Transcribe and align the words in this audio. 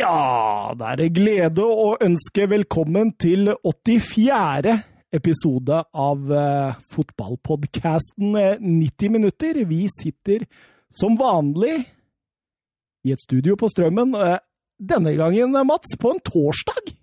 Ja, 0.00 0.72
da 0.78 0.94
er 0.94 1.00
det 1.02 1.10
glede 1.12 1.60
å 1.60 1.90
ønske 2.00 2.46
velkommen 2.48 3.10
til 3.20 3.50
84. 3.52 4.72
episode 5.12 5.80
av 5.92 6.30
uh, 6.30 6.78
fotballpodkasten 6.94 8.38
90 8.62 9.12
minutter. 9.12 9.60
Vi 9.68 9.82
sitter 9.92 10.46
som 10.96 11.18
vanlig 11.20 11.82
i 13.04 13.12
et 13.12 13.26
studio 13.26 13.58
på 13.60 13.68
Strømmen. 13.68 14.16
Uh, 14.16 14.38
denne 14.80 15.12
gangen, 15.18 15.52
Mats, 15.68 15.92
på 16.00 16.14
en 16.14 16.24
torsdag. 16.24 16.94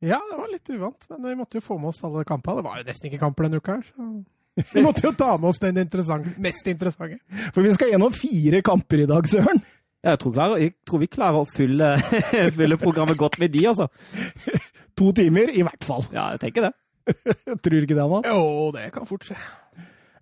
Ja, 0.00 0.22
det 0.30 0.40
var 0.40 0.48
litt 0.48 0.72
uvant, 0.72 1.04
men 1.10 1.28
vi 1.28 1.38
måtte 1.42 1.60
jo 1.60 1.68
få 1.68 1.76
med 1.76 1.92
oss 1.92 2.00
alle 2.08 2.24
kampene. 2.24 2.62
Det 2.62 2.70
var 2.70 2.80
jo 2.80 2.88
nesten 2.88 3.10
ikke 3.10 3.24
kamper 3.26 3.50
denne 3.50 3.60
uka 3.60 3.80
her. 3.82 3.88
så 3.92 4.72
Vi 4.72 4.86
måtte 4.86 5.04
jo 5.10 5.12
ta 5.12 5.34
med 5.36 5.50
oss 5.52 5.60
den 5.60 5.84
interessante, 5.84 6.38
mest 6.40 6.72
interessante. 6.72 7.20
For 7.52 7.60
vi 7.66 7.76
skal 7.76 7.92
gjennom 7.92 8.16
fire 8.16 8.64
kamper 8.64 9.04
i 9.04 9.10
dag, 9.12 9.28
Søren. 9.28 9.60
Jeg 10.04 10.20
tror, 10.20 10.32
klarer, 10.36 10.60
jeg 10.60 10.74
tror, 10.84 11.00
vi 11.00 11.08
klarer 11.08 11.40
å 11.40 11.48
fylle, 11.48 11.94
fylle, 12.58 12.80
programmet 12.80 13.18
godt 13.20 13.38
med 13.40 13.54
de, 13.54 13.64
altså. 13.70 13.88
To 14.98 15.10
timer, 15.16 15.50
i 15.50 15.64
hvert 15.66 15.86
fall. 15.86 16.04
Ja, 16.14 16.28
jeg 16.34 16.42
tenker 16.44 16.68
det. 16.68 16.74
tror 17.64 17.74
du 17.74 17.82
ikke 17.82 17.96
det, 17.96 18.04
Amal? 18.04 18.26
Jo, 18.28 18.68
det 18.74 18.90
kan 18.94 19.08
fort 19.08 19.24
skje. 19.26 19.38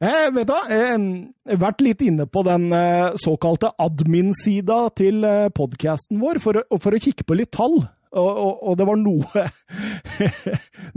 Eh, 0.03 0.29
vet 0.35 0.49
du 0.49 0.51
hva, 0.51 0.63
jeg 0.67 0.95
har 0.95 1.59
vært 1.63 1.83
litt 1.85 2.01
inne 2.03 2.25
på 2.27 2.43
den 2.47 2.71
eh, 2.75 3.13
såkalte 3.23 3.71
admin-sida 3.83 4.79
til 4.99 5.23
eh, 5.29 5.51
podkasten 5.55 6.19
vår 6.23 6.41
for, 6.43 6.59
for, 6.75 6.97
å 6.97 7.03
kikke 7.03 7.27
på 7.27 7.37
litt 7.39 7.53
tall. 7.55 7.77
Og, 8.13 8.31
og, 8.31 8.65
og 8.69 8.79
det 8.81 8.87
var 8.89 8.99
noe, 9.01 9.45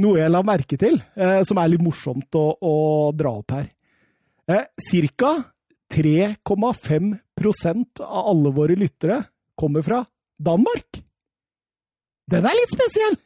noe 0.04 0.18
jeg 0.20 0.34
la 0.34 0.42
merke 0.46 0.80
til, 0.82 0.98
eh, 1.16 1.42
som 1.48 1.62
er 1.62 1.70
litt 1.72 1.86
morsomt 1.86 2.40
å, 2.40 2.48
å 2.58 2.76
dra 3.16 3.36
opp 3.38 3.54
her. 3.56 3.70
Eh, 4.50 4.66
cirka 4.90 5.36
3,5 5.94 7.14
av 7.40 8.28
alle 8.32 8.52
våre 8.56 8.76
lyttere 8.76 9.24
kommer 9.60 9.82
fra 9.86 10.04
Danmark. 10.40 11.02
Den 12.32 12.46
er 12.46 12.56
litt 12.58 12.74
spesiell! 12.74 13.18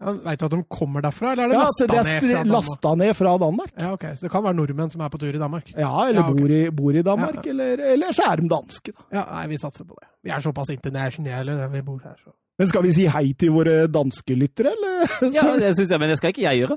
Ja, 0.00 0.12
Veit 0.24 0.40
du 0.40 0.46
at 0.46 0.52
de 0.54 0.58
kommer 0.72 1.02
derfra, 1.04 1.34
eller 1.34 1.44
er 1.44 1.50
det 1.52 1.56
ja, 1.58 1.64
lasta 1.66 1.86
det 1.86 1.96
ned 2.06 2.14
er 2.14 2.20
fra 2.24 2.44
lasta 2.48 2.92
ned 2.96 3.10
fra 3.18 3.32
Danmark. 3.42 3.72
Ja, 3.76 3.90
ok, 3.92 4.04
Så 4.16 4.24
det 4.24 4.30
kan 4.32 4.44
være 4.46 4.56
nordmenn 4.56 4.90
som 4.92 5.02
er 5.04 5.10
på 5.12 5.18
tur 5.20 5.34
i 5.36 5.40
Danmark? 5.40 5.66
Ja, 5.76 5.90
eller 6.08 6.22
Ja, 6.22 6.28
okay. 6.30 6.40
bor, 6.40 6.50
i, 6.56 6.60
bor 6.70 6.96
i 6.96 7.02
Danmark, 7.04 7.40
Ja. 7.44 7.50
eller, 7.50 7.82
eller 7.92 8.12
så 8.16 8.22
er 8.30 8.36
de 8.40 8.48
danske. 8.48 8.92
Da. 8.96 9.04
Ja, 9.12 9.24
nei, 9.28 9.46
vi 9.52 9.58
satser 9.60 9.84
på 9.84 9.94
det. 10.00 10.08
Vi 10.24 10.30
er 10.32 10.40
såpass 10.40 10.70
internasjonale, 10.72 11.68
vi 11.74 11.82
bor 11.82 12.00
her, 12.04 12.16
så 12.24 12.32
Men 12.58 12.68
skal 12.68 12.82
vi 12.82 12.92
si 12.92 13.06
hei 13.08 13.32
til 13.40 13.52
våre 13.52 13.86
danske 13.92 14.34
lyttere, 14.36 14.72
eller? 14.72 15.04
Ja, 15.36 15.56
det 15.60 15.74
synes 15.76 15.90
jeg, 15.90 16.00
men 16.00 16.08
det 16.08 16.16
skal 16.16 16.32
ikke 16.32 16.42
jeg 16.48 16.58
gjøre. 16.64 16.76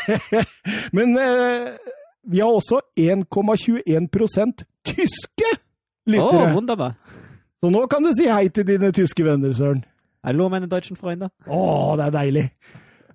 Men 0.96 1.18
eh, 1.18 1.68
vi 2.30 2.40
har 2.40 2.50
også 2.50 2.80
1,21 2.98 4.64
tyske 4.86 5.48
lyttere! 6.06 6.26
lyttere. 6.26 6.54
wunderbar. 6.54 6.94
Så 7.60 7.70
nå 7.70 7.86
kan 7.92 8.04
du 8.04 8.12
si 8.16 8.28
hei 8.28 8.48
til 8.48 8.66
dine 8.66 8.92
tyske 8.92 9.24
venner, 9.24 9.52
Søren. 9.52 9.84
Hallo, 10.24 10.48
meine 10.48 10.68
deutschen 10.68 10.96
Freunde. 10.96 11.30
Å, 11.46 11.58
det 11.96 12.06
er 12.06 12.14
deilig. 12.14 12.46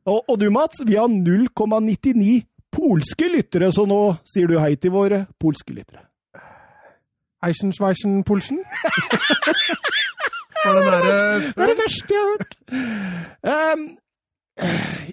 Og, 0.06 0.22
og 0.30 0.38
du, 0.42 0.50
Mats, 0.54 0.82
vi 0.86 0.98
har 0.98 1.10
0,99 1.10 2.44
polske 2.76 3.30
lyttere, 3.32 3.72
så 3.74 3.86
nå 3.90 4.02
sier 4.28 4.50
du 4.50 4.60
hei 4.62 4.76
til 4.78 4.94
våre 4.94 5.26
polske 5.42 5.74
lyttere. 5.74 6.04
Eisenschweizen-Polsen? 7.46 8.62
det, 10.66 10.74
derre 10.82 11.18
Det 11.46 11.62
er 11.62 11.72
det 11.72 11.78
verste 11.80 12.16
jeg 12.16 12.22
har 12.22 12.32
hørt. 12.34 12.58
Um, 13.46 13.86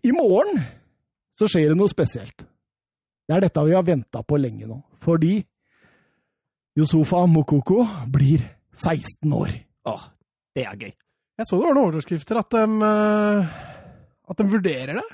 I 0.05 0.13
morgen 0.17 0.63
så 1.39 1.49
skjer 1.49 1.73
det 1.73 1.79
noe 1.81 1.93
spesielt. 1.93 2.45
Det 3.29 3.37
er 3.37 3.45
dette 3.45 3.65
vi 3.69 3.77
har 3.77 3.85
venta 3.87 4.23
på 4.25 4.41
lenge 4.41 4.69
nå. 4.69 4.81
Fordi 5.03 5.39
Yusufa 6.73 7.27
Mokoko 7.29 7.83
blir 8.09 8.47
16 8.81 9.33
år. 9.37 9.51
Å, 9.85 9.97
det 10.57 10.65
er 10.65 10.79
gøy. 10.81 10.93
Jeg 11.37 11.49
så 11.49 11.59
det 11.59 11.67
var 11.67 11.77
noen 11.77 11.91
overskrifter 11.91 12.39
at 12.41 12.55
de, 12.55 12.63
eh, 12.87 13.51
at 14.33 14.39
de 14.41 14.47
vurderer 14.49 14.97
det. 14.97 15.05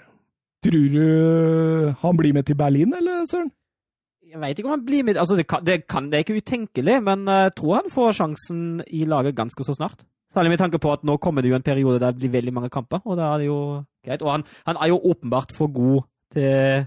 Tror 0.62 0.86
du 0.92 1.94
han 2.02 2.18
blir 2.18 2.36
med 2.36 2.46
til 2.46 2.58
Berlin, 2.58 2.94
eller, 2.94 3.24
Søren? 3.30 3.50
Jeg 4.28 4.38
vet 4.42 4.60
ikke 4.60 4.68
om 4.68 4.76
han 4.76 4.84
blir 4.86 5.06
med. 5.08 5.18
Altså, 5.18 5.34
det, 5.38 5.48
kan, 5.50 5.64
det, 5.66 5.80
kan, 5.90 6.06
det 6.06 6.18
er 6.18 6.26
ikke 6.26 6.38
utenkelig, 6.38 6.96
men 7.02 7.26
jeg 7.26 7.52
tror 7.58 7.78
han 7.80 7.90
får 7.90 8.16
sjansen 8.20 8.62
i 8.86 9.02
laget 9.08 9.38
ganske 9.38 9.66
så 9.66 9.74
snart. 9.74 10.04
Særlig 10.34 10.52
med 10.52 10.62
tanke 10.62 10.78
på 10.78 10.92
at 10.92 11.06
nå 11.08 11.16
kommer 11.16 11.42
det 11.42 11.50
jo 11.50 11.56
en 11.56 11.64
periode 11.64 11.98
der 12.02 12.12
det 12.12 12.20
blir 12.20 12.34
veldig 12.36 12.54
mange 12.54 12.70
kamper, 12.70 13.00
og 13.02 13.16
da 13.18 13.32
er 13.32 13.42
det 13.42 13.48
jo 13.48 13.60
greit. 14.04 14.22
Og 14.22 14.30
han, 14.30 14.46
han 14.68 14.78
er 14.78 14.92
jo 14.92 15.00
åpenbart 15.10 15.54
for 15.56 15.72
god 15.74 16.06
til, 16.36 16.86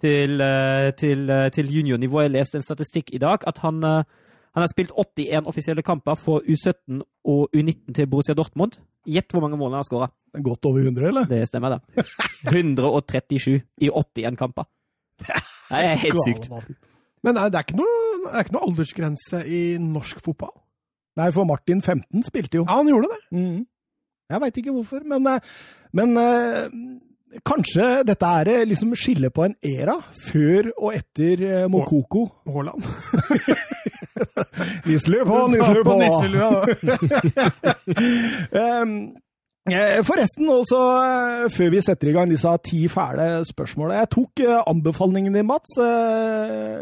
til, 0.00 0.40
eh, 0.40 0.90
til, 0.96 1.30
eh, 1.30 1.48
til 1.50 1.70
juniornivå. 1.74 2.22
Jeg 2.22 2.34
leste 2.34 2.58
en 2.58 2.64
statistikk 2.64 3.12
i 3.12 3.18
dag 3.18 3.44
at 3.46 3.58
han, 3.58 3.82
eh, 3.84 4.04
han 4.54 4.62
har 4.62 4.68
spilt 4.68 4.92
81 4.96 5.46
offisielle 5.46 5.82
kamper 5.82 6.14
for 6.14 6.40
U17 6.40 7.02
og 7.24 7.48
U19 7.54 7.94
til 7.94 8.06
Borussia 8.06 8.34
Dortmund. 8.34 8.78
Gjett 9.06 9.30
hvor 9.32 9.40
mange 9.40 9.56
mål 9.56 9.70
han 9.70 9.82
har 9.82 9.88
skåra. 9.88 10.10
Godt 10.42 10.64
over 10.64 10.80
100, 10.80 11.08
eller? 11.08 11.24
Det 11.24 11.48
stemmer, 11.48 11.78
det. 11.78 12.06
137 12.52 13.62
i 13.80 13.90
81 13.90 14.36
kamper. 14.36 14.64
Det 15.70 15.78
er 15.86 15.94
helt 15.94 16.18
sykt. 16.26 16.48
Men 17.22 17.36
det 17.36 17.54
er 17.54 17.62
ikke 17.62 17.76
noe, 17.78 18.32
er 18.32 18.42
ikke 18.42 18.56
noe 18.56 18.66
aldersgrense 18.66 19.44
i 19.46 19.78
norsk 19.78 20.18
fotball. 20.24 20.50
Nei, 21.16 21.28
for 21.30 21.46
Martin 21.46 21.78
15 21.82 22.24
spilte 22.26 22.58
jo. 22.58 22.64
Ja, 22.66 22.80
han 22.80 22.88
gjorde 22.90 23.12
det. 23.12 23.38
Mm. 23.38 23.60
Jeg 24.30 24.40
veit 24.40 24.58
ikke 24.58 24.72
hvorfor, 24.74 25.04
men, 25.06 25.28
men 25.94 26.18
kanskje 27.46 27.86
dette 28.06 28.26
er 28.40 28.46
eh, 28.50 28.64
liksom 28.68 28.94
skille 28.98 29.30
på 29.34 29.44
en 29.46 29.54
era 29.66 29.96
før 30.26 30.70
og 30.76 30.94
etter 30.96 31.36
eh, 31.46 31.66
Mokoko. 31.70 32.22
Haaland. 32.50 32.80
Nisselue 34.88 35.24
på, 35.28 35.36
nisselue 35.52 35.84
på! 35.86 35.94
Ehm, 38.60 38.94
eh, 39.70 40.00
Forresten, 40.06 40.46
også 40.50 40.78
før 41.54 41.68
vi 41.74 41.80
setter 41.84 42.06
i 42.10 42.14
gang 42.16 42.28
disse 42.32 42.50
ti 42.66 42.80
fæle 42.90 43.26
spørsmåla. 43.48 43.92
Jeg 44.02 44.12
tok 44.16 44.32
anbefalingen 44.66 45.32
din, 45.36 45.48
Mats. 45.48 45.70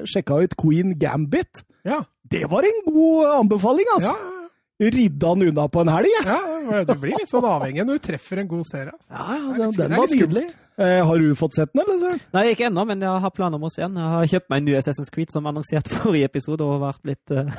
Sjekka 0.08 0.34
ut 0.44 0.54
Queen 0.58 0.88
Gambit. 0.98 1.53
Ja. 1.84 1.98
Det 2.28 2.44
var 2.50 2.62
en 2.66 2.81
god 2.88 3.16
anbefaling, 3.38 3.87
altså! 3.97 4.12
Ja, 4.12 4.38
Rydda 4.78 5.33
han 5.33 5.43
unna 5.43 5.66
på 5.69 5.83
en 5.83 5.91
helg, 5.91 6.15
ja, 6.22 6.39
du 6.87 6.94
blir 7.03 7.16
litt 7.19 7.31
sånn 7.33 7.47
avhengig 7.49 7.83
når 7.83 7.99
du 7.99 8.05
treffer 8.12 8.39
en 8.44 8.50
god 8.50 8.66
serie. 8.69 8.94
Ja, 9.11 9.25
ja, 9.34 9.39
er 9.50 9.59
den, 9.59 9.72
den 9.75 9.94
var 9.99 10.12
nydelig. 10.12 10.44
Eh, 10.78 11.00
har 11.06 11.19
du 11.19 11.33
fått 11.34 11.56
sett 11.56 11.72
den, 11.72 11.81
eller, 11.83 11.97
Søren? 11.99 12.21
Nei, 12.37 12.44
ikke 12.53 12.69
ennå, 12.69 12.84
men 12.87 13.00
jeg 13.03 13.22
har 13.25 13.33
planer 13.34 13.59
om 13.59 13.67
å 13.67 13.71
se 13.75 13.83
den. 13.83 13.97
Jeg 13.99 14.12
har 14.12 14.28
kjøpt 14.31 14.53
meg 14.53 14.61
en 14.61 14.69
ny 14.69 14.77
Assassin's 14.78 15.11
Creed 15.11 15.33
som 15.34 15.49
annonsert 15.50 15.91
forrige 15.97 16.28
episode, 16.31 16.62
og 16.62 16.84
vært 16.84 17.11
litt 17.11 17.34
uh, 17.34 17.50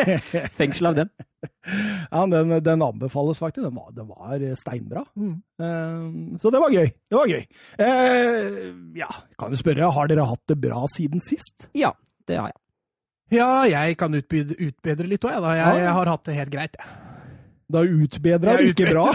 fengsel 0.58 0.90
av 0.90 0.98
den. 0.98 1.12
Ja, 2.10 2.24
den, 2.32 2.56
den 2.66 2.82
anbefales 2.82 3.38
faktisk. 3.38 3.68
Den 3.68 3.78
var, 3.78 3.94
den 3.94 4.10
var 4.10 4.34
eh, 4.40 4.56
steinbra. 4.58 5.04
Mm. 5.14 5.36
Eh, 5.62 6.40
så 6.42 6.50
det 6.50 6.64
var 6.64 6.74
gøy. 6.74 6.90
Det 6.90 7.20
var 7.20 7.30
gøy. 7.30 7.46
Eh, 7.86 8.58
ja, 8.98 9.12
kan 9.38 9.54
du 9.54 9.60
spørre, 9.60 9.94
har 9.94 10.10
dere 10.10 10.26
hatt 10.26 10.42
det 10.50 10.58
bra 10.66 10.82
siden 10.96 11.22
sist? 11.22 11.68
Ja, 11.78 11.94
det 12.26 12.42
har 12.42 12.50
jeg. 12.50 12.58
Ja, 13.32 13.64
jeg 13.66 13.96
kan 13.98 14.12
utbedre, 14.14 14.54
utbedre 14.60 15.06
litt 15.08 15.24
òg, 15.24 15.32
jeg, 15.32 15.42
da. 15.42 15.54
Jeg, 15.56 15.80
jeg 15.84 15.92
har 15.96 16.06
hatt 16.12 16.24
det 16.28 16.34
helt 16.36 16.52
greit, 16.52 16.76
jeg. 16.78 16.86
Da 17.74 17.80
utbedra 17.80 18.56
du 18.60 18.66
ikke 18.70 18.90
bra. 18.92 19.06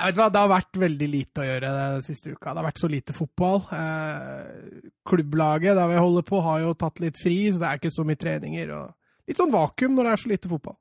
Jeg 0.00 0.14
vet 0.14 0.16
hva, 0.16 0.26
Det 0.32 0.40
har 0.40 0.48
vært 0.48 0.78
veldig 0.80 1.06
lite 1.12 1.42
å 1.42 1.44
gjøre 1.44 1.70
den 1.76 2.04
siste 2.06 2.30
uka. 2.32 2.54
Det 2.54 2.60
har 2.62 2.64
vært 2.70 2.78
så 2.80 2.88
lite 2.88 3.12
fotball. 3.12 3.58
Eh, 3.76 4.86
klubblaget 5.10 5.76
der 5.76 5.90
vi 5.90 5.98
holder 6.00 6.24
på, 6.24 6.38
har 6.40 6.62
jo 6.62 6.70
tatt 6.80 7.02
litt 7.04 7.18
fri, 7.20 7.34
så 7.52 7.60
det 7.60 7.68
er 7.68 7.80
ikke 7.82 7.92
så 7.92 8.06
mye 8.08 8.16
treninger. 8.22 8.70
og 8.78 9.28
Litt 9.28 9.36
sånn 9.42 9.52
vakuum 9.52 9.98
når 9.98 10.08
det 10.08 10.14
er 10.14 10.22
så 10.22 10.30
lite 10.32 10.48
fotball. 10.54 10.78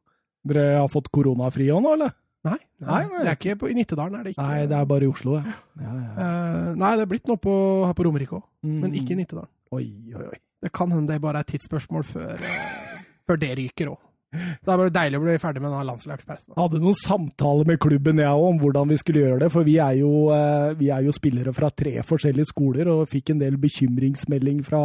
Dere 0.48 0.64
har 0.80 0.88
fått 0.94 1.10
koronafri 1.12 1.68
òg 1.76 1.84
nå, 1.84 1.98
eller? 1.98 2.16
Nei, 2.48 2.56
Nei, 2.80 3.02
nei. 3.12 3.24
det 3.26 3.34
er 3.34 3.36
ikke 3.42 3.58
på, 3.60 3.68
i 3.68 3.76
Nittedalen. 3.76 4.16
er 4.22 4.24
det 4.30 4.32
ikke. 4.38 4.46
Nei, 4.48 4.62
det 4.72 4.78
er 4.80 4.88
bare 4.94 5.04
i 5.04 5.12
Oslo, 5.12 5.36
ja. 5.42 5.58
ja, 5.84 5.96
ja. 6.00 6.12
Eh, 6.30 6.70
nei, 6.80 6.94
det 6.96 7.04
er 7.04 7.12
blitt 7.12 7.28
noe 7.28 7.42
på, 7.44 7.56
her 7.90 7.98
på 8.00 8.06
Romerike 8.08 8.40
òg, 8.40 8.46
men 8.70 8.88
Mm. 8.88 8.96
ikke 9.02 9.18
i 9.18 9.20
Nittedalen. 9.20 9.52
Oi, 9.76 9.84
oi, 10.16 10.30
oi. 10.32 10.40
Det 10.62 10.72
kan 10.76 10.92
hende 10.92 11.08
det 11.14 11.22
bare 11.24 11.40
er 11.42 11.48
et 11.48 11.54
tidsspørsmål 11.54 12.04
før, 12.04 12.36
eh, 12.36 13.02
før 13.28 13.40
det 13.40 13.52
ryker 13.58 13.92
òg. 13.94 14.00
Det 14.32 14.70
er 14.70 14.78
bare 14.78 14.92
deilig 14.94 15.18
å 15.18 15.22
bli 15.24 15.38
ferdig 15.42 15.62
med 15.64 15.72
denne 15.72 15.86
landslagspausen. 15.88 16.54
Hadde 16.58 16.80
noen 16.84 16.98
samtaler 17.00 17.66
med 17.66 17.80
klubben 17.82 18.20
jeg 18.22 18.44
om 18.50 18.60
hvordan 18.62 18.92
vi 18.92 18.98
skulle 19.02 19.24
gjøre 19.24 19.40
det, 19.46 19.52
for 19.56 19.66
vi 19.66 19.78
er, 19.82 19.96
jo, 19.98 20.12
eh, 20.36 20.74
vi 20.78 20.92
er 20.94 21.02
jo 21.08 21.16
spillere 21.16 21.54
fra 21.56 21.72
tre 21.74 21.96
forskjellige 22.06 22.52
skoler 22.52 22.92
og 22.94 23.08
fikk 23.10 23.32
en 23.34 23.40
del 23.42 23.58
bekymringsmelding 23.58 24.62
fra 24.68 24.84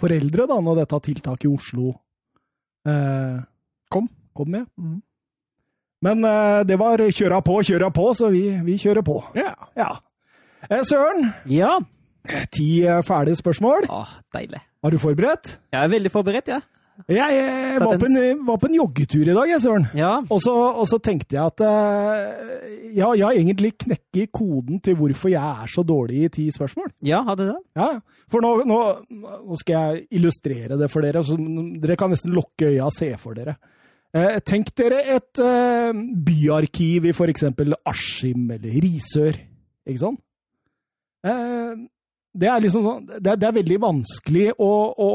foreldre 0.00 0.48
da 0.50 0.56
når 0.64 0.80
dette 0.80 1.00
tiltaket 1.06 1.46
i 1.46 1.52
Oslo 1.52 1.92
eh, 2.88 3.38
Kom. 3.90 4.08
kom 4.34 4.50
med. 4.50 4.66
Mm. 4.80 4.98
Men 6.02 6.24
eh, 6.24 6.64
det 6.64 6.78
var 6.80 6.98
kjøra 7.12 7.40
på, 7.44 7.60
kjøra 7.68 7.92
på, 7.94 8.08
så 8.16 8.30
vi, 8.32 8.44
vi 8.64 8.78
kjører 8.80 9.04
på. 9.06 9.20
Yeah. 9.36 9.54
Ja. 9.76 9.90
Eh, 10.70 10.82
Søren, 10.88 11.30
Ja. 11.46 11.76
Ti 12.52 12.82
eh, 12.84 13.00
ferdige 13.06 13.40
spørsmål. 13.40 13.88
Åh, 13.90 14.18
deilig. 14.34 14.60
Var 14.82 14.94
du 14.94 14.98
forberedt? 15.00 15.56
Jeg 15.72 15.84
er 15.84 15.90
veldig 15.92 16.12
forberedt, 16.12 16.52
jeg. 16.52 16.62
Jeg 17.08 17.36
eh, 17.40 17.78
var, 17.80 17.96
på 17.96 18.08
en, 18.08 18.40
var 18.44 18.58
på 18.60 18.68
en 18.68 18.76
joggetur 18.76 19.24
i 19.24 19.34
dag, 19.34 19.48
jeg, 19.48 19.62
Søren. 19.64 19.86
Ja. 19.96 20.12
Og 20.28 20.40
så, 20.44 20.52
og 20.52 20.86
så 20.90 20.98
tenkte 21.00 21.36
jeg 21.38 21.44
at 21.46 21.62
eh, 21.64 22.90
ja, 22.98 23.10
jeg 23.16 23.24
har 23.24 23.38
egentlig 23.38 23.72
knekket 23.80 24.32
koden 24.36 24.80
til 24.84 24.98
hvorfor 24.98 25.32
jeg 25.32 25.40
er 25.40 25.70
så 25.72 25.84
dårlig 25.86 26.24
i 26.26 26.32
ti 26.34 26.46
spørsmål. 26.52 26.90
Ja, 27.06 27.22
hadde 27.28 27.48
det? 27.52 27.58
Ja, 27.78 27.90
ja. 27.96 28.24
For 28.30 28.44
nå, 28.44 28.52
nå, 28.68 28.80
nå 29.10 29.58
skal 29.58 29.74
jeg 29.74 30.20
illustrere 30.20 30.78
det 30.78 30.90
for 30.92 31.06
dere. 31.06 31.24
Så 31.26 31.38
dere 31.82 31.96
kan 31.98 32.12
nesten 32.12 32.34
lukke 32.36 32.68
øya 32.70 32.90
og 32.90 32.94
se 32.94 33.10
for 33.18 33.38
dere. 33.38 33.56
Eh, 34.10 34.40
tenk 34.42 34.72
dere 34.78 35.00
et 35.16 35.40
eh, 35.42 36.02
byarkiv 36.26 37.06
i 37.06 37.14
f.eks. 37.14 37.46
Askim 37.86 38.50
eller 38.50 38.82
Risør. 38.84 39.38
Ikke 39.86 40.02
sant? 40.02 40.22
Eh, 41.26 41.74
det 42.32 42.46
er 42.48 42.60
liksom 42.62 42.84
sånn 42.86 43.06
det, 43.10 43.26
er- 43.32 43.38
det 43.42 43.46
er 43.48 43.56
veldig 43.56 43.78
vanskelig 43.82 44.48
å, 44.58 44.68
å 44.94 45.08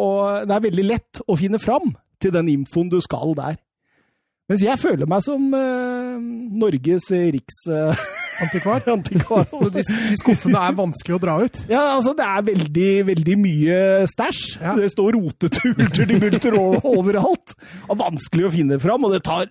Det 0.48 0.56
er 0.56 0.66
veldig 0.66 0.86
lett 0.90 1.22
å 1.28 1.38
finne 1.40 1.60
fram 1.64 1.94
til 2.20 2.32
den 2.36 2.50
infoen 2.52 2.90
du 2.92 2.98
skal 3.04 3.32
der. 3.38 3.56
Mens 4.50 4.62
jeg 4.62 4.78
føler 4.78 5.08
meg 5.10 5.24
som 5.26 5.48
uh, 5.58 6.20
Norges 6.60 7.08
riksantikvar. 7.10 8.84
Antikvar. 8.94 9.48
De, 9.76 9.82
de 9.82 10.18
skuffene 10.20 10.60
er 10.68 10.76
vanskelig 10.78 11.16
å 11.18 11.22
dra 11.24 11.36
ut. 11.42 11.60
Ja, 11.72 11.82
altså 11.96 12.14
det 12.18 12.26
er 12.28 12.46
veldig, 12.52 12.90
veldig 13.10 13.38
mye 13.42 13.78
stæsj. 14.12 14.42
Ja. 14.62 14.76
Det 14.78 14.92
står 14.94 15.16
rotetulter 15.18 15.90
til 16.12 16.20
multer 16.22 16.58
overalt. 16.60 17.56
Og 17.90 18.00
vanskelig 18.04 18.48
å 18.50 18.54
finne 18.54 18.78
fram, 18.84 19.08
og 19.08 19.16
det 19.16 19.24
tar 19.26 19.50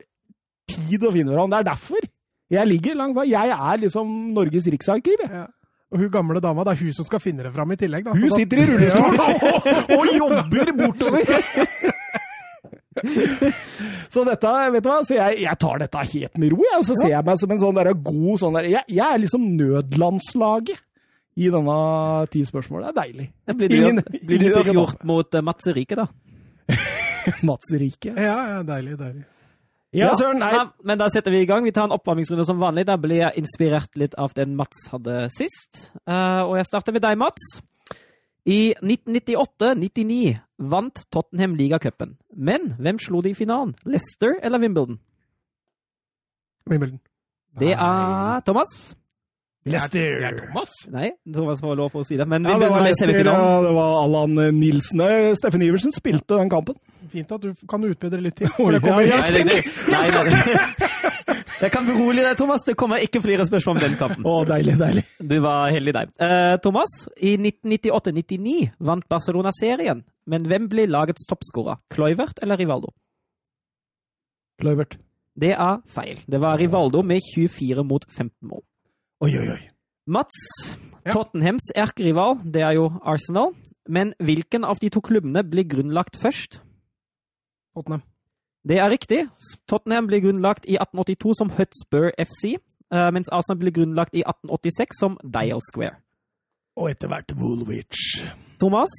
tid 0.70 1.04
å 1.08 1.12
finne 1.14 1.34
fram. 1.34 1.50
Det 1.52 1.62
er 1.62 1.68
derfor 1.72 2.06
jeg 2.54 2.68
ligger 2.70 2.98
langt 3.00 3.16
bak. 3.16 3.26
Jeg 3.26 3.50
er 3.56 3.80
liksom 3.82 4.10
Norges 4.36 4.68
riksarkiv. 4.70 5.24
Ja. 5.26 5.46
Og 5.94 6.00
hun 6.02 6.10
gamle 6.10 6.40
dama, 6.42 6.64
det 6.66 6.72
er 6.74 6.80
hun 6.84 6.94
som 6.96 7.06
skal 7.06 7.20
finne 7.22 7.44
det 7.46 7.52
fram 7.54 7.70
i 7.70 7.76
tillegg. 7.78 8.04
Da. 8.08 8.14
Hun 8.18 8.26
da- 8.28 8.34
sitter 8.34 8.58
i 8.58 8.64
rullestol 8.66 9.14
og, 9.22 9.92
og 9.94 10.08
jobber 10.18 10.72
bortover! 10.80 11.22
Så 14.14 14.22
dette, 14.26 14.50
vet 14.70 14.84
du 14.84 14.88
hva, 14.88 15.00
så 15.02 15.16
jeg, 15.16 15.40
jeg 15.42 15.58
tar 15.60 15.80
dette 15.82 16.02
helt 16.12 16.38
med 16.38 16.52
ro. 16.54 16.60
Jeg. 16.62 16.84
Så 16.86 16.94
ser 17.00 17.10
jeg 17.10 17.26
meg 17.26 17.40
som 17.42 17.50
en 17.54 17.60
sånn 17.60 17.78
der 17.80 17.90
god 18.06 18.38
sånn 18.40 18.54
der, 18.58 18.68
jeg, 18.70 18.86
jeg 18.94 19.04
er 19.16 19.18
liksom 19.24 19.48
nødlandslaget 19.58 20.78
i 21.42 21.48
denne 21.50 21.76
ti 22.30 22.44
spørsmål. 22.46 22.84
Det 22.86 22.90
er 22.92 22.98
deilig. 23.00 23.26
Det 23.50 23.56
blir 23.58 23.72
du, 23.72 23.76
Ingen- 23.80 24.02
blir 24.30 24.44
du 24.44 24.46
å 24.52 24.60
uavgjort 24.62 25.02
mot 25.10 25.34
uh, 25.34 25.42
Mats 25.44 25.66
Rike, 25.74 25.98
da? 25.98 26.06
Mats 27.50 27.74
Rike. 27.82 28.14
Ja, 28.14 28.36
ja, 28.54 28.60
deilig, 28.70 28.94
deilig. 29.02 29.24
Ja, 29.94 30.10
Søren. 30.18 30.40
Nei. 30.42 30.50
Ja, 30.56 30.64
men 30.82 30.98
da 30.98 31.06
setter 31.12 31.30
vi 31.30 31.44
i 31.44 31.46
gang. 31.46 31.62
Vi 31.64 31.72
tar 31.74 31.86
en 31.86 31.94
oppvarmingsrunde 31.94 32.44
som 32.48 32.58
vanlig. 32.58 32.86
Da 32.88 32.96
blir 32.98 33.20
jeg 33.22 33.38
inspirert 33.44 33.94
litt 34.00 34.16
av 34.18 34.32
den 34.34 34.56
Mats 34.58 34.88
hadde 34.90 35.28
sist. 35.34 35.84
Uh, 36.02 36.42
og 36.48 36.56
jeg 36.58 36.66
starter 36.66 36.96
med 36.96 37.04
deg, 37.06 37.18
Mats. 37.20 37.46
I 38.44 38.74
1998-99 38.82 40.34
vant 40.58 41.04
Tottenham 41.14 41.54
ligacupen. 41.56 42.16
Men 42.34 42.74
hvem 42.82 42.98
slo 43.00 43.22
de 43.24 43.30
i 43.32 43.38
finalen? 43.38 43.72
Leicester 43.88 44.34
eller 44.42 44.60
Wimbledon? 44.60 44.98
Wimbledon. 46.68 47.00
Det 47.60 47.72
er 47.72 48.40
Thomas. 48.44 48.74
Leicester. 49.64 50.18
Det 50.20 50.26
er 50.28 50.38
Thomas. 50.42 50.74
Nei, 50.92 51.10
Thomas 51.32 51.62
får 51.64 51.78
lov 51.78 51.92
for 51.94 52.02
å 52.04 52.08
si 52.08 52.18
det. 52.20 52.26
Men 52.28 52.44
Ja, 52.44 52.58
det 52.58 52.66
var 52.68 52.74
var 52.74 52.84
i 52.84 52.88
Leicester, 52.90 53.06
semifinalen. 53.08 53.46
ja, 53.46 53.62
det 53.68 53.74
var 53.78 53.94
Allan 54.02 54.34
Nilsen. 54.58 55.04
Steffen 55.40 55.62
Iversen 55.64 55.94
spilte 55.96 56.36
den 56.40 56.50
kampen. 56.52 56.76
Fint 57.14 57.30
at 57.36 57.44
du 57.44 57.66
kan 57.70 57.84
utbedre 57.86 58.20
litt 58.24 58.36
til. 58.40 58.50
Det 58.74 58.80
kommer 58.82 59.06
ja. 59.06 59.20
Nei, 59.22 59.44
nei, 59.44 59.44
nei. 59.46 59.60
Jeg 61.62 61.70
kan 61.74 61.86
berolige 61.86 62.24
deg, 62.26 62.36
Thomas. 62.40 62.64
Det 62.66 62.74
kommer 62.80 63.04
ikke 63.04 63.22
flere 63.22 63.46
spørsmål 63.46 63.76
om 63.78 63.82
den 63.84 63.94
kampen. 64.00 64.26
Å, 64.26 64.34
deilig, 64.48 64.74
deilig. 64.80 65.04
Du 65.22 65.36
var 65.44 65.70
heldig 65.74 65.94
deg. 65.94 66.10
Uh, 66.18 66.56
Thomas, 66.64 66.96
i 67.22 67.36
1998-99 67.38 68.56
vant 68.90 69.06
Barcelona 69.10 69.52
serien. 69.54 70.02
Men 70.30 70.48
hvem 70.50 70.66
ble 70.72 70.88
lagets 70.90 71.26
toppskårer? 71.30 71.78
Kluivert 71.94 72.42
eller 72.42 72.58
Rivaldo? 72.60 72.90
Kluivert. 74.60 74.98
Det 75.34 75.52
er 75.54 75.80
feil. 75.90 76.20
Det 76.30 76.38
var 76.42 76.58
Rivaldo 76.60 77.02
med 77.06 77.22
24 77.34 77.82
mot 77.86 78.04
15 78.10 78.32
mål. 78.50 78.62
Oi, 79.24 79.32
oi, 79.40 79.46
oi. 79.56 79.62
Mats, 80.10 80.36
Ja. 81.04 81.12
Tottenhams 81.12 81.66
erkerival, 81.76 82.38
det 82.48 82.62
er 82.64 82.78
jo 82.78 82.86
Arsenal. 83.04 83.50
Men 83.92 84.14
hvilken 84.24 84.64
av 84.64 84.78
de 84.80 84.88
to 84.88 85.02
klubbene 85.04 85.42
ble 85.44 85.66
grunnlagt 85.68 86.16
først? 86.16 86.62
Tottenham. 87.74 88.02
Det 88.64 88.78
er 88.80 88.88
riktig. 88.90 89.20
Tottenham 89.68 90.06
ble 90.08 90.20
grunnlagt 90.24 90.64
i 90.64 90.78
1882 90.80 91.34
som 91.36 91.50
Hutspur 91.50 92.10
FC, 92.18 92.54
eh, 92.92 93.10
mens 93.12 93.28
Arsenal 93.28 93.58
ble 93.60 93.72
grunnlagt 93.76 94.14
i 94.16 94.22
1886 94.24 94.98
som 95.00 95.18
Dial 95.22 95.60
Square. 95.60 95.98
Og 96.76 96.90
etter 96.90 97.08
hvert 97.08 97.34
Woolwich. 97.36 98.22
Thomas, 98.58 98.90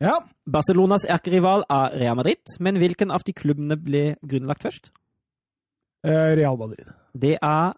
Ja. 0.00 0.14
Barcelonas 0.48 1.04
erkerival 1.04 1.60
er 1.68 1.98
Real 2.00 2.16
Madrid, 2.16 2.40
men 2.58 2.76
hvilken 2.80 3.10
av 3.12 3.20
de 3.26 3.34
klubbene 3.36 3.76
ble 3.76 4.16
grunnlagt 4.24 4.62
først? 4.64 4.90
Eh, 6.04 6.32
Real 6.38 6.56
Madrid. 6.56 6.86
Det 7.12 7.36
er 7.42 7.74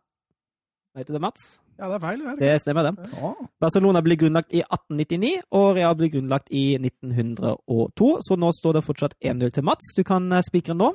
Vet 0.94 1.06
du 1.08 1.14
det, 1.14 1.20
Mats? 1.22 1.61
Ja, 1.78 1.88
det 1.88 1.96
er 1.96 2.02
feil. 2.02 2.20
Det 2.22 2.32
er. 2.32 2.40
Det 2.40 2.60
stemmer, 2.62 2.88
det. 2.88 3.12
Ja. 3.18 3.30
Barcelona 3.60 4.02
ble 4.04 4.16
grunnlagt 4.20 4.52
i 4.52 4.60
1899, 4.62 5.32
og 5.58 5.76
Real 5.78 5.96
ble 5.98 6.10
grunnlagt 6.12 6.52
i 6.52 6.76
1902, 6.78 8.10
så 8.26 8.36
nå 8.38 8.52
står 8.58 8.76
det 8.78 8.84
fortsatt 8.86 9.16
1-0 9.18 9.54
til 9.56 9.66
Mats. 9.66 9.94
Du 9.96 10.04
kan 10.06 10.28
eh, 10.32 10.44
spikre 10.46 10.76
nå. 10.78 10.92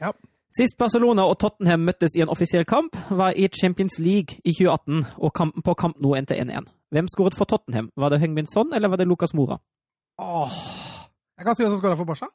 Ja. 0.00 0.12
Sist 0.54 0.78
Barcelona 0.78 1.24
og 1.26 1.40
Tottenham 1.42 1.82
møttes 1.82 2.14
i 2.14 2.22
en 2.22 2.30
offisiell 2.30 2.64
kamp, 2.64 2.94
var 3.10 3.34
i 3.34 3.48
Champions 3.50 3.98
League 3.98 4.38
i 4.44 4.54
2018, 4.54 5.02
og 5.18 5.34
kampen 5.34 5.66
på 5.66 5.74
kamp 5.74 5.98
nå 6.02 6.14
endte 6.14 6.38
1-1. 6.38 6.70
Hvem 6.94 7.10
skåret 7.10 7.34
for 7.34 7.50
Tottenham? 7.50 7.90
Var 7.98 8.14
det 8.14 8.20
Heung-Min 8.22 8.46
Son, 8.46 8.70
eller 8.74 8.92
var 8.92 9.00
det 9.02 9.08
Lucas 9.10 9.34
Mora? 9.34 9.58
Åh. 10.22 10.58
Jeg 11.38 11.46
kan 11.46 11.56
si 11.56 11.64
hvem 11.64 11.72
som 11.72 11.80
skåra 11.82 11.98
for 11.98 12.06
Barca. 12.06 12.30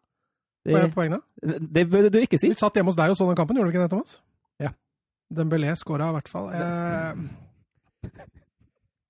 Det, 0.68 0.92
poengene? 0.92 1.22
det 1.76 1.86
burde 1.88 2.10
du 2.12 2.20
ikke 2.20 2.38
si. 2.38 2.50
Vi 2.52 2.60
satt 2.60 2.76
hjemme 2.76 2.92
hos 2.92 2.98
deg 3.00 3.14
og 3.14 3.18
så 3.18 3.30
den 3.30 3.40
kampen, 3.40 3.56
gjorde 3.56 3.72
du 3.72 3.78
ikke 3.78 3.86
det, 3.86 3.94
Thomas? 3.94 4.20
Ja. 4.60 4.74
Dembélé 5.32 5.72
skåra 5.80 6.10
i 6.12 6.18
hvert 6.18 6.28
fall. 6.28 6.50
Eh, 6.52 7.24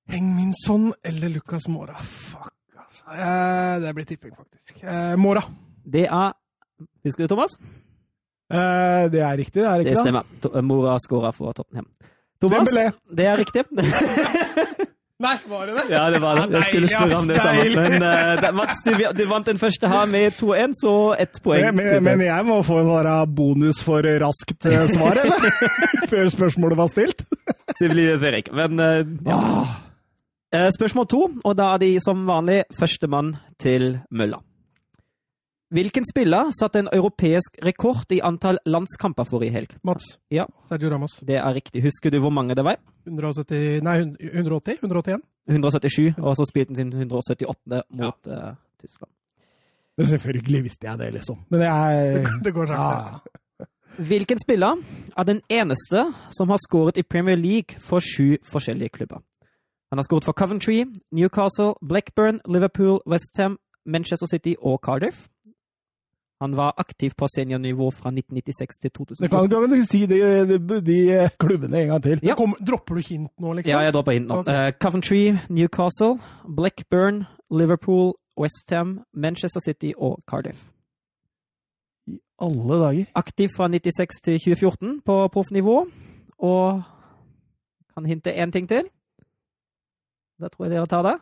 Heng-Min 0.09 0.53
Son 0.65 0.93
eller 1.05 1.29
Lucas 1.29 1.67
Mora? 1.67 1.95
Fuck, 2.01 2.53
altså. 2.79 3.03
Eh, 3.13 3.79
det 3.83 3.93
blir 3.95 4.05
tipping, 4.09 4.33
faktisk. 4.37 4.83
Eh, 4.83 5.15
Mora. 5.21 5.43
Det 5.85 6.07
er 6.07 6.33
Husker 7.05 7.23
du, 7.27 7.33
Thomas? 7.33 7.57
Eh, 8.49 9.05
det 9.13 9.21
er 9.21 9.37
riktig, 9.37 9.61
det 9.61 9.67
er 9.69 9.77
Det 9.83 9.87
ikke 9.87 9.95
det? 9.95 10.05
stemmer. 10.05 10.23
To- 10.41 10.61
Mora 10.61 10.97
scora 10.99 11.31
for 11.35 11.51
Tottenham. 11.53 11.85
Thomas, 12.41 12.67
Dembélé. 12.69 12.91
det 13.15 13.25
er 13.27 13.37
riktig. 13.37 13.63
Nei, 15.19 15.33
var 15.51 15.65
det 15.67 15.73
det? 15.75 15.83
Ja, 15.91 16.05
det 16.13 16.21
var 16.23 16.37
det. 16.39 16.53
Jeg 16.55 16.63
skulle 16.69 16.87
spørre 16.87 17.15
om 17.19 17.25
det 17.27 17.41
samme. 17.43 17.63
Men 17.75 18.03
uh, 18.03 18.53
Mats, 18.55 18.83
du, 18.85 18.93
du 19.17 19.25
vant 19.27 19.45
den 19.49 19.57
første 19.59 19.89
her 19.91 20.05
med 20.07 20.31
2-1, 20.39 20.71
så 20.79 20.93
ett 21.19 21.41
poeng. 21.43 21.65
Men, 21.75 21.89
men, 21.99 22.03
men 22.07 22.21
jeg 22.23 22.45
må 22.47 22.61
få 22.63 22.77
en 22.79 22.87
sånn 22.87 23.33
bonus 23.35 23.81
for 23.83 24.07
raskt 24.23 24.69
eh, 24.71 24.85
svar, 24.93 25.19
eller? 25.19 25.49
Før 26.13 26.31
spørsmålet 26.31 26.79
var 26.79 26.87
stilt. 26.93 27.25
Det 27.79 27.89
blir 27.93 28.11
dessverre 28.11 28.41
ikke. 28.43 28.53
Men 28.57 28.79
eh, 28.83 29.05
ja. 29.29 29.39
Eh, 30.51 30.69
Spørsmål 30.75 31.07
to, 31.07 31.21
og 31.45 31.55
da 31.59 31.73
er 31.75 31.81
de 31.83 31.89
som 32.03 32.23
vanlig 32.27 32.63
førstemann 32.77 33.35
til 33.61 33.99
mølla. 34.11 34.39
Hvilken 35.69 36.01
spiller 36.09 36.47
satte 36.57 36.81
en 36.81 36.87
europeisk 36.97 37.59
rekord 37.61 38.09
i 38.15 38.17
antall 38.25 38.57
landskamper 38.65 39.27
forrige 39.29 39.53
helg? 39.53 39.75
Mats. 39.85 40.15
Ja. 40.33 40.47
Sergio 40.71 40.89
Ramos. 40.89 41.19
Det 41.21 41.37
er 41.37 41.53
riktig. 41.53 41.83
Husker 41.85 42.09
du 42.09 42.17
hvor 42.23 42.33
mange 42.33 42.55
det 42.57 42.65
var? 42.65 42.79
170, 43.05 43.83
nei, 43.85 43.99
180? 44.31 44.79
181? 44.81 45.21
177, 45.49 46.17
og 46.17 46.33
så 46.39 46.47
spilte 46.49 46.73
han 46.73 46.79
sin 46.81 46.89
178. 46.97 47.83
mot 48.01 48.27
eh, 48.33 48.49
Tyskland. 48.81 49.11
men 49.99 50.07
selvfølgelig 50.07 50.63
visste 50.63 50.87
jeg 50.89 50.97
det, 51.03 51.11
liksom. 51.19 51.37
Men 51.53 51.61
jeg 51.61 52.25
Det 52.45 52.53
går 52.57 52.73
sakte. 52.73 52.81
ja. 53.29 53.39
Hvilken 53.99 54.39
spiller 54.39 54.77
er 55.17 55.23
den 55.23 55.41
eneste 55.51 56.13
som 56.31 56.49
har 56.49 56.59
skåret 56.63 56.97
i 56.97 57.03
Premier 57.03 57.35
League 57.35 57.79
for 57.79 57.99
sju 57.99 58.37
forskjellige 58.51 58.89
klubber? 58.89 59.19
Han 59.91 59.97
har 59.97 60.03
skåret 60.03 60.23
for 60.23 60.33
Coventry, 60.33 60.85
Newcastle, 61.11 61.73
Blackburn, 61.89 62.39
Liverpool, 62.47 62.99
Westham, 63.09 63.57
Manchester 63.85 64.27
City 64.27 64.53
og 64.61 64.79
Cardiff. 64.85 65.27
Han 66.41 66.55
var 66.55 66.73
aktiv 66.77 67.11
på 67.17 67.27
seniornivå 67.27 67.91
fra 67.91 68.09
1996 68.09 68.79
til 68.79 68.91
Det 69.19 69.31
kan 69.31 69.49
du 69.49 69.59
kan 69.59 69.73
ikke 69.73 69.85
si 69.85 70.05
de, 70.05 70.19
de, 70.47 70.81
de 70.81 71.29
klubbene 71.39 71.81
en 71.81 71.87
gang 71.87 72.03
til. 72.03 72.19
Ja. 72.23 72.35
Kom, 72.35 72.55
dropper 72.67 72.95
du 72.95 73.01
hint 73.01 73.31
nå, 73.39 73.53
liksom? 73.53 73.71
Ja, 73.71 73.79
jeg 73.79 73.93
dropper 73.93 74.11
hint 74.11 74.27
nå. 74.27 74.43
Eh, 74.47 74.71
Coventry, 74.79 75.35
Newcastle, 75.49 76.19
Blackburn, 76.55 77.25
Liverpool, 77.51 78.13
Westham, 78.39 79.01
Manchester 79.13 79.59
City 79.59 79.91
og 79.97 80.19
Cardiff. 80.29 80.69
Alle 82.41 82.79
dager. 82.83 83.05
Aktiv 83.15 83.49
fra 83.55 83.67
96 83.67 84.21
til 84.23 84.39
2014 84.39 85.01
på 85.05 85.27
proffnivå. 85.33 85.85
Og 86.39 86.81
kan 87.93 88.05
hinte 88.05 88.31
én 88.31 88.51
ting 88.51 88.69
til. 88.69 88.87
Da 90.39 90.47
tror 90.47 90.65
jeg 90.65 90.71
dere 90.71 90.87
tar 90.87 91.03
det. 91.03 91.15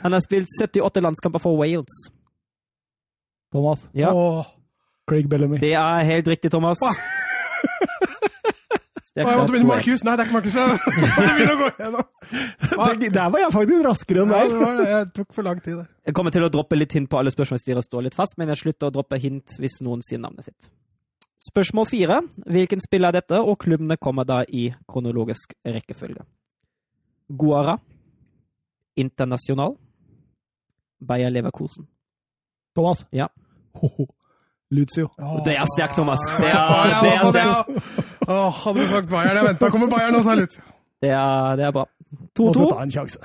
Han 0.00 0.12
har 0.16 0.20
spilt 0.24 0.48
78 0.62 1.02
landskamper 1.02 1.38
for 1.38 1.58
Wales. 1.60 1.98
Thomas. 3.52 3.88
Ja, 3.94 4.14
Åh. 4.14 4.44
Craig 5.08 5.28
Bellamy. 5.28 5.58
Det 5.60 5.74
er 5.74 5.98
helt 6.08 6.28
riktig, 6.28 6.50
Thomas. 6.50 6.78
Jeg 9.14 9.26
måtte 9.28 9.52
begynne 9.52 9.68
med 9.68 9.76
Markus. 9.76 10.02
Nei, 10.02 10.12
det 10.18 10.24
er 10.24 10.26
ikke 10.26 10.34
Markus. 10.34 10.54
Jeg 10.58 10.68
måtte 10.74 11.52
å 11.52 11.58
gå 11.60 11.66
igjennom. 11.70 13.10
Der 13.14 13.28
var 13.30 13.42
jeg 13.44 13.52
faktisk 13.54 13.84
raskere 13.86 14.24
enn 14.24 14.32
deg. 14.32 14.54
Ja, 14.54 14.70
det. 14.78 14.86
Jeg 14.90 15.10
tok 15.20 15.36
for 15.36 15.46
lang 15.46 15.60
tid, 15.62 15.76
det. 15.78 15.84
Jeg 16.08 16.16
kommer 16.18 16.34
til 16.34 16.46
å 16.46 16.48
droppe 16.50 16.78
litt 16.78 16.96
hint 16.98 17.10
på 17.12 17.20
alle 17.20 17.30
spørsmål 17.30 17.60
hvis 17.60 17.68
dere 17.68 17.84
står 17.84 18.08
litt 18.08 18.16
fast, 18.18 18.34
men 18.40 18.50
jeg 18.50 18.62
slutter 18.64 18.90
å 18.90 18.94
droppe 18.96 19.20
hint 19.22 19.54
hvis 19.62 19.78
noen 19.86 20.02
sier 20.02 20.18
navnet 20.22 20.48
sitt. 20.48 20.66
Spørsmål 21.44 21.86
fire. 21.86 22.16
Hvilken 22.56 22.82
spill 22.82 23.06
er 23.06 23.14
dette, 23.14 23.38
og 23.38 23.58
klubbene 23.62 23.98
kommer 24.02 24.26
da 24.26 24.40
i 24.48 24.66
kronologisk 24.90 25.54
rekkefølge. 25.62 26.26
Guara. 27.38 27.76
Internasjonal. 28.98 29.76
Bayer 31.04 31.30
Leverkosen. 31.30 31.86
Thomas. 32.74 33.06
Ja. 33.14 33.30
Hoho. 33.78 34.08
Lucio. 34.74 35.06
Det 35.46 35.54
er 35.54 35.68
sterkt, 35.76 35.94
Thomas. 36.00 36.18
Det 36.40 36.50
er, 36.50 36.98
det 37.04 37.12
er 37.14 37.30
sterkt. 37.30 38.13
Åh, 38.28 38.50
hadde 38.64 38.80
du 38.80 38.86
sagt 38.88 39.08
Bayern, 39.10 39.36
jeg 39.36 39.44
venta. 39.48 39.70
Kommer 39.70 39.88
Bayern 39.92 40.14
og 40.14 40.24
Lucio. 40.24 40.62
Det 41.02 41.10
er, 41.10 41.56
det 41.56 41.64
er 41.66 41.72
bra. 41.76 41.84
Måtte 42.38 42.60
2-2. 42.60 42.68
ta 42.72 42.82
en 42.82 42.90
sjanse. 42.94 43.18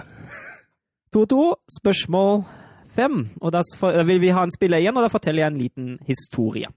2-2. 1.15 1.43
Spørsmål 1.79 2.43
fem. 2.95 3.29
Og 3.41 3.51
da 3.55 3.59
s- 3.63 3.79
da 3.79 4.03
vil 4.03 4.19
vi 4.21 4.29
ha 4.35 4.43
en 4.43 4.51
spiller 4.51 4.77
igjen, 4.81 4.97
og 4.97 5.03
da 5.03 5.07
forteller 5.13 5.43
jeg 5.45 5.53
en 5.53 5.57
liten 5.61 5.99
historie. 6.07 6.67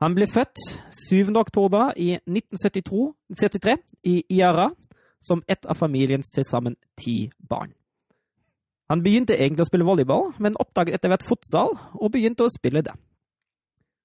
Han 0.00 0.14
ble 0.14 0.26
født 0.30 0.58
7. 1.10 1.34
oktober 1.36 1.92
i 1.96 2.18
1973 2.26 3.76
i 4.04 4.22
Iara 4.30 4.68
som 5.20 5.42
ett 5.48 5.66
av 5.66 5.74
familiens 5.74 6.30
til 6.34 6.44
sammen 6.44 6.76
ti 6.96 7.30
barn. 7.48 7.72
Han 8.88 9.02
begynte 9.02 9.34
egentlig 9.36 9.60
å 9.66 9.68
spille 9.68 9.84
volleyball, 9.84 10.30
men 10.38 10.54
oppdaget 10.60 10.94
etter 10.94 11.08
hvert 11.10 11.22
fotsal 11.26 11.74
og 12.00 12.12
begynte 12.12 12.46
å 12.46 12.48
spille 12.48 12.80
det. 12.82 12.94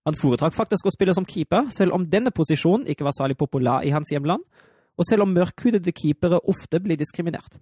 Han 0.04 0.18
foretrakk 0.20 0.56
faktisk 0.56 0.88
å 0.88 0.94
spille 0.94 1.16
som 1.16 1.28
keeper, 1.28 1.70
selv 1.72 1.96
om 1.96 2.06
denne 2.12 2.34
posisjonen 2.36 2.90
ikke 2.92 3.06
var 3.08 3.16
særlig 3.16 3.38
populær 3.40 3.86
i 3.88 3.94
hans 3.96 4.12
hjemland, 4.12 4.44
og 5.00 5.08
selv 5.08 5.26
om 5.26 5.32
mørkhudede 5.34 5.94
keepere 5.96 6.42
ofte 6.52 6.82
blir 6.84 7.00
diskriminert. 7.00 7.56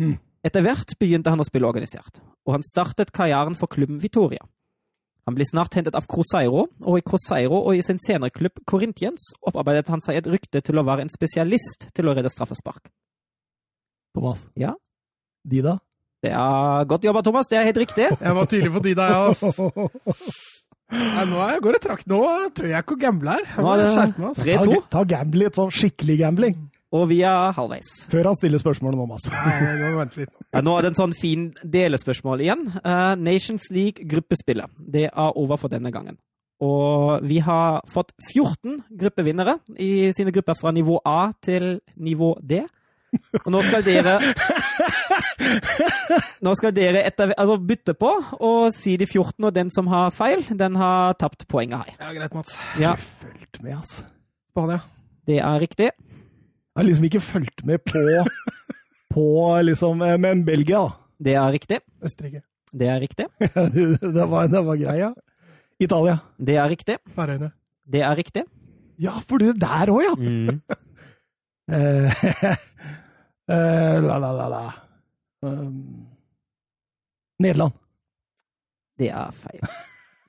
Mm. 0.00 0.16
Etter 0.46 0.64
hvert 0.64 0.96
begynte 1.00 1.32
han 1.32 1.42
å 1.42 1.46
spille 1.46 1.68
organisert, 1.68 2.20
og 2.46 2.56
han 2.56 2.64
startet 2.64 3.12
karrieren 3.14 3.56
for 3.58 3.70
klubben 3.70 4.00
Vitoria. 4.02 4.44
Han 5.26 5.34
ble 5.34 5.44
snart 5.48 5.74
hentet 5.74 5.96
av 5.98 6.06
Cruzeiro, 6.06 6.68
og 6.86 6.98
i 7.00 7.04
Cruzeiro 7.04 7.58
og 7.58 7.74
i 7.74 7.82
sin 7.82 7.98
senere 7.98 8.30
klubb 8.30 8.62
Corinthians 8.64 9.32
opparbeidet 9.42 9.90
han 9.90 10.02
seg 10.04 10.20
et 10.20 10.28
rykte 10.30 10.62
til 10.62 10.78
å 10.78 10.86
være 10.86 11.02
en 11.02 11.10
spesialist 11.10 11.88
til 11.96 12.06
å 12.06 12.14
redde 12.14 12.30
straffespark. 12.30 12.92
Thomas. 14.14 14.46
Ja. 14.54 14.76
De, 15.44 15.64
da? 15.66 15.76
Det 16.22 16.30
er 16.30 16.86
godt 16.88 17.04
jobba, 17.04 17.24
Thomas. 17.26 17.50
Det 17.50 17.58
er 17.58 17.66
helt 17.66 17.82
riktig. 17.82 18.06
Jeg 18.06 18.38
var 18.38 18.46
tydelig 18.50 18.72
på 18.72 18.84
de 18.86 18.94
da, 18.98 19.10
jeg, 19.10 19.34
ass. 19.34 20.54
Nei, 20.92 21.24
nå 21.26 21.40
er 21.42 21.56
jeg 21.56 21.62
går 21.64 21.76
det 21.76 21.82
trakt. 21.82 22.06
Nå 22.10 22.20
tør 22.54 22.68
jeg 22.70 22.84
ikke 22.84 22.94
å 22.94 23.00
gamble 23.02 23.34
her. 23.34 23.48
Nå 23.58 23.72
er 23.72 23.80
det 23.82 23.86
skjerpe 23.96 24.22
meg, 24.22 24.36
3-2, 24.38 24.76
Ta, 24.76 24.82
ta 24.94 25.04
gambling, 25.16 25.52
sånn 25.56 25.72
skikkelig 25.74 26.16
gambling. 26.20 26.56
og 26.96 27.08
vi 27.10 27.18
er 27.26 27.50
halvveis. 27.56 27.88
Før 28.12 28.28
han 28.30 28.38
stiller 28.38 28.62
spørsmålet 28.62 29.00
nå, 29.00 29.06
Mats. 29.10 29.26
Litt. 30.16 30.30
Ja, 30.54 30.62
nå 30.64 30.76
er 30.78 30.86
det 30.86 30.92
en 30.94 31.00
sånn 31.00 31.16
fin 31.18 31.48
delespørsmål 31.64 32.44
igjen. 32.46 32.62
Uh, 32.86 33.16
Nations 33.18 33.66
League 33.74 34.06
gruppespillet. 34.08 34.70
Det 34.78 35.08
er 35.10 35.36
over 35.42 35.58
for 35.60 35.68
denne 35.72 35.90
gangen. 35.92 36.16
Og 36.62 37.20
vi 37.28 37.36
har 37.44 37.82
fått 37.92 38.14
14 38.30 38.78
gruppevinnere 38.96 39.58
i 39.82 40.08
sine 40.16 40.32
grupper 40.32 40.56
fra 40.56 40.70
nivå 40.72 41.00
A 41.04 41.32
til 41.44 41.80
nivå 42.00 42.30
D. 42.40 42.62
Og 43.44 43.52
nå 43.54 43.60
skal 43.64 43.84
dere 43.86 44.16
Nå 46.44 46.52
skal 46.58 46.74
dere 46.76 47.02
etter, 47.06 47.32
altså 47.38 47.56
bytte 47.68 47.94
på 47.98 48.10
og 48.44 48.66
si 48.74 48.96
de 49.00 49.06
14, 49.06 49.46
og 49.48 49.54
den 49.56 49.70
som 49.74 49.88
har 49.92 50.10
feil, 50.14 50.42
den 50.58 50.76
har 50.80 51.16
tapt 51.20 51.46
poenget 51.50 51.86
her. 51.86 51.96
Ja, 52.00 52.10
greit, 52.18 52.34
Mats. 52.36 52.56
Ja, 52.80 52.94
Fulgt 52.96 53.62
med, 53.62 53.76
altså. 53.78 54.04
Spania. 54.52 54.80
det 55.28 55.38
er 55.38 55.60
riktig. 55.60 55.90
Jeg 55.92 56.82
har 56.82 56.86
liksom 56.88 57.04
ikke 57.08 57.20
fulgt 57.24 57.64
med 57.68 57.78
på, 57.84 58.02
på 59.14 59.26
liksom 59.64 60.02
eh, 60.04 60.18
Men 60.20 60.44
Belgia, 60.44 60.82
da. 60.88 60.90
Det 61.18 61.34
er 61.40 61.52
riktig. 61.54 61.78
Østerrike. 62.04 62.42
Det 62.76 62.88
er 62.92 63.00
riktig. 63.00 63.26
det, 63.40 64.24
var, 64.28 64.50
det 64.52 64.60
var 64.66 64.76
greia. 64.76 65.12
Italia. 65.80 66.18
Det 66.36 66.56
er 66.60 66.68
riktig. 66.68 66.98
Færøyene. 67.16 67.50
Det 67.86 68.02
er 68.04 68.16
riktig. 68.18 68.42
Ja, 69.00 69.14
for 69.28 69.40
du 69.40 69.48
er 69.52 69.56
der 69.60 69.92
òg, 69.92 70.02
ja! 70.04 70.12
Mm. 70.16 70.60
Eh, 71.72 72.06
eh, 73.48 74.00
la, 74.00 74.18
la, 74.18 74.32
la, 74.32 74.48
la. 74.48 74.72
Um, 75.42 76.06
Nederland. 77.38 77.72
Det 78.98 79.10
er 79.10 79.30
feil. 79.32 79.60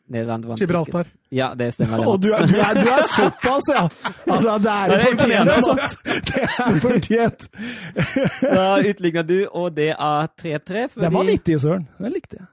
Nederland. 0.07 0.59
Gibraltar. 0.59 1.07
Ja, 1.29 1.53
det 1.55 1.71
stemmer. 1.75 1.97
det, 1.97 2.07
Og 2.07 2.21
du 2.21 2.27
er, 2.31 2.47
du, 2.47 2.55
er, 2.59 2.73
du 2.73 2.89
er 2.91 3.07
såpass, 3.11 3.69
ja! 3.73 3.87
ja 4.27 4.37
det, 4.41 4.53
det 4.63 4.73
er 4.73 4.91
Det 4.91 4.99
fortjent, 5.03 5.21
imponerende, 5.21 5.55
Det 6.29 6.43
er 6.43 6.79
fortjent. 6.83 7.47
Da 8.41 8.67
utligner 8.89 9.27
du, 9.27 9.39
og 9.51 9.73
det 9.75 9.89
er 9.93 10.29
3-3. 10.41 10.57
Det 10.59 11.01
Den 11.01 11.13
var 11.13 11.27
vittig, 11.27 11.59
Søren. 11.61 11.87
Den 11.99 12.15
likte 12.15 12.39
jeg. 12.39 12.47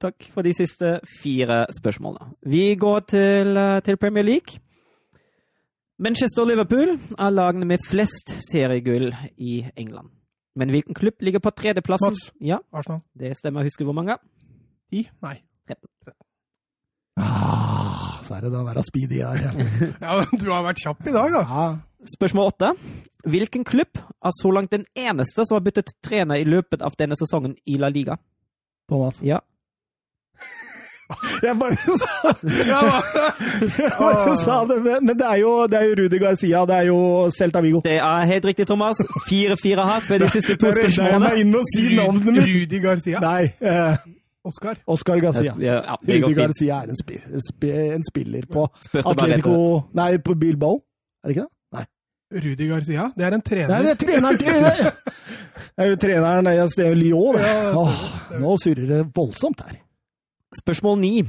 Takk 0.00 0.30
for 0.32 0.44
de 0.44 0.52
siste 0.56 0.98
fire 1.20 1.64
spørsmålene. 1.76 2.30
Vi 2.48 2.74
går 2.80 3.00
til, 3.08 3.56
eh, 3.56 3.80
til 3.84 3.96
Premier 4.00 4.24
League. 4.24 4.60
Manchester 5.98 6.42
og 6.42 6.48
Liverpool 6.50 6.96
er 7.18 7.30
lagene 7.30 7.66
med 7.70 7.82
flest 7.86 8.32
seriegull 8.48 9.12
i 9.38 9.60
England. 9.78 10.10
Men 10.58 10.70
hvilken 10.70 10.94
klubb 10.94 11.22
ligger 11.22 11.42
på 11.42 11.50
tredjeplassen? 11.54 12.14
Mats. 12.14 12.32
Ja, 12.42 12.58
Arsenal. 12.74 13.00
det 13.18 13.36
stemmer. 13.38 13.62
Husker 13.66 13.84
du 13.84 13.90
hvor 13.92 13.98
mange? 14.00 14.16
Ti? 14.90 15.04
Nei. 15.22 15.36
Ah, 17.16 18.18
så 18.26 18.34
er 18.34 18.40
det 18.42 18.50
den 18.52 18.66
der 18.66 18.82
speedy 18.86 19.20
her. 19.22 19.38
Ja, 20.02 20.24
du 20.40 20.46
har 20.50 20.64
vært 20.66 20.82
kjapp 20.82 21.06
i 21.06 21.14
dag, 21.14 21.30
da. 21.34 21.42
Ja. 21.46 21.66
Spørsmål 22.16 22.50
åtte. 22.50 22.72
Hvilken 23.30 23.64
klubb 23.64 23.96
er 23.98 24.34
så 24.34 24.50
langt 24.52 24.72
den 24.74 24.84
eneste 24.98 25.46
som 25.46 25.56
har 25.60 25.64
byttet 25.64 25.94
trener 26.04 26.42
i 26.42 26.46
løpet 26.48 26.82
av 26.82 26.96
denne 26.98 27.16
sesongen 27.16 27.54
i 27.70 27.78
La 27.80 27.88
Liga? 27.88 28.18
Thomas. 28.90 29.22
Ja, 29.24 29.38
Jeg 31.44 31.58
bare 31.60 31.76
sa, 32.00 32.32
Ja, 32.64 32.80
jeg 33.78 33.90
bare 33.98 34.36
sa 34.40 34.56
det, 34.70 34.78
men 34.84 35.04
men 35.04 35.18
det 35.18 35.26
er, 35.26 35.36
jo, 35.42 35.66
det 35.68 35.78
er 35.78 35.84
jo 35.90 35.94
Rudi 36.00 36.18
Garcia, 36.22 36.64
det 36.70 36.76
er 36.78 36.86
jo 36.88 36.98
Celta 37.30 37.60
Vigo. 37.60 37.80
det 37.84 37.98
er 37.98 38.24
helt 38.30 38.44
riktig, 38.48 38.66
Thomas. 38.66 38.96
4-4 39.28 39.84
her 39.90 40.06
på 40.08 40.18
de 40.22 40.28
siste 40.32 40.56
to 40.56 40.72
spørsmålene. 40.72 41.28
jeg 41.34 41.44
inn 41.44 41.54
og 41.60 41.68
si 41.74 41.84
navnet 41.96 42.24
mitt. 42.30 42.46
Rudi 42.48 42.80
Garcia. 42.86 43.20
Nei, 43.20 43.52
eh, 43.60 43.96
Oscar. 44.44 44.80
Oscar 44.86 45.20
Garcia. 45.20 45.54
Ja, 45.60 45.76
ja, 45.84 45.98
Rudi. 46.00 46.34
Garcia 46.40 46.80
er 46.82 46.94
en, 46.94 46.96
spi, 46.96 47.20
spi, 47.50 47.70
en 47.98 48.04
spiller 48.08 48.48
på 48.52 48.66
Atletico. 49.04 49.58
Nei, 49.92 50.16
på 50.24 50.34
Bilbao. 50.40 50.80
Er 51.24 51.28
det 51.28 51.36
ikke 51.36 51.46
det? 51.46 51.52
Nei. 51.78 51.86
Rudi 52.48 52.68
Garcia. 52.72 53.10
Det 53.16 53.28
er 53.28 53.38
en 53.38 53.44
trener. 53.44 53.72
Nei, 53.76 53.82
det 53.84 53.94
er 53.94 54.02
treneren 54.06 54.40
til 54.40 54.52
Det 55.74 55.84
er 55.84 55.88
jo 55.90 55.96
treneren 55.96 56.48
i 56.50 56.94
Lyon, 56.98 57.36
det. 57.38 57.54
Åh, 57.78 58.04
nå 58.40 58.56
surrer 58.62 58.86
det 58.90 59.00
voldsomt 59.14 59.60
her. 59.66 59.83
Spørsmål 60.60 60.98
9. 61.00 61.24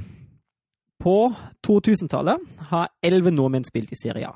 På 0.99 1.31
2000-tallet 1.67 2.37
har 2.71 2.89
elleve 3.03 3.31
nordmenn 3.31 3.65
spilt 3.67 3.91
i 3.91 3.97
Serie 3.99 4.27
A. 4.29 4.35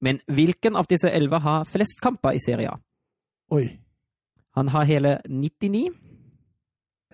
Men 0.00 0.20
hvilken 0.30 0.76
av 0.76 0.86
disse 0.90 1.10
elleve 1.10 1.40
har 1.42 1.64
flest 1.66 2.00
kamper 2.02 2.36
i 2.36 2.40
Serie 2.42 2.70
A? 2.70 2.76
Oi. 3.50 3.64
Han 4.56 4.68
har 4.68 4.84
hele 4.84 5.18
99, 5.28 5.88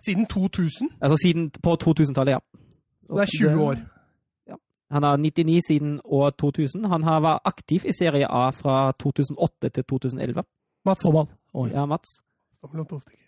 Siden 0.05 0.27
2000. 0.27 0.91
altså 1.01 1.17
siden 1.23 1.51
på 1.51 1.77
2000-tallet, 1.81 2.33
ja. 2.33 2.39
Så 3.07 3.15
det 3.15 3.23
er 3.23 3.27
20 3.57 3.63
år. 3.65 3.77
Han 4.91 5.03
har 5.03 5.17
99 5.17 5.61
siden 5.69 6.01
år 6.05 6.31
2000. 6.31 6.85
Han 6.85 7.03
har 7.03 7.21
vært 7.21 7.41
aktiv 7.45 7.87
i 7.89 7.93
Serie 7.93 8.27
A 8.29 8.51
fra 8.51 8.93
2008 9.01 9.69
til 9.69 9.85
2011. 9.85 10.43
Mats. 10.85 11.03
Thomas. 11.03 11.29
Oi. 11.55 11.71
Ja, 11.73 11.87
Mats? 11.87 12.21
Stå 12.59 12.69
mellom 12.73 12.87
to 12.87 12.99
stykker. 13.01 13.25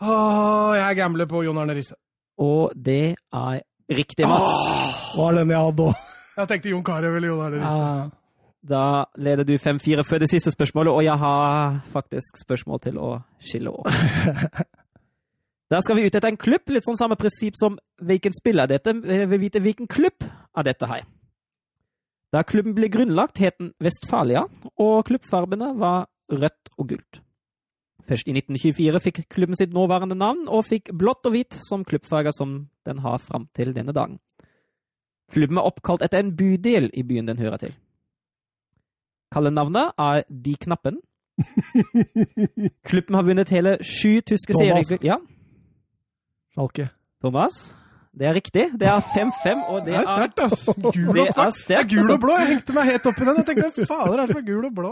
Åh, 0.00 0.76
jeg 0.78 0.96
gambler 1.00 1.26
på 1.30 1.42
Jon 1.46 1.58
Arne 1.58 1.74
Riise. 1.74 1.96
Og 2.38 2.70
det 2.74 3.16
er 3.34 3.60
riktig, 3.90 4.28
Mats. 4.30 5.16
Var 5.18 5.38
den 5.40 5.50
jeg 5.50 5.58
hadde 5.58 5.88
òg. 5.90 6.06
Jeg 6.38 6.50
tenkte 6.52 6.70
Jon 6.70 6.84
Carew 6.86 7.16
eller 7.16 7.32
Jon 7.32 7.44
Arne 7.46 7.60
Riise. 7.62 7.76
Ja. 7.82 8.08
Da 8.68 8.82
leder 9.16 9.46
du 9.46 9.54
5-4 9.58 10.02
før 10.06 10.20
det 10.22 10.28
siste 10.30 10.50
spørsmålet, 10.50 10.92
og 10.92 11.04
jeg 11.06 11.18
har 11.18 11.78
faktisk 11.92 12.40
spørsmål 12.42 12.80
til 12.84 12.98
å 13.02 13.14
skille 13.42 13.72
opp. 13.74 13.88
Da 15.68 15.82
skal 15.84 15.98
vi 15.98 16.06
ut 16.08 16.14
etter 16.16 16.30
en 16.30 16.38
klubb, 16.40 16.70
litt 16.72 16.86
sånn 16.86 16.96
samme 16.96 17.16
prinsipp 17.20 17.58
som 17.60 17.74
hvilken 18.00 18.32
spiller 18.32 18.64
er 18.64 18.78
dette. 18.78 18.94
Jeg 19.04 19.28
vil 19.28 19.40
vite 19.42 19.60
hvilken 19.60 19.90
klubb 19.90 20.24
er 20.24 20.64
dette 20.64 20.88
her. 20.88 21.02
Da 22.32 22.40
klubben 22.40 22.72
ble 22.76 22.88
grunnlagt, 22.92 23.36
het 23.44 23.58
den 23.60 23.74
Vestfalia, 23.84 24.46
og 24.80 25.02
klubbfarbene 25.10 25.74
var 25.76 26.06
rødt 26.32 26.72
og 26.78 26.88
gult. 26.94 27.20
Først 28.08 28.28
i 28.28 28.32
1924 28.32 29.00
fikk 29.04 29.18
klubben 29.28 29.58
sitt 29.58 29.74
nåværende 29.76 30.16
navn, 30.16 30.46
og 30.48 30.64
fikk 30.64 30.92
blått 30.96 31.26
og 31.28 31.34
hvitt 31.34 31.58
som 31.66 31.84
klubbfarger 31.84 32.32
som 32.32 32.68
den 32.88 33.02
har 33.04 33.20
fram 33.20 33.48
til 33.56 33.74
denne 33.76 33.92
dagen. 33.92 34.16
Klubben 35.32 35.60
er 35.60 35.68
oppkalt 35.68 36.02
etter 36.06 36.22
en 36.22 36.32
bydel 36.36 36.88
i 36.96 37.04
byen 37.04 37.28
den 37.28 37.40
hører 37.42 37.60
til. 37.60 37.74
Kallenavnet 39.34 39.92
er 40.00 40.22
De 40.28 40.54
Knappen. 40.56 41.02
Klubben 42.88 43.18
har 43.18 43.26
vunnet 43.26 43.52
hele 43.52 43.76
sju 43.84 44.22
tyske 44.24 44.56
seriegull. 44.56 45.04
Ja, 45.04 45.18
Schalke. 46.58 46.88
Thomas. 47.22 47.74
Det 48.18 48.26
er 48.26 48.34
riktig. 48.34 48.64
Det 48.80 48.88
er 48.88 48.98
5-5, 49.14 49.60
og 49.68 49.84
Det 49.84 49.92
det 49.92 49.94
er 49.94 50.00
er, 50.00 50.08
sterkt, 50.16 50.40
ass. 50.42 50.64
Gul 50.66 51.12
det 51.14 51.20
og 51.20 51.20
er 51.20 51.32
svart. 51.32 51.36
Det 51.36 51.44
er 51.46 51.58
sterkt. 51.58 51.90
gul 51.92 51.98
altså. 51.98 52.14
og 52.14 52.20
blå. 52.24 52.38
Jeg 52.38 52.48
hengte 52.48 52.74
meg 52.74 52.88
helt 52.88 53.06
opp 53.06 53.20
i 53.20 53.26
den. 53.28 53.36
Jeg 53.36 53.46
tenkte, 53.46 53.86
fader 53.86 54.22
er 54.22 54.32
det 54.32 54.36
er 54.40 54.46
gul 54.48 54.64
og 54.66 54.72
blå? 54.74 54.90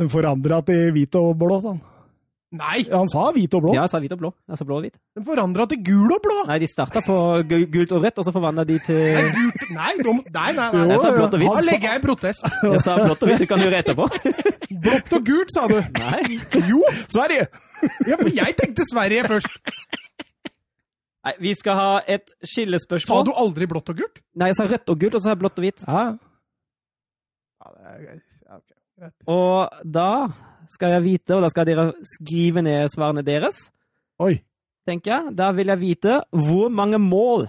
Den 0.00 0.10
forandra 0.10 0.58
til 0.66 0.90
hvit 0.96 1.18
og 1.20 1.28
blå, 1.38 1.60
han. 1.68 1.78
Nei! 2.54 2.84
Han 2.92 3.08
sa 3.10 3.24
hvit 3.34 3.54
og 3.58 3.64
blå. 3.64 3.72
Ja, 3.74 3.82
han 3.82 3.90
sa 3.90 3.98
hvit 3.98 4.12
og 4.14 4.20
blå. 4.20 4.28
Han 4.46 4.58
sa 4.58 4.64
blå 4.66 4.76
og 4.78 4.84
hvit. 4.84 4.94
Den 5.18 5.24
forandra 5.26 5.64
til 5.66 5.80
gul 5.82 6.12
og 6.14 6.20
blå! 6.22 6.36
Nei, 6.46 6.60
de 6.62 6.68
starta 6.70 7.02
på 7.02 7.16
gult 7.50 7.94
og 7.96 8.04
rødt, 8.04 8.20
og 8.22 8.28
så 8.28 8.34
forvandla 8.36 8.64
de 8.68 8.76
til 8.86 9.32
Nei, 9.74 9.90
gult. 9.98 10.30
Nei, 10.30 10.52
nei, 10.54 10.54
nei. 10.54 10.68
nei. 10.76 10.86
Jeg 10.92 11.02
sa 11.02 11.10
blått 11.16 11.34
og 11.34 11.42
hvitt. 11.42 11.58
Da 11.58 11.64
legger 11.66 11.90
jeg 11.90 12.00
i 12.00 12.04
protest. 12.04 12.46
Jeg 12.76 12.84
sa 12.86 12.96
blått 13.02 13.24
og 13.26 13.32
hvitt, 13.32 13.42
du 13.42 13.50
kan 13.50 13.64
gjøre 13.64 13.82
etterpå. 13.82 14.06
Blått 14.86 15.14
og 15.18 15.26
gult, 15.26 15.52
sa 15.54 15.66
du. 15.70 15.76
Nei. 15.98 16.38
Jo! 16.70 16.80
Sverige! 17.10 17.48
Ja, 18.06 18.16
for 18.16 18.30
jeg 18.32 18.54
tenkte 18.56 18.86
Sverige 18.88 19.26
først. 19.28 19.58
Nei, 21.26 21.34
vi 21.42 21.52
skal 21.58 21.76
ha 21.76 21.90
et 22.06 22.30
skillespørsmål. 22.46 23.10
Sa 23.10 23.26
du 23.26 23.34
aldri 23.34 23.66
blått 23.70 23.90
og 23.90 23.98
gult? 23.98 24.22
Nei, 24.38 24.52
jeg 24.52 24.58
sa 24.60 24.68
rødt 24.70 24.94
og 24.94 25.02
gult, 25.02 25.16
og 25.18 25.20
så 25.20 25.26
sa 25.26 25.34
jeg 25.34 25.42
blått 25.42 25.58
og 25.58 25.66
hvitt. 25.66 25.82
Ja. 25.82 26.04
Ja, 27.66 27.72
det 27.74 27.90
er 27.90 28.02
greit. 28.04 28.26
Ja, 28.46 28.58
okay. 28.60 28.76
greit. 29.00 29.16
Og 29.34 29.90
da 29.96 30.10
skal 30.72 30.96
jeg 30.96 31.04
vite, 31.04 31.36
og 31.36 31.42
da 31.44 31.50
skal 31.52 31.66
dere 31.68 31.92
skrive 32.16 32.62
ned 32.62 32.88
svarene 32.92 33.22
deres, 33.26 33.68
Oi. 34.22 34.38
tenker 34.88 35.12
jeg. 35.12 35.36
Da 35.38 35.50
vil 35.56 35.66
jeg 35.72 35.80
vite 35.80 36.20
hvor 36.32 36.68
mange 36.72 36.98
mål 36.98 37.48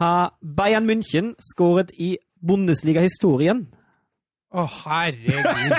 har 0.00 0.34
Bayern 0.42 0.88
München 0.88 1.34
skåret 1.52 1.92
i 1.98 2.16
Bundesliga-historien? 2.42 3.66
Å, 4.52 4.66
herregud. 4.68 5.72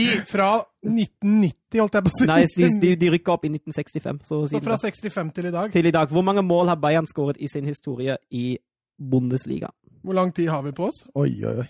I, 0.00 0.06
fra 0.30 0.50
1990, 0.86 1.80
holdt 1.82 1.96
jeg 1.98 2.04
på 2.06 2.12
å 2.12 2.14
si. 2.16 2.28
Nei, 2.30 2.38
de, 2.56 2.68
de, 2.80 2.92
de 3.02 3.10
rykka 3.12 3.34
opp 3.34 3.44
i 3.44 3.50
1965. 3.52 4.22
Så, 4.24 4.38
Så 4.48 4.60
fra 4.64 4.78
da. 4.78 4.80
65 4.80 5.32
til 5.36 5.48
i 5.50 5.52
dag. 5.52 5.72
til 5.74 5.88
i 5.90 5.92
dag. 5.92 6.08
Hvor 6.08 6.24
mange 6.24 6.44
mål 6.46 6.70
har 6.72 6.78
Bayern 6.80 7.08
skåret 7.10 7.36
i 7.36 7.50
sin 7.52 7.68
historie 7.68 8.16
i 8.32 8.56
Bundesliga? 8.96 9.68
Hvor 10.04 10.16
lang 10.16 10.32
tid 10.36 10.48
har 10.48 10.62
vi 10.64 10.72
på 10.72 10.88
oss? 10.88 11.02
Oi, 11.14 11.34
oi, 11.44 11.56
oi. 11.64 11.68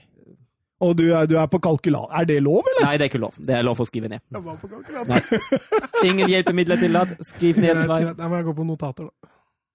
Og 0.83 0.97
du 0.99 1.05
er, 1.15 1.27
du 1.31 1.37
er 1.39 1.47
på 1.47 1.61
kalkulat... 1.63 2.09
Er 2.19 2.27
det 2.27 2.41
lov, 2.43 2.67
eller? 2.73 2.89
Nei, 2.89 2.97
det 2.99 3.07
er 3.07 3.11
ikke 3.13 3.21
lov. 3.23 3.37
Det 3.39 3.55
er 3.55 3.63
lov 3.65 3.79
å 3.81 3.87
skrive 3.87 4.09
ned. 4.11 4.21
Jeg 4.35 4.43
var 4.43 4.57
på 4.59 4.69
kalkulat. 4.73 5.29
Ingen 6.05 6.29
hjelpemidler 6.33 6.81
tillatt. 6.83 7.15
Skriv 7.25 7.61
ned 7.63 7.71
et 7.77 7.85
svar. 7.87 8.09
Da 8.19 8.29
må 8.29 8.41
jeg 8.41 8.49
gå 8.49 8.55
på 8.59 8.67
notater, 8.67 9.07
da. 9.07 9.31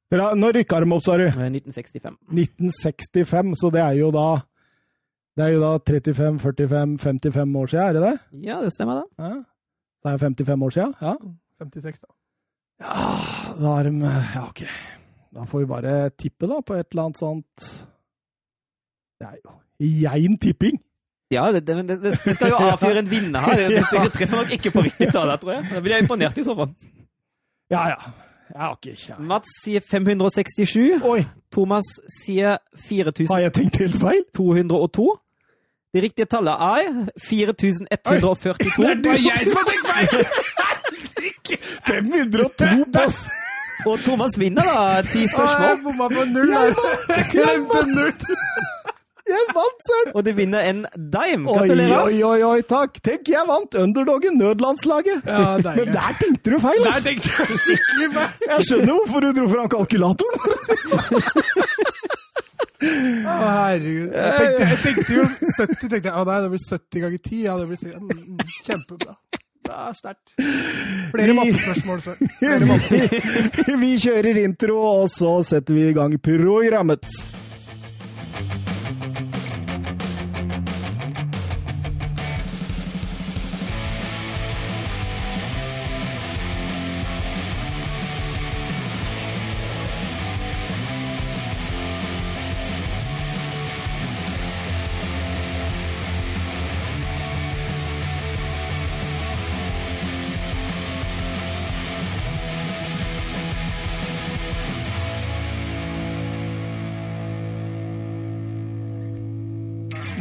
Bra. 0.09 0.27
Når 0.35 0.55
rykka 0.59 0.79
de 0.83 0.89
opp, 0.91 1.03
sa 1.05 1.15
du? 1.21 1.25
Eh, 1.29 1.49
1965. 1.53 2.17
1965, 2.33 3.55
så 3.61 3.69
det 3.73 3.81
er 3.85 3.97
jo 3.99 4.09
da 4.13 4.27
Det 5.37 5.45
er 5.45 5.53
jo 5.53 5.59
da 5.61 5.71
35, 5.79 6.39
45, 6.43 6.95
55 6.99 7.55
år 7.61 7.71
siden, 7.71 7.83
er 7.85 7.93
det 7.95 8.01
det? 8.03 8.13
Ja, 8.49 8.57
det 8.65 8.73
stemmer, 8.75 9.03
det. 9.03 9.23
Ja. 9.23 9.35
Det 10.03 10.13
er 10.13 10.21
55 10.25 10.65
år 10.67 10.75
siden? 10.75 10.95
Ja. 11.05 11.13
56, 11.63 12.01
da. 12.01 12.11
Ja, 12.83 12.97
da 13.59 13.77
er 13.79 13.87
de 13.89 13.93
Ja, 14.09 14.43
OK. 14.49 14.63
Da 15.35 15.45
får 15.45 15.61
vi 15.63 15.69
bare 15.69 15.95
tippe, 16.17 16.49
da, 16.49 16.59
på 16.65 16.75
et 16.75 16.87
eller 16.91 17.05
annet 17.07 17.19
sånt 17.21 17.65
Det 19.21 19.27
er 19.29 19.39
jo 19.43 19.55
Jein 19.79 20.35
tipping! 20.41 20.79
Ja, 21.29 21.51
det, 21.53 21.61
det, 21.67 21.75
det, 21.87 21.99
det 22.01 22.33
skal 22.35 22.49
jo 22.49 22.57
avgjøre 22.57 23.03
en 23.03 23.09
vinner 23.11 23.43
her. 23.45 23.59
Det, 23.69 23.83
det, 23.91 24.01
det 24.01 24.13
treffer 24.15 24.39
nok 24.41 24.53
ikke 24.55 24.71
på 24.73 24.81
riktig 24.87 25.11
tall, 25.13 25.29
tror 25.41 25.53
jeg. 25.59 25.67
Da 25.69 25.81
blir 25.85 25.93
jeg 25.93 26.05
imponert 26.07 26.37
i 26.41 26.45
så 26.47 26.55
fall. 26.57 26.71
Ja, 27.69 27.83
ja. 27.91 27.99
Jeg 28.49 28.61
har 28.63 28.71
ikke 28.79 28.95
kjær. 28.97 29.19
Mats 29.29 29.51
sier 29.61 29.83
567. 29.85 31.03
Oi, 31.05 31.19
Thomas 31.53 31.85
sier 32.09 32.57
4000. 32.89 33.29
har 33.29 33.43
jeg 33.45 33.53
tenkt 33.59 33.77
helt 33.77 33.99
feil? 34.01 34.23
202. 34.35 35.05
Det 35.93 36.01
riktige 36.05 36.25
tallet 36.29 36.53
er 36.53 36.89
4142. 37.29 38.89
Det 39.05 39.13
er 39.13 39.21
jeg 39.27 39.45
som 39.51 39.61
har 39.61 39.69
tenkt 39.69 39.87
feil! 39.89 40.25
502 41.85 42.89
pass! 42.93 43.21
Og 43.87 44.01
Thomas 44.03 44.35
vinner 44.39 44.65
da 44.65 45.01
ti 45.07 45.23
spørsmål. 45.29 45.69
Jeg 45.69 45.79
bomma 45.85 46.09
på 46.11 46.25
null. 46.33 46.51
Jeg 46.53 47.25
glemte 47.31 47.85
null. 47.93 48.13
Jeg 49.29 49.45
vant, 49.55 49.83
søren! 49.85 50.11
Og 50.17 50.25
du 50.25 50.31
vinner 50.37 50.65
en 50.71 50.79
dime. 50.95 51.45
Gratulerer. 51.45 51.97
oi, 52.07 52.17
oi, 52.25 52.39
oi, 52.49 52.61
takk. 52.69 52.97
Tenk, 53.05 53.29
jeg 53.29 53.45
vant 53.49 53.75
underdogen, 53.77 54.37
nødlandslaget. 54.41 55.21
Ja, 55.27 55.57
deilig. 55.61 55.85
Men 55.85 55.93
der 55.95 56.17
tenkte 56.23 56.53
du 56.55 56.57
feil, 56.63 56.81
Der 56.83 56.91
altså. 56.93 57.03
tenkte 57.09 57.29
jeg 57.37 57.59
skikkelig 57.65 58.09
feil. 58.17 58.47
Jeg 58.49 58.69
skjønner 58.69 58.93
hvorfor 58.99 59.25
du 59.25 59.29
dro 59.37 59.45
fram 59.53 59.69
kalkulatoren. 59.75 60.39
Å, 62.79 63.33
herregud. 63.35 64.13
Jeg 64.15 64.35
tenkte, 64.39 64.67
jeg 64.69 64.79
tenkte 64.85 65.17
jo 65.17 65.25
70, 65.27 65.89
tenkte 65.91 66.07
jeg. 66.07 66.15
Å 66.15 66.23
nei, 66.29 66.37
det 66.45 66.51
blir 66.53 66.63
70 66.63 67.03
ganger 67.05 67.21
10. 67.27 67.41
Ja, 67.43 67.57
det 67.59 67.65
blir 67.69 67.97
mm, 67.99 68.13
mm, 68.39 68.53
kjempebra. 68.67 69.15
Det 69.69 69.75
er 69.75 69.97
sterkt. 69.97 70.31
Flere 71.11 71.35
mattespørsmål, 71.37 71.99
så. 72.01 72.15
Flere 72.39 72.69
matte. 72.69 73.01
Vi 73.83 73.91
kjører 74.01 74.39
intro, 74.45 74.79
og 75.03 75.11
så 75.13 75.35
setter 75.45 75.77
vi 75.77 75.83
i 75.91 75.93
gang 75.93 76.15
programmet. 76.23 77.05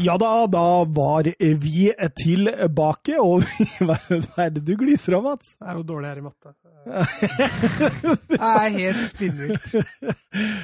Ja 0.09 0.15
da, 0.17 0.47
da 0.47 0.85
var 0.85 1.27
vi 1.61 1.91
tilbake, 2.17 3.19
og 3.21 3.43
hva 3.85 3.99
er 4.41 4.55
det 4.55 4.63
du 4.65 4.73
gliser 4.81 5.19
av, 5.19 5.27
Mats? 5.27 5.51
Det 5.61 5.69
er 5.69 5.77
jo 5.77 5.83
dårlig 5.91 6.09
her 6.09 6.21
i 6.23 6.25
matte. 6.25 6.53
Det 6.89 8.39
er 8.39 8.69
helt 8.75 9.01
spinnvilt. 9.13 9.67
Jeg 9.73 9.83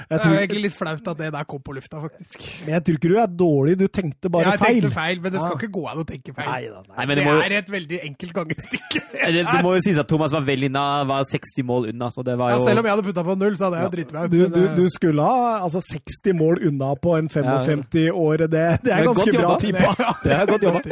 Det 0.08 0.18
er 0.18 0.30
jo 0.30 0.37
egentlig 0.40 0.62
litt 0.66 0.76
flaut 0.76 1.08
at 1.12 1.18
det 1.20 1.28
der 1.34 1.44
kom 1.48 1.60
på 1.64 1.72
lufta, 1.76 1.96
faktisk. 2.02 2.38
men 2.64 2.70
jeg 2.74 2.80
tror 2.87 2.94
ikke 2.98 3.10
du 3.12 3.16
er 3.20 3.26
dårlig, 3.40 3.72
du 3.80 3.87
tenkte 3.88 4.28
bare 4.32 4.44
jeg 4.54 4.58
feil. 4.62 4.80
tenkte 4.80 4.94
feil, 4.94 5.18
men 5.24 5.30
det 5.34 5.40
skal 5.40 5.52
Ja. 5.54 5.58
ikke 5.60 5.72
gå 5.74 5.82
an 5.90 5.98
å 6.02 6.04
tenke 6.08 6.30
feil. 6.37 6.48
Nei 6.48 6.62
da, 6.68 6.72
nei. 6.88 6.96
Nei, 6.96 7.06
men 7.06 7.16
Det 7.16 7.24
det 7.24 7.28
må, 7.32 7.37
er 7.44 7.52
et 7.58 7.70
veldig 7.74 7.98
enkelt 8.10 8.32
gangestykke. 8.40 8.98
det, 9.34 9.42
det 9.50 9.60
må 9.66 9.70
jo 9.76 9.80
sies 9.87 9.98
at 9.98 10.08
Thomas 10.08 10.32
var 10.37 10.42
vel 10.46 10.62
inna, 10.68 10.84
var 11.08 11.22
60 11.28 11.62
mål 11.64 11.82
unna, 11.92 12.06
så 12.14 12.20
det 12.26 12.34
var 12.40 12.48
Ja, 12.54 12.58
selv 12.64 12.78
om 12.82 12.87
jeg 12.88 12.92
hadde 12.96 13.06
putta 13.08 13.22
på 13.24 13.34
null, 13.38 13.56
så 13.58 13.62
hadde 13.68 13.76
jeg 13.80 13.84
jo 13.84 13.90
driti 13.96 14.12
meg 14.14 14.22
ut. 14.24 14.30
Du, 14.30 14.37
du, 14.48 14.64
eh, 14.68 14.74
du 14.76 14.84
skulle 14.94 15.22
ha 15.22 15.60
altså 15.64 15.80
60 15.84 16.32
mål 16.38 16.54
unna 16.70 16.94
på 16.96 17.16
en 17.18 17.28
55 17.28 18.10
år. 18.12 18.37
Det, 18.48 18.78
det 18.84 18.92
er 18.92 19.04
ganske 19.10 19.38
bra 19.38 19.56
tippa. 19.60 19.94
Det 20.24 20.32
er 20.32 20.46
godt 20.46 20.62
jobba. 20.62 20.80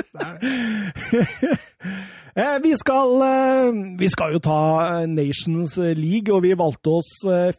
Det 2.34 2.42
det. 2.42 2.54
Eh, 2.54 2.58
Vi 2.62 2.76
skal, 2.76 3.22
eh, 3.22 3.96
vi 3.98 4.08
skal 4.08 4.32
jo 4.32 4.38
ta 4.38 5.00
eh, 5.00 5.06
Nations 5.06 5.76
League, 5.76 6.34
og 6.34 6.42
vi 6.42 6.54
valgte 6.54 6.90
oss 6.90 7.10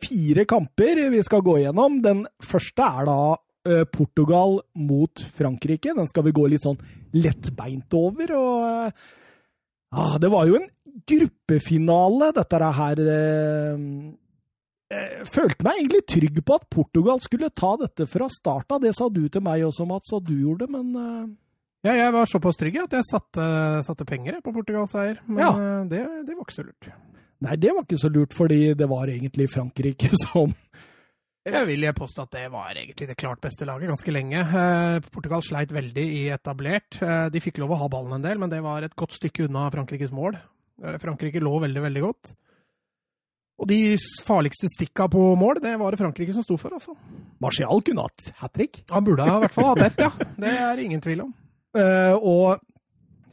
fire 0.02 0.46
kamper 0.46 1.10
vi 1.10 1.22
skal 1.24 1.42
gå 1.42 1.60
gjennom. 1.64 2.02
Den 2.02 2.28
første 2.42 2.82
er 2.82 3.06
da 3.06 3.38
Portugal 3.94 4.62
mot 4.76 5.16
Frankrike. 5.38 5.94
Den 5.96 6.06
skal 6.08 6.24
vi 6.24 6.34
gå 6.34 6.50
litt 6.50 6.64
sånn 6.66 6.82
lettbeint 7.14 7.94
over. 7.94 8.34
og 8.36 8.92
ah, 9.94 10.18
Det 10.20 10.30
var 10.30 10.48
jo 10.48 10.58
en 10.58 10.68
gruppefinale, 11.08 12.34
dette 12.34 12.74
her. 12.76 12.96
Jeg 14.94 15.28
følte 15.32 15.64
meg 15.66 15.80
egentlig 15.80 16.04
trygg 16.12 16.42
på 16.46 16.58
at 16.60 16.68
Portugal 16.70 17.22
skulle 17.24 17.50
ta 17.56 17.78
dette 17.80 18.06
fra 18.10 18.28
starten. 18.28 18.76
av. 18.76 18.82
Det 18.84 18.94
sa 18.98 19.08
du 19.10 19.24
til 19.30 19.42
meg 19.42 19.64
også, 19.64 19.88
Mats, 19.88 20.12
at 20.14 20.28
du 20.28 20.36
gjorde, 20.36 20.68
men 20.70 20.92
eh, 21.00 21.32
Ja, 21.84 21.94
jeg 22.00 22.14
var 22.16 22.30
såpass 22.32 22.56
trygg 22.60 22.78
at 22.80 22.94
jeg 22.96 23.04
satte, 23.10 23.46
satte 23.84 24.06
penger 24.08 24.38
på 24.44 24.54
Portugals 24.56 24.94
seier. 24.96 25.18
Men 25.28 25.42
Ja. 25.44 25.50
eh, 25.52 25.86
det, 25.92 26.04
det 26.30 26.36
var 26.38 26.46
ikke 26.46 26.56
så 26.56 26.64
lurt. 26.68 26.88
Nei, 27.44 27.56
det 27.60 27.74
var 27.76 27.84
ikke 27.84 28.00
så 28.00 28.10
lurt, 28.14 28.34
fordi 28.38 28.74
det 28.80 28.88
var 28.88 29.10
egentlig 29.12 29.50
Frankrike 29.52 30.10
som 30.24 30.54
Jeg 31.44 31.66
vil 31.68 31.82
jeg 31.84 31.96
påstå 31.98 32.24
at 32.24 32.32
det 32.38 32.46
var 32.54 32.72
egentlig 32.72 33.08
det 33.10 33.18
klart 33.20 33.42
beste 33.44 33.66
laget 33.68 33.90
ganske 33.92 34.14
lenge. 34.16 34.40
Eh, 34.48 35.00
Portugal 35.12 35.44
sleit 35.44 35.74
veldig 35.76 36.06
i 36.08 36.22
etablert. 36.32 37.02
Eh, 37.04 37.26
de 37.34 37.42
fikk 37.44 37.60
lov 37.60 37.76
å 37.76 37.82
ha 37.84 37.90
ballen 37.92 38.16
en 38.16 38.24
del, 38.24 38.40
men 38.40 38.50
det 38.54 38.62
var 38.64 38.82
et 38.88 38.96
godt 38.96 39.18
stykke 39.20 39.50
unna 39.50 39.66
Frankrikes 39.74 40.14
mål. 40.16 40.40
Frankrike 41.04 41.40
lå 41.44 41.52
veldig, 41.62 41.82
veldig 41.84 42.02
godt. 42.02 42.32
Og 43.62 43.68
de 43.70 43.94
farligste 44.26 44.68
stikka 44.74 45.06
på 45.12 45.20
mål, 45.38 45.60
det 45.62 45.76
var 45.80 45.94
det 45.94 46.00
Frankrike 46.02 46.34
som 46.34 46.44
sto 46.44 46.56
for, 46.58 46.74
altså. 46.74 46.96
Martial 47.44 47.84
kunne 47.86 48.08
hatt 48.08 48.32
hat 48.40 48.54
trick. 48.56 48.82
Han 48.90 49.04
burde 49.06 49.28
i 49.28 49.36
hvert 49.44 49.54
fall 49.54 49.70
hatt 49.76 49.84
ett, 49.92 50.00
ja. 50.08 50.10
Det 50.48 50.50
er 50.64 50.82
ingen 50.82 51.04
tvil 51.04 51.28
om. 51.28 51.34
Eh, 51.74 52.16
og 52.16 52.62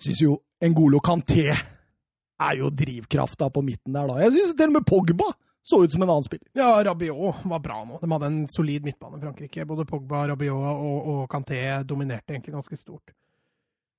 syns 0.01 0.23
jo 0.25 0.39
Ngolo 0.65 1.01
Kanté 1.05 1.51
er 1.51 2.57
jo 2.57 2.71
drivkrafta 2.73 3.51
på 3.53 3.63
midten 3.65 3.97
der, 3.97 4.09
da. 4.09 4.21
Jeg 4.25 4.37
syns 4.37 4.57
til 4.57 4.71
og 4.71 4.79
med 4.79 4.87
Pogba 4.89 5.29
så 5.63 5.83
ut 5.85 5.93
som 5.93 6.03
en 6.03 6.09
annen 6.09 6.25
spiller. 6.25 6.49
Ja, 6.57 6.73
Rabiot 6.85 7.45
var 7.45 7.61
bra 7.61 7.83
nå. 7.85 7.99
De 8.01 8.09
hadde 8.11 8.29
en 8.31 8.39
solid 8.49 8.87
midtbane, 8.87 9.19
i 9.19 9.25
Frankrike. 9.25 9.67
Både 9.69 9.85
Pogba, 9.89 10.25
Rabiot 10.31 10.57
og, 10.57 11.11
og 11.13 11.21
Kanté 11.33 11.61
dominerte 11.85 12.33
egentlig 12.33 12.57
ganske 12.57 12.81
stort. 12.81 13.13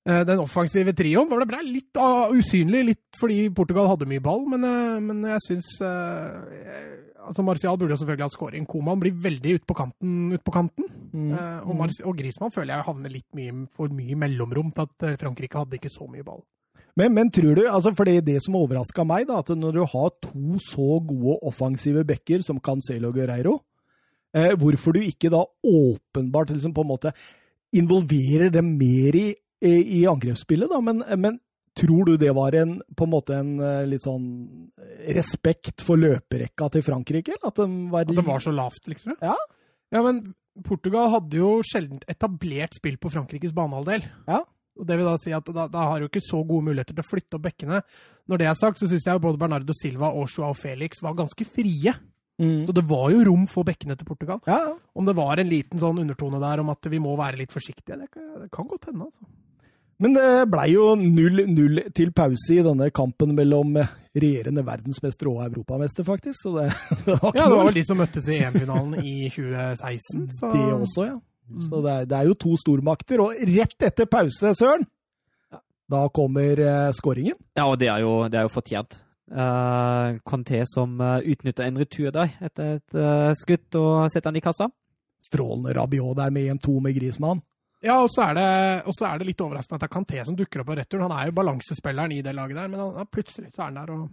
Eh, 0.10 0.24
Den 0.26 0.42
offensive 0.42 0.96
trioen 0.98 1.30
var 1.30 1.44
det 1.44 1.50
ble 1.52 1.62
Litt 1.68 2.00
ah, 2.02 2.32
usynlig, 2.34 2.86
litt 2.88 3.20
fordi 3.20 3.44
Portugal 3.54 3.92
hadde 3.92 4.10
mye 4.10 4.24
ball, 4.24 4.48
men, 4.50 4.66
eh, 4.66 5.02
men 5.04 5.22
jeg 5.30 5.44
syns 5.46 5.70
eh, 5.86 6.88
altså 7.22 7.46
Martial 7.46 7.78
burde 7.78 7.94
jo 7.94 8.00
selvfølgelig 8.02 8.28
hatt 8.28 8.38
scoring. 8.38 8.66
Koman 8.70 9.02
blir 9.04 9.14
veldig 9.14 9.60
ut 9.60 9.68
på 9.70 9.78
kanten. 9.78 10.16
Ut 10.34 10.46
på 10.48 10.56
kanten. 10.56 10.88
Eh, 11.14 11.60
og, 11.62 11.76
Mar 11.78 11.94
og 12.06 12.18
Griezmann 12.18 12.54
føler 12.56 12.74
jeg 12.74 12.88
havner 12.88 13.14
litt 13.14 13.30
mye, 13.38 13.68
for 13.78 13.94
mye 13.94 14.18
mellomrom 14.26 14.74
til 14.74 14.90
at 14.90 15.22
Frankrike 15.22 15.62
hadde 15.62 15.78
ikke 15.78 15.94
så 15.94 16.10
mye 16.10 16.26
ball. 16.26 16.42
Men, 17.00 17.14
men 17.16 17.30
tror 17.32 17.56
du, 17.56 17.62
altså 17.72 17.94
fordi 17.96 18.18
det 18.26 18.40
som 18.44 18.58
overraska 18.60 19.06
meg, 19.08 19.28
da, 19.30 19.40
at 19.40 19.52
når 19.56 19.78
du 19.78 19.84
har 19.94 20.10
to 20.26 20.58
så 20.66 20.98
gode 21.00 21.38
offensive 21.48 22.04
backer 22.08 22.44
som 22.44 22.60
Cancelo 22.64 23.12
og 23.12 23.20
Guerreiro, 23.20 23.60
eh, 24.36 24.52
hvorfor 24.60 24.98
du 24.98 25.06
ikke 25.06 25.32
da 25.32 25.46
åpenbart 25.64 26.52
liksom 26.52 26.76
på 26.76 26.84
en 26.84 26.92
måte 26.92 27.14
involverer 27.72 28.52
dem 28.52 28.74
mer 28.76 29.16
i, 29.16 29.28
i, 29.62 30.02
i 30.02 30.04
angrepsspillet, 30.10 30.70
da. 30.72 30.82
Men, 30.84 31.04
men 31.22 31.40
Tror 31.80 32.04
du 32.06 32.18
det 32.20 32.34
var 32.36 32.52
en, 32.60 32.82
på 33.00 33.06
en 33.08 33.12
måte 33.14 33.36
en 33.40 33.52
eh, 33.64 33.86
litt 33.88 34.04
sånn 34.04 34.26
respekt 35.16 35.84
for 35.88 36.00
løperekka 36.02 36.68
til 36.74 36.84
Frankrike? 36.84 37.38
eller 37.38 37.48
At 37.48 37.62
de 37.62 37.68
var, 37.94 38.10
At 38.10 38.18
det 38.18 38.26
var 38.28 38.44
så 38.44 38.52
lavt, 38.52 38.90
liksom? 38.92 39.16
Ja. 39.24 39.38
Ja, 39.92 40.02
men 40.04 40.34
Portugal 40.68 41.14
hadde 41.14 41.40
jo 41.40 41.54
sjelden 41.64 42.02
etablert 42.12 42.76
spill 42.76 42.98
på 43.00 43.12
Frankrikes 43.14 43.54
banehalvdel. 43.56 44.04
Ja. 44.28 44.42
Og 44.80 44.88
det 44.88 44.98
vil 45.00 45.08
da 45.08 45.16
si 45.20 45.32
at 45.36 45.48
da, 45.56 45.66
da 45.72 45.86
har 45.94 46.04
jo 46.04 46.10
ikke 46.10 46.24
så 46.24 46.42
gode 46.48 46.68
muligheter 46.68 46.96
til 46.96 47.04
å 47.04 47.08
flytte 47.08 47.38
opp 47.38 47.46
bekkene. 47.46 47.80
Når 48.28 48.42
det 48.42 48.48
er 48.50 48.60
sagt, 48.60 48.82
så 48.82 48.90
syns 48.92 49.08
jeg 49.08 49.24
både 49.24 49.40
Bernardo 49.40 49.76
Silva 49.78 50.12
og 50.16 50.28
Joao 50.32 50.56
Felix 50.58 51.00
var 51.04 51.16
ganske 51.20 51.48
frie. 51.48 51.94
Mm. 52.42 52.66
Så 52.68 52.76
det 52.76 52.84
var 52.90 53.12
jo 53.14 53.22
rom 53.28 53.46
for 53.52 53.68
bekkene 53.68 53.96
til 54.00 54.08
Portugal. 54.08 54.42
Ja, 54.50 54.60
ja. 54.72 54.76
Om 54.98 55.08
det 55.08 55.16
var 55.16 55.40
en 55.40 55.52
liten 55.52 55.80
sånn 55.80 56.04
undertone 56.04 56.40
der 56.44 56.64
om 56.64 56.72
at 56.74 56.92
vi 56.92 57.00
må 57.04 57.16
være 57.20 57.40
litt 57.44 57.56
forsiktige, 57.56 58.00
det 58.02 58.12
kan, 58.12 58.28
det 58.44 58.52
kan 58.52 58.68
godt 58.68 58.90
hende. 58.90 59.08
altså. 59.08 59.28
Men 60.02 60.16
det 60.18 60.28
blei 60.50 60.72
jo 60.74 60.92
0-0 60.98 61.82
til 61.94 62.14
pause 62.18 62.56
i 62.56 62.64
denne 62.66 62.88
kampen 62.96 63.36
mellom 63.38 63.76
regjerende 64.18 64.64
verdensmester 64.66 65.30
og 65.30 65.44
europamester, 65.46 66.06
faktisk. 66.08 66.40
Så 66.42 66.56
det, 66.58 66.70
det 67.06 67.18
var 67.20 67.28
ikke 67.30 67.38
Ja, 67.38 67.50
det 67.50 67.58
var 67.60 67.68
vel 67.70 67.78
de 67.78 67.84
som 67.88 68.02
møttes 68.02 68.30
i 68.30 68.40
EM-finalen 68.40 68.96
i 69.04 69.30
2016. 69.30 70.26
Så 70.40 70.56
det 70.56 70.66
også, 70.74 71.06
ja. 71.12 71.20
Så 71.60 71.82
det 71.84 71.92
er, 71.92 72.10
det 72.10 72.18
er 72.18 72.32
jo 72.32 72.40
to 72.40 72.56
stormakter. 72.60 73.22
Og 73.24 73.46
rett 73.52 73.88
etter 73.88 74.10
pause, 74.10 74.54
Søren, 74.58 74.86
da 75.92 76.06
kommer 76.16 76.62
uh, 76.64 76.92
skåringen. 76.96 77.38
Ja, 77.58 77.68
og 77.68 77.80
det 77.82 77.90
er 77.92 78.04
jo, 78.06 78.14
det 78.32 78.40
er 78.40 78.48
jo 78.48 78.54
fortjent. 78.54 79.02
Uh, 79.32 80.18
Conté 80.28 80.64
som 80.68 80.98
uh, 81.00 81.20
utnytter 81.24 81.68
en 81.68 81.80
retur 81.80 82.12
der 82.12 82.34
etter 82.44 82.80
et 82.80 82.98
uh, 82.98 83.32
skutt 83.38 83.78
og 83.80 84.10
setter 84.12 84.32
han 84.32 84.40
i 84.40 84.44
kassa. 84.44 84.68
Strålende 85.24 85.76
Rabiot 85.78 86.18
der 86.18 86.34
med 86.34 86.58
1-2 86.58 86.80
med 86.84 86.98
Grismann. 86.98 87.44
Ja, 87.84 87.96
og 88.04 88.10
så 88.14 88.28
er, 88.30 88.34
det- 88.38 88.94
så 88.94 89.08
er 89.10 89.18
det 89.20 89.28
litt 89.32 89.42
overraskende 89.42 89.80
at 89.80 89.82
det 89.82 89.90
er 89.90 89.96
Kanté 89.96 90.26
som 90.26 90.36
dukker 90.38 90.62
opp 90.62 90.68
på 90.68 90.76
returen. 90.78 91.08
Han 91.10 91.18
er 91.18 91.32
jo 91.32 91.38
balansespilleren 91.40 92.12
i 92.14 92.22
det 92.22 92.36
laget 92.36 92.56
der, 92.60 92.68
men 92.70 92.80
han, 92.80 93.08
plutselig 93.10 93.50
så 93.56 93.62
er 93.64 93.72
han 93.72 93.80
der. 93.80 93.92
og 93.94 94.10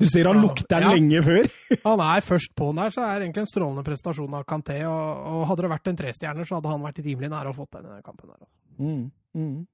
Du 0.00 0.06
ser 0.08 0.24
han 0.24 0.36
Ja. 0.36 0.42
lukter 0.42 0.80
den 0.80 0.82
Ja. 0.82 0.94
lenge 0.96 1.22
før. 1.22 1.50
Han 1.84 2.00
er 2.00 2.20
først 2.24 2.54
på 2.56 2.66
den 2.72 2.76
der, 2.76 2.88
så 2.90 3.02
er 3.04 3.18
det 3.18 3.28
egentlig 3.28 3.42
en 3.44 3.52
strålende 3.52 3.84
prestasjon 3.84 4.34
av 4.34 4.44
Kanté. 4.46 4.80
Og, 4.88 5.26
og 5.28 5.46
hadde 5.46 5.62
det 5.62 5.70
vært 5.70 5.88
en 5.88 5.96
trestjerner, 5.96 6.44
så 6.48 6.54
hadde 6.56 6.70
han 6.72 6.80
vært 6.82 7.04
rimelig 7.04 7.28
nære 7.30 7.52
å 7.52 7.54
fått 7.54 7.70
den 7.76 7.98
i 7.98 8.02
kampen. 8.02 8.30
der. 8.30 8.38
altså. 8.40 8.80
Mm, 8.80 9.10
mm. 9.36 9.66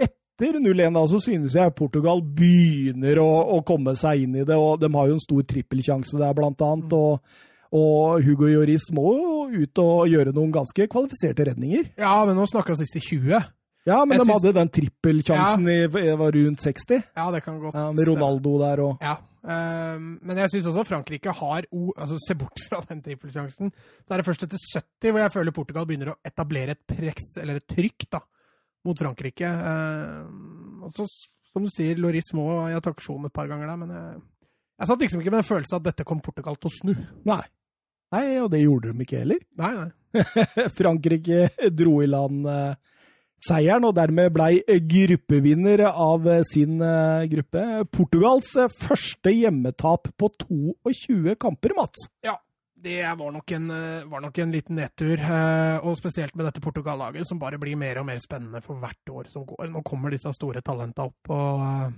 Etter 0.00 0.58
0-1 0.62 0.94
da, 0.94 1.02
så 1.06 1.20
synes 1.20 1.52
jeg 1.54 1.74
Portugal 1.76 2.22
begynner 2.22 3.18
å, 3.20 3.28
å 3.58 3.64
komme 3.66 3.94
seg 3.98 4.22
inn 4.22 4.36
i 4.36 4.44
det, 4.46 4.56
og 4.56 4.80
de 4.80 4.88
har 4.94 5.06
jo 5.10 5.16
en 5.18 5.20
stor 5.20 5.42
trippelsjanse 5.42 6.16
der, 6.16 6.32
blant 6.34 6.62
annet. 6.62 6.92
Og, 6.96 7.20
og 7.72 8.22
Hugo 8.24 8.46
Lloris 8.48 8.88
må 8.92 9.12
jo 9.18 9.62
ut 9.64 9.78
og 9.82 10.08
gjøre 10.08 10.32
noen 10.34 10.52
ganske 10.52 10.86
kvalifiserte 10.88 11.46
redninger. 11.50 11.90
Ja, 11.98 12.24
men 12.24 12.36
nå 12.36 12.46
snakker 12.48 12.76
vi 12.76 12.84
siste 12.86 13.00
20. 13.00 13.44
Ja, 13.88 14.04
men 14.04 14.18
Jeg 14.18 14.20
de 14.20 14.24
synes- 14.26 14.42
hadde 14.42 14.54
den 14.54 14.68
trippelsjansen 14.68 15.66
ja. 15.68 15.86
i- 15.88 16.16
var 16.16 16.32
rundt 16.32 16.60
60, 16.60 17.02
Ja, 17.16 17.30
det 17.30 17.42
kan 17.44 17.58
godt 17.60 17.74
ja, 17.74 17.90
med 17.92 18.06
Ronaldo 18.08 18.58
der 18.58 18.80
og 18.84 18.98
Ja, 19.00 19.16
Um, 19.48 20.18
men 20.20 20.36
jeg 20.36 20.50
syns 20.50 20.66
også 20.66 20.82
Frankrike 20.84 21.30
har 21.32 21.62
o- 21.72 21.92
altså 21.96 22.18
Se 22.26 22.34
bort 22.34 22.58
fra 22.68 22.82
den 22.88 23.00
trippelsjansen. 23.00 23.70
Så 23.72 24.10
er 24.12 24.16
det 24.18 24.26
først 24.26 24.42
etter 24.42 24.58
70 24.74 25.12
hvor 25.12 25.20
jeg 25.22 25.32
føler 25.32 25.52
Portugal 25.54 25.86
begynner 25.86 26.10
å 26.10 26.16
etablere 26.26 26.70
et 26.74 26.82
press, 26.86 27.36
eller 27.40 27.56
et 27.56 27.66
trykk, 27.70 28.10
da, 28.10 28.18
mot 28.84 28.98
Frankrike. 28.98 29.46
Um, 29.48 30.82
og 30.84 30.92
så, 30.92 31.06
som 31.52 31.62
du 31.64 31.70
sier, 31.70 31.96
Loris 31.96 32.32
må 32.34 32.68
Jeg 32.68 32.82
tar 32.82 32.92
aksjon 32.92 33.24
et 33.24 33.32
par 33.32 33.46
ganger 33.48 33.66
der, 33.70 33.76
men 33.76 33.88
jeg, 33.94 34.20
jeg 34.80 34.88
satt 34.90 34.98
liksom 35.06 35.20
ikke 35.22 35.30
med 35.30 35.38
en 35.44 35.48
følelse 35.54 35.76
at 35.76 35.82
dette 35.86 36.04
kom 36.04 36.20
Portugal 36.20 36.56
til 36.56 36.68
å 36.68 36.74
snu. 36.74 37.06
Nei. 37.24 37.40
Nei, 38.14 38.26
og 38.40 38.50
det 38.52 38.62
gjorde 38.64 38.92
de 38.92 39.04
ikke 39.04 39.22
heller. 39.22 39.40
Nei, 39.60 39.72
nei. 39.76 39.88
Frankrike 40.78 41.70
dro 41.76 41.98
i 42.00 42.08
land 42.08 42.48
eh, 42.48 42.74
seieren, 43.44 43.84
og 43.84 43.94
dermed 43.98 44.32
blei 44.34 44.62
gruppevinner 44.64 45.84
av 45.90 46.26
eh, 46.28 46.44
sin 46.48 46.80
eh, 46.80 47.28
gruppe. 47.28 47.64
Portugals 47.92 48.54
første 48.80 49.34
hjemmetap 49.34 50.08
på 50.16 50.32
22 50.46 51.36
kamper, 51.40 51.76
Mats. 51.76 52.08
Ja, 52.24 52.38
det 52.78 53.02
var 53.20 53.32
nok 53.34 53.52
en, 53.52 53.70
var 54.08 54.22
nok 54.22 54.38
en 54.38 54.52
liten 54.54 54.78
nedtur. 54.78 55.18
Og 55.82 55.96
spesielt 55.98 56.36
med 56.38 56.46
dette 56.46 56.62
Portugal-laget, 56.62 57.26
som 57.26 57.40
bare 57.42 57.58
blir 57.58 57.74
mer 57.76 57.98
og 57.98 58.06
mer 58.06 58.20
spennende 58.22 58.62
for 58.62 58.78
hvert 58.78 59.10
år 59.10 59.32
som 59.32 59.42
går. 59.48 59.66
Nå 59.72 59.82
kommer 59.86 60.14
disse 60.14 60.30
store 60.36 60.62
talenta 60.62 61.08
opp. 61.10 61.32
og 61.34 61.90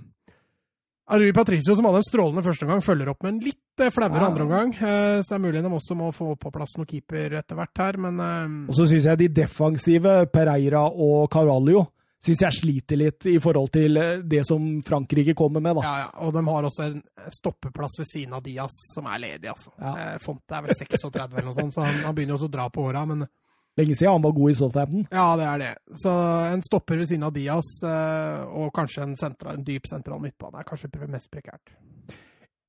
Arui 1.11 1.33
Patricio, 1.35 1.75
som 1.75 1.85
hadde 1.89 1.99
en 2.01 2.07
strålende 2.07 2.43
førsteomgang, 2.45 2.81
følger 2.85 3.09
opp 3.11 3.23
med 3.25 3.33
en 3.33 3.39
litt 3.43 3.83
eh, 3.83 3.89
flauere 3.91 4.21
Ja. 4.21 4.27
andreomgang. 4.29 4.73
eh, 4.79 5.21
Så 5.21 5.29
det 5.33 5.37
er 5.37 5.43
mulig 5.45 5.61
de 5.65 5.69
også 5.75 5.95
må 5.99 6.11
få 6.15 6.35
på 6.39 6.51
plass 6.55 6.77
noen 6.77 6.87
keeper 6.87 7.33
etter 7.39 7.55
hvert 7.59 7.77
her, 7.83 7.97
men 7.97 8.19
eh, 8.19 8.69
Og 8.69 8.75
så 8.77 8.87
syns 8.87 9.05
jeg 9.09 9.17
de 9.17 9.27
defensive, 9.41 10.13
Pereira 10.31 10.85
og 10.87 11.29
Carvalho, 11.33 11.87
synes 12.23 12.41
jeg 12.45 12.53
sliter 12.53 12.97
litt 13.01 13.25
i 13.25 13.39
forhold 13.41 13.71
til 13.73 13.97
det 14.29 14.43
som 14.45 14.81
Frankrike 14.85 15.33
kommer 15.35 15.59
med, 15.59 15.75
da. 15.75 15.81
ja, 15.81 15.95
ja. 16.05 16.09
Og 16.27 16.33
de 16.35 16.43
har 16.45 16.63
også 16.69 16.83
en 16.85 17.01
stoppeplass 17.33 17.97
ved 17.97 18.05
siden 18.07 18.33
av 18.37 18.43
Diaz 18.45 18.75
som 18.93 19.07
er 19.09 19.19
ledig, 19.23 19.49
altså. 19.49 19.71
Ja. 19.81 20.17
Fonte 20.21 20.53
er 20.53 20.61
vel 20.67 20.75
36 20.77 21.33
eller 21.33 21.47
noe 21.49 21.57
sånt, 21.57 21.73
så 21.73 21.81
han, 21.83 22.03
han 22.05 22.13
begynner 22.15 22.35
jo 22.37 22.39
også 22.43 22.51
å 22.51 22.55
dra 22.59 22.69
på 22.69 22.85
åra, 22.87 23.05
men 23.09 23.25
Lenge 23.79 23.95
siden 23.95 24.11
han 24.17 24.23
var 24.25 24.33
god 24.35 24.51
i 24.51 24.55
Southampton. 24.59 25.05
Ja, 25.15 25.27
det 25.39 25.45
er 25.47 25.61
det. 25.61 25.69
Så 26.03 26.11
en 26.51 26.63
stopper 26.65 26.99
ved 26.99 27.07
siden 27.07 27.23
av 27.23 27.31
Diaz, 27.35 27.69
eh, 27.87 28.41
og 28.51 28.73
kanskje 28.75 29.05
en, 29.05 29.13
sentral, 29.19 29.55
en 29.55 29.63
dyp 29.67 29.87
sentral 29.87 30.19
midtbane 30.23 30.59
er 30.59 30.67
kanskje 30.67 30.91
mest 31.07 31.31
prekært. 31.31 31.71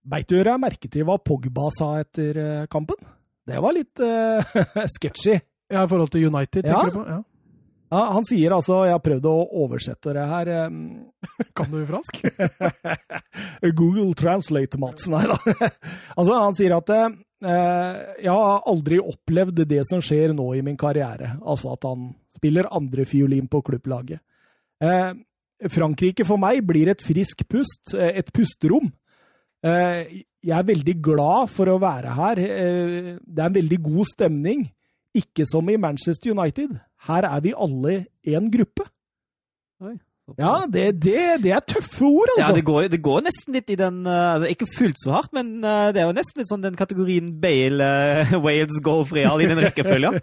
Beit 0.03 0.31
du 0.31 0.39
deg 0.39 0.61
merke 0.63 0.91
til 0.91 1.07
hva 1.07 1.19
Pogba 1.23 1.69
sa 1.75 1.97
etter 2.03 2.39
eh, 2.39 2.63
kampen? 2.71 3.03
Det 3.47 3.59
var 3.59 3.75
litt 3.75 3.99
uh, 3.99 4.55
sketchy. 4.97 5.41
Ja, 5.73 5.83
i 5.83 5.91
forhold 5.91 6.13
til 6.15 6.29
United, 6.31 6.67
Ja. 6.69 6.79
tenker 6.85 6.95
du 6.95 6.99
på? 7.01 7.07
Ja. 7.11 7.21
Ja, 7.93 8.03
han 8.15 8.25
sier 8.25 8.55
altså, 8.57 8.79
jeg 8.87 8.95
har 8.95 9.03
prøvd 9.05 9.27
å 9.29 9.35
oversette 9.67 10.15
det 10.17 10.23
her 10.31 10.49
Kan 11.59 11.75
du 11.75 11.83
fransk? 11.91 12.23
Google 13.81 14.15
Translate, 14.17 14.79
Mats. 14.81 15.11
Nei 15.13 15.27
da. 15.29 15.37
altså, 16.17 16.39
han 16.39 16.57
sier 16.57 16.79
at 16.79 16.89
jeg 17.43 18.31
har 18.31 18.67
aldri 18.71 19.01
opplevd 19.03 19.65
det 19.67 19.81
som 19.89 20.03
skjer 20.05 20.31
nå 20.37 20.45
i 20.55 20.63
min 20.63 20.77
karriere. 20.79 21.37
Altså 21.43 21.73
at 21.75 21.87
han 21.89 22.13
spiller 22.37 22.71
andrefiolin 22.71 23.49
på 23.51 23.61
klubblaget. 23.67 24.23
Eh, 24.83 25.13
Frankrike 25.71 26.27
for 26.27 26.41
meg 26.43 26.63
blir 26.67 26.91
et 26.91 27.03
frisk 27.05 27.45
pust, 27.51 27.95
eh, 27.95 28.19
et 28.19 28.33
pusterom. 28.35 28.91
Eh, 29.63 30.23
jeg 30.43 30.59
er 30.59 30.67
veldig 30.67 30.97
glad 31.03 31.51
for 31.51 31.71
å 31.71 31.79
være 31.79 32.15
her. 32.17 32.39
Eh, 32.39 33.19
det 33.23 33.39
er 33.39 33.47
en 33.47 33.61
veldig 33.61 33.83
god 33.83 34.05
stemning. 34.11 34.71
Ikke 35.15 35.47
som 35.47 35.69
i 35.69 35.77
Manchester 35.77 36.33
United. 36.33 36.81
Her 37.07 37.23
er 37.29 37.41
vi 37.41 37.53
alle 37.55 38.07
en 38.25 38.51
gruppe. 38.51 38.89
Ja, 40.39 40.67
det, 40.71 40.85
det, 41.03 41.43
det 41.43 41.51
er 41.53 41.61
tøffe 41.67 42.05
ord, 42.07 42.31
altså. 42.37 42.53
Ja, 42.53 42.55
det 42.57 42.63
går, 42.65 42.87
det 42.93 43.01
går 43.03 43.25
nesten 43.27 43.57
litt 43.57 43.69
i 43.75 43.77
den 43.77 43.97
eh, 44.07 44.29
altså 44.37 44.51
Ikke 44.55 44.69
fullt 44.71 45.01
så 45.03 45.11
hardt, 45.17 45.33
men 45.35 45.57
eh, 45.67 45.89
det 45.93 46.01
er 46.01 46.07
jo 46.07 46.15
nesten 46.15 46.41
litt 46.41 46.49
sånn 46.53 46.63
den 46.63 46.77
kategorien 46.79 47.33
Bale, 47.43 47.89
uh, 48.31 48.37
Wales, 48.47 48.79
Golf, 48.87 49.11
Real 49.13 49.43
i 49.43 49.49
den 49.51 49.59
rekkefølgen. 49.59 50.21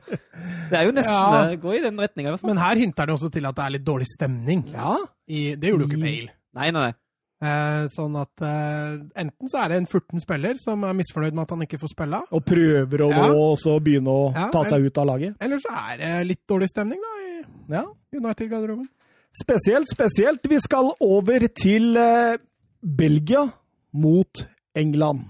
Det 0.71 0.79
er 0.79 0.87
jo 0.87 0.95
nesten 0.95 1.13
Ja. 1.19 1.43
eh, 1.51 1.57
går 1.59 1.75
i 1.77 1.83
den 1.89 1.99
retninga. 1.99 2.37
Men 2.47 2.57
her 2.63 2.79
hinter 2.79 3.05
det 3.11 3.17
også 3.19 3.29
til 3.35 3.45
at 3.51 3.55
det 3.59 3.65
er 3.67 3.75
litt 3.75 3.85
dårlig 3.85 4.07
stemning. 4.15 4.63
Ja, 4.71 4.95
I, 5.27 5.43
det 5.59 5.73
gjorde 5.73 5.85
jo 5.85 5.91
ikke 5.91 6.01
Bale. 6.07 6.33
Nei, 6.57 6.69
nei, 6.71 6.85
nei. 6.87 6.93
Eh, 7.39 7.83
sånn 7.95 8.15
at 8.19 8.41
eh, 8.43 8.95
enten 9.23 9.47
så 9.51 9.61
er 9.65 9.69
det 9.71 9.77
en 9.83 9.85
furten 9.87 10.19
spiller 10.23 10.57
som 10.59 10.81
er 10.83 10.95
misfornøyd 10.97 11.35
med 11.37 11.43
at 11.45 11.53
han 11.55 11.61
ikke 11.67 11.77
får 11.79 11.91
spille, 11.93 12.19
og 12.35 12.41
prøver 12.47 13.03
å 13.05 13.11
Ja. 13.13 13.27
nå 13.31 13.43
og 13.51 13.59
så 13.61 13.75
begynne 13.83 14.11
å 14.11 14.25
Ja, 14.35 14.47
ta 14.55 14.63
seg 14.67 14.83
ut 14.89 14.97
av 14.99 15.07
laget. 15.11 15.35
eller 15.39 15.59
så 15.63 15.71
er 15.71 16.01
det 16.01 16.09
litt 16.33 16.41
dårlig 16.49 16.67
stemning 16.71 16.99
da 17.03 17.13
i 17.19 17.29
Ja. 17.77 17.83
United-garderoben. 18.15 18.87
Spesielt, 19.35 19.89
spesielt. 19.91 20.45
Vi 20.49 20.59
skal 20.59 20.89
over 20.99 21.45
til 21.53 21.97
eh, 21.97 22.39
Belgia 22.81 23.45
mot 23.93 24.47
England. 24.75 25.29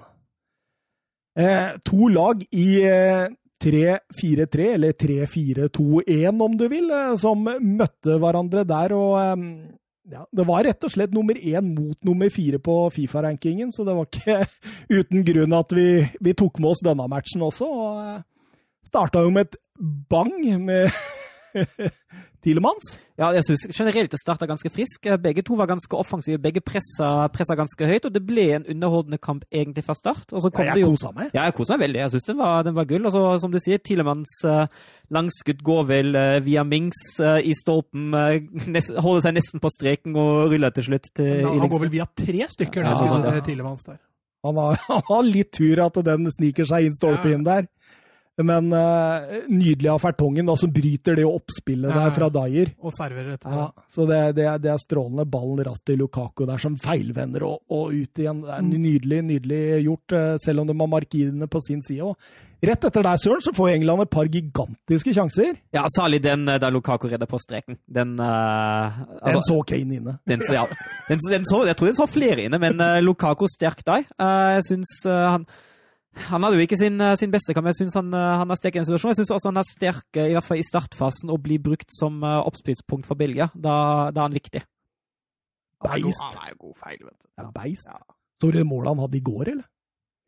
Eh, 1.40 1.76
to 1.86 2.08
lag 2.08 2.42
i 2.52 2.70
eh, 2.88 3.28
3-4-3, 3.60 4.70
eller 4.78 4.96
3-4-2-1 4.96 6.42
om 6.46 6.56
du 6.58 6.66
vil, 6.72 6.90
eh, 6.92 7.16
som 7.20 7.44
møtte 7.44 8.18
hverandre 8.22 8.64
der. 8.68 8.96
og 8.96 9.20
eh, 9.20 9.44
ja, 10.10 10.24
Det 10.32 10.48
var 10.48 10.64
rett 10.66 10.84
og 10.88 10.94
slett 10.96 11.14
nummer 11.14 11.36
én 11.36 11.74
mot 11.76 11.98
nummer 12.06 12.32
fire 12.34 12.60
på 12.60 12.90
Fifa-rankingen, 12.96 13.72
så 13.72 13.84
det 13.84 13.96
var 13.96 14.08
ikke 14.08 14.40
uten 15.00 15.26
grunn 15.28 15.54
at 15.60 15.76
vi, 15.76 15.90
vi 16.24 16.34
tok 16.34 16.60
med 16.60 16.72
oss 16.72 16.84
denne 16.86 17.08
matchen 17.12 17.44
også. 17.46 17.68
og 17.68 18.04
eh, 18.06 18.22
Starta 18.90 19.22
jo 19.22 19.30
med 19.36 19.50
et 19.50 19.58
bang 20.10 20.32
med 20.64 20.88
Tilemanns. 22.44 22.94
Ja, 23.20 23.34
jeg 23.36 23.44
synes 23.44 23.66
generelt 23.76 24.12
det 24.14 24.20
starta 24.22 24.48
ganske 24.48 24.70
frisk. 24.72 25.06
Eh, 25.12 25.18
Begge 25.20 25.42
to 25.44 25.58
var 25.60 25.68
ganske 25.68 25.92
offensive, 26.00 26.40
begge 26.40 26.62
pressa, 26.64 27.28
pressa 27.36 27.56
ganske 27.60 27.84
høyt, 27.90 28.06
og 28.08 28.14
det 28.16 28.22
ble 28.26 28.46
en 28.56 28.64
underholdende 28.72 29.20
kamp 29.20 29.44
egentlig 29.52 29.84
fra 29.84 29.96
start. 29.98 30.32
Og 30.32 30.42
så 30.46 30.52
kom 30.56 30.64
Ja, 30.70 30.76
jeg 30.80 30.86
kosa 30.88 31.12
meg. 31.16 31.32
Ja, 31.36 31.44
jeg 31.50 31.54
kosa 31.58 31.76
meg 31.76 31.84
veldig. 31.90 32.00
Jeg 32.06 32.14
syns 32.16 32.28
den, 32.30 32.38
var- 32.40 32.64
den 32.64 32.76
var 32.78 32.86
gull. 32.88 33.06
Og 33.06 33.12
så, 33.12 33.24
som 33.44 33.52
du 33.52 33.60
sier, 33.60 33.78
Tilemanns 33.84 34.32
uh, 34.48 34.68
langskudd 35.12 35.64
går 35.68 35.84
vel 35.90 36.16
uh, 36.16 36.40
via 36.46 36.64
Mings 36.64 37.02
uh, 37.20 37.40
i 37.44 37.52
stolpen. 37.60 38.14
eh, 38.16 38.40
nest, 38.76 38.94
holder 38.96 39.26
seg 39.28 39.36
nesten 39.36 39.60
på 39.60 39.74
streken 39.76 40.16
og 40.16 40.54
ruller 40.54 40.72
til 40.72 40.88
slutt 40.88 41.12
til 41.20 41.44
Han, 41.44 41.68
går 41.70 41.84
vel 41.88 41.92
via 41.98 42.08
tre 42.16 42.48
stykker, 42.56 42.88
Ja, 42.88 42.96
det 42.96 43.10
sånn, 43.12 43.28
ja. 43.28 43.42
Tilemanns 43.44 43.84
der. 43.84 44.00
Han 44.48 44.56
har, 44.56 44.80
han 44.88 45.04
har 45.12 45.28
litt 45.28 45.52
tur 45.60 45.84
at 45.84 46.00
den 46.08 46.32
sniker 46.32 46.64
seg 46.72 46.88
inn 46.88 46.96
stolpen 46.96 47.44
Ja. 47.44 47.44
der. 47.52 47.68
Men 48.40 48.70
uh, 48.72 49.26
nydelig 49.52 49.90
av 49.92 50.00
Fertongen, 50.00 50.46
da, 50.48 50.56
som 50.56 50.72
bryter 50.72 51.18
det 51.20 51.26
oppspillet 51.28 51.92
der 51.92 52.12
fra 52.16 52.30
Dyer. 52.32 52.74
Og 52.80 52.94
serverer 52.96 53.34
etterpå. 53.36 53.56
Ja, 53.66 53.86
så 53.92 54.06
det, 54.08 54.20
det, 54.38 54.46
er, 54.48 54.62
det 54.64 54.72
er 54.72 54.80
strålende. 54.80 55.26
Ballen 55.28 55.60
raskt 55.68 55.86
til 55.90 56.00
Lukaku 56.00 56.46
der, 56.48 56.58
som 56.64 56.78
feilvender 56.80 57.44
og, 57.50 57.58
og 57.76 57.92
ut 57.96 58.22
igjen. 58.24 58.44
Det 58.46 58.54
er 58.56 58.62
Mm. 58.70 58.76
nydelig 58.84 59.20
nydelig 59.24 59.60
gjort, 59.86 60.14
eh, 60.16 60.38
selv 60.44 60.62
om 60.62 60.68
de 60.70 60.76
har 60.80 60.88
markidene 60.92 61.48
på 61.52 61.60
sin 61.66 61.82
side. 61.84 62.02
Og 62.04 62.16
rett 62.64 62.84
etter 62.88 63.04
der, 63.04 63.18
Søren, 63.20 63.42
så 63.44 63.54
får 63.56 63.70
England 63.76 64.02
et 64.04 64.10
par 64.14 64.28
gigantiske 64.32 65.14
sjanser. 65.16 65.56
Ja, 65.76 65.84
særlig 65.96 66.22
den 66.24 66.48
eh, 66.48 66.60
der 66.60 66.72
Lukaku 66.72 67.08
redder 67.12 67.28
på 67.30 67.40
streken. 67.40 67.78
Den, 67.88 68.16
Den 68.16 68.26
altså, 69.22 69.42
så 69.48 69.62
Kane 69.68 69.96
inne. 70.00 70.18
den, 70.28 70.42
så, 70.48 70.54
ja, 70.62 70.66
den, 71.10 71.20
den 71.30 71.46
så, 71.48 71.66
Jeg 71.68 71.76
tror 71.80 71.88
den 71.92 71.96
så 72.00 72.08
flere 72.08 72.44
inne, 72.48 72.60
men 72.60 72.80
uh, 72.80 73.00
Lukaku 73.04 73.48
sterk 73.52 73.84
der. 73.88 74.04
Uh, 74.20 74.56
jeg 74.60 74.64
syns 74.72 74.96
han 75.08 75.46
han 76.28 76.44
hadde 76.46 76.60
jo 76.60 76.66
ikke 76.66 76.78
sin, 76.80 77.00
eh, 77.02 77.16
sin 77.20 77.32
beste 77.32 77.54
kamp. 77.56 77.70
Jeg 77.72 77.80
syns 77.80 77.96
han, 78.00 78.12
eh, 78.14 78.38
han 78.42 78.52
er 78.52 78.60
sterk 78.60 78.76
i 78.76 78.82
en 78.82 78.88
situasjon. 78.88 79.14
Jeg 79.14 79.20
syns 79.22 79.34
også 79.36 79.52
han 79.52 79.62
er 79.62 79.68
sterk, 79.68 80.10
eh, 80.16 80.30
i 80.30 80.36
hvert 80.36 80.48
fall 80.48 80.60
i 80.60 80.68
startfasen, 80.68 81.32
og 81.32 81.42
blir 81.44 81.62
brukt 81.64 81.90
som 81.96 82.22
oppspillspunkt 82.22 83.06
for 83.06 83.16
Belgia. 83.16 83.50
Da, 83.56 84.12
da 84.12 84.22
er 84.22 84.28
han 84.30 84.38
viktig. 84.38 84.64
Beist. 85.80 86.22
Han 86.22 86.44
er 86.44 86.54
jo 86.54 86.60
god 86.68 86.78
feil, 86.84 87.00
vet 87.06 87.18
du. 87.18 87.28
Ja, 87.40 87.50
beist. 87.56 87.88
Ja. 87.88 88.00
Så 88.40 88.52
du 88.52 88.58
det 88.58 88.68
målet 88.68 88.94
han 88.94 89.04
hadde 89.04 89.20
i 89.20 89.24
går, 89.24 89.52
eller? 89.56 89.68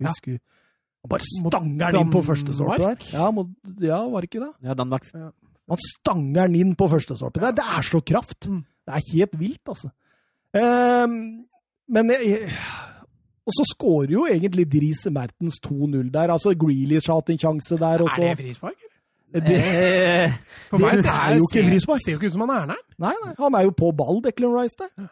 Ja. 0.02 0.14
Han 1.02 1.10
bare 1.10 1.26
stanger 1.26 1.92
den 1.92 2.02
inn 2.06 2.12
på 2.14 2.22
første 2.24 2.54
stolpe 2.54 2.82
der. 2.82 3.06
Ja, 3.12 3.32
må, 3.32 3.48
ja, 3.82 4.02
var 4.08 4.22
det 4.22 4.30
ikke 4.30 4.44
det? 4.46 4.54
Ja, 4.68 4.76
Danmark 4.78 5.08
Han 5.12 5.80
stanger 5.82 6.48
den 6.48 6.56
inn 6.60 6.76
på 6.76 6.88
første 6.92 7.18
stolpe. 7.18 7.42
Det, 7.42 7.56
det 7.58 7.66
er 7.66 7.82
så 7.88 8.02
kraft! 8.02 8.48
Mm. 8.48 8.64
Det 8.86 8.98
er 8.98 9.10
helt 9.14 9.40
vilt, 9.40 9.62
altså. 9.70 9.92
Um, 10.52 11.46
men 11.88 12.10
jeg, 12.12 12.28
jeg, 12.28 12.50
Og 13.48 13.54
så 13.58 13.64
skårer 13.74 14.12
jo 14.14 14.26
egentlig 14.30 14.68
Dries 14.70 15.06
Mertens 15.10 15.58
2-0 15.66 16.12
der. 16.14 16.30
Altså 16.30 16.54
Grealish 16.58 17.10
har 17.10 17.22
hatt 17.22 17.32
en 17.34 17.40
sjanse 17.42 17.78
der 17.82 18.04
også. 18.06 18.22
Er 18.22 18.36
det 18.36 18.46
frispark? 18.46 18.88
Det, 19.32 19.56
Eh, 19.64 20.34
For 20.70 20.78
Det 20.78 20.86
meg 20.86 21.06
er 21.08 21.38
jo 21.40 21.46
ikke 21.48 21.62
ser- 21.64 21.70
frispark. 21.72 22.00
Ser 22.06 22.12
jo 22.12 22.18
ikke 22.20 22.28
ut 22.28 22.34
som 22.36 22.42
han 22.46 22.50
er 22.58 22.66
der. 22.74 22.82
nei, 23.00 23.14
nei, 23.26 23.34
han 23.40 23.56
er 23.56 23.64
jo 23.64 23.72
på 23.72 23.92
ball, 23.96 24.22
Declan 24.22 24.54
Rice 24.60 24.76
der. 24.78 25.08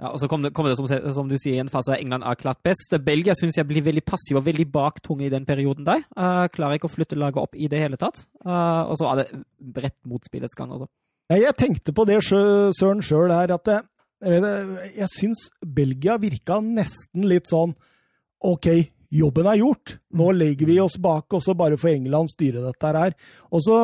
Ja, 0.00 0.08
og 0.10 0.18
så 0.18 0.26
kommer 0.28 0.48
det, 0.48 0.54
kom 0.56 0.66
det 0.66 0.76
som, 0.76 0.86
som 1.14 1.28
du 1.30 1.36
sier, 1.38 1.54
i 1.54 1.60
en 1.62 1.68
fase 1.70 1.94
England 2.00 2.24
er 2.26 2.34
klart 2.34 2.58
best. 2.66 2.92
Belgia 3.06 3.32
syns 3.38 3.56
jeg 3.56 3.66
blir 3.68 3.80
veldig 3.86 4.02
passiv 4.04 4.36
og 4.40 4.44
veldig 4.44 4.66
baktunge 4.74 5.26
i 5.26 5.30
den 5.30 5.46
perioden 5.46 5.86
der. 5.86 6.02
Uh, 6.18 6.48
klarer 6.50 6.74
ikke 6.80 6.90
å 6.90 6.94
flytte 6.96 7.16
laget 7.16 7.38
opp 7.38 7.54
i 7.54 7.68
det 7.70 7.78
hele 7.78 7.96
tatt. 7.96 8.24
Uh, 8.44 8.90
og 8.90 8.98
så 8.98 9.06
er 9.12 9.22
det 9.22 9.44
bredt 9.72 10.00
mot 10.04 10.20
spillets 10.26 10.54
gang 10.58 10.72
også. 10.74 10.90
Jeg 11.30 11.54
tenkte 11.56 11.94
på 11.94 12.04
det, 12.10 12.18
Søren, 12.26 13.00
sjøl 13.00 13.30
her, 13.32 13.54
at 13.54 13.70
jeg, 14.24 14.42
vet- 14.42 14.94
jeg 14.98 15.08
syns 15.12 15.44
Belgia 15.64 16.16
virka 16.22 16.60
nesten 16.64 17.26
litt 17.30 17.50
sånn 17.52 17.74
OK, 18.44 18.66
jobben 19.14 19.46
er 19.48 19.60
gjort. 19.60 19.98
Nå 20.18 20.30
legger 20.36 20.68
vi 20.68 20.78
oss 20.82 20.98
bak, 21.00 21.32
og 21.32 21.40
så 21.44 21.54
bare 21.56 21.78
får 21.80 21.94
England 21.94 22.32
styre 22.32 22.60
dette 22.66 22.90
her. 22.96 23.14
Og 23.54 23.62
så 23.64 23.78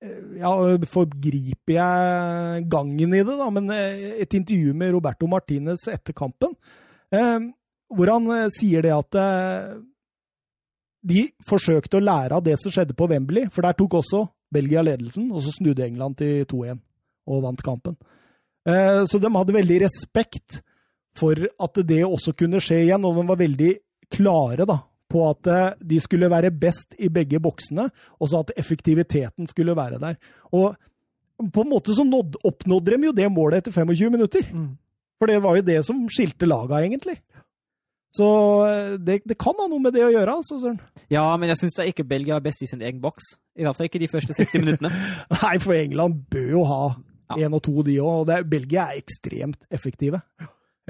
eh, 0.00 0.40
ja, 0.40 0.52
forgriper 0.88 1.74
jeg 1.76 2.64
gangen 2.72 3.12
i 3.18 3.20
det, 3.26 3.36
da, 3.40 3.48
men 3.52 3.68
eh, 3.74 4.20
et 4.24 4.36
intervju 4.38 4.72
med 4.78 4.94
Roberto 4.96 5.28
Martinez 5.28 5.84
etter 5.92 6.16
kampen, 6.16 6.54
eh, 7.12 7.38
hvor 7.90 8.12
han 8.14 8.30
sier 8.54 8.84
det 8.86 8.92
at 8.94 9.16
de 11.10 11.22
forsøkte 11.48 11.96
å 11.98 12.04
lære 12.04 12.36
av 12.36 12.44
det 12.46 12.54
som 12.60 12.72
skjedde 12.72 12.94
på 12.96 13.08
Wembley, 13.10 13.48
for 13.50 13.64
der 13.66 13.76
tok 13.78 13.96
også 14.00 14.24
Belgia 14.52 14.82
ledelsen, 14.84 15.30
og 15.32 15.42
så 15.44 15.52
snudde 15.56 15.86
England 15.86 16.18
til 16.20 16.44
2-1 16.50 16.80
og 17.30 17.42
vant 17.44 17.62
kampen. 17.66 17.96
Eh, 18.68 19.04
Så 19.08 19.18
de 19.20 19.30
hadde 19.34 19.54
veldig 19.56 19.80
respekt 19.86 20.60
for 21.16 21.34
at 21.34 21.80
det 21.88 22.02
også 22.06 22.34
kunne 22.38 22.60
skje 22.62 22.84
igjen, 22.84 23.04
og 23.04 23.16
de 23.18 23.26
var 23.28 23.40
veldig 23.40 23.70
klare 24.12 24.66
da, 24.68 24.76
på 25.10 25.24
at 25.30 25.46
eh, 25.50 25.72
de 25.82 25.98
skulle 26.00 26.30
være 26.30 26.52
best 26.54 26.94
i 26.98 27.08
begge 27.08 27.40
boksene, 27.42 27.88
og 28.20 28.28
så 28.30 28.44
at 28.44 28.52
effektiviteten 28.60 29.46
skulle 29.50 29.74
være 29.76 29.98
der. 30.02 30.16
Og 30.52 30.76
på 31.40 31.64
en 31.64 31.70
måte 31.72 31.94
så 31.96 32.04
nådd, 32.04 32.36
oppnådde 32.44 32.96
de 32.98 33.08
jo 33.08 33.16
det 33.16 33.30
målet 33.32 33.62
etter 33.62 33.72
25 33.72 34.10
minutter. 34.12 34.44
For 35.20 35.26
det 35.28 35.40
var 35.42 35.56
jo 35.56 35.62
det 35.66 35.78
som 35.84 36.06
skilte 36.12 36.46
laga, 36.48 36.82
egentlig. 36.84 37.18
Så 38.16 38.26
eh, 38.66 38.94
det, 38.98 39.20
det 39.28 39.36
kan 39.38 39.54
ha 39.58 39.66
noe 39.70 39.80
med 39.82 39.94
det 39.94 40.02
å 40.04 40.10
gjøre, 40.12 40.32
altså, 40.40 40.58
Søren. 40.62 40.80
Ja, 41.10 41.24
men 41.38 41.48
jeg 41.52 41.60
syns 41.60 41.76
da 41.78 41.84
ikke 41.86 42.04
Belgia 42.06 42.36
er 42.38 42.44
best 42.44 42.62
i 42.62 42.68
sin 42.70 42.82
egen 42.82 43.00
boks. 43.02 43.32
I 43.58 43.64
hvert 43.66 43.76
fall 43.78 43.86
ikke 43.90 44.00
de 44.02 44.08
første 44.10 44.34
60 44.34 44.62
minuttene. 44.64 44.90
Nei, 45.42 45.54
for 45.62 45.74
England 45.76 46.24
bør 46.32 46.48
jo 46.58 46.64
ha 46.70 46.80
Ja. 47.38 47.50
og 47.50 47.62
to, 47.62 47.82
de 47.86 47.98
òg. 48.00 48.22
Og 48.22 48.26
det 48.30 48.40
Belgia 48.50 48.88
er 48.90 49.02
ekstremt 49.02 49.62
effektive. 49.70 50.22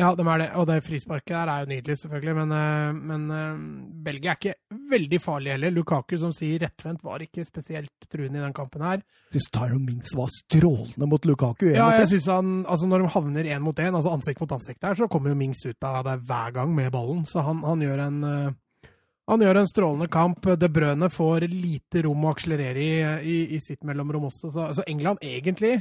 Ja, 0.01 0.15
de 0.17 0.25
er 0.25 0.41
det. 0.41 0.49
Og 0.57 0.67
det 0.69 0.79
frisparket 0.87 1.35
der 1.35 1.51
er 1.51 1.65
jo 1.65 1.71
nydelig, 1.75 1.97
selvfølgelig. 2.01 2.35
Men, 2.39 2.53
eh, 2.57 3.01
men 3.11 3.25
eh, 3.37 3.59
Belgia 4.07 4.33
er 4.33 4.39
ikke 4.39 4.79
veldig 4.95 5.21
farlig 5.21 5.53
heller. 5.53 5.75
Lukaku, 5.75 6.17
som 6.23 6.33
sier 6.37 6.63
rettvendt, 6.65 7.03
var 7.05 7.21
ikke 7.25 7.45
spesielt 7.45 8.09
truende 8.09 8.41
i 8.41 8.45
den 8.45 8.57
kampen 8.57 8.85
her. 8.87 9.03
Syns 9.35 9.51
Tyron 9.53 9.85
Mings 9.85 10.15
var 10.17 10.33
strålende 10.33 11.11
mot 11.11 11.29
Lukaku. 11.29 11.69
Ja, 11.75 11.91
jeg 11.99 12.09
synes 12.15 12.31
han, 12.33 12.57
altså 12.65 12.89
Når 12.89 13.05
de 13.05 13.13
havner 13.17 13.53
én 13.53 13.61
mot 13.67 13.77
én, 13.77 13.93
altså 13.95 14.15
ansikt 14.15 14.41
mot 14.41 14.57
ansikt 14.57 14.81
der, 14.81 14.97
så 14.97 15.09
kommer 15.11 15.35
jo 15.35 15.41
Mings 15.43 15.63
ut 15.67 15.85
av 15.85 16.05
det 16.09 16.17
hver 16.25 16.57
gang 16.57 16.75
med 16.75 16.91
ballen. 16.93 17.27
Så 17.29 17.45
han, 17.45 17.63
han 17.67 17.85
gjør 17.85 18.05
en 18.07 18.25
eh, 18.25 18.59
han 19.31 19.43
gjør 19.45 19.61
en 19.61 19.69
strålende 19.69 20.09
kamp. 20.11 20.47
De 20.59 20.69
Brøne 20.69 21.07
får 21.13 21.45
lite 21.53 22.03
rom 22.03 22.25
å 22.25 22.33
akselerere 22.33 22.83
i, 22.83 22.95
i, 23.23 23.37
i 23.55 23.61
sitt 23.63 23.85
mellomrom 23.87 24.25
også. 24.27 24.51
Så 24.51 24.65
altså 24.65 24.83
England 24.91 25.23
egentlig 25.23 25.77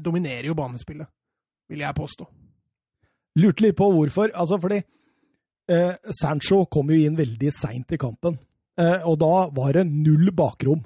dominerer 0.00 0.48
jo 0.48 0.54
banespillet, 0.56 1.08
vil 1.68 1.82
jeg 1.84 1.96
påstå. 1.98 2.26
Lurte 3.36 3.66
litt 3.66 3.76
på 3.76 3.88
hvorfor. 3.92 4.32
Altså 4.32 4.58
fordi 4.60 4.80
eh, 4.80 5.94
Sancho 6.20 6.64
kom 6.72 6.92
jo 6.92 6.98
inn 7.04 7.18
veldig 7.18 7.52
seint 7.54 7.92
i 7.92 8.00
kampen, 8.00 8.38
eh, 8.80 9.02
og 9.04 9.18
da 9.22 9.48
var 9.54 9.76
det 9.76 9.86
null 9.90 10.30
bakrom. 10.36 10.84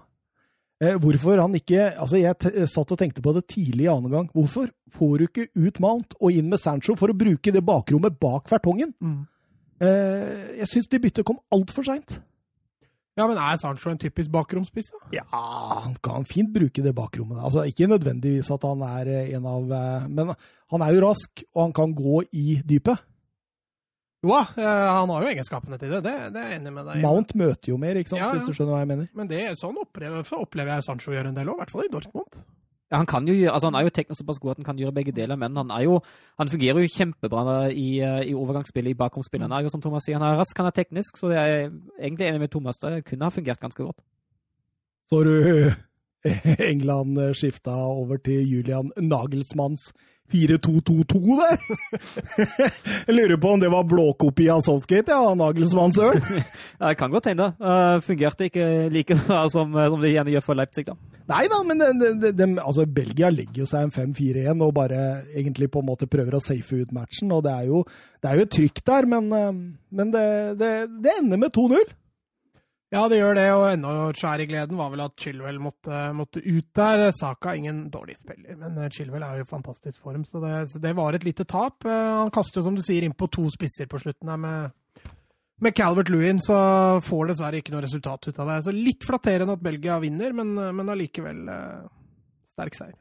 Eh, 0.81 0.97
hvorfor 0.97 1.43
han 1.43 1.55
ikke 1.59 1.91
Altså, 1.93 2.17
jeg 2.17 2.69
satt 2.73 2.93
og 2.95 2.99
tenkte 2.99 3.23
på 3.23 3.35
det 3.37 3.45
tidlig 3.53 3.85
i 3.85 3.93
annen 3.93 4.13
gang. 4.15 4.31
Hvorfor 4.33 4.71
får 4.97 5.19
du 5.19 5.27
ikke 5.27 5.51
ut 5.55 5.81
Mount 5.83 6.17
og 6.19 6.33
inn 6.33 6.49
med 6.51 6.63
Sancho 6.63 6.97
for 6.99 7.13
å 7.13 7.17
bruke 7.17 7.53
det 7.53 7.63
bakrommet 7.67 8.17
bak 8.21 8.49
Fertongen? 8.51 8.95
Eh, 9.81 10.57
jeg 10.63 10.71
syns 10.73 10.91
det 10.91 11.03
byttet 11.05 11.29
kom 11.29 11.39
altfor 11.53 11.87
seint. 11.87 12.19
Ja, 13.21 13.27
men 13.29 13.37
er 13.37 13.61
Sancho 13.61 13.93
en 13.93 14.01
typisk 14.01 14.33
bakromspiss? 14.33 14.91
da? 14.95 15.03
Ja, 15.21 15.27
han 15.85 15.95
kan 16.03 16.25
fint 16.29 16.53
bruke 16.55 16.85
det 16.85 16.95
bakrommet. 16.97 17.43
Altså, 17.45 17.67
ikke 17.69 17.91
nødvendigvis 17.91 18.49
at 18.55 18.65
han 18.65 18.83
er 18.87 19.13
eh, 19.13 19.35
en 19.37 19.47
av 19.51 19.77
eh, 19.77 20.09
Men 20.09 20.35
han 20.73 20.85
er 20.87 20.97
jo 20.97 21.05
rask, 21.05 21.45
og 21.53 21.67
han 21.67 21.77
kan 21.77 21.95
gå 21.97 22.25
i 22.33 22.61
dypet. 22.65 23.07
Jo 24.21 24.35
da, 24.35 24.41
eh, 24.61 24.87
han 24.93 25.13
har 25.13 25.25
jo 25.25 25.33
egenskapene 25.33 25.79
til 25.81 25.93
det. 25.95 26.03
Det, 26.05 26.15
det 26.35 26.41
er 26.41 26.51
jeg 26.53 26.61
enig 26.61 26.73
med 26.77 26.89
deg. 26.91 27.05
Mount 27.05 27.37
møter 27.41 27.73
jo 27.73 27.79
mer, 27.81 28.01
ikke 28.01 28.13
sant? 28.13 28.21
Ja, 28.21 28.33
ja. 28.33 28.41
hvis 28.41 28.49
du 28.51 28.57
skjønner 28.57 28.77
hva 28.77 28.81
jeg 28.83 28.91
mener. 28.93 29.13
Men 29.17 29.31
det, 29.31 29.45
sånn 29.61 29.79
opplever, 29.81 30.25
opplever 30.37 30.77
jeg 30.77 30.89
Sancho 30.89 31.15
gjøre 31.15 31.33
en 31.33 31.39
del 31.39 31.49
òg, 31.49 31.57
i 31.57 31.63
hvert 31.65 31.73
fall 31.77 31.87
i 31.87 31.93
Dortmund. 31.93 32.41
Ja, 32.91 32.99
han, 32.99 33.07
kan 33.07 33.29
jo, 33.29 33.35
altså 33.53 33.69
han 33.71 33.77
er 33.79 33.87
jo 33.87 33.93
teknisk 33.95 34.19
såpass 34.19 34.41
god 34.43 34.51
at 34.51 34.59
han 34.59 34.67
kan 34.67 34.79
gjøre 34.81 34.95
begge 34.97 35.13
deler, 35.15 35.39
men 35.39 35.57
han, 35.57 35.71
er 35.71 35.85
jo, 35.87 36.01
han 36.41 36.49
fungerer 36.51 36.83
jo 36.83 36.91
kjempebra 36.91 37.69
i, 37.71 38.01
i 38.03 38.35
overgangsspillet, 38.35 38.91
i 38.91 38.99
bakromspillet. 38.99 39.47
Han 39.47 39.55
er 39.55 39.63
jo, 39.63 39.71
som 39.71 39.83
Thomas 39.85 40.09
sier, 40.09 40.19
han 40.19 40.27
er 40.27 40.41
rask, 40.41 40.59
han 40.59 40.67
er 40.67 40.75
teknisk, 40.75 41.21
så 41.21 41.31
jeg 41.31 41.53
er 41.53 41.71
egentlig 42.01 42.27
enig 42.27 42.43
med 42.43 42.51
Thomas. 42.51 42.83
Det 42.83 43.05
kunne 43.07 43.29
ha 43.29 43.31
fungert 43.31 43.63
ganske 43.63 43.87
godt. 43.87 44.03
Så 45.11 45.23
du 45.23 45.35
England 46.73 47.19
skifta 47.39 47.71
over 47.71 48.19
til 48.25 48.43
Julian 48.51 48.91
Nagelsmanns 48.99 49.93
4-2-2-2 50.33 51.39
der? 51.41 51.59
jeg 53.07 53.17
lurer 53.17 53.37
på 53.41 53.55
om 53.55 53.63
det 53.63 53.71
var 53.73 53.87
blåkopi 53.91 54.49
av 54.53 54.63
Saltgate, 54.65 55.15
ja, 55.15 55.35
Nagelsmann 55.39 55.95
søren? 55.97 56.23
Ja, 56.81 56.89
det 56.89 56.97
kan 56.97 57.13
godt 57.13 57.29
hende. 57.29 57.51
Uh, 57.61 58.01
fungerte 58.05 58.47
ikke 58.49 58.67
like 58.93 59.17
bra 59.27 59.43
som, 59.53 59.75
eh, 59.77 59.89
som 59.93 60.01
de 60.01 60.13
gjerne 60.15 60.33
gjør 60.33 60.45
for 60.47 60.57
Leipzig, 60.57 60.87
da. 60.89 60.97
Nei 61.31 61.45
da, 61.51 61.61
men 61.67 61.79
de, 61.79 62.09
de, 62.19 62.33
de, 62.35 62.47
altså 62.59 62.87
Belgia 62.91 63.29
legger 63.31 63.63
jo 63.63 63.69
seg 63.69 63.87
en 63.87 63.93
5-4-1 63.95 64.65
og 64.67 64.73
bare 64.75 65.03
egentlig 65.29 65.69
på 65.71 65.83
en 65.83 65.91
måte 65.93 66.09
prøver 66.11 66.39
å 66.39 66.43
safe 66.43 66.81
ut 66.81 66.95
matchen. 66.97 67.31
og 67.37 67.45
Det 67.47 67.53
er 67.53 67.69
jo, 67.69 67.85
det 68.23 68.33
er 68.33 68.41
jo 68.41 68.49
trykk 68.57 68.83
der, 68.91 69.09
men, 69.13 69.31
eh, 69.37 69.51
men 70.01 70.15
det, 70.15 70.27
det, 70.63 70.73
det 71.05 71.17
ender 71.21 71.43
med 71.45 71.55
2-0. 71.55 71.91
Ja, 72.91 73.05
det 73.07 73.21
gjør 73.21 73.37
det, 73.39 73.45
og 73.55 73.69
enda 73.71 73.91
skjær 74.19 74.43
i 74.43 74.49
gleden 74.51 74.75
var 74.75 74.89
vel 74.91 75.05
at 75.05 75.13
Chilwell 75.23 75.61
måtte, 75.63 75.99
måtte 76.19 76.41
ut 76.43 76.73
der. 76.75 77.05
Saka 77.15 77.53
ingen 77.55 77.85
dårlig 77.93 78.17
spiller, 78.19 78.57
men 78.59 78.81
Chilwell 78.91 79.23
er 79.23 79.39
jo 79.39 79.45
i 79.45 79.51
fantastisk 79.51 80.01
form, 80.03 80.25
så 80.27 80.43
det, 80.43 80.55
så 80.73 80.83
det 80.83 80.97
var 80.99 81.15
et 81.15 81.27
lite 81.27 81.47
tap. 81.47 81.87
Eh, 81.87 82.09
Han 82.19 82.33
kaster 82.35 82.59
jo, 82.59 82.65
som 82.67 82.75
du 82.75 82.83
sier, 82.83 83.07
inn 83.07 83.15
på 83.15 83.31
to 83.31 83.47
spisser 83.55 83.87
på 83.87 84.01
slutten 84.03 84.33
her 84.33 84.41
med, 84.43 85.07
med 85.63 85.77
Calvert 85.79 86.11
Lewin, 86.11 86.43
så 86.43 86.59
får 87.07 87.31
dessverre 87.31 87.63
ikke 87.63 87.77
noe 87.77 87.85
resultat 87.87 88.27
ut 88.27 88.43
av 88.43 88.51
det. 88.51 88.59
Så 88.67 88.75
litt 88.75 89.07
flatterende 89.07 89.55
at 89.55 89.63
Belgia 89.63 90.01
vinner, 90.03 90.35
men, 90.35 90.51
men 90.59 90.91
allikevel 90.91 91.47
eh, 91.47 91.87
sterk 92.57 92.75
seier. 92.75 92.99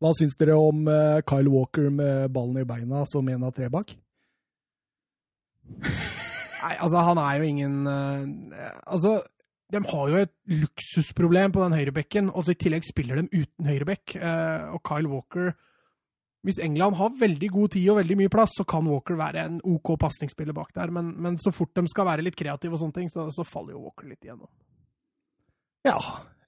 Hva 0.00 0.14
syns 0.16 0.38
dere 0.38 0.54
om 0.54 0.86
eh, 0.86 1.18
Kyle 1.26 1.50
Walker 1.50 1.90
med 1.90 2.30
ballen 2.30 2.62
i 2.62 2.68
beina 2.68 3.02
som 3.10 3.26
en 3.26 3.42
av 3.50 3.58
tre 3.58 3.66
bak? 3.74 3.90
Nei, 6.60 6.74
altså, 6.76 7.02
han 7.06 7.18
er 7.22 7.38
jo 7.40 7.48
ingen 7.48 7.76
eh, 7.88 8.70
Altså, 8.86 9.20
de 9.72 9.80
har 9.86 10.08
jo 10.10 10.18
et 10.18 10.32
luksusproblem 10.50 11.52
på 11.54 11.62
den 11.62 11.76
høyrebekken, 11.78 12.30
og 12.34 12.44
så 12.44 12.52
i 12.54 12.58
tillegg 12.60 12.84
spiller 12.88 13.20
de 13.20 13.42
uten 13.42 13.68
høyrebekk. 13.70 14.16
eh, 14.18 14.64
og 14.74 14.80
Kyle 14.86 15.08
Walker 15.08 15.52
Hvis 16.42 16.58
England 16.58 16.96
har 16.96 17.12
veldig 17.20 17.50
god 17.52 17.68
tid 17.76 17.90
og 17.92 18.00
veldig 18.00 18.16
mye 18.16 18.32
plass, 18.32 18.56
så 18.56 18.64
kan 18.64 18.88
Walker 18.88 19.16
være 19.20 19.44
en 19.44 19.60
OK 19.64 19.92
pasningsspiller 20.00 20.56
bak 20.56 20.72
der, 20.74 20.90
men, 20.90 21.14
men 21.20 21.38
så 21.38 21.52
fort 21.52 21.74
de 21.76 21.84
skal 21.92 22.08
være 22.08 22.24
litt 22.24 22.36
kreative 22.36 22.74
og 22.74 22.80
sånne 22.80 22.96
ting, 22.96 23.10
så, 23.12 23.28
så 23.30 23.44
faller 23.44 23.76
jo 23.76 23.84
Walker 23.84 24.08
litt 24.08 24.24
igjennom. 24.24 24.48
Ja. 25.84 25.98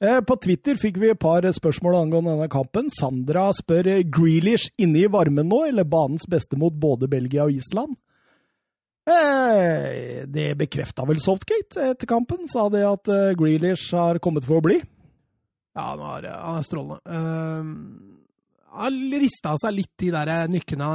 Eh, 0.03 0.20
På 0.25 0.37
Twitter 0.40 0.77
fikk 0.81 0.96
vi 1.01 1.12
et 1.12 1.20
par 1.20 1.44
spørsmål 1.44 1.98
angående 2.01 2.35
denne 2.35 2.48
kampen. 2.53 2.88
Sandra 2.92 3.51
spør 3.57 4.03
Grealish 4.12 4.72
inne 4.81 5.05
i 5.05 5.11
varmen 5.12 5.48
nå, 5.48 5.62
eller 5.68 5.85
banens 5.88 6.25
beste 6.29 6.59
mot 6.61 6.72
både 6.72 7.09
Belgia 7.12 7.44
og 7.46 7.53
Island? 7.55 7.94
Eh, 9.02 10.22
det 10.30 10.54
bekrefta 10.60 11.04
vel 11.08 11.20
Softgate 11.20 11.90
etter 11.90 12.06
kampen. 12.06 12.46
Sa 12.50 12.68
det 12.70 12.84
at 12.86 13.10
eh, 13.10 13.34
Grealish 13.38 13.90
har 13.98 14.20
kommet 14.22 14.46
for 14.46 14.60
å 14.60 14.64
bli. 14.64 14.78
Ja, 15.72 15.92
han, 15.94 16.02
er, 16.04 16.28
han 16.36 16.58
er 16.60 16.66
strålende. 16.66 17.00
Uh, 17.08 18.12
han 18.72 18.98
rista 19.20 19.54
seg 19.60 19.74
litt 19.76 20.04
i 20.04 20.10
de 20.12 20.36
nykkene, 20.52 20.88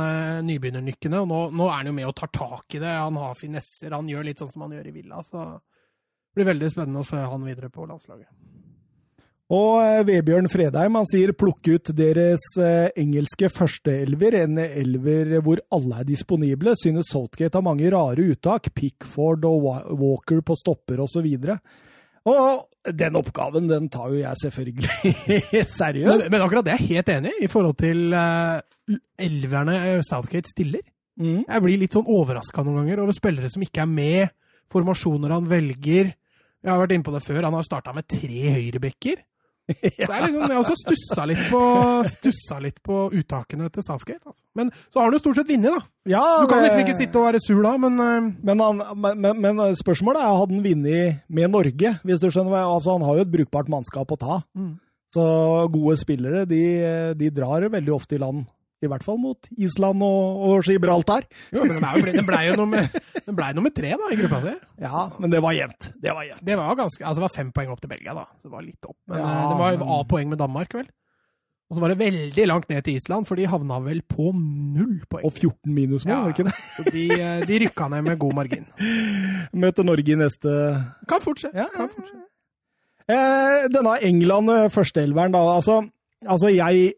nybegynnernykkene, 0.45 1.21
og 1.23 1.29
nå, 1.29 1.39
nå, 1.53 1.65
er 1.69 1.79
han 1.79 1.89
jo 1.89 1.95
med 1.97 2.09
og 2.09 2.15
tar 2.17 2.31
tak 2.33 2.77
i 2.77 2.81
det. 2.81 2.93
Han 2.93 3.17
har 3.21 3.37
finesser, 3.37 3.93
han 3.93 4.09
gjør 4.09 4.29
litt 4.29 4.41
sånn 4.41 4.53
som 4.53 4.65
han 4.65 4.77
gjør 4.77 4.89
i 4.89 4.93
Villa. 4.95 5.21
Så 5.25 5.43
det 5.57 6.39
blir 6.39 6.51
veldig 6.53 6.71
spennende 6.73 7.01
å 7.01 7.09
følge 7.09 7.33
han 7.33 7.45
videre 7.49 7.73
på 7.73 7.85
landslaget. 7.89 8.29
Og 9.53 9.77
eh, 9.79 10.01
Vebjørn 10.09 10.49
Fredheim 10.51 10.97
han 10.99 11.07
sier 11.07 11.31
plukke 11.37 11.77
ut 11.77 11.91
deres 11.95 12.43
eh, 12.59 12.89
engelske 12.99 13.47
førsteelver, 13.53 14.35
en 14.41 14.59
elver 14.59 15.37
hvor 15.43 15.61
alle 15.71 16.01
er 16.01 16.07
disponible. 16.09 16.73
Synes 16.79 17.13
Saltgate 17.13 17.55
har 17.55 17.63
mange 17.63 17.87
rare 17.93 18.25
uttak, 18.33 18.73
Pickford 18.75 19.47
og 19.47 19.69
Walker 19.95 20.43
på 20.43 20.57
stopper 20.59 20.99
osv. 21.05 21.29
Og 22.27 22.91
den 22.99 23.15
oppgaven 23.15 23.69
den 23.71 23.87
tar 23.91 24.11
jo 24.11 24.19
jeg 24.19 24.41
selvfølgelig 24.41 25.23
seriøst. 25.79 26.25
Men, 26.25 26.33
men, 26.33 26.43
akkurat 26.43 26.67
det 26.67 26.73
er 26.75 26.83
jeg 26.83 26.97
helt 26.97 27.13
enig 27.15 27.31
i, 27.37 27.45
i 27.47 27.51
forhold 27.51 27.77
til 27.79 28.11
uh, 28.11 28.59
elverne 29.15 29.79
Southgate 30.03 30.51
stiller. 30.51 30.83
Mm. 31.17 31.45
Jeg 31.47 31.63
blir 31.63 31.79
litt 31.79 31.95
sånn 31.95 32.11
overraska 32.11 32.65
noen 32.67 32.81
ganger 32.81 33.05
over 33.05 33.15
spillere 33.15 33.47
som 33.49 33.63
ikke 33.63 33.85
er 33.85 33.89
med, 33.89 34.35
formasjoner 34.75 35.37
han 35.37 35.47
velger. 35.47 36.11
Jeg 36.59 36.73
har 36.73 36.83
vært 36.83 36.97
inne 36.97 37.07
på 37.07 37.15
det 37.15 37.23
før, 37.23 37.45
han 37.47 37.55
har 37.55 37.65
starta 37.65 37.95
med 37.95 38.09
tre 38.11 38.43
høyrebekker. 38.57 39.23
ja. 39.99 40.07
Det 40.07 40.07
er 40.07 40.23
liksom, 40.23 40.41
jeg 40.41 40.55
har 40.55 40.61
også 40.61 40.77
stussa 40.79 41.27
litt, 41.27 41.43
på, 41.51 41.61
stussa 42.13 42.57
litt 42.63 42.81
på 42.85 42.99
uttakene 43.19 43.67
til 43.73 43.85
Southgate. 43.85 44.23
Altså. 44.23 44.43
Men 44.55 44.71
så 44.87 45.01
har 45.01 45.09
han 45.09 45.17
jo 45.17 45.21
stort 45.25 45.39
sett 45.41 45.51
vunnet, 45.51 45.75
da. 45.75 45.81
Ja, 46.07 46.23
du 46.39 46.47
kan 46.51 46.63
liksom 46.63 46.83
ikke 46.85 46.97
sitte 46.99 47.19
og 47.19 47.27
være 47.27 47.41
sur 47.43 47.59
da, 47.65 47.73
men 47.83 47.99
uh... 47.99 48.29
men, 48.47 48.63
han, 48.63 48.83
men, 49.19 49.41
men, 49.43 49.63
spørsmålet 49.75 50.23
er 50.23 50.37
hadde 50.39 50.55
han 50.55 50.63
vunnet 50.63 51.23
med 51.27 51.51
Norge, 51.51 51.95
hvis 52.07 52.23
du 52.23 52.29
skjønner. 52.31 52.61
Altså, 52.63 52.95
han 52.95 53.07
har 53.07 53.19
jo 53.19 53.27
et 53.27 53.33
brukbart 53.33 53.71
mannskap 53.71 54.13
å 54.15 54.19
ta. 54.21 54.41
Mm. 54.55 54.77
Så 55.15 55.25
gode 55.71 55.95
spillere 55.99 56.45
de, 56.47 56.61
de 57.19 57.31
drar 57.31 57.67
veldig 57.71 57.93
ofte 57.95 58.15
i 58.17 58.21
land 58.21 58.45
i 58.83 58.89
hvert 58.91 59.05
fall 59.05 59.17
mot 59.21 59.47
Island 59.57 60.03
og, 60.05 60.43
og 60.47 60.67
Gibraltar. 60.67 61.25
Jo, 61.53 61.63
men 61.65 61.79
den 61.79 62.27
ble, 62.27 62.41
jo 62.49 62.57
nummer, 62.59 62.85
den 63.25 63.37
ble 63.37 63.49
nummer 63.57 63.73
tre 63.73 63.95
da, 63.97 64.11
i 64.13 64.19
gruppa 64.19 64.41
si. 64.43 64.53
Ja, 64.83 65.07
men 65.17 65.33
det 65.33 65.41
var 65.43 65.57
jevnt. 65.57 65.89
Det 66.03 66.13
var 66.13 66.27
jevnt. 66.27 66.45
Det 66.45 66.59
var 66.59 66.77
ganske, 66.77 67.01
altså 67.01 67.21
det 67.21 67.25
var 67.25 67.35
fem 67.39 67.49
poeng 67.55 67.73
opp 67.73 67.81
til 67.81 67.91
Belgia, 67.91 68.13
da. 68.17 68.27
Så 68.37 68.49
det 68.49 68.53
var 68.53 68.67
litt 68.67 68.89
opp. 68.89 68.97
Men 69.09 69.23
ja, 69.23 69.31
eh, 69.33 69.49
det 69.49 69.81
var 69.81 69.97
A-poeng 69.97 70.29
med 70.33 70.41
Danmark, 70.43 70.77
vel. 70.77 70.87
Og 71.67 71.75
så 71.75 71.83
var 71.83 71.91
det 71.91 71.97
veldig 71.99 72.45
langt 72.47 72.69
ned 72.71 72.85
til 72.85 72.95
Island, 72.95 73.27
for 73.27 73.35
de 73.35 73.49
havna 73.51 73.81
vel 73.83 73.99
på 74.07 74.29
null 74.31 75.01
poeng. 75.09 75.25
Og 75.27 75.33
14 75.33 75.73
minusmål, 75.75 76.13
ja, 76.13 76.21
var 76.23 76.35
ikke 76.35 76.45
det? 76.47 76.93
De, 76.93 77.07
eh, 77.17 77.41
de 77.49 77.59
rykka 77.65 77.89
ned 77.91 78.05
med 78.05 78.21
god 78.21 78.37
margin. 78.37 78.69
Møter 79.65 79.87
Norge 79.87 80.13
i 80.13 80.21
neste 80.21 80.53
Kan 81.09 81.25
fortsette. 81.25 81.57
Ja, 81.57 81.67
kan 81.73 81.89
fortsette. 81.91 82.23
Eh, 83.07 83.67
denne 83.71 83.97
England-førsteelveren, 84.03 85.35
da. 85.35 85.43
Altså, 85.57 85.81
altså 86.27 86.53
jeg 86.53 86.93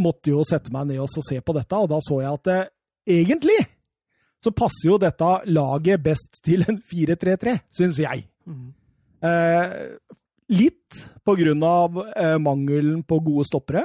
måtte 0.00 0.32
jo 0.32 0.44
sette 0.46 0.72
meg 0.74 0.88
ned 0.90 1.02
og 1.02 1.10
se 1.12 1.38
på 1.40 1.56
dette, 1.56 1.76
og 1.76 1.90
da 1.92 2.00
så 2.04 2.20
jeg 2.22 2.40
at 2.40 2.52
eh, 2.54 2.70
egentlig 3.20 3.58
så 4.40 4.52
passer 4.56 4.88
jo 4.88 5.00
dette 5.00 5.30
laget 5.52 6.00
best 6.04 6.40
til 6.44 6.64
en 6.64 6.78
4-3-3, 6.80 7.58
syns 7.76 8.00
jeg. 8.00 8.24
Mm. 8.48 8.70
Eh, 9.28 9.74
litt 10.56 11.02
på 11.26 11.36
grunn 11.38 11.64
av 11.66 12.00
eh, 12.08 12.38
mangelen 12.40 13.02
på 13.04 13.20
gode 13.26 13.46
stoppere, 13.48 13.84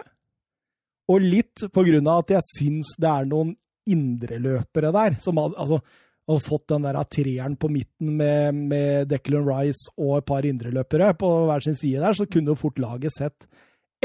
og 1.11 1.21
litt 1.21 1.67
på 1.69 1.83
grunn 1.85 2.07
av 2.09 2.23
at 2.23 2.37
jeg 2.37 2.49
syns 2.53 2.95
det 2.97 3.11
er 3.11 3.27
noen 3.29 3.53
indreløpere 3.85 4.89
der 4.95 5.19
som 5.21 5.37
har, 5.37 5.51
altså, 5.61 5.77
har 6.25 6.41
fått 6.41 6.71
den 6.71 6.87
der 6.87 6.97
treeren 7.05 7.57
på 7.61 7.69
midten 7.69 8.15
med, 8.17 8.63
med 8.71 9.11
Declan 9.11 9.45
Rice 9.45 9.91
og 9.99 10.17
et 10.17 10.27
par 10.31 10.47
indreløpere 10.47 11.11
på 11.19 11.29
hver 11.45 11.67
sin 11.67 11.77
side 11.77 12.01
der, 12.01 12.17
så 12.17 12.25
kunne 12.25 12.55
jo 12.55 12.57
fort 12.63 12.81
laget 12.81 13.13
sett 13.13 13.45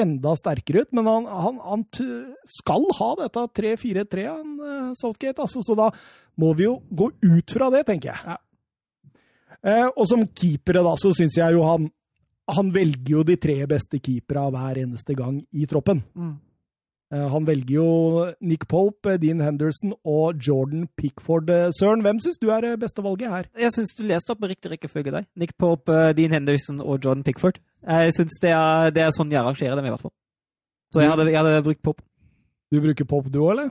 enda 0.03 0.35
sterkere 0.39 0.85
ut. 0.85 0.93
Men 0.97 1.09
han, 1.11 1.29
han, 1.31 1.61
han 1.65 1.87
skal 2.59 2.87
ha 2.99 3.11
dette 3.23 3.47
3-4-3, 3.61 4.27
han 4.29 4.55
uh, 4.61 4.93
Southgate. 4.99 5.41
Altså, 5.43 5.65
så 5.65 5.77
da 5.79 5.91
må 6.41 6.53
vi 6.59 6.67
jo 6.69 6.79
gå 6.91 7.11
ut 7.23 7.57
fra 7.57 7.71
det, 7.75 7.85
tenker 7.89 8.13
jeg. 8.13 8.35
Ja. 8.35 8.39
Eh, 9.61 9.89
og 9.91 10.07
som 10.09 10.23
keepere, 10.25 10.83
da, 10.87 10.95
så 10.97 11.13
syns 11.13 11.35
jeg 11.37 11.53
jo 11.53 11.65
han 11.67 11.91
Han 12.57 12.71
velger 12.73 13.11
jo 13.13 13.21
de 13.23 13.35
tre 13.37 13.59
beste 13.69 14.01
keepera 14.01 14.47
hver 14.51 14.81
eneste 14.81 15.15
gang 15.15 15.37
i 15.55 15.67
troppen. 15.71 16.01
Mm. 16.19 16.33
Eh, 17.15 17.27
han 17.31 17.45
velger 17.47 17.75
jo 17.77 17.91
Nick 18.43 18.65
Pope, 18.67 19.13
Dean 19.23 19.39
Henderson 19.45 19.93
og 20.03 20.41
Jordan 20.43 20.89
Pickford. 20.99 21.47
Søren, 21.79 22.03
hvem 22.03 22.19
syns 22.19 22.41
du 22.43 22.49
er 22.51 22.73
beste 22.81 23.05
valget 23.07 23.31
her? 23.31 23.47
Jeg 23.55 23.71
syns 23.77 23.95
du 23.95 24.03
leste 24.09 24.35
opp 24.35 24.43
med 24.43 24.51
riktig 24.57 24.73
rekkefølge 24.73 25.15
der. 25.15 25.29
Nick 25.39 25.55
Pope, 25.63 26.11
Dean 26.19 26.35
Henderson 26.35 26.83
og 26.83 26.99
Jordan 27.05 27.23
Pickford. 27.23 27.61
Jeg 27.81 28.15
syns 28.17 28.41
det, 28.43 28.55
det, 28.97 29.05
er 29.05 29.13
sånn 29.15 29.31
jeg 29.33 29.41
arrangerer 29.41 29.79
dem, 29.79 29.89
i 29.89 29.93
hvert 29.93 30.05
fall. 30.05 30.15
Så 30.93 31.05
jeg 31.05 31.13
hadde, 31.13 31.29
jeg 31.31 31.39
hadde 31.39 31.63
brukt 31.65 31.83
pop. 31.87 32.03
Du 32.71 32.81
bruker 32.83 33.07
pop 33.09 33.31
du 33.31 33.41
òg, 33.41 33.53
eller? 33.55 33.71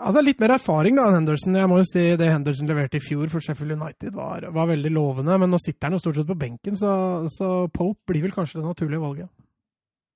Altså 0.00 0.22
Litt 0.24 0.38
mer 0.40 0.54
erfaring 0.54 0.96
da, 0.96 1.08
enn 1.08 1.18
Henderson. 1.18 1.56
Jeg 1.60 1.68
må 1.68 1.80
jo 1.80 1.88
si 1.88 2.04
Det 2.16 2.28
Henderson 2.30 2.68
leverte 2.70 2.96
i 2.96 3.04
fjor 3.04 3.28
for 3.32 3.44
Sheffield 3.44 3.76
United, 3.76 4.14
var, 4.16 4.46
var 4.54 4.70
veldig 4.70 4.92
lovende. 4.94 5.36
Men 5.42 5.52
nå 5.52 5.60
sitter 5.60 5.88
han 5.88 5.98
jo 5.98 6.02
stort 6.04 6.20
sett 6.20 6.30
på 6.30 6.38
benken, 6.40 6.78
så, 6.80 6.92
så, 7.32 7.50
Pope 7.72 8.12
blir 8.12 8.24
vel 8.24 8.36
kanskje 8.36 8.62
det 8.62 8.68
naturlige 8.68 9.02
valget. 9.02 9.28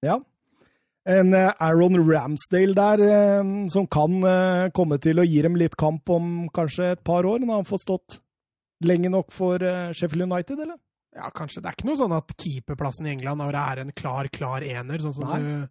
Ja. 0.05 0.17
En 1.05 1.37
uh, 1.37 1.51
Aaron 1.61 2.01
Ramsdale 2.01 2.73
der, 2.79 3.05
uh, 3.05 3.69
som 3.73 3.89
kan 3.93 4.25
komme 4.77 5.01
til 5.05 5.21
å 5.21 5.29
gi 5.29 5.43
dem 5.45 5.59
litt 5.61 5.77
kamp 5.81 6.09
om 6.13 6.47
kanskje 6.55 6.95
et 6.95 7.05
par 7.05 7.29
år, 7.29 7.45
når 7.45 7.61
han 7.61 7.69
får 7.69 7.85
stått 7.85 8.19
lenge 8.85 9.13
nok 9.13 9.33
for 9.33 9.61
Sheffield 9.97 10.27
United, 10.27 10.65
eller? 10.65 10.81
Ja, 11.15 11.31
kanskje. 11.31 11.63
Det 11.63 11.71
er 11.71 11.77
ikke 11.77 11.89
noe 11.89 11.99
sånn 12.01 12.15
at 12.17 12.35
keeperplassen 12.41 13.07
i 13.07 13.13
England 13.15 13.45
er 13.47 13.83
en 13.85 13.93
klar, 13.95 14.29
klar 14.35 14.65
ener, 14.67 15.03
sånn 15.03 15.15
som 15.15 15.29
Nei. 15.31 15.39
du 15.39 15.69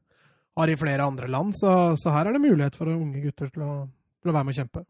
har 0.60 0.72
i 0.72 0.78
flere 0.80 1.08
andre 1.10 1.28
land. 1.32 1.56
Så, 1.60 1.70
så, 2.00 2.14
her 2.16 2.30
er 2.30 2.38
det 2.38 2.44
mulighet 2.46 2.78
for 2.80 2.92
unge 2.94 3.24
gutter 3.26 3.52
til 3.52 3.66
å, 3.66 3.74
til 4.24 4.32
å 4.32 4.36
være 4.36 4.48
med 4.48 4.56
og 4.56 4.60
kjempe. 4.62 4.86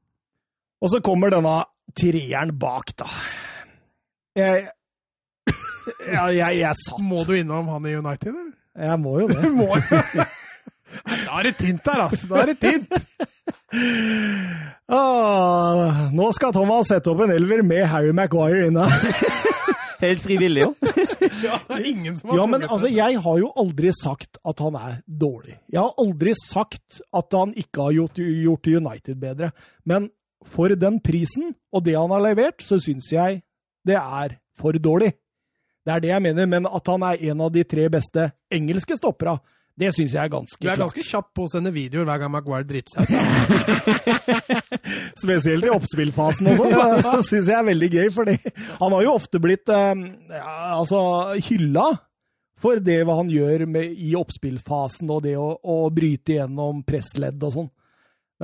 Og 0.84 0.92
så 0.92 1.02
kommer 1.06 1.34
denne 1.34 1.56
treeren 1.98 2.54
bak, 2.60 2.94
da. 3.00 3.10
Jeg 4.38 4.70
Ja, 6.08 6.30
jeg, 6.32 6.62
jeg 6.62 6.80
satt 6.80 7.02
Må 7.04 7.20
du 7.28 7.34
innom 7.36 7.68
han 7.70 7.86
i 7.86 7.96
United, 7.98 8.32
eller? 8.32 8.54
Jeg 8.88 9.00
må 9.04 9.18
jo 9.22 9.28
det. 9.30 9.50
må 9.60 9.68
Da 9.74 11.39
er 11.39 11.50
det 11.50 11.58
tynt 11.60 11.89
her, 11.89 12.06
altså. 12.08 12.30
Da 12.30 12.44
er 12.44 12.54
det 12.54 12.60
tynt. 12.62 12.94
Ah, 14.91 16.10
nå 16.12 16.28
skal 16.36 16.52
Thomas 16.56 16.89
sette 16.91 17.12
opp 17.12 17.22
en 17.24 17.32
elver 17.32 17.63
med 17.63 17.86
Harry 17.88 18.12
Maguire 18.15 18.67
inne. 18.67 18.88
Helt 20.04 20.19
frivillig, 20.19 20.65
jo. 20.65 20.74
ja, 21.46 21.60
det 21.69 21.78
er 21.78 21.86
ingen 21.88 22.17
som 22.17 22.34
har 22.34 22.41
ja, 22.41 22.48
men 22.52 22.65
altså, 22.67 22.89
Jeg 22.91 23.22
har 23.24 23.38
jo 23.39 23.52
aldri 23.56 23.93
sagt 23.96 24.41
at 24.43 24.60
han 24.60 24.76
er 24.76 24.98
dårlig. 25.08 25.56
Jeg 25.72 25.80
har 25.80 25.96
aldri 26.04 26.34
sagt 26.36 27.00
at 27.15 27.38
han 27.39 27.54
ikke 27.56 27.88
har 27.88 27.96
gjort, 28.02 28.19
gjort 28.19 28.67
United 28.67 29.22
bedre. 29.22 29.52
Men 29.88 30.10
for 30.52 30.76
den 30.76 31.00
prisen 31.00 31.54
og 31.72 31.86
det 31.88 31.96
han 31.96 32.12
har 32.12 32.26
levert, 32.26 32.60
så 32.65 32.82
syns 32.84 33.08
jeg 33.13 33.39
det 33.88 33.96
er 33.96 34.36
for 34.60 34.76
dårlig. 34.76 35.13
Det 35.84 35.91
er 35.91 36.04
det 36.04 36.12
jeg 36.12 36.24
mener, 36.24 36.48
men 36.48 36.67
at 36.67 36.88
han 36.91 37.04
er 37.08 37.24
en 37.32 37.41
av 37.43 37.52
de 37.52 37.63
tre 37.67 37.88
beste 37.91 38.30
engelske 38.52 38.96
stoppera, 39.00 39.38
det 39.73 39.89
syns 39.95 40.13
jeg 40.13 40.21
er 40.21 40.29
ganske 40.29 40.59
klart. 40.59 40.67
Du 40.67 40.69
er 40.69 40.83
ganske 40.83 41.03
kjapp 41.07 41.29
på 41.33 41.47
å 41.47 41.49
sende 41.49 41.71
videoer 41.73 42.05
hver 42.05 42.19
gang 42.21 42.31
Maguire 42.33 42.67
driter 42.69 42.93
seg 42.93 43.09
Spesielt 45.23 45.65
i 45.65 45.71
oppspillfasen 45.73 46.51
og 46.51 46.59
sånn. 46.62 46.75
Det 47.07 47.23
syns 47.25 47.49
jeg 47.49 47.57
er 47.57 47.67
veldig 47.71 47.89
gøy, 47.95 48.12
fordi 48.13 48.38
han 48.77 48.95
har 48.97 49.05
jo 49.07 49.15
ofte 49.17 49.41
blitt 49.41 49.73
eh, 49.73 50.05
altså, 50.77 51.01
hylla 51.49 51.88
for 52.63 52.79
det 52.79 53.01
hva 53.03 53.17
han 53.19 53.33
gjør 53.33 53.65
med, 53.67 53.97
i 53.97 54.13
oppspillfasen 54.15 55.09
og 55.12 55.25
det 55.25 55.36
å, 55.41 55.49
å 55.57 55.77
bryte 55.91 56.38
gjennom 56.38 56.86
pressledd 56.88 57.41
og 57.43 57.57
sånn. 57.57 57.69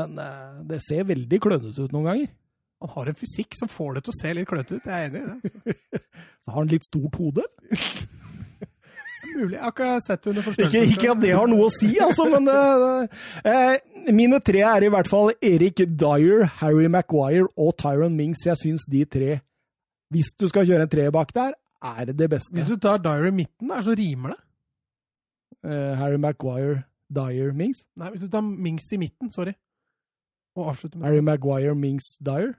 Men 0.01 0.17
eh, 0.25 0.59
det 0.73 0.81
ser 0.87 1.07
veldig 1.13 1.43
klønete 1.45 1.85
ut 1.85 1.93
noen 1.93 2.09
ganger. 2.09 2.37
Han 2.81 2.95
har 2.95 3.11
en 3.11 3.21
fysikk 3.21 3.53
som 3.59 3.69
får 3.69 3.99
det 3.99 4.07
til 4.07 4.15
å 4.15 4.17
se 4.17 4.33
litt 4.33 4.49
klønete 4.49 4.79
ut, 4.79 4.87
jeg 4.87 4.97
er 4.97 5.11
enig 5.11 5.21
i 5.21 5.27
det. 5.29 6.01
Så 6.41 6.55
har 6.55 6.63
han 6.63 6.71
litt 6.73 6.87
stort 6.87 7.21
hode? 7.21 7.45
Mulig. 9.37 9.55
Jeg 9.55 9.63
har 9.63 9.73
ikke 9.73 9.89
sett 10.05 10.27
under 10.31 10.41
forstørrelse. 10.45 10.81
Ikke, 10.81 10.91
ikke, 10.95 11.11
at 11.13 11.21
det 11.23 11.31
har 11.35 11.47
noe 11.51 11.63
å 11.67 11.71
si, 11.73 11.89
altså, 12.03 12.23
men 12.33 12.43
uh, 12.49 12.53
uh, 13.51 13.75
Mine 14.15 14.37
tre 14.45 14.61
er 14.65 14.81
i 14.85 14.91
hvert 14.91 15.09
fall 15.11 15.27
Erik 15.45 15.77
Dyer, 15.99 16.45
Harry 16.61 16.87
Maguire 16.91 17.47
og 17.59 17.71
Tyron 17.79 18.15
Mings. 18.17 18.45
Jeg 18.47 18.57
syns 18.61 18.83
de 18.89 19.01
tre, 19.05 19.39
hvis 20.13 20.29
du 20.39 20.47
skal 20.49 20.67
kjøre 20.69 20.83
en 20.87 20.91
tre 20.91 21.05
bak 21.13 21.29
der, 21.35 21.51
er 21.85 22.03
det 22.11 22.29
beste. 22.31 22.55
Hvis 22.55 22.69
du 22.69 22.77
tar 22.81 22.97
Dyer 23.03 23.25
i 23.29 23.35
midten, 23.35 23.69
der, 23.69 23.81
så 23.85 23.91
rimer 23.97 24.29
det. 24.35 24.39
Uh, 25.67 25.93
Harry 25.99 26.19
Maguire, 26.21 26.77
Dyer, 27.11 27.51
Mings? 27.53 27.79
Nei, 27.99 28.09
hvis 28.13 28.23
du 28.23 28.29
tar 28.31 28.43
Mings 28.45 28.87
i 28.95 28.97
midten, 29.01 29.31
sorry. 29.35 29.53
Og 30.57 30.71
avslutter 30.71 30.97
med 30.99 31.05
Harry 31.09 31.23
Maguire, 31.25 31.75
Mings, 31.75 32.05
Dyer? 32.25 32.51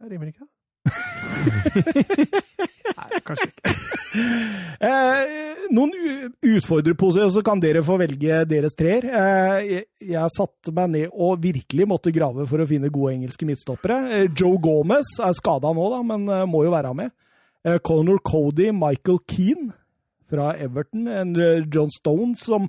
Det 0.00 0.10
rimer 0.10 0.26
ikke, 0.32 0.44
da. 0.44 0.48
Nei, 2.98 3.08
kanskje 3.26 3.46
ikke. 3.52 3.91
Eh, 4.12 5.20
noen 5.72 5.92
utfordrerposer, 6.44 7.30
så 7.32 7.42
kan 7.46 7.60
dere 7.62 7.84
få 7.86 7.96
velge 8.00 8.42
deres 8.50 8.76
treer. 8.78 9.06
Eh, 9.08 9.58
jeg, 9.68 9.84
jeg 10.12 10.34
satte 10.36 10.74
meg 10.76 10.90
ned 10.92 11.12
og 11.12 11.40
virkelig 11.42 11.86
måtte 11.88 12.12
grave 12.14 12.46
for 12.50 12.62
å 12.62 12.68
finne 12.68 12.92
gode 12.92 13.14
engelske 13.16 13.48
midtstoppere. 13.48 14.00
Eh, 14.12 14.26
Joe 14.28 14.60
Gomez 14.62 15.14
er 15.22 15.36
skada 15.38 15.72
nå, 15.72 15.88
da, 15.94 16.02
men 16.06 16.26
eh, 16.28 16.48
må 16.50 16.64
jo 16.66 16.74
være 16.74 16.92
med. 16.98 17.14
Eh, 17.64 17.78
Conor 17.84 18.20
Cody, 18.26 18.70
Michael 18.74 19.22
Keane 19.30 19.70
fra 20.32 20.52
Everton. 20.60 21.06
Eh, 21.08 21.62
John 21.72 21.92
Stone 21.94 22.36
som 22.40 22.68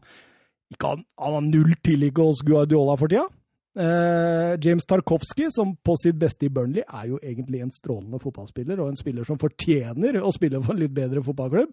ikke 0.73 0.95
han 0.95 1.37
har 1.37 1.45
null 1.45 1.75
tillit 1.85 2.17
hos 2.17 2.41
Guardiola 2.45 2.97
for 2.99 3.11
tida. 3.11 3.27
Eh, 3.74 4.53
James 4.61 4.86
Tarkovsky, 4.86 5.47
som 5.51 5.76
på 5.82 5.95
sitt 5.97 6.19
beste 6.21 6.45
i 6.45 6.51
Burnley, 6.53 6.84
er 6.86 7.07
jo 7.09 7.19
egentlig 7.24 7.63
en 7.63 7.71
strålende 7.74 8.19
fotballspiller, 8.21 8.80
og 8.80 8.91
en 8.91 8.99
spiller 8.99 9.26
som 9.26 9.39
fortjener 9.41 10.19
å 10.21 10.32
spille 10.36 10.61
for 10.61 10.76
en 10.76 10.84
litt 10.84 10.93
bedre 10.93 11.24
fotballklubb. 11.26 11.71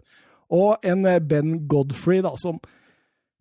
Og 0.57 0.87
en 0.91 1.05
eh, 1.07 1.19
Ben 1.21 1.59
Godfrey, 1.69 2.23
da, 2.25 2.33
som 2.41 2.61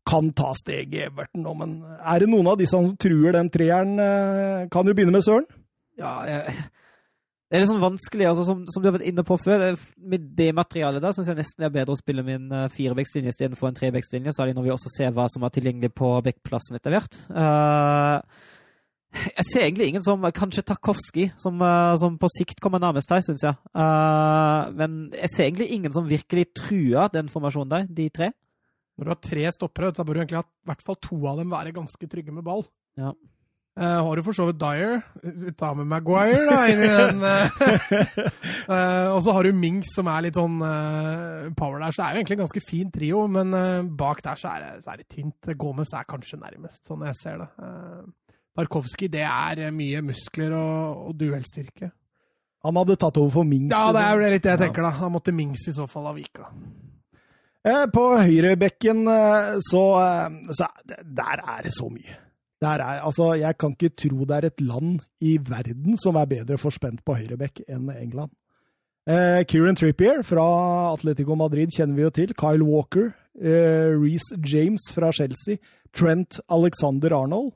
kan 0.09 0.31
ta 0.33 0.51
steg 0.57 0.95
i 0.97 1.03
Everton 1.05 1.43
nå, 1.45 1.53
men 1.59 1.73
er 2.01 2.23
det 2.23 2.29
noen 2.31 2.47
av 2.49 2.57
disse 2.59 2.73
som 2.73 2.95
truer 2.97 3.35
den 3.35 3.51
treeren? 3.53 3.95
eh, 4.01 4.67
Kan 4.73 4.87
du 4.87 4.93
begynne 4.93 5.13
med 5.13 5.23
Søren? 5.25 5.45
Ja, 5.99 6.17
jeg, 6.25 6.53
det 7.49 7.57
er 7.57 7.63
litt 7.63 7.71
sånn 7.71 7.81
vanskelig, 7.81 8.27
altså, 8.29 8.43
som, 8.45 8.59
som 8.69 8.83
du 8.83 8.85
har 8.85 8.93
vært 8.93 9.07
inne 9.09 9.23
på 9.25 9.35
før. 9.41 9.63
eh, 9.71 9.87
Med 9.97 10.27
det 10.37 10.51
materialet 10.53 11.01
der 11.01 11.15
syns 11.17 11.31
jeg 11.31 11.39
nesten 11.39 11.63
det 11.63 11.69
er 11.71 11.75
bedre 11.79 11.95
å 11.95 11.99
spille 11.99 12.21
med 12.25 12.35
en 12.37 12.51
uh, 12.53 12.69
firebeckslinje 12.69 13.33
istedenfor 13.33 13.71
en 13.71 13.79
trebeckslinje, 13.79 14.35
særlig 14.37 14.53
når 14.57 14.67
vi 14.67 14.73
også 14.75 14.91
ser 14.93 15.15
hva 15.15 15.25
som 15.33 15.45
er 15.47 15.53
tilgjengelig 15.55 15.89
på 15.97 16.11
backplassen 16.27 16.77
etter 16.77 16.93
hvert. 16.93 17.17
Uh, 17.33 18.21
jeg 19.17 19.47
ser 19.49 19.63
egentlig 19.65 19.87
ingen 19.89 20.05
som 20.05 20.27
Kanskje 20.37 20.61
Tarkovskij, 20.69 21.31
som, 21.41 21.57
uh, 21.65 21.95
som 21.97 22.19
på 22.21 22.29
sikt 22.35 22.61
kommer 22.61 22.83
nærmest 22.83 23.09
her, 23.09 23.23
syns 23.25 23.47
jeg. 23.47 23.57
Uh, 23.73 24.69
men 24.77 24.99
jeg 25.17 25.33
ser 25.33 25.47
egentlig 25.47 25.71
ingen 25.73 25.95
som 25.95 26.05
virkelig 26.05 26.51
truer 26.61 27.09
den 27.15 27.33
formasjonen 27.33 27.73
der, 27.73 27.89
de 27.89 28.07
tre. 28.13 28.29
Når 28.99 29.07
du 29.07 29.13
har 29.15 29.21
tre 29.25 29.49
stoppere, 29.55 29.89
så 29.95 30.05
bør 30.05 30.19
du 30.19 30.21
egentlig 30.21 30.41
ha 30.41 30.45
i 30.45 30.69
hvert 30.69 30.85
fall 30.85 31.01
to 31.01 31.17
av 31.31 31.41
dem 31.41 31.49
være 31.49 31.73
ganske 31.73 32.11
trygge 32.13 32.35
med 32.35 32.45
ball. 32.45 32.67
Ja. 32.99 33.15
Eh, 33.79 33.99
har 34.03 34.15
du 34.15 34.23
for 34.25 34.35
så 34.35 34.43
vidt 34.49 34.57
Dyer, 34.59 34.97
ta 35.55 35.69
med 35.77 35.87
Maguire 35.87 36.41
da, 36.49 36.63
inn 36.67 36.81
i 36.83 36.87
den. 36.89 37.21
Uh, 38.67 39.07
og 39.15 39.21
så 39.23 39.35
har 39.37 39.47
du 39.47 39.55
Minks, 39.55 39.93
som 39.95 40.09
er 40.11 40.25
litt 40.25 40.35
sånn 40.35 40.57
uh, 40.59 41.47
power 41.55 41.79
der, 41.79 41.95
så 41.95 42.01
det 42.01 42.07
er 42.09 42.17
jo 42.17 42.19
egentlig 42.19 42.35
en 42.35 42.41
ganske 42.43 42.63
fin 42.67 42.89
trio, 42.91 43.23
men 43.31 43.55
bak 43.95 44.19
der 44.25 44.41
så 44.41 44.51
er, 44.51 44.65
det, 44.65 44.83
så 44.83 44.91
er 44.91 44.99
det 44.99 45.07
tynt. 45.15 45.53
Gomez 45.63 45.95
er 45.95 46.09
kanskje 46.11 46.41
nærmest, 46.41 46.81
sånn 46.89 47.07
jeg 47.07 47.19
ser 47.21 47.39
det. 47.45 47.49
Uh, 47.55 48.35
Tarkovskij, 48.59 49.13
det 49.15 49.23
er 49.23 49.71
mye 49.71 50.03
muskler 50.03 50.59
og, 50.59 51.07
og 51.07 51.17
duellstyrke. 51.23 51.93
Han 52.67 52.83
hadde 52.83 52.99
tatt 52.99 53.23
over 53.23 53.37
for 53.39 53.47
Mings. 53.47 53.71
Ja, 53.71 53.93
det 53.95 54.03
er 54.03 54.11
jo 54.11 54.31
litt 54.35 54.43
det 54.43 54.57
jeg 54.57 54.65
tenker, 54.65 54.89
da. 54.89 54.95
Da 55.05 55.13
måtte 55.13 55.31
Mings 55.31 55.63
i 55.71 55.79
så 55.79 55.87
fall 55.87 56.11
ha 56.11 56.17
vika. 56.19 56.51
På 57.93 58.09
høyrebekken 58.19 59.05
så, 59.67 59.83
så 60.57 60.67
er 60.67 61.05
Der 61.05 61.45
er 61.45 61.63
det 61.63 61.71
så 61.75 61.87
mye. 61.87 62.25
Der 62.59 62.83
er, 62.83 62.99
altså, 63.07 63.33
jeg 63.39 63.55
kan 63.57 63.71
ikke 63.77 63.95
tro 63.95 64.25
det 64.27 64.35
er 64.35 64.49
et 64.49 64.61
land 64.61 64.99
i 65.23 65.37
verden 65.39 65.95
som 65.97 66.17
er 66.19 66.27
bedre 66.27 66.57
forspent 66.59 67.05
på 67.07 67.15
høyrebekk 67.15 67.63
enn 67.71 67.87
England. 67.95 68.33
Eh, 69.09 69.45
Kieran 69.47 69.77
Trippier 69.79 70.21
fra 70.27 70.45
Atletico 70.91 71.37
Madrid 71.39 71.71
kjenner 71.73 71.95
vi 71.95 72.03
jo 72.03 72.11
til. 72.13 72.33
Kyle 72.37 72.65
Walker. 72.67 73.13
Eh, 73.39 73.95
Reece 73.95 74.35
James 74.43 74.89
fra 74.93 75.11
Chelsea. 75.15 75.57
Trent 75.95 76.41
Alexander 76.49 77.15
Arnold. 77.15 77.53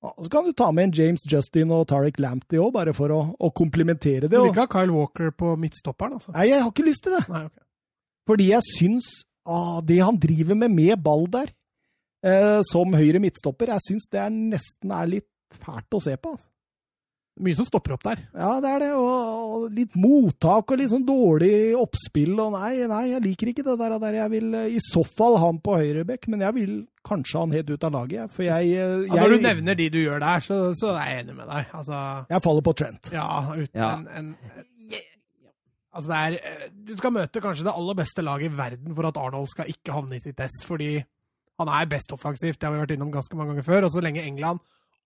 Så 0.00 0.30
kan 0.32 0.44
du 0.44 0.52
ta 0.56 0.70
med 0.72 0.88
en 0.88 0.94
James 0.96 1.20
Justin 1.28 1.70
og 1.76 1.86
Tariq 1.90 2.16
Lamptey 2.18 2.56
òg, 2.56 2.72
bare 2.72 2.94
for 2.96 3.12
å, 3.12 3.20
å 3.36 3.50
komplementere 3.52 4.28
det. 4.28 4.32
Du 4.32 4.46
vil 4.46 4.54
ikke 4.54 4.64
ha 4.64 4.72
Kyle 4.72 4.94
Walker 4.96 5.28
på 5.36 5.52
midtstopperen, 5.60 6.14
altså? 6.16 6.32
nei, 6.32 6.46
jeg 6.48 6.62
har 6.62 6.70
ikke 6.72 6.86
lyst 6.86 7.04
til 7.04 7.18
det. 7.18 7.20
Nei, 7.28 7.42
okay. 7.50 7.64
Fordi 8.30 8.46
jeg 8.48 8.64
syns 8.64 9.10
ah, 9.44 9.82
det 9.84 9.98
han 10.00 10.16
driver 10.22 10.56
med 10.56 10.72
med 10.72 11.02
ball 11.04 11.26
der, 11.28 11.52
eh, 12.26 12.60
som 12.70 12.92
høyre 12.96 13.20
midtstopper, 13.22 13.72
jeg 13.76 13.86
syns 13.88 14.08
det 14.12 14.20
er 14.24 14.32
nesten 14.34 14.92
er 14.96 15.12
litt 15.18 15.28
fælt 15.60 15.96
å 15.96 16.02
se 16.02 16.16
på. 16.20 16.36
Altså. 16.36 16.50
Mye 17.40 17.56
som 17.56 17.64
stopper 17.64 17.94
opp 17.94 18.02
der. 18.04 18.18
Ja, 18.36 18.48
det 18.60 18.68
er 18.68 18.82
det. 18.82 18.88
Og, 18.98 19.44
og 19.54 19.62
litt 19.72 19.94
mottak 19.96 20.72
og 20.74 20.76
litt 20.80 20.90
sånn 20.92 21.06
dårlig 21.08 21.70
oppspill. 21.78 22.34
Og 22.42 22.50
nei, 22.52 22.82
nei, 22.90 23.04
jeg 23.14 23.22
liker 23.24 23.52
ikke 23.52 23.64
det 23.64 23.76
der. 23.80 23.94
der. 24.02 24.16
Jeg 24.18 24.32
vil 24.34 24.56
eh, 24.58 24.66
i 24.76 24.82
så 24.84 25.00
fall 25.06 25.38
ha 25.40 25.46
han 25.48 25.60
på 25.64 25.78
høyrebekk, 25.80 26.26
men 26.34 26.44
jeg 26.44 26.56
vil 26.58 26.74
kanskje 27.06 27.38
ha 27.38 27.44
han 27.46 27.54
helt 27.56 27.70
ut 27.72 27.86
av 27.88 27.94
laget. 27.96 28.34
For 28.36 28.44
jeg, 28.44 28.74
jeg 28.74 29.06
Ja, 29.08 29.22
når 29.22 29.32
du 29.38 29.46
nevner 29.46 29.78
de 29.78 29.86
du 29.94 30.00
gjør 30.02 30.20
der, 30.20 30.44
så, 30.44 30.58
så 30.76 30.92
er 30.98 31.14
jeg 31.14 31.22
enig 31.24 31.38
med 31.38 31.48
deg. 31.48 31.72
Altså, 31.80 32.02
jeg 32.34 32.44
faller 32.44 32.66
på 32.68 32.76
Trent. 32.82 33.10
ja, 33.14 33.28
uten 33.54 33.80
Ja. 33.86 33.92
en, 33.96 34.10
en 34.10 34.34
Altså, 35.90 36.06
det 36.12 36.18
er 36.18 36.34
eh, 36.38 36.66
Du 36.86 36.92
skal 37.00 37.10
møte 37.16 37.40
kanskje 37.42 37.64
det 37.66 37.72
aller 37.74 37.96
beste 37.98 38.22
laget 38.22 38.52
i 38.52 38.58
verden 38.58 38.92
for 38.94 39.08
at 39.08 39.16
Arnold 39.18 39.48
skal 39.50 39.72
ikke 39.72 39.96
havne 39.96 40.20
i 40.20 40.22
sitt 40.22 40.38
ess, 40.44 40.60
fordi 40.68 40.92
han 41.60 41.70
er 41.70 41.88
best 41.90 42.12
offensivt. 42.16 42.58
Det 42.60 42.68
har 42.68 42.74
vi 42.74 42.82
vært 42.82 42.96
innom 42.96 43.12
ganske 43.12 43.36
mange 43.36 43.54
ganger 43.54 43.66
før. 43.66 43.86
Og 43.86 43.94
så 43.94 44.02
lenge 44.04 44.24
England 44.24 44.62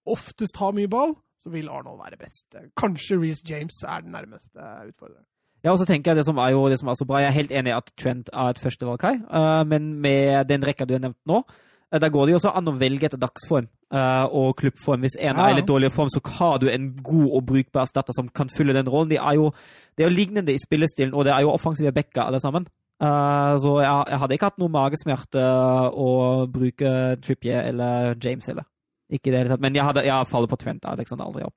oftest 0.07 0.59
har 0.61 0.75
mye 0.77 0.91
ball, 0.91 1.15
så 1.41 1.53
vil 1.53 1.71
Arnold 1.73 2.01
være 2.03 2.21
best. 2.21 2.47
Kanskje 2.79 3.19
Reece 3.21 3.45
James 3.49 3.83
er 3.83 4.05
den 4.05 4.15
nærmeste 4.15 4.61
utfordreren. 4.89 5.27
Ja, 5.65 5.73
og 5.73 5.79
så 5.81 5.87
tenker 5.89 6.13
jeg 6.13 6.21
det 6.21 6.27
som 6.29 6.39
er 6.45 6.53
jo 6.53 6.67
det 6.69 6.77
som 6.77 6.91
er 6.93 6.97
så 6.99 7.07
bra. 7.09 7.23
Jeg 7.23 7.31
er 7.31 7.39
helt 7.39 7.53
enig 7.57 7.73
i 7.73 7.79
at 7.79 7.87
Trent 8.01 8.29
er 8.33 8.53
et 8.53 8.61
førstevalg, 8.61 9.01
Kai. 9.01 9.15
Eh, 9.17 9.63
men 9.69 9.95
med 10.05 10.51
den 10.51 10.67
rekka 10.67 10.85
du 10.85 10.93
har 10.93 11.01
nevnt 11.01 11.21
nå, 11.31 11.41
eh, 11.89 12.01
da 12.03 12.11
går 12.13 12.27
det 12.27 12.35
jo 12.35 12.41
også 12.43 12.53
an 12.61 12.69
å 12.69 12.77
velge 12.77 13.09
etter 13.09 13.21
dagsform 13.23 13.71
uh, 13.95 14.27
og 14.29 14.59
klubbform. 14.61 15.07
Hvis 15.07 15.17
en 15.17 15.33
Ja, 15.33 15.47
er 15.47 15.55
i 15.55 15.61
litt 15.63 15.71
dårlig 15.71 15.93
form, 15.95 16.13
så 16.13 16.21
har 16.37 16.61
du 16.61 16.69
en 16.69 16.91
god 17.01 17.31
og 17.31 17.47
brukbar 17.49 17.87
erstatter 17.87 18.13
som 18.13 18.29
kan 18.29 18.53
fylle 18.53 18.77
den 18.77 18.91
rollen. 18.93 19.09
De 19.15 19.17
er 19.17 19.41
jo, 19.41 19.53
det 19.97 20.05
er 20.05 20.11
jo 20.11 20.19
lignende 20.19 20.53
i 20.53 20.61
spillestilen, 20.61 21.15
og 21.15 21.25
det 21.25 21.33
er 21.33 21.47
jo 21.47 21.55
offensive 21.55 21.95
backer 21.97 22.27
alle 22.27 22.43
sammen. 22.45 22.69
Eh, 23.03 23.55
så 23.63 23.73
jeg, 23.83 24.07
jeg 24.13 24.21
hadde 24.23 24.37
ikke 24.37 24.51
hatt 24.53 24.63
noe 24.63 24.73
magesmerte 24.73 25.43
å 25.99 26.11
bruke 26.51 26.93
Trippier 27.25 27.67
eller 27.73 28.15
James 28.23 28.47
heller. 28.51 28.69
Ikke 29.13 29.33
det 29.33 29.43
hele 29.43 29.53
tatt. 29.53 29.65
Men 29.65 29.77
jeg, 29.77 29.85
hadde, 29.87 30.07
jeg 30.07 30.31
faller 30.31 30.51
på 30.51 30.59
Trent. 30.61 30.87
Alexander 30.89 31.29
aldri 31.29 31.47
opp. 31.47 31.57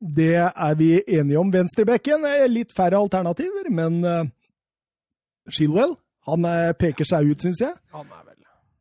Det 0.00 0.36
er 0.38 0.76
vi 0.80 0.92
enige 1.02 1.40
om. 1.40 1.50
Venstrebekken 1.52 2.24
er 2.28 2.46
litt 2.48 2.72
færre 2.72 3.00
alternativer, 3.02 3.68
men 3.74 3.98
uh, 4.06 4.22
Shilwell 5.52 5.92
han 6.28 6.44
eh, 6.46 6.72
peker 6.78 7.08
seg 7.08 7.30
ut, 7.32 7.42
syns 7.42 7.62
jeg. 7.64 7.74
Han 7.96 8.06
er 8.06 8.24
vel 8.24 8.36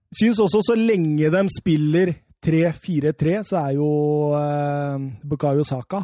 Syns 0.09 0.39
også 0.41 0.63
så 0.65 0.73
lenge 0.73 1.27
de 1.30 1.41
spiller 1.53 2.09
3-4-3, 2.41 3.34
så 3.45 3.59
er 3.59 3.75
jo 3.77 3.89
uh, 4.34 4.95
Bukayo 5.21 5.61
Saka 5.67 6.01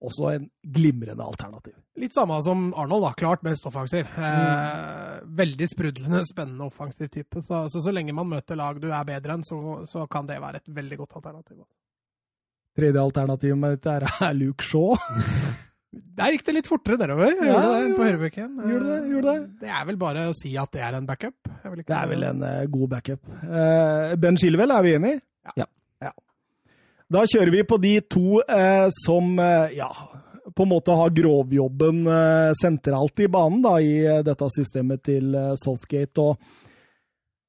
også 0.00 0.30
en 0.32 0.46
glimrende 0.64 1.24
alternativ. 1.24 1.74
Litt 2.00 2.14
samme 2.16 2.38
som 2.44 2.70
Arnold, 2.78 3.04
da. 3.04 3.12
Klart 3.18 3.42
best 3.44 3.66
offensiv. 3.68 4.08
Eh, 4.16 5.18
veldig 5.40 5.68
sprudlende, 5.68 6.22
spennende 6.28 6.68
offensiv 6.70 7.10
type. 7.12 7.42
Så, 7.44 7.66
så 7.72 7.84
så 7.84 7.94
lenge 7.94 8.16
man 8.16 8.30
møter 8.30 8.58
lag 8.58 8.80
du 8.80 8.88
er 8.88 9.08
bedre 9.08 9.36
enn, 9.36 9.44
så, 9.46 9.60
så 9.90 10.06
kan 10.10 10.28
det 10.30 10.40
være 10.40 10.62
et 10.62 10.72
veldig 10.80 11.00
godt 11.02 11.18
alternativ. 11.20 11.64
Tredje 12.78 13.02
alternativet 13.02 13.60
mitt 13.60 13.90
er, 13.90 14.06
er 14.08 14.38
Luke 14.38 14.64
Shaw. 14.64 14.94
Der 15.90 16.30
gikk 16.30 16.44
det 16.46 16.52
litt 16.54 16.68
fortere 16.70 17.00
nedover. 17.00 17.32
Ja, 17.42 17.56
Gjorde 17.56 17.78
det 17.82 17.94
på 17.96 18.04
høyrebekken. 18.06 18.50
Gjorde 18.62 18.86
det, 18.86 18.98
gjorde 19.10 19.32
det. 19.32 19.40
Det 19.64 19.72
er 19.74 19.86
vel 19.88 19.96
bare 19.98 20.28
å 20.30 20.36
si 20.38 20.52
at 20.60 20.70
det 20.76 20.84
er 20.86 20.96
en 21.00 21.08
backup. 21.08 21.50
Det 21.64 21.96
er 21.96 22.10
vel 22.12 22.26
en 22.28 22.44
uh, 22.46 22.62
god 22.70 22.92
backup. 22.92 23.24
Uh, 23.42 24.14
ben 24.22 24.38
Shilwell 24.38 24.70
er 24.76 24.86
vi 24.86 24.94
enig? 25.00 25.12
Ja. 25.48 25.64
ja. 25.64 25.66
Da 27.10 27.24
kjører 27.26 27.50
vi 27.50 27.66
på 27.66 27.78
de 27.82 27.96
to 28.06 28.38
eh, 28.44 28.86
som 29.02 29.32
eh, 29.42 29.72
ja, 29.80 29.90
på 30.54 30.62
en 30.62 30.70
måte 30.70 30.94
har 30.94 31.10
grovjobben 31.14 32.04
eh, 32.06 32.50
sentralt 32.60 33.22
i 33.24 33.26
banen 33.30 33.64
da, 33.64 33.76
i 33.82 33.96
eh, 34.04 34.20
dette 34.26 34.46
systemet 34.54 35.02
til 35.08 35.34
eh, 35.34 35.56
Southgate. 35.58 36.22
Og, 36.22 36.38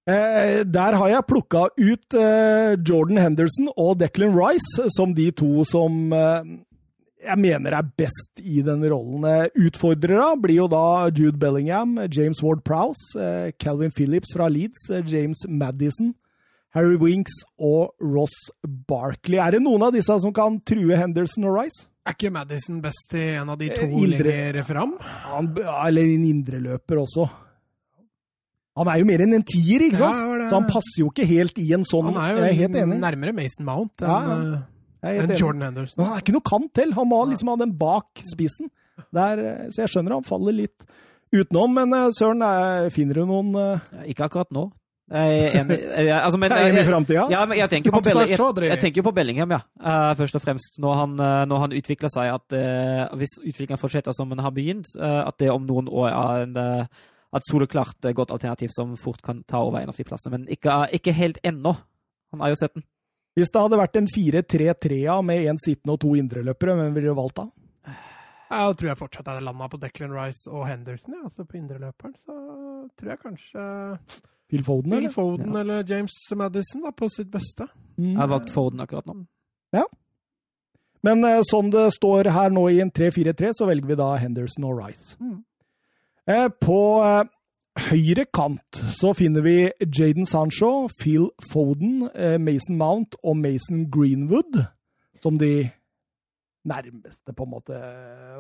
eh, 0.10 0.64
der 0.66 0.98
har 0.98 1.14
jeg 1.14 1.28
plukka 1.30 1.68
ut 1.78 2.18
eh, 2.18 2.74
Jordan 2.80 3.22
Henderson 3.22 3.70
og 3.76 4.00
Declan 4.02 4.34
Rice 4.34 4.90
som 4.98 5.14
de 5.18 5.30
to 5.30 5.62
som 5.70 6.10
eh, 6.10 6.52
jeg 7.22 7.38
mener 7.38 7.78
er 7.78 7.94
best 8.02 8.42
i 8.42 8.64
den 8.66 8.82
rollen. 8.90 9.30
Eh, 9.30 9.68
Utfordrere 9.68 10.32
blir 10.42 10.64
jo 10.64 10.68
da 10.74 11.12
Jude 11.14 11.38
Bellingham, 11.38 12.00
James 12.10 12.42
Ward-Prowse, 12.42 13.14
eh, 13.22 13.52
Calvin 13.62 13.94
Phillips 13.94 14.34
fra 14.34 14.50
Leeds, 14.50 14.90
James 15.06 15.46
Madison, 15.46 16.16
Harry 16.74 16.96
Winks 16.98 17.42
og 17.60 17.92
Ross 18.00 18.36
Barkley. 18.64 19.38
Er 19.44 19.52
det 19.58 19.62
noen 19.66 19.84
av 19.84 19.92
disse 19.94 20.16
som 20.24 20.32
kan 20.34 20.60
true 20.66 20.96
Henderson 20.96 21.44
og 21.50 21.58
Rice? 21.58 21.88
Er 22.08 22.16
ikke 22.16 22.32
Madison 22.34 22.80
best 22.82 23.14
i 23.14 23.26
en 23.38 23.50
av 23.54 23.58
de 23.60 23.68
to 23.70 23.84
Eh, 23.84 23.92
Indre- 23.94 24.32
lenger 24.32 24.64
fram? 24.66 24.94
Han, 25.28 25.52
eller 25.58 26.02
en 26.16 26.24
indreløper 26.26 26.98
også. 27.04 27.28
Han 28.80 28.88
er 28.88 29.02
jo 29.02 29.06
mer 29.10 29.22
enn 29.26 29.36
en 29.36 29.44
tier, 29.44 29.84
ikke 29.84 30.00
sant? 30.00 30.16
Ja, 30.18 30.38
det- 30.40 30.50
Så 30.50 30.56
han 30.62 30.70
passer 30.72 31.00
jo 31.04 31.10
ikke 31.12 31.28
helt 31.28 31.58
i 31.60 31.74
en 31.74 31.84
sånn 31.84 32.06
Han 32.06 32.16
er 32.16 32.36
Jeg 32.48 32.50
er 32.52 32.62
helt 32.62 32.76
jo 32.76 32.86
enig. 32.86 33.00
nærmere 33.00 33.34
Mason 33.36 33.66
Mount 33.66 33.98
enn 34.02 34.08
Ja, 34.08 34.22
ja. 34.22 34.62
eh, 35.04 35.20
er 35.20 35.28
enn. 35.28 35.38
Jordan 35.38 35.62
Henderson. 35.62 35.96
Men 35.98 36.06
han 36.08 36.18
er 36.18 36.22
ikke 36.22 36.34
noe 36.34 36.42
kant 36.50 36.74
til. 36.74 36.92
Han 36.94 37.08
må 37.10 37.28
liksom 37.30 37.48
ha 37.50 37.56
den 37.58 37.72
bak 37.74 38.08
spissen. 38.34 38.70
Der, 39.14 39.40
eh, 39.40 39.68
så 39.70 39.76
jeg 39.84 39.90
skjønner 39.90 40.14
han 40.14 40.24
faller 40.24 40.54
litt 40.54 40.86
utenom. 41.34 41.74
Men 41.74 41.90
Søren, 42.14 42.92
finner 42.92 43.14
du 43.16 43.26
noen 43.26 43.82
Ikke 44.08 44.24
akkurat 44.30 44.50
nå. 44.52 44.72
Jeg 45.12 45.40
er 45.44 45.56
enig. 45.60 45.78
Jeg, 46.08 46.16
altså, 46.16 46.40
men, 46.40 46.54
jeg, 46.56 47.70
tenker 47.70 47.92
på 47.92 48.00
Bellingham. 48.06 48.64
Jeg, 48.64 48.80
tenker 48.80 49.04
på 49.04 49.12
Bellingham, 49.12 49.52
ja. 49.52 49.60
Uh, 49.76 50.12
først 50.16 50.38
og 50.40 50.44
fremst. 50.44 50.80
Når 50.80 50.94
han, 51.02 51.16
eh, 51.20 51.42
når 51.52 51.64
han 51.66 51.76
utvikler 51.76 52.12
seg, 52.14 52.32
at 52.32 52.56
uh, 52.56 53.18
hvis 53.20 53.36
utviklingen 53.42 53.82
fortsetter 53.82 54.16
som 54.16 54.32
den 54.32 54.40
har 54.40 54.54
begynt, 54.56 54.88
uh, 54.96 55.26
at 55.28 55.36
det 55.42 55.52
om 55.52 55.68
noen 55.68 55.92
år 55.92 56.08
er 56.12 56.46
en, 56.46 56.56
et 57.36 57.50
soleklart 57.50 58.08
godt 58.16 58.32
alternativ 58.32 58.72
som 58.76 58.96
fort 59.00 59.20
kan 59.26 59.44
ta 59.44 59.60
over 59.66 59.82
en 59.82 59.92
av 59.92 60.00
de 60.00 60.08
plassene. 60.08 60.40
Men 60.40 60.48
ikke, 60.52 60.80
ikke 60.96 61.16
helt 61.18 61.44
ennå. 61.44 61.76
Han 62.32 62.46
er 62.46 62.56
jo 62.56 62.62
17. 62.64 62.86
Hvis 63.36 63.52
det 63.52 63.64
hadde 63.64 63.80
vært 63.80 64.00
en 64.00 64.12
4-3-3-a 64.12 65.20
med 65.24 65.48
én 65.48 65.60
sittende 65.60 65.96
og 65.96 66.02
to 66.04 66.16
indreløpere, 66.20 66.76
hvem 66.80 66.96
ville 66.96 67.12
du 67.12 67.20
valgt 67.20 67.40
da? 67.40 67.48
Jeg 68.52 68.76
tror 68.76 68.90
jeg 68.90 69.00
fortsatt 69.00 69.30
hadde 69.32 69.44
landa 69.46 69.68
på 69.72 69.80
Declan 69.80 70.12
Rice 70.12 70.52
og 70.52 70.66
Henderson, 70.68 71.16
ja, 71.16 71.24
altså 71.30 71.46
på 71.48 71.56
indreløperen. 71.60 72.16
Så 72.20 72.36
tror 73.00 73.14
jeg 73.14 73.22
kanskje 73.22 73.66
Phil 74.52 74.64
Foden, 74.68 74.94
eller? 74.98 75.10
Foden 75.16 75.56
eller 75.56 75.84
James 75.88 76.12
Madison 76.36 76.84
da, 76.84 76.92
på 76.92 77.08
sitt 77.10 77.32
beste. 77.32 77.66
Jeg 77.98 78.18
har 78.18 78.28
Mm. 78.28 78.32
valgt 78.36 78.50
Foden 78.54 78.82
akkurat 78.84 79.06
nå. 79.08 79.16
Men 81.04 81.24
eh, 81.26 81.40
sånn 81.50 81.72
det 81.74 81.88
står 81.96 82.30
her 82.30 82.52
nå 82.54 82.68
i 82.70 82.80
en 82.84 82.92
3-4-3, 82.94 83.54
så 83.58 83.66
velger 83.70 83.88
vi 83.90 83.96
da 83.98 84.12
Henderson 84.22 84.68
og 84.70 84.78
Rice. 84.84 85.16
Mm. 85.20 85.40
Eh, 86.30 86.48
på 86.62 86.78
eh, 87.02 87.24
høyre 87.90 88.26
kant 88.30 88.82
så 88.94 89.14
finner 89.18 89.42
vi 89.42 89.56
Jaden 89.82 90.28
Sancho, 90.30 90.88
Phil 91.02 91.30
Foden, 91.52 92.04
eh, 92.14 92.38
Mason 92.38 92.78
Mount 92.78 93.18
og 93.24 93.40
Mason 93.42 93.88
Greenwood 93.90 94.62
som 95.24 95.40
de 95.42 95.72
nærmeste, 96.68 97.34
på 97.34 97.46
en 97.46 97.50
måte. 97.50 97.78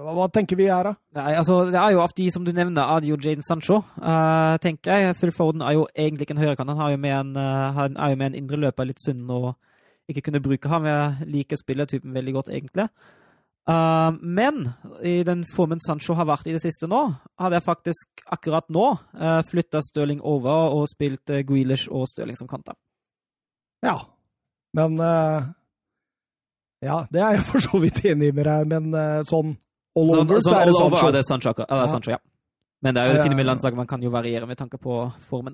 Hva, 0.02 0.14
hva 0.18 0.28
tenker 0.34 0.60
vi 0.60 0.68
her, 0.70 0.92
da? 0.92 0.94
Nei, 1.18 1.34
altså, 1.40 1.64
det 1.72 1.80
er 1.80 1.96
jo 1.96 2.04
Av 2.04 2.14
de 2.18 2.28
som 2.34 2.46
du 2.46 2.52
nevner, 2.54 2.84
er 2.84 3.02
det 3.02 3.10
jo 3.10 3.18
Jaden 3.18 3.46
Sancho, 3.46 3.80
uh, 4.02 4.58
tenker 4.62 4.94
jeg. 4.94 5.16
Phil 5.18 5.34
Foden 5.36 5.64
er 5.66 5.78
jo 5.78 5.88
egentlig 5.96 6.28
ikke 6.28 6.38
en 6.38 6.44
høyrekant. 6.44 6.76
Han 6.78 7.06
en, 7.06 7.34
eh, 7.38 7.72
han 7.78 7.98
er 7.98 8.14
jo 8.14 8.20
med 8.22 8.32
en 8.32 8.38
indre 8.44 8.62
løper, 8.62 8.90
litt 8.90 9.02
sunn 9.02 9.26
og 9.30 9.56
ikke 10.10 10.28
kunne 10.28 10.44
bruke 10.44 10.70
ham. 10.70 10.86
Jeg 10.86 11.32
liker 11.34 11.60
spillertypen 11.60 12.14
veldig 12.14 12.34
godt, 12.38 12.54
egentlig. 12.54 12.88
Uh, 13.70 14.14
men 14.22 14.72
i 15.06 15.22
den 15.24 15.44
formen 15.56 15.82
Sancho 15.82 16.16
har 16.18 16.26
vært 16.26 16.48
i 16.50 16.56
det 16.56 16.64
siste 16.64 16.90
nå, 16.90 17.04
hadde 17.40 17.60
jeg 17.60 17.68
faktisk 17.68 18.24
akkurat 18.34 18.66
nå 18.74 18.88
uh, 18.98 19.42
flytta 19.46 19.84
Stirling 19.86 20.22
over 20.26 20.74
og 20.78 20.88
spilt 20.90 21.30
uh, 21.30 21.44
Grealish 21.46 21.90
og 21.90 22.08
Stirling 22.10 22.40
som 22.40 22.50
kanter. 22.50 22.78
Ja. 23.86 24.00
Men 24.78 25.00
eh, 25.04 25.48
Ja, 26.82 27.06
det 27.14 27.22
er 27.22 27.36
jeg 27.38 27.46
for 27.46 27.60
så 27.62 27.80
vidt 27.82 28.00
enig 28.10 28.32
med 28.34 28.46
deg, 28.50 28.68
men 28.72 28.94
eh, 28.98 29.22
sånn 29.30 29.56
all 29.98 30.10
over, 30.16 30.40
så 30.40 30.50
så 30.50 30.56
er 30.62 30.66
det 30.72 30.76
over 30.76 30.96
Sancho. 30.98 31.08
er 31.08 31.12
det 31.18 31.26
Sancho, 31.28 31.50
akkurat- 31.52 31.70
ja, 31.70 31.76
det 31.76 31.88
Ja. 31.88 31.92
Sancho, 31.94 32.12
ja. 32.12 32.18
Men 32.82 32.96
det 32.96 33.02
er 33.04 33.08
jo 33.12 33.14
det 33.18 33.24
fine 33.28 33.36
med 33.36 33.46
ja. 33.46 33.50
landslaget, 33.52 33.78
man 33.78 33.88
kan 33.88 34.02
jo 34.02 34.10
variere 34.10 34.48
med 34.48 34.58
tanke 34.58 34.78
på 34.82 35.12
formen. 35.30 35.54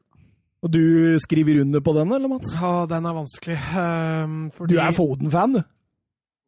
Og 0.63 0.71
du 0.71 1.17
skriver 1.19 1.61
under 1.61 1.79
på 1.81 1.93
den, 1.93 2.11
eller, 2.13 2.27
Mats? 2.31 2.53
Ja, 2.55 2.85
den 2.89 3.05
er 3.05 3.13
vanskelig. 3.13 3.57
Um, 3.75 4.37
fordi 4.55 4.73
Du 4.73 4.79
er 4.79 4.91
Foden-fan, 4.95 5.53
du? 5.53 5.61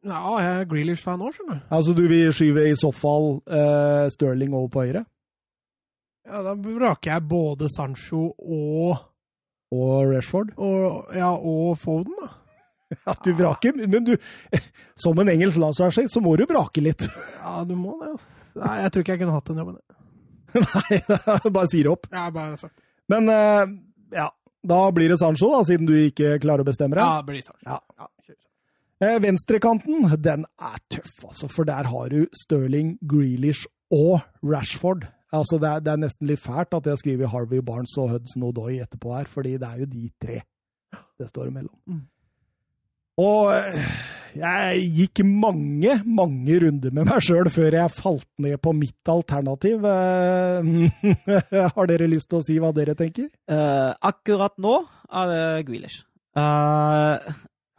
Ja, 0.08 0.38
jeg 0.40 0.60
er 0.60 0.64
Grealish-fan 0.64 1.20
òg, 1.20 1.34
skjønner 1.36 1.60
du. 1.60 1.66
Altså, 1.76 1.92
du 1.94 2.02
vil 2.08 2.32
skyve 2.32 2.64
i 2.70 2.74
så 2.74 2.90
fall 2.96 3.42
uh, 3.46 4.08
Sterling 4.08 4.54
over 4.56 4.68
på 4.72 4.86
høyre? 4.86 5.04
Ja, 6.26 6.40
da 6.42 6.54
vraker 6.54 7.12
jeg 7.12 7.28
både 7.28 7.68
Sancho 7.76 8.32
og, 8.38 8.96
Og 9.72 10.08
Rashford? 10.14 10.54
og, 10.56 11.12
ja, 11.14 11.30
og 11.36 11.76
Foden, 11.78 12.14
da. 12.22 12.32
Ja, 13.06 13.14
du 13.24 13.30
vraker, 13.38 13.76
men 13.86 14.04
du 14.04 14.16
Som 14.98 15.18
en 15.22 15.28
engelsk 15.30 15.60
landslagssjef, 15.62 16.10
så 16.10 16.22
må 16.24 16.34
du 16.38 16.44
vrake 16.50 16.82
litt. 16.84 17.06
Ja, 17.44 17.62
du 17.66 17.76
må 17.78 17.96
det. 18.02 18.12
Nei, 18.58 18.76
jeg 18.82 18.92
tror 18.92 19.04
ikke 19.04 19.14
jeg 19.14 19.22
kunne 19.22 19.36
hatt 19.36 19.50
den 19.50 19.60
jobben. 19.62 19.78
Nei, 20.58 21.50
bare 21.54 21.68
sier 21.70 21.90
opp. 21.92 22.08
Ja, 22.10 22.26
bare 22.34 22.58
sagt. 22.58 22.74
Men 23.10 23.30
eh, 23.30 23.76
ja, 24.16 24.26
da 24.66 24.80
blir 24.94 25.12
det 25.12 25.20
Sancho, 25.22 25.52
da, 25.54 25.62
siden 25.66 25.86
du 25.86 25.94
ikke 26.00 26.34
klarer 26.42 26.66
å 26.66 26.68
bestemme 26.68 26.98
deg. 26.98 27.04
Ja, 27.06 27.22
det 27.22 27.30
blir 27.30 27.46
Sancho. 27.46 27.62
Ja. 27.70 27.78
Ja. 28.00 28.10
Eh, 29.00 29.16
Venstrekanten, 29.22 30.10
den 30.20 30.44
er 30.60 30.82
tøff, 30.92 31.14
altså, 31.30 31.48
for 31.48 31.68
der 31.68 31.88
har 31.88 32.10
du 32.12 32.26
Stirling, 32.36 32.96
Grealish 33.08 33.64
og 33.94 34.20
Rashford. 34.44 35.06
Altså, 35.32 35.60
det 35.62 35.70
er, 35.70 35.84
det 35.86 35.94
er 35.94 36.02
nesten 36.02 36.28
litt 36.28 36.42
fælt 36.42 36.74
at 36.76 36.90
jeg 36.90 37.00
skriver 37.00 37.30
Harvey 37.32 37.62
Barnes 37.64 37.94
og 38.02 38.10
Hudson 38.16 38.44
Odoi 38.50 38.80
etterpå 38.82 39.14
her, 39.14 39.30
fordi 39.30 39.54
det 39.62 39.70
er 39.70 39.84
jo 39.84 39.92
de 39.94 40.10
tre 40.20 40.40
det 41.20 41.28
står 41.28 41.50
imellom. 41.50 41.76
Mm. 41.86 42.02
Og 43.20 43.50
eh, 43.52 43.90
jeg 44.40 44.84
gikk 44.94 45.22
mange, 45.26 45.98
mange 46.06 46.58
runder 46.62 46.94
med 46.94 47.08
meg 47.10 47.24
sjøl 47.26 47.50
før 47.52 47.76
jeg 47.80 47.92
falt 47.96 48.28
ned 48.40 48.56
på 48.62 48.72
mitt 48.76 49.10
alternativ. 49.10 49.84
Eh, 49.84 51.12
Har 51.76 51.90
dere 51.90 52.08
lyst 52.10 52.30
til 52.30 52.40
å 52.40 52.46
si 52.46 52.58
hva 52.62 52.72
dere 52.76 52.96
tenker? 52.98 53.28
Uh, 53.50 53.92
akkurat 54.12 54.56
nå 54.62 54.80
er 55.10 55.32
det 55.34 55.44
Grealish. 55.68 56.04
Uh, 56.38 57.18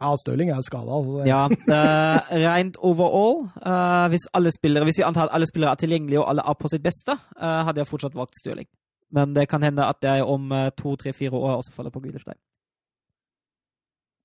Ja, 0.02 0.16
Stirling 0.18 0.50
er 0.50 0.62
skada. 0.66 0.90
Altså. 0.90 1.22
ja, 1.26 1.46
uh, 1.46 2.30
rent 2.42 2.76
overall, 2.82 3.44
uh, 3.62 4.08
hvis 4.10 4.26
spillere, 4.56 4.84
hvis 4.84 4.98
vi 4.98 5.06
antar 5.06 5.28
at 5.28 5.34
alle 5.36 5.46
spillere 5.46 5.70
er 5.70 5.78
tilgjengelige 5.78 6.20
og 6.20 6.28
alle 6.30 6.42
er 6.42 6.56
på 6.58 6.68
sitt 6.68 6.82
beste, 6.82 7.14
uh, 7.38 7.62
hadde 7.66 7.80
jeg 7.80 7.86
fortsatt 7.86 8.16
valgt 8.18 8.34
Stirling. 8.40 8.66
Men 9.14 9.34
det 9.36 9.48
kan 9.48 9.62
hende 9.62 9.86
at 9.86 10.02
jeg 10.02 10.24
om 10.24 10.50
to, 10.76 10.96
tre, 10.96 11.12
fire 11.12 11.30
år 11.36 11.56
også 11.56 11.72
faller 11.72 11.90
på 11.94 12.00
Grealish 12.00 12.26
der. 12.26 12.40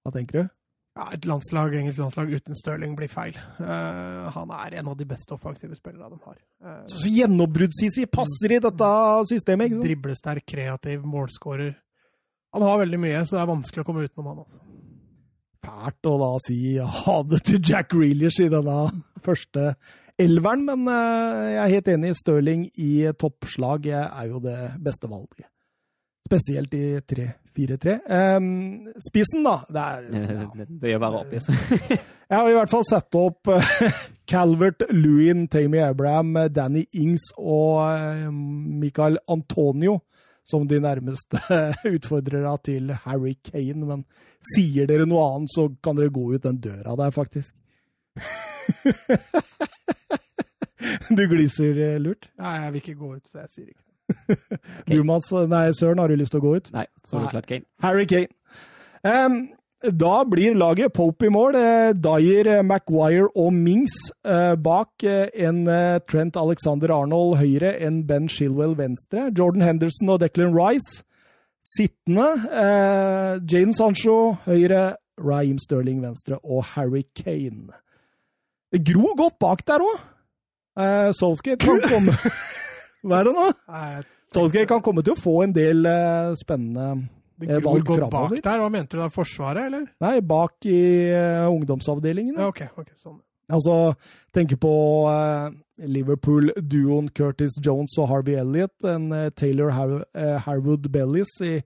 Hva 0.04 0.16
tenker 0.16 0.42
du? 0.42 0.57
Ja, 0.98 1.12
et 1.14 1.26
landslag, 1.30 1.76
engelsk 1.78 2.02
landslag 2.02 2.32
uten 2.34 2.58
Stirling 2.58 2.96
blir 2.98 3.10
feil. 3.12 3.36
Uh, 3.60 4.32
han 4.34 4.54
er 4.58 4.80
en 4.80 4.88
av 4.90 4.96
de 4.98 5.06
beste 5.06 5.36
offensive 5.36 5.76
spillerne 5.78 6.16
de 6.16 6.18
har. 6.26 6.38
Uh, 6.64 6.80
Så, 6.90 7.04
så 7.04 7.12
gjennombrudd-Sisi 7.14 8.08
passer 8.10 8.56
i 8.56 8.62
dette 8.64 8.88
systemet, 9.30 9.70
ikke 9.70 9.78
sant? 9.78 9.86
Driblesterk, 9.92 10.46
kreativ, 10.50 11.04
målskårer. 11.06 11.76
Han 12.58 12.66
har 12.66 12.82
veldig 12.82 13.02
mye, 13.04 13.22
så 13.28 13.38
det 13.38 13.44
er 13.44 13.52
vanskelig 13.52 13.84
å 13.84 13.88
komme 13.92 14.08
utenom 14.08 14.32
han. 14.32 14.42
Altså. 14.48 14.64
Fælt 15.68 16.10
å 16.10 16.16
da 16.24 16.32
si 16.48 16.60
ha 16.80 17.16
det 17.30 17.44
til 17.46 17.62
Jack 17.62 17.94
Reelish 17.94 18.42
i 18.42 18.50
denne 18.50 18.80
første 19.26 19.68
elveren, 20.18 20.66
men 20.66 20.88
uh, 20.90 21.46
jeg 21.52 21.62
er 21.62 21.76
helt 21.76 21.92
enig. 21.94 22.16
Stirling 22.18 22.66
i 22.74 22.94
toppslag 23.22 23.86
er 23.94 24.32
jo 24.32 24.42
det 24.42 24.58
beste 24.82 25.12
valget. 25.12 25.46
Spesielt 26.26 26.74
i 26.74 26.86
3-4-3. 27.06 27.28
Um, 27.58 28.88
spissen, 29.10 29.44
da. 29.48 29.58
Det 29.72 29.84
er, 29.84 30.08
ja. 30.14 30.46
Det 30.82 30.94
jo 30.94 31.02
være 31.02 31.24
obvious. 31.26 31.50
Jeg 32.28 32.36
har 32.36 32.50
i 32.52 32.56
hvert 32.58 32.72
fall 32.72 32.84
satt 32.88 33.16
opp 33.16 33.48
eh, 33.54 34.02
Calvert, 34.32 34.84
Lewin, 34.92 35.46
Tammy 35.48 35.80
Abraham, 35.80 36.36
eh, 36.36 36.50
Danny 36.52 36.84
Ings 37.00 37.30
og 37.40 37.86
eh, 37.88 38.28
Michael 38.32 39.22
Antonio 39.32 40.02
som 40.48 40.68
de 40.68 40.80
nærmeste 40.80 41.40
utfordrere 41.96 42.54
til 42.64 42.92
Harry 43.06 43.36
Kane. 43.44 43.88
Men 43.88 44.04
sier 44.56 44.88
dere 44.88 45.08
noe 45.08 45.24
annet, 45.34 45.52
så 45.56 45.68
kan 45.84 45.98
dere 46.00 46.14
gå 46.16 46.24
ut 46.36 46.44
den 46.44 46.60
døra 46.64 46.96
der, 47.00 47.12
faktisk. 47.16 47.56
Du 51.12 51.24
gliser 51.28 52.00
lurt. 52.00 52.30
Nei, 52.40 52.56
jeg 52.64 52.74
vil 52.74 52.84
ikke 52.84 53.00
gå 53.00 53.12
ut, 53.18 53.28
så 53.28 53.44
jeg 53.44 53.54
sier 53.56 53.68
ikke. 53.72 53.87
Du, 54.88 55.04
Mats, 55.04 55.32
nei, 55.52 55.68
Søren, 55.76 56.00
har 56.00 56.08
du 56.08 56.16
lyst 56.20 56.32
til 56.36 56.42
å 56.42 56.46
gå 56.46 56.56
ut? 56.62 56.72
Nei, 56.76 56.86
så 57.08 57.20
det 57.20 57.32
klart 57.34 57.48
Kane. 57.50 57.68
Harry 57.84 58.08
Kane. 58.08 58.32
Um, 59.04 59.48
da 59.84 60.24
blir 60.26 60.56
laget 60.58 60.94
Pope 60.94 61.28
i 61.28 61.30
mål. 61.30 61.56
Eh, 61.56 61.92
Dyer, 61.94 62.48
eh, 62.48 62.64
Maguire 62.66 63.28
og 63.36 63.54
Mings 63.54 63.94
eh, 64.26 64.56
bak. 64.56 64.90
Eh, 65.04 65.28
en 65.36 65.66
Trent 66.10 66.38
Alexander 66.38 66.96
Arnold 66.96 67.38
høyre, 67.38 67.76
en 67.86 68.02
Ben 68.08 68.30
Shilwell 68.30 68.74
venstre. 68.78 69.30
Jordan 69.38 69.62
Henderson 69.62 70.10
og 70.10 70.20
Declan 70.24 70.56
Rice 70.56 71.04
sittende. 71.78 72.26
Jaden 73.44 73.74
Sancho 73.74 74.38
høyre, 74.48 74.96
Raheem 75.20 75.60
Sterling 75.60 76.02
venstre 76.02 76.40
og 76.44 76.64
Harry 76.74 77.04
Kane. 77.16 77.76
Det 78.72 78.82
gror 78.88 79.14
godt 79.18 79.38
bak 79.40 79.66
der 79.68 79.84
òg. 79.84 80.06
Southgate 81.18 81.66
kan 81.66 81.82
komme 81.92 82.16
Hva 83.04 83.20
er 83.22 83.28
det 83.30 83.34
nå? 83.38 83.46
Solskjær 84.36 84.68
kan 84.68 84.82
komme 84.84 85.04
til 85.06 85.14
å 85.16 85.20
få 85.22 85.44
en 85.46 85.54
del 85.56 85.86
uh, 85.86 86.34
spennende 86.40 86.88
det 87.38 87.52
Eh, 87.54 87.60
valg 87.62 87.86
framover. 87.86 88.10
fremover. 88.10 88.30
bak 88.40 88.44
der. 88.44 88.60
Hva 88.64 88.70
mente 88.74 88.98
du 88.98 89.02
da? 89.04 89.08
Forsvaret, 89.14 89.68
eller? 89.70 89.84
Nei, 90.02 90.16
bak 90.26 90.66
i 90.66 90.80
uh, 91.14 91.46
ungdomsavdelingen. 91.54 92.34
Ja, 92.40 92.48
ok. 92.50 92.64
ok, 92.82 92.88
sånn. 92.98 93.20
Altså, 93.54 93.76
tenker 94.34 94.58
på 94.60 94.72
uh, 95.08 95.52
Liverpool-duoen 95.80 97.12
Curtis 97.16 97.56
Jones 97.64 97.94
og 98.02 98.10
Harvey 98.10 98.36
Elliott. 98.42 98.76
En 98.90 99.12
uh, 99.14 99.28
Taylor 99.38 99.70
Har 99.76 99.94
Harwood 100.48 100.90
Bellis 100.92 101.30
i 101.46 101.60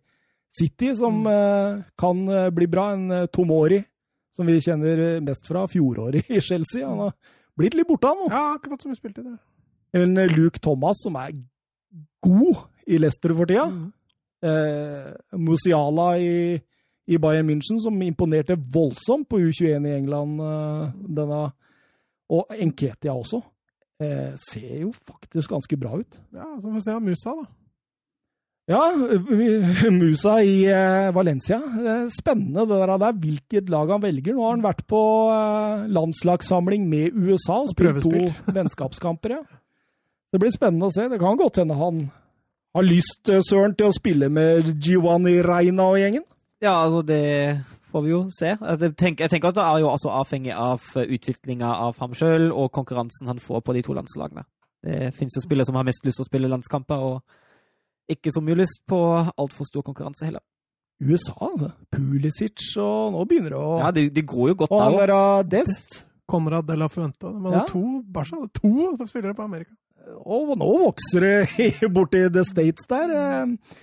City 0.59 0.91
som 0.99 1.21
Mm. 1.23 1.83
kan 1.97 2.25
bli 2.51 2.67
bra. 2.67 2.89
En 2.93 3.27
Tomori, 3.31 3.79
som 4.35 4.45
vi 4.45 4.59
kjenner 4.59 5.21
mest 5.23 5.47
fra 5.47 5.63
fjoråret 5.71 6.27
i 6.35 6.41
Chelsea. 6.43 6.83
Han 6.87 6.99
har 7.07 7.13
blitt 7.57 7.73
litt 7.79 7.87
borte, 7.87 8.07
han 8.11 8.17
nå. 8.19 8.27
Ja, 8.29 8.43
akkurat 8.57 8.81
som 8.83 8.91
vi 8.91 8.97
spilte 8.99 9.21
i 9.23 9.29
det. 9.29 9.37
En 9.93 10.17
eh, 10.17 10.31
Luke 10.31 10.59
Thomas 10.63 11.01
som 11.03 11.17
er 11.19 11.33
god 12.23 12.65
i 12.87 12.99
Leicester 13.01 13.33
for 13.35 13.49
tida. 13.49 13.67
Mm. 13.67 13.87
eh, 14.47 15.37
Musiala 15.37 16.17
i, 16.17 16.59
i 17.07 17.17
Bayern 17.21 17.49
München, 17.49 17.79
som 17.81 18.01
imponerte 18.01 18.55
voldsomt 18.55 19.27
på 19.29 19.39
U21 19.39 19.87
i 19.87 19.95
England. 19.97 20.41
Eh, 20.41 20.99
denne, 21.19 21.41
og 22.31 22.53
Enketia 22.57 23.15
også. 23.15 23.41
Eh, 24.01 24.31
ser 24.41 24.77
jo 24.81 24.93
faktisk 24.97 25.51
ganske 25.51 25.77
bra 25.77 25.99
ut. 25.99 26.21
Ja, 26.33 26.47
så 26.57 26.69
får 26.69 26.77
vi 26.79 26.85
se 26.87 26.99
Musa, 27.05 27.33
da. 27.37 27.49
Ja, 28.71 28.81
Musa 30.01 30.35
i 30.45 30.61
eh, 30.69 31.09
Valencia. 31.13 31.57
Eh, 31.59 32.07
spennende 32.13 32.63
det 32.69 32.79
der, 32.79 32.97
der, 33.01 33.17
hvilket 33.23 33.69
lag 33.69 33.91
han 33.91 34.01
velger. 34.01 34.37
Nå 34.37 34.45
har 34.45 34.55
han 34.55 34.65
vært 34.65 34.85
på 34.89 35.01
landslagssamling 35.91 36.87
med 36.89 37.17
USA 37.17 37.59
og 37.65 37.73
spilt 37.73 38.01
to 38.05 38.31
vennskapskamper. 38.55 39.35
Ja. 39.37 39.43
Det 40.31 40.39
blir 40.39 40.51
spennende 40.55 40.87
å 40.87 40.93
se. 40.93 41.07
Det 41.11 41.19
kan 41.19 41.37
godt 41.39 41.59
hende 41.61 41.75
han 41.75 42.05
har 42.75 42.83
lyst, 42.87 43.27
eh, 43.29 43.41
Søren, 43.43 43.75
til 43.75 43.89
å 43.89 43.95
spille 43.95 44.29
med 44.31 44.69
Giovanni 44.79 45.41
Reina 45.43 45.89
og 45.91 45.97
gjengen? 45.99 46.23
Ja, 46.61 46.77
altså 46.85 47.01
det 47.05 47.65
får 47.91 48.03
vi 48.05 48.09
jo 48.13 48.21
se. 48.31 48.53
Jeg 48.55 48.95
tenker, 48.95 49.25
jeg 49.25 49.29
tenker 49.33 49.49
at 49.51 49.55
det 49.57 49.65
er 49.65 49.79
jo 49.83 49.89
altså 49.91 50.13
avhengig 50.15 50.53
av 50.55 50.79
utviklinga 50.95 51.67
av 51.87 51.97
ham 51.99 52.13
sjøl 52.15 52.51
og 52.53 52.71
konkurransen 52.71 53.27
han 53.27 53.41
får 53.43 53.61
på 53.65 53.73
de 53.75 53.81
to 53.83 53.95
landslagene. 53.97 54.45
Det 54.81 55.11
finnes 55.17 55.35
jo 55.35 55.43
spillere 55.43 55.67
som 55.67 55.75
har 55.75 55.83
mest 55.85 56.05
lyst 56.05 56.21
til 56.21 56.23
å 56.25 56.29
spille 56.29 56.49
landskamper, 56.49 57.03
og 57.03 57.21
ikke 58.09 58.31
så 58.33 58.41
mye 58.41 58.55
lyst 58.61 58.85
på 58.89 58.97
altfor 59.37 59.67
stor 59.67 59.83
konkurranse 59.83 60.25
heller. 60.25 60.41
USA, 61.01 61.33
altså. 61.41 61.71
Pulisic 61.91 62.61
og 62.77 63.11
Nå 63.15 63.25
begynner 63.25 63.49
det 63.49 63.57
å 63.59 63.77
Ja, 63.81 63.91
det, 63.91 64.13
det 64.13 64.23
går 64.29 64.51
jo 64.51 64.55
godt 64.61 64.71
Og 64.71 64.79
der 64.79 64.85
han 64.85 64.97
der 65.01 65.13
av 65.15 65.49
Dest. 65.49 66.03
Conrad 66.29 66.67
de 66.67 66.75
la 66.77 66.87
Fuente. 66.87 67.25
De 67.25 67.41
hadde 67.41 67.57
Ja. 67.57 67.65
to 67.67 68.03
Barca 68.05 68.37
hadde 68.37 68.53
to 68.53 69.07
spillere 69.09 69.33
på 69.33 69.43
Amerika. 69.43 69.73
Og 70.25 70.53
nå 70.59 70.69
vokser 70.85 71.25
det 71.25 71.89
borti 71.95 72.25
The 72.33 72.43
States 72.47 72.87
der. 72.89 73.13
Eh, 73.15 73.81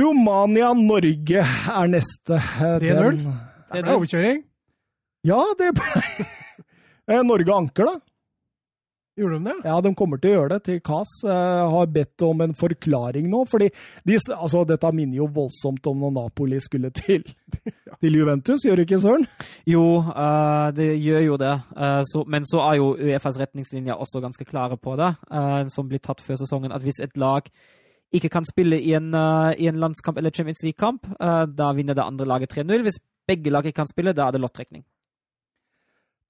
Romania-Norge 0.00 1.42
er 1.42 1.90
neste. 1.90 2.38
Eh, 2.38 2.76
3-0. 2.82 3.22
Det 3.70 3.82
er 3.82 3.90
overkjøring. 3.96 4.44
Ja, 5.26 5.40
det 5.58 5.72
ble 5.76 6.04
Eh, 7.10 7.24
Norge 7.26 7.50
anker, 7.50 7.88
da. 7.88 7.96
Gjorde 9.18 9.38
de 9.38 9.50
det? 9.50 9.54
Ja, 9.68 9.80
de 9.82 9.90
kommer 9.98 10.20
til 10.20 10.30
å 10.30 10.34
gjøre 10.36 10.52
det 10.54 10.60
til 10.68 10.80
CAS. 10.86 11.10
eh, 11.24 11.70
har 11.74 11.90
bedt 11.94 12.22
om 12.22 12.40
en 12.40 12.54
forklaring 12.54 13.26
nå. 13.30 13.44
fordi 13.50 13.70
de, 14.06 14.18
altså, 14.36 14.64
Dette 14.64 14.92
minner 14.92 15.16
jo 15.16 15.26
voldsomt 15.26 15.86
om 15.86 15.98
når 16.04 16.14
Napoli 16.18 16.60
skulle 16.60 16.90
til, 16.90 17.24
til 18.00 18.16
Juventus, 18.16 18.64
gjør 18.64 18.80
det 18.80 18.86
ikke, 18.88 19.00
Søren? 19.02 19.26
Jo, 19.66 19.84
eh, 19.98 20.70
det 20.76 20.92
gjør 21.02 21.26
jo 21.26 21.40
det. 21.42 21.56
Eh, 21.76 22.00
så, 22.12 22.24
men 22.26 22.46
så 22.48 22.62
er 22.68 22.78
jo 22.78 22.94
Uefas 23.00 23.40
retningslinjer 23.40 23.98
også 23.98 24.22
ganske 24.22 24.46
klare 24.46 24.78
på 24.78 24.96
det, 25.00 25.14
eh, 25.30 25.66
som 25.68 25.90
blir 25.90 26.02
tatt 26.02 26.22
før 26.24 26.40
sesongen. 26.40 26.72
At 26.72 26.86
hvis 26.86 27.02
et 27.02 27.16
lag 27.18 27.50
ikke 28.12 28.30
kan 28.32 28.46
spille 28.46 28.80
i 28.80 28.94
en, 28.98 29.12
uh, 29.14 29.52
i 29.54 29.68
en 29.70 29.78
landskamp 29.80 30.18
eller 30.18 30.34
Champions 30.34 30.62
League-kamp, 30.66 31.06
eh, 31.20 31.44
da 31.46 31.72
vinner 31.72 31.94
det 31.94 32.04
andre 32.04 32.26
laget 32.26 32.52
3-0. 32.56 32.82
Hvis 32.82 32.98
begge 33.28 33.50
lag 33.50 33.66
ikke 33.66 33.82
kan 33.82 33.90
spille, 33.90 34.12
da 34.12 34.26
er 34.26 34.34
det 34.34 34.40
lottrekning. 34.42 34.84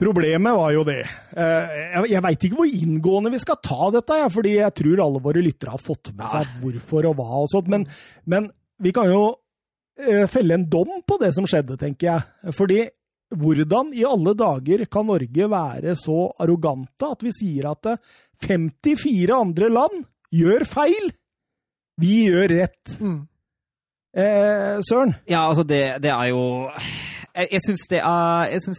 Problemet 0.00 0.56
var 0.56 0.70
jo 0.72 0.84
det. 0.88 1.02
Eh, 1.36 1.74
Jeg, 2.08 2.22
veit 2.24 2.46
ikke 2.46 2.56
hvor 2.62 2.70
inngående 2.70 3.32
vi 3.34 3.40
skal 3.42 3.58
ta 3.60 3.90
dette, 3.92 4.16
fordi 4.32 4.54
jeg 4.56 4.76
tror 4.80 5.02
alle 5.04 5.20
våre 5.20 5.42
lyttere 5.44 5.74
har 5.74 5.82
fått 5.82 6.12
med 6.16 6.32
seg 6.32 6.54
hvorfor 6.62 7.10
og 7.10 7.18
hva 7.18 7.42
og 7.42 7.50
sånt. 7.52 7.68
Men, 7.68 7.84
men 8.24 8.48
vi 8.80 8.94
kan 8.96 9.10
jo 9.12 9.26
eh, 10.00 10.24
felle 10.32 10.56
en 10.56 10.64
dom 10.72 11.02
på 11.04 11.20
det 11.20 11.34
som 11.36 11.44
skjedde, 11.48 11.76
tenker 11.80 12.08
jeg. 12.14 12.54
Fordi 12.56 12.80
hvordan 13.30 13.92
i 13.94 14.06
alle 14.08 14.32
dager 14.34 14.86
kan 14.90 15.06
Norge 15.06 15.50
være 15.52 15.92
så 16.00 16.30
arrogante 16.42 17.12
at 17.12 17.20
vi 17.22 17.34
sier 17.36 17.68
at 17.70 17.92
eh, 17.92 18.00
54 18.48 19.36
andre 19.36 19.68
land 19.68 20.06
gjør 20.32 20.64
feil? 20.64 21.12
Vi 22.00 22.22
gjør 22.30 22.48
rett. 22.56 22.96
Mm. 23.04 23.20
Eh, 24.16 24.80
Søren? 24.88 25.12
Ja, 25.28 25.44
altså, 25.44 25.62
det, 25.62 26.00
det 26.02 26.10
er 26.10 26.32
jo 26.32 26.42
Jeg, 27.36 27.48
jeg 27.52 27.62
syns 27.62 27.86
det, 27.90 28.00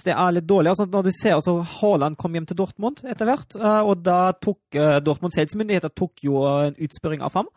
det 0.05 0.13
er 0.15 0.35
litt 0.35 0.47
dårlig. 0.49 0.71
Altså, 0.73 0.85
når 0.91 1.03
du 1.07 1.11
ser 1.15 1.37
altså, 1.37 1.57
Haaland 1.79 2.17
kom 2.19 2.33
hjem 2.35 2.45
til 2.49 2.57
Dortmund 2.59 3.03
etter 3.07 3.29
hvert, 3.29 3.55
eh, 3.55 3.81
og 3.87 4.03
da 4.03 4.31
tok 4.43 4.59
uh, 4.75 4.99
Dortmunds 4.99 5.37
helsemyndigheter 5.39 5.93
tok 5.95 6.23
jo 6.25 6.41
eh, 6.43 6.67
en 6.71 6.75
utspørring 6.87 7.23
av 7.23 7.37
ham. 7.39 7.47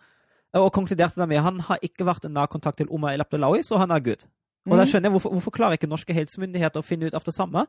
eh, 0.54 0.60
Og 0.60 0.72
konkluderte 0.72 1.18
da 1.18 1.26
med 1.26 1.42
han 1.42 1.58
har 1.66 1.82
ikke 1.82 2.06
vært 2.06 2.24
en 2.28 2.34
nær 2.38 2.46
kontakt 2.52 2.78
til 2.78 2.88
Omar 2.90 3.14
El 3.14 3.24
Abdelawi, 3.26 3.62
så 3.66 3.80
han 3.82 3.90
er 3.90 4.04
good. 4.06 4.22
Og 4.70 4.78
da 4.78 4.86
skjønner 4.88 5.10
jeg 5.10 5.12
hvorfor, 5.18 5.34
hvorfor 5.34 5.52
klarer 5.52 5.76
ikke 5.76 5.90
norske 5.90 6.14
helsemyndigheter 6.16 6.80
å 6.80 6.86
finne 6.86 7.10
ut 7.10 7.14
av 7.18 7.24
det 7.26 7.34
samme. 7.36 7.66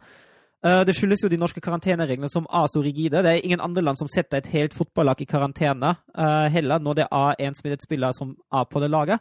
Eh, 0.63 0.83
Det 0.87 0.95
skyldes 0.95 1.25
jo 1.25 1.29
de 1.29 1.37
norske 1.41 1.59
karantenereglene 1.61 2.29
som 2.31 2.45
er 2.47 2.69
så 2.71 2.79
rigide. 2.85 3.23
Det 3.25 3.33
er 3.33 3.41
ingen 3.43 3.59
andre 3.61 3.81
land 3.83 3.99
som 3.99 4.07
setter 4.07 4.37
et 4.37 4.47
helt 4.53 4.73
fotballag 4.73 5.19
i 5.21 5.25
karantene 5.25 5.95
eh, 6.17 6.47
heller, 6.53 6.79
når 6.79 7.01
det 7.01 7.07
er 7.11 7.35
en 7.49 7.57
smittet 7.57 7.83
spiller 7.83 8.15
som 8.15 8.37
er 8.53 8.63
på 8.69 8.79
det 8.79 8.89
laget. 8.93 9.19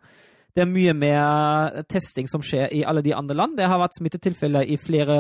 Det 0.55 0.62
er 0.62 0.70
mye 0.70 0.92
mer 0.94 1.80
testing 1.90 2.28
som 2.30 2.42
skjer 2.44 2.70
i 2.70 2.84
alle 2.86 3.02
de 3.02 3.11
andre 3.16 3.34
land. 3.34 3.57
Det 3.59 3.66
har 3.66 3.80
vært 3.80 3.96
smittetilfeller 3.98 4.68
i 4.70 4.76
flere, 4.78 5.16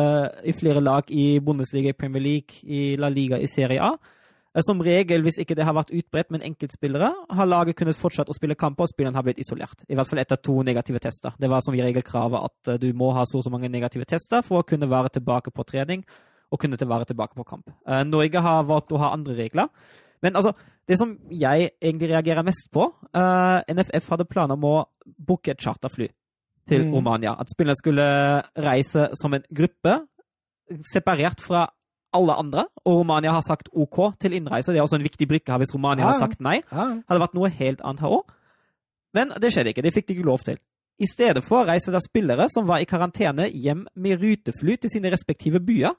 i 0.46 0.52
flere 0.54 0.78
lag 0.78 1.08
i 1.10 1.40
Bundesliga, 1.42 1.90
i 1.90 1.98
Premier 1.98 2.22
League, 2.22 2.60
i 2.62 2.94
La 2.94 3.10
Liga, 3.10 3.40
i 3.42 3.48
Serie 3.50 3.82
A. 3.82 3.96
Eh, 4.54 4.62
Som 4.62 4.78
regel, 4.80 5.24
hvis 5.26 5.40
ikke 5.42 5.56
det 5.58 5.66
har 5.66 5.74
vært 5.74 5.90
utbredt 5.90 6.30
med 6.30 6.44
enkeltspillere, 6.46 7.10
har 7.34 7.50
laget 7.50 7.74
kunnet 7.74 7.98
fortsatt 7.98 8.30
å 8.30 8.36
spille 8.36 8.54
kamper, 8.54 8.86
og 8.86 8.92
spilleren 8.92 9.18
har 9.18 9.26
blitt 9.26 9.42
isolert. 9.42 9.82
I 9.90 9.98
hvert 9.98 10.06
fall 10.06 10.22
etter 10.22 10.38
to 10.38 10.62
negative 10.62 11.02
tester. 11.02 11.34
Det 11.40 11.50
var 11.50 11.66
som 11.66 11.74
i 11.74 11.82
regel 11.82 12.06
kravet 12.06 12.38
at 12.38 12.70
eh, 12.70 12.78
du 12.78 12.92
må 12.94 13.10
ha 13.18 13.26
så 13.26 13.42
og 13.42 13.48
så 13.48 13.50
mange 13.50 13.68
negative 13.68 14.06
tester 14.06 14.46
for 14.46 14.62
å 14.62 14.68
kunne 14.68 14.86
være 14.86 15.16
tilbake 15.18 15.50
på 15.50 15.66
trening 15.66 16.06
og 16.52 16.60
kunne 16.62 16.78
være 16.78 17.10
tilbake 17.10 17.34
på 17.34 17.42
kamp. 17.48 17.74
Eh, 17.88 18.04
Norge 18.06 18.38
har 18.38 18.70
valgt 18.70 18.94
å 18.94 19.02
ha 19.02 19.10
andre 19.18 19.34
regler. 19.34 19.66
Men 20.24 20.36
altså, 20.40 20.54
det 20.88 20.96
som 20.98 21.14
jeg 21.30 21.70
egentlig 21.82 22.08
reagerer 22.14 22.46
mest 22.46 22.70
på 22.72 22.88
uh, 22.88 23.60
NFF 23.68 24.08
hadde 24.14 24.26
planer 24.30 24.56
om 24.56 24.64
å 24.64 24.76
booke 25.04 25.52
et 25.52 25.60
charterfly 25.60 26.08
til 26.68 26.86
Mm. 26.86 26.94
Romania. 26.96 27.34
At 27.36 27.50
spillerne 27.52 27.76
skulle 27.76 28.04
reise 28.64 29.10
som 29.20 29.34
en 29.36 29.42
gruppe, 29.52 29.98
separert 30.88 31.42
fra 31.44 31.66
alle 32.14 32.36
andre. 32.40 32.64
Og 32.86 33.00
Romania 33.02 33.34
har 33.34 33.42
sagt 33.44 33.68
OK 33.72 33.98
til 34.22 34.32
innreise. 34.38 34.72
Det 34.72 34.78
er 34.80 34.86
også 34.86 34.96
en 34.96 35.04
viktig 35.04 35.28
brikke 35.28 35.52
her 35.52 35.60
hvis 35.60 35.74
Romania 35.74 36.06
Ja, 36.06 36.12
har 36.12 36.18
sagt 36.22 36.40
nei. 36.40 36.60
Ja. 36.70 36.86
Hadde 37.08 37.20
vært 37.20 37.34
noe 37.36 37.50
helt 37.52 37.82
annet 37.84 38.00
her 38.00 38.14
òg. 38.16 38.32
Men 39.14 39.34
det 39.40 39.52
skjedde 39.52 39.74
ikke. 39.74 39.84
Det 39.84 39.92
fikk 39.94 40.08
de 40.08 40.16
ikke 40.16 40.26
lov 40.30 40.44
til. 40.46 40.56
I 41.02 41.06
stedet 41.10 41.42
for 41.44 41.66
reiser 41.66 41.92
da 41.92 42.00
spillere 42.02 42.46
som 42.48 42.66
var 42.70 42.80
i 42.80 42.86
karantene, 42.88 43.48
hjem 43.50 43.84
med 43.98 44.22
rutefly 44.22 44.76
til 44.78 44.90
sine 44.92 45.10
respektive 45.12 45.60
byer. 45.60 45.92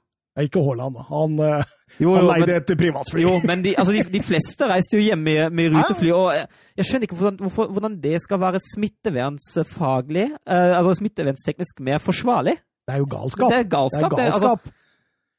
Ikke 0.44 0.60
Haaland. 0.66 0.98
Han, 1.08 1.40
eh, 1.40 1.64
Jo, 2.00 2.14
han 2.16 2.26
leide 2.28 2.48
men- 2.48 2.56
et 2.60 2.72
privatfly. 2.78 3.22
Jo, 3.24 3.40
men 3.48 3.62
de, 3.64 3.76
altså 3.80 3.94
de, 3.96 4.02
de 4.12 4.20
fleste 4.20 4.68
reiste 4.68 4.98
jo 4.98 5.04
hjem 5.06 5.22
med, 5.24 5.52
med 5.56 5.72
rutefly, 5.72 6.10
og 6.12 6.34
jeg, 6.36 6.48
jeg 6.78 6.86
skjønner 6.90 7.08
ikke 7.08 7.16
hvordan, 7.22 7.38
hvorfor, 7.46 7.70
hvordan 7.72 7.96
det 8.04 8.18
skal 8.22 8.40
være 8.42 8.60
smittevernsfaglig, 8.66 10.26
eh, 10.48 10.78
altså 10.78 10.94
smittevernsteknisk 11.00 11.80
mer 11.80 11.98
forsvarlig. 12.04 12.58
Det 12.86 12.94
er 12.94 12.98
jo 13.02 13.08
galskap. 13.10 13.50
Det 13.52 13.60
er 13.64 13.70
galskap. 13.70 14.12
Det 14.12 14.20
er 14.20 14.26
det, 14.26 14.34
altså. 14.34 14.72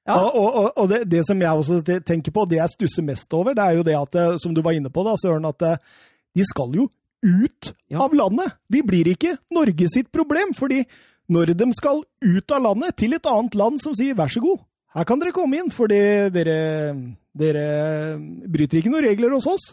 Ja. 0.07 0.15
Og, 0.23 0.35
og, 0.55 0.73
og, 0.79 0.89
det, 0.89 1.01
det 1.11 1.25
som 1.27 1.41
jeg 1.43 1.51
også 1.51 1.81
tenker 2.07 2.31
på, 2.33 2.45
det 2.47 2.61
jeg 2.61 2.71
stusser 2.77 3.03
mest 3.03 3.33
over, 3.35 3.55
det 3.59 3.65
er 3.65 3.77
jo 3.81 3.83
det 3.87 3.97
at, 3.99 4.15
eh, 4.23 4.37
som 4.43 4.55
du 4.55 4.63
var 4.63 4.77
inne 4.79 4.91
på, 4.95 5.03
da, 5.07 5.17
Søren, 5.19 5.45
at 5.49 5.63
eh, 5.67 5.77
de 6.37 6.45
skal 6.47 6.73
jo 6.79 6.89
ut 7.27 7.73
Ja. 7.91 7.99
av 8.05 8.13
landet. 8.15 8.53
De 8.71 8.83
blir 8.87 9.09
ikke 9.11 9.37
Norge 9.51 9.89
sitt 9.91 10.13
problem, 10.15 10.53
fordi 10.55 10.85
når 11.33 11.55
de 11.59 11.67
skal 11.75 12.05
ut 12.23 12.53
av 12.55 12.63
landet 12.63 12.95
til 13.03 13.17
et 13.17 13.27
annet 13.27 13.55
land 13.59 13.81
som 13.83 13.95
sier 13.99 14.15
vær 14.15 14.31
så 14.31 14.41
god, 14.45 14.61
her 14.97 15.05
kan 15.09 15.21
dere 15.21 15.35
komme 15.37 15.59
inn, 15.61 15.73
fordi 15.75 15.99
dere, 16.33 16.59
dere 17.37 17.67
bryter 18.49 18.81
ikke 18.81 18.93
noen 18.93 19.05
regler 19.05 19.35
hos 19.37 19.49
oss. 19.51 19.67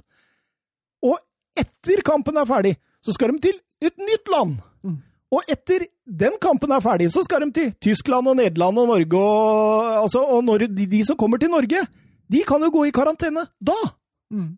Og 1.04 1.16
etter 1.60 2.04
kampen 2.06 2.38
er 2.40 2.50
ferdig, 2.50 2.76
så 3.04 3.16
skal 3.16 3.34
de 3.34 3.44
til 3.48 3.60
et 3.84 3.96
nytt 4.00 4.32
land. 4.32 4.58
Mm. 4.84 4.98
Og 5.34 5.50
etter 5.50 5.86
den 6.06 6.36
kampen 6.44 6.72
er 6.76 6.84
ferdig, 6.84 7.10
så 7.14 7.24
skal 7.26 7.46
de 7.46 7.52
til 7.56 7.72
Tyskland 7.82 8.28
og 8.30 8.38
Nederland 8.38 8.82
og 8.84 8.90
Norge. 8.92 9.20
Og, 9.20 9.94
altså, 10.04 10.24
og 10.24 10.44
når 10.44 10.68
de, 10.68 10.88
de 10.92 11.04
som 11.08 11.20
kommer 11.20 11.40
til 11.42 11.52
Norge, 11.54 11.86
de 12.34 12.44
kan 12.48 12.64
jo 12.64 12.72
gå 12.74 12.88
i 12.90 12.96
karantene 12.96 13.46
da. 13.62 13.78
Mm. 14.34 14.58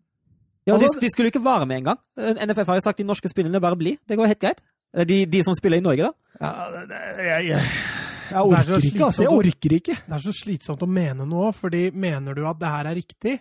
ja, 0.66 0.72
de, 0.72 0.82
altså- 0.82 1.00
de 1.00 1.10
skulle 1.12 1.30
ikke 1.32 1.44
være 1.44 1.66
med 1.66 1.76
engang. 1.82 2.00
Eh, 2.18 2.42
NFF 2.46 2.66
har 2.66 2.80
jo 2.80 2.86
sagt 2.88 2.98
de 2.98 3.06
norske 3.06 3.28
spillerne 3.28 3.60
bare 3.60 3.76
bli. 3.76 3.98
Det 4.08 4.18
går 4.18 4.26
helt 4.34 4.40
greit. 4.42 4.62
De, 4.96 5.26
de 5.26 5.42
som 5.44 5.54
spiller 5.54 5.78
i 5.78 5.84
Norge, 5.84 6.02
da. 6.08 6.12
Ja, 6.40 6.52
jeg, 7.20 7.48
jeg, 7.48 7.62
jeg 8.30 8.36
er 8.38 8.46
orker 8.46 8.86
ikke, 8.90 9.04
altså. 9.08 9.22
Jeg 9.26 9.32
orker 9.40 9.76
ikke. 9.80 9.96
Det 10.06 10.16
er 10.18 10.24
så 10.26 10.34
slitsomt 10.36 10.82
å 10.82 10.88
mene 10.90 11.26
noe, 11.28 11.52
fordi 11.56 11.90
mener 11.94 12.34
du 12.34 12.44
at 12.46 12.58
det 12.60 12.72
her 12.72 12.90
er 12.92 12.98
riktig, 12.98 13.36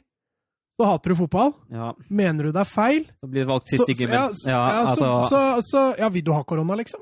så 0.75 0.89
hater 0.89 1.13
du 1.13 1.15
fotball. 1.21 1.53
Ja, 1.71 1.93
Mener 2.09 2.49
du 2.49 2.51
det 2.51 2.63
er 2.65 2.67
feil, 2.67 3.05
Så 3.23 3.29
blir 3.31 3.45
du 3.45 3.51
valgt 3.53 3.69
sist 3.71 3.87
i 3.89 3.93
gymmen. 3.95 4.15
ja, 4.17 4.27
så, 4.33 4.49
Ja, 4.49 4.63
ja, 4.67 4.81
altså, 4.91 5.11
så, 5.29 5.29
så, 5.29 5.61
så 5.71 5.83
Ja, 6.01 6.09
vil 6.11 6.23
du 6.25 6.33
ha 6.35 6.43
korona, 6.43 6.75
liksom? 6.75 7.01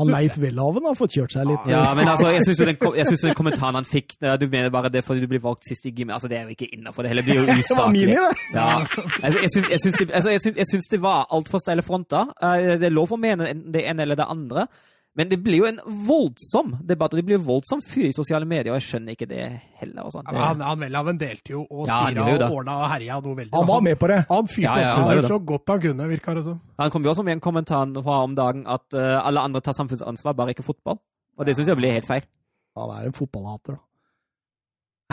Han 0.00 0.08
Leif 0.08 0.38
Welhaven 0.40 0.86
har 0.88 0.94
fått 0.96 1.12
kjørt 1.12 1.34
seg 1.34 1.44
litt. 1.50 1.66
ja, 1.68 1.82
men 1.92 2.08
altså, 2.08 2.30
jeg 2.32 2.46
syns 2.46 2.60
jo 2.62 2.64
den, 2.64 2.78
den 3.28 3.34
kommentaren 3.36 3.76
han 3.76 3.84
fikk 3.84 4.14
eh, 4.24 4.38
Du 4.40 4.46
mener 4.48 4.70
bare 4.72 4.88
det 4.88 5.02
fordi 5.04 5.20
du 5.20 5.28
blir 5.28 5.42
valgt 5.44 5.68
sist 5.68 5.84
i 5.84 5.92
gymmen. 5.92 6.14
Altså, 6.16 6.30
det 6.32 6.38
er 6.38 6.46
jo 6.48 6.54
ikke 6.56 6.70
innafor. 6.72 7.04
Det 7.04 7.10
hele 7.12 7.24
blir 7.26 7.42
jo 7.42 7.44
Det 7.50 7.58
usaklig. 7.60 8.06
Ja. 8.56 8.78
Altså, 9.20 9.42
jeg 9.44 9.52
syns, 9.82 9.98
det, 10.00 10.08
altså, 10.16 10.86
det 10.96 11.00
var 11.02 11.26
altfor 11.28 11.60
steile 11.60 11.84
fronter. 11.84 12.32
Eh, 12.40 12.78
Det 12.80 12.88
er 12.88 12.96
lov 12.96 13.12
å 13.12 13.20
mene 13.20 13.52
det 13.52 13.84
ene 13.84 14.06
eller 14.06 14.16
det 14.16 14.30
andre. 14.32 14.64
Men 15.14 15.28
det 15.28 15.36
blir 15.44 15.58
jo 15.60 15.66
en 15.68 15.76
voldsom 16.08 16.70
debatt, 16.88 17.12
og 17.12 17.18
det 17.20 17.24
blir 17.28 17.36
jo 17.36 17.44
voldsom 17.44 17.82
fyr 17.84 18.06
i 18.08 18.14
sosiale 18.16 18.46
medier, 18.48 18.72
og 18.72 18.78
jeg 18.80 18.86
skjønner 18.86 19.12
ikke 19.12 19.26
det 19.28 19.42
heller. 19.82 20.06
Altså. 20.06 20.22
Ja, 20.24 20.32
Det, 20.32 20.40
han, 20.40 20.62
han 20.64 20.80
Welhaven 20.86 21.18
delte 21.20 21.52
jo 21.52 21.66
og 21.68 21.82
styra 21.84 22.16
ja, 22.16 22.24
og 22.46 22.54
ordna 22.56 22.78
og 22.80 22.86
herja 22.94 23.18
noe 23.20 23.36
veldig. 23.42 23.52
Han 23.58 23.68
var 23.68 23.80
med 23.84 23.98
på 24.00 24.08
det. 24.08 24.16
Han 24.30 24.48
fyrte 24.48 24.64
Ja, 24.64 24.78
ja, 24.80 24.94
opp 24.96 25.04
under 25.10 25.20
det. 25.20 25.28
så 25.34 25.38
godt 25.52 25.68
han 25.74 25.82
kunne, 25.84 26.08
virka 26.14 26.32
det 26.38 26.44
som. 26.48 26.56
han 26.80 26.88
kom 26.96 27.04
jo 27.04 27.12
også 27.12 27.26
med 27.28 27.36
en 27.36 27.44
kommentar 27.44 27.92
fra 28.08 28.16
om 28.24 28.32
dagen 28.40 28.64
at 28.66 28.88
uh, 28.96 29.20
alle 29.20 29.40
andre 29.44 29.60
tar 29.60 29.76
samfunnsansvar, 29.76 30.32
bare 30.38 30.56
ikke 30.56 30.64
fotball. 30.64 30.96
Og 31.36 31.44
det 31.48 31.58
syns 31.60 31.68
jeg 31.68 31.76
blir 31.82 31.92
helt 31.92 32.08
feil. 32.08 32.24
Han 32.80 32.88
er 32.96 33.04
en 33.12 33.16
fotballhater, 33.16 33.76
da. 33.76 33.80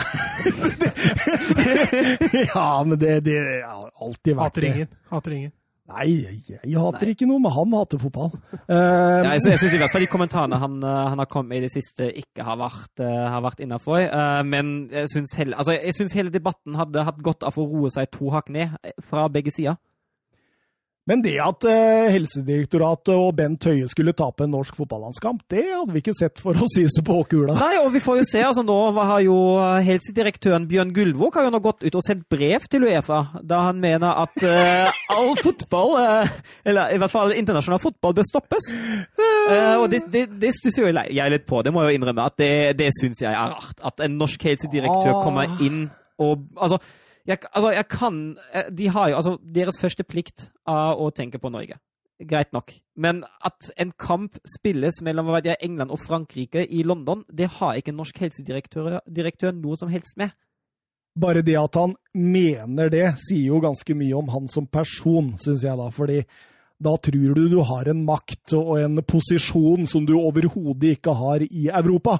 ja, 2.54 2.84
men 2.86 2.98
det, 2.98 3.20
det 3.20 3.38
har 3.68 3.90
alltid 4.00 4.36
vært 4.36 4.44
Hater 4.48 4.64
ingen. 4.70 4.88
Hater 5.12 5.30
ingen. 5.36 5.52
Nei, 5.90 6.06
jeg, 6.46 6.78
hater 6.78 7.10
ikke 7.10 7.26
noe, 7.26 7.42
men 7.42 7.52
han 7.54 7.74
hater 7.74 8.00
fotball. 8.02 8.30
Uh, 8.68 8.70
Ja, 9.24 9.34
jeg, 9.34 9.42
jeg 9.50 9.60
syns 9.62 9.74
i 9.74 9.78
hvert 9.82 9.94
fall 9.94 10.04
de 10.04 10.10
kommentarene 10.10 10.60
han, 10.62 10.78
eh, 10.86 11.00
han 11.12 11.22
har 11.22 11.28
kommet 11.30 11.50
med 11.50 11.60
i 11.60 11.66
det 11.66 11.72
siste, 11.74 12.10
ikke 12.22 12.46
har 12.46 12.58
vært, 12.60 13.02
uh, 13.02 13.38
vært 13.42 13.62
innafor. 13.64 14.04
Uh, 14.06 14.40
men 14.46 14.74
jeg 14.92 15.10
syns 15.12 15.34
hele, 15.40 15.58
altså, 15.58 15.76
hele 16.14 16.34
debatten 16.34 16.78
hadde 16.78 17.06
hatt 17.08 17.22
godt 17.26 17.46
av 17.48 17.58
å 17.58 17.66
roe 17.66 17.90
seg 17.92 18.10
to 18.14 18.30
hakk 18.34 18.52
ned 18.54 18.76
fra 19.10 19.26
begge 19.32 19.54
sider. 19.54 19.80
Men 21.10 21.24
det 21.24 21.34
at 21.42 21.64
eh, 21.66 22.08
Helsedirektoratet 22.14 23.10
og 23.16 23.32
Bent 23.38 23.64
Høie 23.66 23.88
skulle 23.90 24.14
tape 24.14 24.44
en 24.46 24.52
norsk 24.54 24.76
fotballandskamp, 24.78 25.42
det 25.50 25.64
hadde 25.66 25.94
vi 25.94 26.02
ikke 26.04 26.14
sett, 26.14 26.38
for 26.38 26.54
å 26.54 26.68
sise 26.70 27.02
på 27.06 27.16
åkula. 27.24 27.56
Nei, 27.58 27.80
og 27.82 27.90
vi 27.96 28.02
får 28.04 28.20
jo 28.20 28.26
se. 28.28 28.44
altså 28.46 28.62
Nå 28.66 28.76
har 28.94 29.24
jo 29.24 29.34
helsedirektøren 29.86 30.68
Bjørn 30.70 30.92
Gullvåg 30.94 31.34
har 31.40 31.48
jo 31.48 31.52
nå 31.56 31.60
gått 31.64 31.82
ut 31.82 31.98
og 31.98 32.04
sendt 32.06 32.28
brev 32.30 32.68
til 32.70 32.86
Uefa, 32.86 33.20
da 33.42 33.64
han 33.66 33.80
mener 33.82 34.22
at 34.22 34.46
uh, 34.46 35.02
all 35.16 35.34
fotball, 35.40 35.96
uh, 35.98 36.38
eller 36.68 36.94
i 36.94 37.00
hvert 37.02 37.12
fall 37.12 37.34
internasjonal 37.34 37.82
fotball, 37.82 38.14
bør 38.20 38.28
stoppes. 38.30 38.70
Uh, 39.18 39.80
og 39.80 39.88
det, 39.92 40.04
det, 40.14 40.26
det 40.40 40.54
stusser 40.56 40.86
jo 40.86 40.94
jeg 40.94 41.34
litt 41.34 41.48
på, 41.48 41.64
det 41.66 41.74
må 41.74 41.82
jeg 41.84 41.96
jo 41.96 42.00
innrømme. 42.00 42.28
at 42.30 42.38
Det, 42.38 42.52
det 42.78 42.92
syns 43.00 43.24
jeg 43.24 43.32
er 43.34 43.56
rart. 43.56 43.82
At 43.82 44.04
en 44.06 44.18
norsk 44.20 44.46
helsedirektør 44.46 45.10
Ah. 45.10 45.24
kommer 45.24 45.62
inn 45.64 45.88
og 46.20 46.42
Altså, 46.60 46.76
jeg, 47.28 47.38
altså, 47.52 47.70
jeg 47.74 47.86
kan 47.90 48.18
eh, 48.54 48.68
De 48.72 48.88
har 48.88 49.10
jo 49.10 49.16
altså 49.20 49.36
deres 49.42 49.78
første 49.80 50.04
plikt 50.04 50.50
av 50.68 51.00
å 51.00 51.10
tenke 51.14 51.40
på 51.40 51.52
Norge. 51.52 51.78
Greit 52.20 52.52
nok. 52.52 52.74
Men 53.00 53.22
at 53.44 53.70
en 53.80 53.94
kamp 53.96 54.36
spilles 54.44 55.00
mellom 55.02 55.30
jeg, 55.40 55.56
England 55.64 55.92
og 55.94 56.02
Frankrike 56.04 56.66
i 56.68 56.82
London, 56.84 57.24
det 57.32 57.48
har 57.56 57.78
ikke 57.80 57.96
norsk 57.96 58.18
helsedirektør 58.20 58.98
direktør 59.08 59.56
noe 59.56 59.78
som 59.80 59.88
helst 59.88 60.18
med. 60.20 60.34
Bare 61.20 61.42
det 61.42 61.56
at 61.58 61.74
han 61.80 61.96
mener 62.14 62.92
det, 62.92 63.06
sier 63.24 63.48
jo 63.50 63.62
ganske 63.64 63.96
mye 63.96 64.16
om 64.18 64.28
han 64.30 64.46
som 64.52 64.68
person, 64.70 65.32
syns 65.40 65.64
jeg 65.64 65.80
da. 65.80 65.88
Fordi 65.94 66.20
da 66.80 66.94
tror 66.96 67.34
du 67.36 67.48
du 67.48 67.58
har 67.66 67.88
en 67.90 68.04
makt 68.06 68.54
og 68.56 68.76
en 68.80 69.02
posisjon 69.04 69.88
som 69.90 70.06
du 70.08 70.14
overhodet 70.20 70.96
ikke 70.96 71.16
har 71.16 71.44
i 71.44 71.68
Europa. 71.68 72.18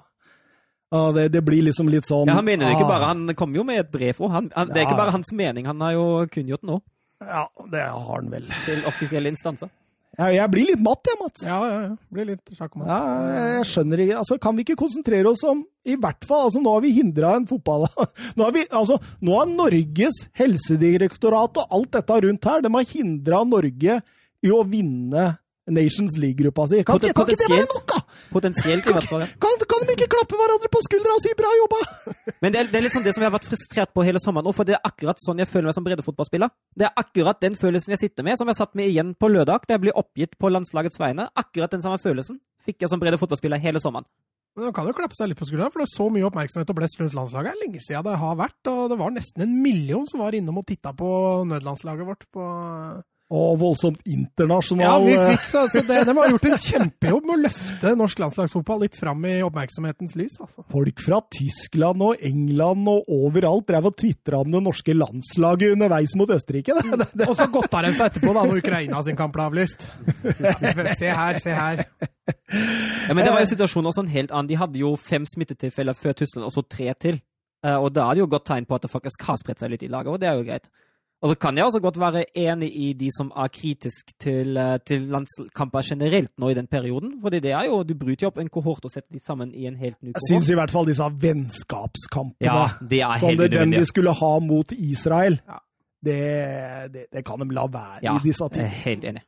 Ja, 0.91 1.03
det, 1.15 1.29
det 1.31 1.43
blir 1.47 1.63
liksom 1.69 1.91
litt 1.93 2.09
sånn 2.09 2.27
Ja, 2.27 2.35
Han 2.41 2.49
mener 2.49 2.67
det 2.67 2.75
ikke 2.75 2.89
ah, 2.89 2.95
bare, 2.97 3.11
han 3.13 3.35
kom 3.39 3.53
jo 3.55 3.63
med 3.67 3.85
et 3.85 3.93
brev 3.93 4.19
òg. 4.27 4.51
Det 4.51 4.81
er 4.81 4.89
ikke 4.89 4.99
bare 4.99 5.15
hans 5.15 5.31
mening, 5.37 5.69
han 5.71 5.85
har 5.85 5.95
jo 5.95 6.07
kunngjort 6.33 6.67
nå 6.67 6.81
Ja, 7.23 7.45
det 7.71 7.85
har 7.85 8.09
han 8.09 8.33
vel. 8.33 8.49
til 8.67 8.83
offisielle 8.91 9.31
instanser. 9.31 9.71
Jeg, 10.19 10.35
jeg 10.37 10.51
blir 10.53 10.67
litt 10.73 10.81
matt, 10.83 11.07
jeg, 11.07 11.19
Mats. 11.21 11.43
Ja, 11.47 11.59
ja, 11.71 11.77
ja. 11.85 11.91
Blir 12.13 12.27
litt 12.33 12.55
sjakk. 12.57 12.75
Ja, 12.83 12.99
jeg, 13.31 13.51
jeg 13.55 13.69
skjønner 13.71 14.03
ikke 14.05 14.17
altså, 14.21 14.39
Kan 14.43 14.57
vi 14.59 14.65
ikke 14.67 14.79
konsentrere 14.81 15.31
oss 15.31 15.45
om 15.47 15.63
I 15.87 15.95
hvert 16.01 16.27
fall, 16.27 16.49
altså 16.49 16.63
Nå 16.65 16.73
har 16.75 16.83
vi 16.85 16.91
hindra 16.97 17.37
en 17.39 17.47
fotball 17.49 17.87
Nå 18.37 18.49
har 18.49 18.57
vi, 18.57 18.65
altså, 18.67 18.99
nå 19.23 19.37
har 19.39 19.53
Norges 19.53 20.19
helsedirektorat 20.41 21.63
og 21.63 21.77
alt 21.79 21.93
dette 21.95 22.19
rundt 22.27 22.51
her 22.51 22.67
De 22.67 22.73
har 22.75 22.91
hindra 22.91 23.45
Norge 23.49 24.01
i 24.41 24.53
å 24.53 24.65
vinne 24.67 25.29
Nations 25.75 26.17
League-gruppa 26.21 26.67
si. 26.71 26.83
Kan, 26.85 26.99
kan 27.01 27.11
ikke 27.11 27.27
det 27.31 27.49
være 27.51 27.67
nok, 27.67 27.87
da?! 27.91 27.99
Potensielt, 28.31 28.87
i 28.87 28.95
hvert 28.95 29.09
fall. 29.11 29.25
Kan, 29.43 29.65
kan 29.73 29.87
de 29.89 29.97
ikke 29.97 30.11
klappe 30.13 30.39
hverandre 30.39 30.71
på 30.71 30.83
skuldra 30.87 31.17
og 31.17 31.25
si 31.25 31.33
'bra 31.39 31.51
jobba'? 31.61 31.81
Men 32.43 32.55
det 32.55 32.61
er, 32.61 32.71
det 32.73 32.83
er 32.85 32.95
sånn 32.95 33.07
det 33.07 33.15
som 33.17 33.25
jeg 33.25 33.31
har 33.31 33.37
vært 33.37 33.49
frustrert 33.51 33.93
på 33.97 34.05
hele 34.07 34.23
sommeren 34.23 34.47
nå, 34.47 34.55
for 34.57 34.69
det 34.69 34.77
er 34.79 34.83
akkurat 34.87 35.19
sånn 35.23 35.43
jeg 35.43 35.51
føler 35.51 35.71
meg 35.71 35.77
som 35.79 35.87
breddefotballspiller. 35.87 36.55
Det 36.79 36.89
er 36.89 36.95
akkurat 37.05 37.41
den 37.43 37.59
følelsen 37.59 37.97
jeg 37.97 38.05
sitter 38.07 38.27
med, 38.27 38.39
som 38.39 38.51
jeg 38.51 38.61
satt 38.61 38.75
med 38.79 38.91
igjen 38.91 39.15
på 39.15 39.31
lørdag, 39.33 39.67
da 39.67 39.77
jeg 39.77 39.85
ble 39.87 39.97
oppgitt 39.99 40.39
på 40.39 40.53
landslagets 40.53 41.01
vegne. 41.03 41.29
Akkurat 41.35 41.73
den 41.73 41.83
samme 41.85 42.01
følelsen 42.03 42.41
fikk 42.67 42.85
jeg 42.85 42.93
som 42.93 43.01
breddefotballspiller 43.03 43.63
hele 43.63 43.83
sommeren. 43.83 44.09
Men 44.57 44.67
Man 44.67 44.75
kan 44.75 44.89
jo 44.89 44.95
klappe 44.97 45.15
seg 45.15 45.31
litt 45.31 45.39
på 45.39 45.47
skuldra, 45.47 45.69
for 45.71 45.83
det 45.83 45.87
er 45.87 45.93
så 45.95 46.09
mye 46.11 46.27
oppmerksomhet 46.27 46.73
og 46.73 46.79
blest 46.81 46.99
rundt 46.99 47.15
landslaget. 47.15 47.53
Det 47.53 47.55
er 47.55 47.63
lenge 47.65 47.83
siden 47.85 48.07
det 48.09 48.17
har 48.19 48.41
vært, 48.41 48.59
og 48.73 48.81
det 48.91 48.99
var 48.99 49.13
nesten 49.15 49.45
en 49.47 49.55
million 49.63 50.09
som 50.11 50.25
var 50.25 50.35
innom 50.37 50.59
og 50.61 50.67
titta 50.67 50.93
på 50.97 51.11
nødlandslaget 51.47 52.09
vårt 52.09 52.27
på 52.35 52.49
Og 53.31 53.61
voldsomt 53.61 54.01
Ja, 54.83 54.97
vi 55.05 55.13
eh, 55.15 55.29
fikk 55.31 55.45
det, 55.53 55.61
så 55.71 55.83
det, 55.87 55.99
De 56.09 56.15
har 56.17 56.33
gjort 56.33 56.47
en 56.49 56.57
kjempejobb 56.65 57.29
med 57.29 57.35
å 57.37 57.43
løfte 57.45 57.93
norsk 58.01 58.23
landslagsfotball 58.25 58.83
litt 58.83 58.99
fram 58.99 59.23
i 59.31 59.37
oppmerksomhetens 59.47 60.17
lys. 60.19 60.41
altså. 60.43 60.65
Folk 60.73 61.05
fra 61.05 61.21
Tyskland 61.37 62.03
og 62.03 62.25
England 62.27 62.91
og 62.91 63.13
overalt 63.15 63.69
drev 63.71 63.87
og 63.93 63.97
tvitra 64.03 64.43
om 64.43 64.51
det 64.51 64.65
norske 64.67 64.97
landslaget 64.97 65.77
underveis 65.77 66.17
mot 66.19 66.35
Østerrike. 66.35 66.75
Det, 66.75 66.99
det, 67.05 67.09
det. 67.23 67.31
Og 67.31 67.39
så 67.39 67.47
godta 67.55 67.85
de 67.87 67.95
seg 67.95 68.11
etterpå, 68.11 68.35
da, 68.35 68.45
når 68.51 68.65
Ukraina 68.65 69.05
sin 69.07 69.19
kamp 69.21 69.37
ble 69.37 69.47
avlyst. 69.47 69.87
Se 70.99 71.15
her, 71.15 71.39
se 71.39 71.55
her. 71.55 71.87
Ja, 71.87 73.15
men 73.15 73.23
det 73.23 73.31
var 73.31 73.45
jo 73.45 73.51
situasjonen 73.53 73.93
også 73.93 74.05
en 74.09 74.13
helt 74.13 74.35
annen. 74.35 74.51
De 74.51 74.59
hadde 74.59 74.83
jo 74.83 74.97
fem 74.99 75.23
smittetilfeller 75.29 75.95
før 75.95 76.19
Tyskland, 76.19 76.51
og 76.51 76.55
så 76.55 76.67
tre 76.67 76.91
til. 76.99 77.23
Eh, 77.63 77.77
og 77.77 77.93
da 77.95 78.09
er 78.09 78.19
det 78.19 78.25
jo 78.25 78.31
godt 78.35 78.49
tegn 78.51 78.67
på 78.67 78.75
at 78.75 78.87
det 78.87 78.91
faktisk 78.93 79.27
har 79.29 79.39
spredt 79.41 79.63
seg 79.63 79.71
litt 79.75 79.85
i 79.87 79.91
laget, 79.93 80.11
og 80.13 80.23
det 80.23 80.31
er 80.31 80.39
jo 80.39 80.47
greit. 80.47 80.71
Og 81.23 81.29
så 81.29 81.35
kan 81.37 81.57
jeg 81.57 81.65
også 81.67 81.81
godt 81.85 81.99
være 82.01 82.23
enig 82.35 82.71
i 82.81 82.93
de 82.97 83.11
som 83.13 83.29
er 83.37 83.49
kritisk 83.53 84.13
til, 84.19 84.57
eh, 84.57 84.79
til 84.89 85.03
landskamper 85.13 85.83
generelt 85.85 86.31
nå 86.41 86.49
i 86.49 86.55
den 86.57 86.67
perioden. 86.67 87.19
Fordi 87.21 87.41
det 87.45 87.51
er 87.53 87.67
jo, 87.69 87.83
du 87.85 87.95
bryter 87.95 88.25
jo 88.25 88.31
opp 88.33 88.39
en 88.41 88.49
kohort 88.49 88.85
og 88.89 88.91
setter 88.95 89.13
de 89.13 89.21
sammen 89.21 89.53
i 89.55 89.67
en 89.69 89.77
helt 89.77 89.99
ny 90.03 90.13
kohort. 90.15 90.23
Jeg 90.31 90.31
syns 90.41 90.49
i 90.51 90.55
hvert 90.57 90.71
fall 90.73 90.87
disse 90.89 91.03
vennskapskampene 91.21 92.47
Ja, 92.49 92.69
det 92.81 93.03
er 93.05 93.19
Sånn 93.21 93.29
helt 93.35 93.39
det, 93.43 93.51
den 93.51 93.59
unødvendig. 93.69 93.81
de 93.85 93.87
skulle 93.93 94.13
ha 94.17 94.33
mot 94.41 94.73
Israel, 94.73 95.41
Ja. 95.47 95.59
det, 96.05 96.21
det, 96.95 97.05
det 97.13 97.25
kan 97.29 97.39
de 97.45 97.51
la 97.55 97.67
være 97.69 98.01
Ja, 98.03 98.17
i 98.17 98.25
disse 98.25 98.45
er 98.45 98.49
tider. 98.49 98.67
helt 98.87 99.05
enig. 99.05 99.23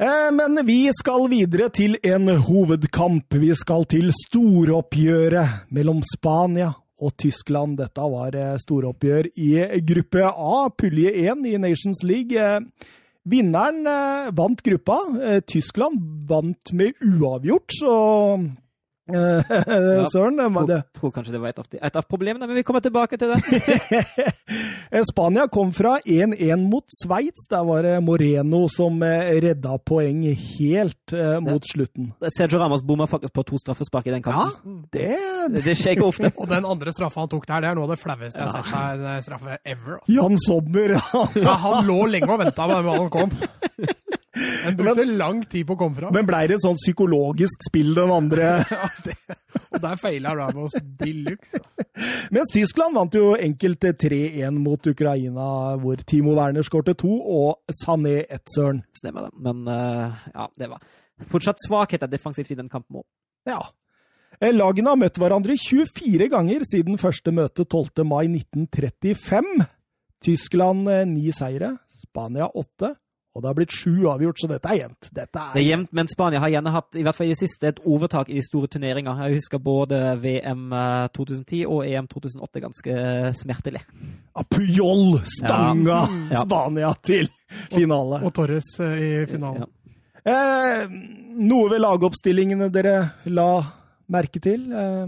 Eh, 0.00 0.30
Men 0.30 0.60
vi 0.66 0.90
skal 0.94 1.26
videre 1.28 1.70
til 1.74 1.96
en 2.04 2.28
hovedkamp. 2.28 3.34
Vi 3.34 3.50
skal 3.54 3.84
til 3.84 4.12
storoppgjøret 4.14 5.66
mellom 5.74 6.02
Spania 6.06 6.70
og 6.98 7.16
Tyskland. 7.20 7.78
Dette 7.80 8.06
var 8.12 8.36
eh, 8.36 8.54
storoppgjør 8.62 9.30
i 9.38 9.50
gruppe 9.86 10.24
A, 10.28 10.68
pulje 10.74 11.12
1 11.24 11.44
i 11.50 11.58
Nations 11.62 12.02
League. 12.06 12.34
Eh, 12.36 12.94
Vinneren 13.28 13.84
eh, 13.86 14.30
vant 14.36 14.62
gruppa. 14.64 15.02
Eh, 15.22 15.40
Tyskland 15.46 16.00
vant 16.28 16.72
med 16.72 16.96
uavgjort, 17.04 17.74
så 17.80 17.92
eh, 18.38 18.48
Søren, 20.12 20.36
det 20.38 20.46
var 20.54 20.66
det. 20.68 20.78
Jeg 20.82 21.00
tror 21.00 21.12
kanskje 21.16 21.32
det 21.34 21.40
var 21.42 21.48
et 21.54 21.58
av, 21.62 21.66
et 21.88 21.96
av 21.96 22.06
problemene, 22.10 22.46
men 22.48 22.58
vi 22.58 22.64
kommer 22.66 22.84
tilbake 22.84 23.18
til 23.20 23.34
det. 23.34 23.40
Eh, 24.88 25.02
Spania 25.04 25.42
kom 25.52 25.68
fra 25.76 25.98
1-1 26.08 26.62
mot 26.64 26.84
Sveits. 26.88 27.44
Der 27.50 27.60
var 27.68 27.82
det 27.84 27.98
Moreno 28.00 28.62
som 28.72 29.02
eh, 29.04 29.34
redda 29.44 29.74
poeng 29.84 30.22
helt 30.32 31.12
eh, 31.12 31.34
mot 31.44 31.66
slutten. 31.68 32.06
Sergio 32.32 32.56
Ramos 32.62 32.80
bomma 32.88 33.04
faktisk 33.10 33.34
på 33.36 33.44
to 33.50 33.58
straffespark 33.60 34.08
i 34.08 34.14
den 34.14 34.22
Ja, 34.24 34.32
kampen. 34.32 34.78
det, 34.96 35.10
Det, 35.52 35.64
det 35.66 35.74
skjer 35.76 35.98
ikke 35.98 36.08
ofte. 36.08 36.30
Og 36.40 36.48
den 36.48 36.64
andre 36.64 36.94
straffa 36.96 37.20
han 37.20 37.28
tok 37.28 37.44
der, 37.50 37.66
det 37.66 37.68
er 37.74 37.76
noe 37.76 37.84
av 37.84 37.92
det 37.92 38.00
flaueste 38.00 38.40
jeg 38.40 38.48
har 38.48 38.64
sett 38.64 38.78
av 38.80 38.88
en 38.96 39.06
eh, 39.12 39.20
straffe 39.28 39.58
ever. 39.68 39.98
altså. 40.00 40.16
Jan 40.16 40.40
Sommer 40.46 40.96
han- 41.10 41.38
Ja, 41.44 41.58
han 41.68 41.86
lå 41.92 41.98
lenge 42.16 42.32
og 42.32 42.40
venta 42.46 42.64
på 42.64 42.78
den 42.78 42.88
ballen 42.88 43.12
kom. 43.12 43.36
Den 44.64 44.76
brukte 44.78 45.04
lang 45.08 45.42
tid 45.50 45.66
på 45.68 45.76
å 45.76 45.80
komme 45.80 45.98
fra. 45.98 46.10
Men 46.14 46.26
blei 46.28 46.44
det 46.50 46.58
et 46.58 46.64
sånn 46.64 46.78
psykologisk 46.78 47.68
spill, 47.68 47.94
den 47.98 48.12
andre? 48.14 48.50
Ja, 48.78 48.88
det, 49.04 49.14
og 49.72 49.80
der 49.82 49.98
feila 50.00 50.34
Ramos 50.38 50.76
de 51.00 51.12
luxe. 51.26 51.60
Mens 52.34 52.52
Tyskland 52.54 52.96
vant 52.96 53.16
jo 53.16 53.32
enkelt 53.34 53.84
3-1 54.00 54.60
mot 54.60 54.90
Ukraina, 54.90 55.48
hvor 55.82 56.00
Timo 56.08 56.36
Werner 56.38 56.66
skårte 56.66 56.94
to 56.98 57.10
og 57.18 57.74
Sané 57.82 58.20
ett 58.28 58.46
søren. 58.54 58.82
Stemmer 58.96 59.28
det. 59.28 59.34
Men 59.44 59.66
eh, 59.72 60.28
ja, 60.34 60.48
det 60.60 60.70
var 60.70 60.84
fortsatt 61.32 61.60
svakheter 61.64 62.10
defensivt 62.10 62.52
i 62.54 62.58
den 62.58 62.70
kampen 62.72 63.02
òg. 63.02 63.06
Ja. 63.48 63.60
Eh, 64.38 64.54
Lagene 64.54 64.92
har 64.94 65.00
møtt 65.00 65.18
hverandre 65.18 65.56
24 65.58 66.30
ganger 66.30 66.64
siden 66.68 67.00
første 67.00 67.34
møte 67.34 67.66
12. 67.66 68.04
mai 68.06 68.26
1935. 68.30 69.66
Tyskland 70.24 70.90
eh, 70.92 71.04
ni 71.08 71.32
seire, 71.34 71.76
Spania 71.98 72.48
åtte, 72.48 72.94
og 73.38 73.44
det 73.44 73.50
har 73.52 73.54
blitt 73.54 73.74
sju 73.74 74.08
avgjort, 74.10 74.40
så 74.42 74.48
dette 74.50 74.70
er 74.72 74.80
jevnt. 74.80 75.08
Dette 75.14 75.42
Det 75.54 75.60
er 75.60 75.66
jevnt, 75.68 75.92
men 75.94 76.10
Spania 76.10 76.40
har 76.42 76.50
gjerne 76.50 76.72
hatt 76.74 76.98
i 76.98 77.04
hvert 77.06 77.14
fall 77.14 77.28
i 77.28 77.34
det 77.36 77.38
siste, 77.38 77.70
et 77.70 77.78
overtak 77.86 78.32
i 78.32 78.34
de 78.40 78.42
store 78.42 78.66
turneringer. 78.74 79.20
Jeg 79.28 79.38
husker 79.38 79.62
både 79.62 80.00
VM 80.18 80.72
eh, 80.74 81.06
2010 81.14 81.60
og 81.70 81.84
EM 81.86 82.08
2008 82.10 82.64
ganske 82.66 82.96
eh, 82.98 83.30
smertelig. 83.38 83.84
Apuyol 84.42 85.20
stanga 85.38 86.00
Ja. 86.34 86.42
Spania 86.42 86.90
til 87.06 87.30
finale. 87.70 88.24
Og 88.26 88.34
Torres 88.34 88.74
eh, 88.82 88.98
i 88.98 89.10
finalen. 89.30 89.62
Ja. 89.62 89.72
Eh, 90.28 90.90
noe 91.38 91.70
ved 91.70 91.80
lagoppstillingene 91.86 92.72
dere 92.74 92.96
la 93.30 93.50
merke 94.10 94.42
til? 94.42 94.66
Eh, 94.74 95.06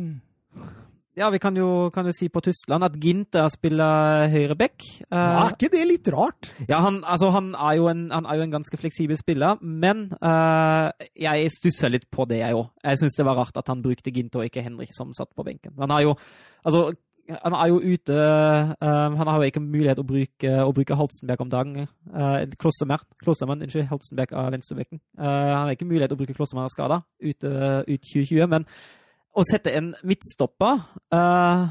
Ja, 1.20 1.28
vi 1.28 1.38
kan 1.38 1.56
jo, 1.56 1.90
kan 1.92 2.06
jo 2.08 2.14
si 2.16 2.30
på 2.32 2.40
Tyskland 2.40 2.86
at 2.86 2.94
Ginter 2.96 3.50
spiller 3.52 4.24
høyre 4.32 4.54
back. 4.56 4.86
Eh, 5.04 5.18
er 5.18 5.52
ikke 5.52 5.68
det 5.74 5.82
litt 5.84 6.08
rart? 6.14 6.48
Ja, 6.64 6.78
han, 6.80 7.02
altså, 7.04 7.28
han, 7.34 7.50
er 7.52 7.74
jo 7.76 7.90
en, 7.90 8.06
han 8.14 8.24
er 8.24 8.38
jo 8.38 8.46
en 8.46 8.54
ganske 8.54 8.78
fleksibel 8.80 9.18
spiller, 9.20 9.60
men 9.60 10.06
uh, 10.16 10.88
jeg 11.12 11.52
stusser 11.52 11.92
litt 11.92 12.08
på 12.08 12.24
det, 12.30 12.40
jeg 12.40 12.56
òg. 12.56 12.70
Jeg 12.86 13.02
syns 13.02 13.18
det 13.18 13.26
var 13.28 13.36
rart 13.36 13.60
at 13.60 13.68
han 13.68 13.82
brukte 13.84 14.12
Ginter 14.16 14.40
og 14.40 14.48
ikke 14.48 14.64
Henrik, 14.64 14.94
som 14.96 15.12
satt 15.16 15.28
på 15.36 15.44
benken. 15.44 15.76
Han 15.80 15.92
har 15.92 16.08
jo 16.08 16.16
Altså, 16.60 16.90
han 17.30 17.54
er 17.56 17.68
jo 17.70 17.78
ute 17.80 18.12
uh, 18.12 19.12
Han 19.16 19.28
har 19.28 19.36
jo 19.38 19.48
ikke 19.48 19.62
mulighet 19.62 20.00
å 20.02 20.04
bruke, 20.04 20.50
å 20.60 20.72
bruke 20.76 20.96
Halstenberg 20.98 21.44
om 21.44 21.52
dagen. 21.52 21.86
Uh, 22.12 22.42
Klostermann, 22.60 23.62
unnskyld, 23.62 23.86
Halstenberg 23.92 24.32
av 24.36 24.50
venstrebekken. 24.56 25.00
Han 25.20 25.68
har 25.68 25.76
ikke 25.76 25.88
mulighet 25.88 26.16
å 26.16 26.18
bruke 26.20 26.36
Klostermann 26.36 26.68
av 26.68 26.72
skada 26.72 27.02
ut, 27.20 27.44
ut 27.44 28.08
2020, 28.08 28.48
men 28.50 28.68
å 29.36 29.44
sette 29.46 29.72
en 29.78 29.92
midtstopper 30.06 30.80
uh, 31.14 31.68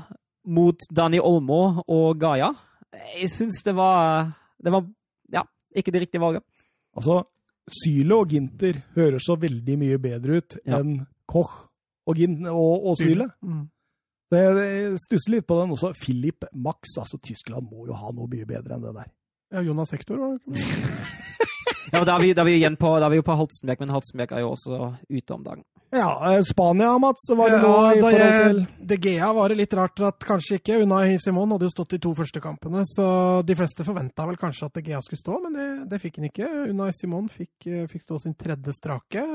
mot 0.48 0.86
Dani 0.96 1.20
Olmo 1.20 1.84
og 1.86 2.20
Gaia 2.22 2.54
Jeg 3.20 3.30
syns 3.34 3.60
det 3.66 3.74
var 3.78 4.30
Det 4.62 4.72
var 4.74 4.86
ja, 5.34 5.44
ikke 5.76 5.92
det 5.94 6.02
riktige 6.06 6.22
valget. 6.24 6.44
Altså, 6.98 7.20
Syle 7.70 8.16
og 8.16 8.32
Ginter 8.34 8.80
hører 8.96 9.22
så 9.22 9.36
veldig 9.40 9.76
mye 9.78 10.00
bedre 10.02 10.40
ut 10.40 10.56
Ja. 10.66 10.80
enn 10.80 11.04
Koch 11.30 11.68
og, 12.10 12.16
Gin 12.18 12.40
og, 12.50 12.88
og 12.90 12.96
Syle. 12.98 13.28
Mm. 13.46 13.68
Det, 14.34 14.42
det 14.58 14.70
stusser 15.04 15.36
litt 15.36 15.46
på 15.46 15.60
den 15.60 15.76
også. 15.76 15.92
Philip 16.02 16.48
Max, 16.54 16.96
altså 16.98 17.20
Tyskland 17.22 17.70
må 17.70 17.86
jo 17.86 17.94
ha 17.98 18.10
noe 18.16 18.26
mye 18.32 18.48
bedre 18.50 18.74
enn 18.76 18.88
det 18.88 18.96
der. 18.98 19.12
Ja, 19.50 19.62
Jonas 19.66 19.92
Hector 19.92 20.18
var 20.18 20.40
Ja, 21.92 22.04
da 22.06 22.16
er 22.16 22.22
vi, 22.22 22.34
da 22.38 22.44
er 22.44 22.46
vi 22.46 22.56
igjen 22.60 22.76
på, 22.78 22.92
da 23.02 23.08
er 23.08 23.16
vi 23.16 23.18
jo 23.18 23.26
på 23.26 23.34
Halstenberg, 23.34 23.80
men 23.82 23.92
Halstenberg 23.96 24.34
er 24.36 24.44
jo 24.44 24.52
også 24.54 24.92
ute 25.10 25.34
om 25.34 25.46
dagen. 25.46 25.64
Ja, 25.90 26.36
eh, 26.36 26.42
Spania, 26.46 26.92
Mats, 27.02 27.24
var 27.34 27.50
det 27.50 27.62
noe 27.64 27.96
i 27.96 28.04
forhold 28.04 28.36
til 28.44 28.60
De 28.92 28.98
Gea 29.02 29.32
var 29.34 29.50
det 29.50 29.58
litt 29.58 29.74
rart 29.74 30.04
at 30.06 30.22
kanskje 30.22 30.60
ikke. 30.60 30.84
Unai 30.86 31.18
Simon 31.18 31.56
hadde 31.56 31.66
jo 31.66 31.74
stått 31.74 31.96
de 31.96 32.02
to 32.04 32.14
første 32.18 32.44
kampene, 32.44 32.84
så 32.86 33.08
de 33.42 33.58
fleste 33.58 33.86
forventa 33.88 34.28
vel 34.30 34.38
kanskje 34.38 34.70
at 34.70 34.78
De 34.78 34.84
Gea 34.86 35.02
skulle 35.02 35.24
stå, 35.24 35.40
men 35.48 35.58
det, 35.58 35.70
det 35.90 36.02
fikk 36.04 36.22
han 36.22 36.30
ikke. 36.30 36.52
Unai 36.70 36.92
Simon 36.94 37.26
fikk, 37.34 37.56
eh, 37.66 37.88
fikk 37.90 38.06
stå 38.06 38.22
sin 38.22 38.38
tredje 38.38 38.76
strake. 38.78 39.26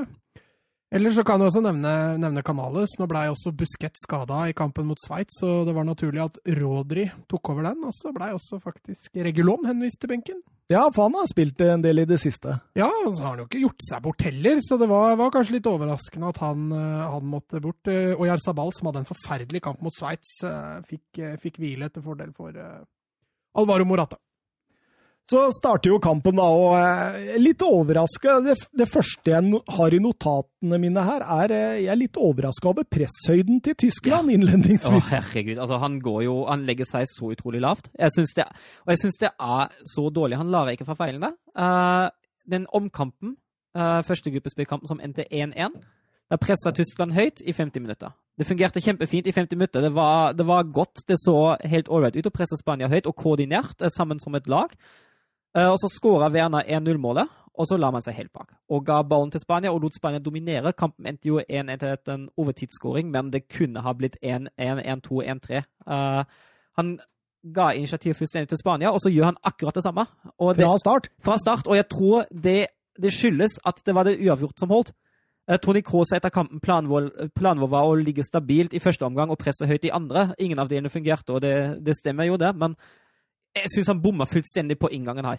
Eller 0.92 1.10
så 1.10 1.24
kan 1.26 1.40
du 1.40 1.46
også 1.48 1.62
nevne, 1.64 1.90
nevne 2.22 2.42
Canales. 2.46 2.92
Nå 3.00 3.06
blei 3.10 3.24
også 3.30 3.50
Busquets 3.56 4.04
skada 4.06 4.44
i 4.50 4.54
kampen 4.54 4.86
mot 4.86 5.00
Sveits, 5.02 5.40
så 5.40 5.64
det 5.66 5.74
var 5.74 5.86
naturlig 5.88 6.20
at 6.22 6.36
Rodri 6.60 7.08
tok 7.30 7.50
over 7.50 7.66
den. 7.66 7.80
Og 7.88 7.94
så 7.96 8.12
blei 8.14 8.28
også 8.34 8.60
faktisk 8.62 9.16
Regulon 9.26 9.64
henvist 9.66 9.98
til 10.04 10.12
benken. 10.12 10.42
Ja, 10.70 10.84
for 10.94 11.08
han 11.08 11.16
har 11.18 11.26
spilt 11.28 11.60
en 11.60 11.82
del 11.84 12.00
i 12.00 12.06
det 12.08 12.16
siste. 12.22 12.54
Ja, 12.78 12.86
og 13.04 13.16
så 13.16 13.24
har 13.24 13.34
han 13.34 13.42
jo 13.42 13.48
ikke 13.48 13.64
gjort 13.66 13.82
seg 13.84 14.04
bort 14.06 14.22
heller, 14.24 14.62
så 14.64 14.78
det 14.80 14.88
var, 14.88 15.16
var 15.20 15.32
kanskje 15.34 15.58
litt 15.58 15.66
overraskende 15.68 16.30
at 16.30 16.38
han, 16.40 16.70
eh, 16.72 17.02
han 17.16 17.26
måtte 17.28 17.60
bort. 17.64 17.90
Eh, 17.90 18.14
Og 18.14 18.24
Jarzabal, 18.30 18.72
som 18.72 18.88
hadde 18.88 19.02
en 19.02 19.10
forferdelig 19.10 19.60
kamp 19.66 19.82
mot 19.84 19.92
Sveits, 19.98 20.36
eh, 20.46 20.78
fikk, 20.88 21.20
fikk 21.42 21.58
hvile 21.60 21.90
til 21.92 22.06
fordel 22.06 22.30
for 22.36 22.54
Alvaro 23.58 23.84
Morata. 23.84 24.16
Så 25.30 25.40
starter 25.56 25.88
jo 25.88 25.98
kampen, 26.04 26.36
da, 26.36 26.44
og 26.52 26.74
eh, 26.76 27.36
litt 27.40 27.62
overraska. 27.64 28.36
Det, 28.44 28.58
det 28.76 28.86
første 28.90 29.32
jeg 29.32 29.60
har 29.76 29.94
i 29.96 30.00
notatene 30.04 30.80
mine 30.82 31.04
her, 31.06 31.24
er 31.40 31.54
eh, 31.54 31.78
jeg 31.86 31.92
er 31.94 32.00
litt 32.00 32.18
overraska 32.20 32.68
over 32.74 32.84
presshøyden 32.84 33.62
til 33.64 33.78
Tyskland 33.86 34.28
ja. 34.28 34.36
innledningsvis. 34.36 35.08
herregud. 35.14 35.56
Altså, 35.56 35.78
han 35.80 35.96
går 36.04 36.26
jo 36.26 36.34
Han 36.44 36.66
legger 36.68 36.88
seg 36.90 37.08
så 37.08 37.32
utrolig 37.32 37.62
lavt. 37.64 37.88
Jeg 37.96 38.12
synes 38.12 38.36
det, 38.36 38.44
og 38.84 38.92
jeg 38.92 39.00
syns 39.04 39.20
det 39.22 39.32
er 39.32 39.78
så 39.94 40.10
dårlig. 40.12 40.40
Han 40.42 40.52
lar 40.52 40.68
ikke 40.74 40.88
fra 40.90 40.98
feilene. 40.98 41.32
Uh, 41.56 42.12
den 42.50 42.68
omkampen, 42.76 43.38
uh, 43.78 44.02
første 44.04 44.32
gruppespillkampen 44.34 44.92
som 44.92 45.00
endte 45.00 45.24
1-1, 45.32 45.80
da 46.28 46.40
pressa 46.40 46.72
Tyskland 46.76 47.16
høyt 47.16 47.40
i 47.40 47.52
50 47.56 47.80
minutter. 47.80 48.12
Det 48.34 48.46
fungerte 48.48 48.82
kjempefint 48.82 49.28
i 49.30 49.32
50 49.32 49.56
minutter. 49.56 49.80
Det 49.84 49.92
var, 49.94 50.32
det 50.34 50.46
var 50.46 50.66
godt. 50.66 51.04
Det 51.08 51.16
så 51.22 51.54
helt 51.62 51.88
ålreit 51.88 52.16
ut 52.18 52.26
å 52.26 52.34
presse 52.34 52.58
Spania 52.58 52.90
høyt 52.90 53.06
og 53.06 53.14
koordinert 53.16 53.82
eh, 53.82 53.92
sammen 53.94 54.18
som 54.22 54.34
et 54.34 54.48
lag. 54.50 54.74
Eh, 55.54 55.70
og 55.70 55.78
så 55.78 55.90
skåra 55.92 56.30
Werner 56.34 56.66
1-0-målet, 56.66 57.30
og 57.54 57.68
så 57.68 57.78
la 57.78 57.90
man 57.94 58.02
seg 58.02 58.16
helt 58.18 58.32
bak. 58.34 58.50
Og 58.74 58.82
ga 58.86 58.98
ballen 59.06 59.30
til 59.30 59.42
Spania 59.42 59.70
og 59.70 59.84
lot 59.84 59.94
Spania 59.94 60.22
dominere. 60.22 60.74
Kampen 60.74 61.06
endte 61.06 61.30
jo 61.30 61.38
1-1 61.38 61.70
etter 61.76 62.14
en 62.16 62.28
overtidsskåring, 62.40 63.12
men 63.14 63.30
det 63.30 63.46
kunne 63.46 63.84
ha 63.84 63.92
blitt 63.94 64.18
1-1, 64.22 64.82
1-2, 64.82 65.20
1-3. 65.36 65.62
Uh, 65.86 66.24
han 66.80 66.96
ga 67.54 67.70
initiativ 67.76 68.18
fullstendig 68.18 68.50
til 68.50 68.58
Spania, 68.58 68.90
og 68.90 68.98
så 69.04 69.12
gjør 69.12 69.30
han 69.30 69.40
akkurat 69.46 69.78
det 69.78 69.84
samme. 69.84 70.06
Og 70.38 70.56
det, 70.58 70.66
Fra 70.66 70.78
start. 70.82 71.08
fra 71.24 71.38
start, 71.38 71.68
og 71.68 71.76
jeg 71.76 71.88
tror 71.88 72.26
det, 72.30 72.66
det 73.02 73.14
skyldes 73.14 73.60
at 73.64 73.82
det 73.86 73.94
var 73.94 74.08
det 74.08 74.18
uavgjort 74.18 74.58
som 74.58 74.74
holdt. 74.74 74.94
Eh, 75.46 75.58
Tony 75.60 75.84
Kroos 75.84 76.12
etter 76.16 76.32
kampen 76.32 76.58
planvår 76.60 77.68
var 77.68 77.86
å 77.86 77.94
ligge 78.00 78.24
stabilt 78.24 78.74
i 78.74 78.82
første 78.82 79.06
omgang 79.06 79.30
og 79.30 79.38
presse 79.38 79.68
høyt 79.68 79.84
i 79.84 79.92
andre. 79.94 80.32
Ingen 80.40 80.58
av 80.58 80.72
delene 80.72 80.90
fungerte, 80.90 81.36
og 81.36 81.44
det, 81.44 81.84
det 81.84 81.94
stemmer 82.00 82.26
jo 82.30 82.40
det, 82.40 82.54
men 82.56 82.74
jeg 83.54 83.70
syns 83.74 83.90
han 83.92 84.00
bomma 84.02 84.26
fullstendig 84.26 84.78
på 84.82 84.90
inngangen 84.94 85.24
her. 85.28 85.38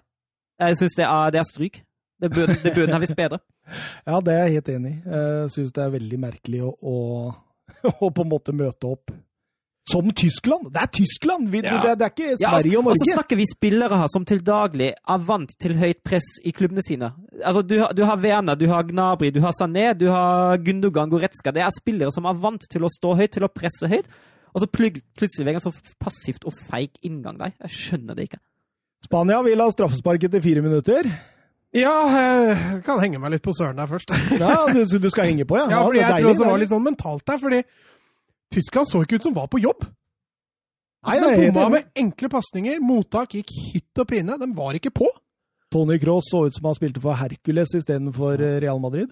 Jeg 0.60 0.78
syns 0.80 0.96
det, 0.96 1.06
er- 1.06 1.32
det 1.36 1.40
er 1.42 1.50
stryk. 1.50 1.82
Det 2.22 2.30
burde, 2.32 2.56
det 2.64 2.72
burde 2.76 2.94
han 2.96 3.02
visst 3.04 3.16
bedre. 3.18 3.40
Ja, 4.08 4.20
det 4.22 4.34
er 4.34 4.44
jeg 4.46 4.54
helt 4.60 4.68
enig 4.76 4.92
i. 4.94 4.98
Jeg 5.10 5.50
syns 5.56 5.72
det 5.74 5.82
er 5.84 5.90
veldig 5.96 6.18
merkelig 6.22 6.60
å, 6.64 6.74
å, 6.86 6.98
å 8.06 8.10
på 8.14 8.22
en 8.24 8.30
måte 8.30 8.54
møte 8.54 8.88
opp 8.94 9.10
som 9.90 10.08
Tyskland. 10.18 10.70
Det 10.74 10.82
er 10.82 10.90
Tyskland! 10.98 11.50
Vi, 11.54 11.60
Ja. 11.66 11.80
det, 11.84 11.96
det 12.00 12.06
er 12.08 12.14
ikke 12.14 12.28
Ja, 12.42 12.52
og 12.56 12.62
Sverige 12.62 12.78
og 12.80 12.88
og 12.94 12.96
så 13.02 13.08
snakker 13.12 13.38
vi 13.38 13.46
spillere 13.50 13.98
her 14.02 14.08
som 14.10 14.24
til 14.26 14.40
daglig 14.46 14.88
er 14.98 15.26
vant 15.28 15.52
til 15.62 15.76
høyt 15.78 16.00
press 16.06 16.30
i 16.46 16.54
klubbene 16.58 16.82
sine. 16.86 17.12
Altså, 17.44 17.62
du, 17.62 17.76
du 17.94 18.02
har 18.10 18.18
Werner, 18.24 18.56
du 18.58 18.66
har 18.72 18.86
Gnabry, 18.90 19.30
du 19.36 19.42
har 19.44 19.54
Sané, 19.60 19.92
du 19.98 20.08
har 20.10 20.58
Gundogan, 20.66 21.10
Goretzka. 21.14 21.54
Det 21.54 21.62
er 21.66 21.74
spillere 21.76 22.14
som 22.16 22.26
er 22.30 22.40
vant 22.42 22.66
til 22.72 22.86
å 22.86 22.90
stå 22.90 23.14
høyt, 23.20 23.34
til 23.38 23.46
å 23.46 23.52
presse 23.54 23.90
høyt. 23.92 24.10
Og 24.56 24.64
så 24.64 24.68
plutselig 24.72 25.52
en 25.52 25.64
så 25.64 25.72
passivt 26.00 26.46
og 26.48 26.56
feig 26.56 26.94
inngang 27.04 27.38
der. 27.42 27.52
Jeg 27.66 27.76
skjønner 27.76 28.16
det 28.16 28.30
ikke. 28.30 28.40
Spania 29.04 29.42
vil 29.46 29.60
ha 29.62 29.68
straffespark 29.74 30.24
etter 30.26 30.42
fire 30.44 30.64
minutter. 30.66 31.10
Ja, 31.76 31.92
jeg 32.16 32.80
kan 32.86 33.02
henge 33.04 33.20
meg 33.20 33.34
litt 33.36 33.44
på 33.44 33.52
Søren 33.56 33.76
der 33.82 33.90
først. 33.90 34.14
Ja, 34.40 34.64
du, 34.72 34.80
du 34.88 35.10
skal 35.12 35.28
henge 35.28 35.44
på, 35.48 35.58
ja? 35.60 35.68
Ja, 35.68 35.82
fordi 35.84 36.00
jeg 36.00 36.08
tror 36.08 36.16
deilig, 36.22 36.32
også 36.32 36.46
det 36.46 36.54
var 36.54 36.64
litt 36.64 36.72
sånn 36.72 36.88
mentalt 36.88 37.26
der, 37.28 37.42
fordi 37.42 37.60
Tyskland 38.56 38.88
så 38.88 39.04
ikke 39.04 39.20
ut 39.20 39.28
som 39.28 39.36
var 39.36 39.52
på 39.52 39.60
jobb. 39.60 39.84
Nei, 41.06 41.18
Altså, 41.20 41.36
de 41.36 41.52
bomma 41.54 41.68
med 41.76 41.92
enkle 42.02 42.32
pasninger, 42.34 42.80
mottak 42.82 43.36
gikk 43.36 43.52
hytt 43.74 44.02
og 44.02 44.08
pine. 44.10 44.40
De 44.42 44.48
var 44.58 44.80
ikke 44.80 44.94
på. 44.96 45.10
Tony 45.76 46.00
Cross 46.02 46.32
så 46.32 46.46
ut 46.48 46.56
som 46.56 46.70
han 46.70 46.78
spilte 46.78 47.04
for 47.04 47.20
Hercules 47.20 47.76
istedenfor 47.78 48.40
eh, 48.40 48.58
Real 48.64 48.80
Madrid. 48.82 49.12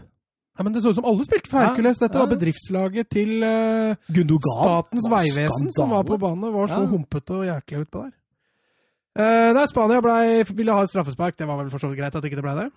Ja, 0.58 0.64
men 0.64 0.74
Det 0.74 0.84
så 0.84 0.92
ut 0.94 0.96
som 1.00 1.06
alle 1.10 1.26
spilte 1.26 1.50
for 1.50 1.64
Hercules. 1.64 1.98
Dette 1.98 2.18
ja. 2.18 2.22
var 2.22 2.30
bedriftslaget 2.36 3.10
til 3.10 3.42
uh, 3.42 3.96
Gundogan. 4.14 4.60
Statens 4.60 5.08
vegvesen 5.10 5.72
som 5.74 5.90
var 5.96 6.06
på 6.06 6.20
banen. 6.22 6.54
Var 6.54 6.68
så 6.70 6.84
Ja. 6.84 6.90
humpete 6.92 7.40
og 7.40 7.48
jæklig 7.48 7.86
utpå 7.88 8.04
der. 8.06 8.14
Uh, 9.14 9.54
nei, 9.54 9.66
Spania 9.70 10.02
ble, 10.02 10.46
ville 10.54 10.74
ha 10.74 10.86
et 10.86 10.90
straffespark. 10.94 11.38
Det 11.38 11.48
var 11.50 11.58
vel 11.62 11.70
for 11.74 11.82
så 11.82 11.90
vidt 11.90 12.02
greit 12.02 12.16
at 12.16 12.26
ikke 12.26 12.38
det 12.38 12.46
ble 12.46 12.56
det. 12.62 12.70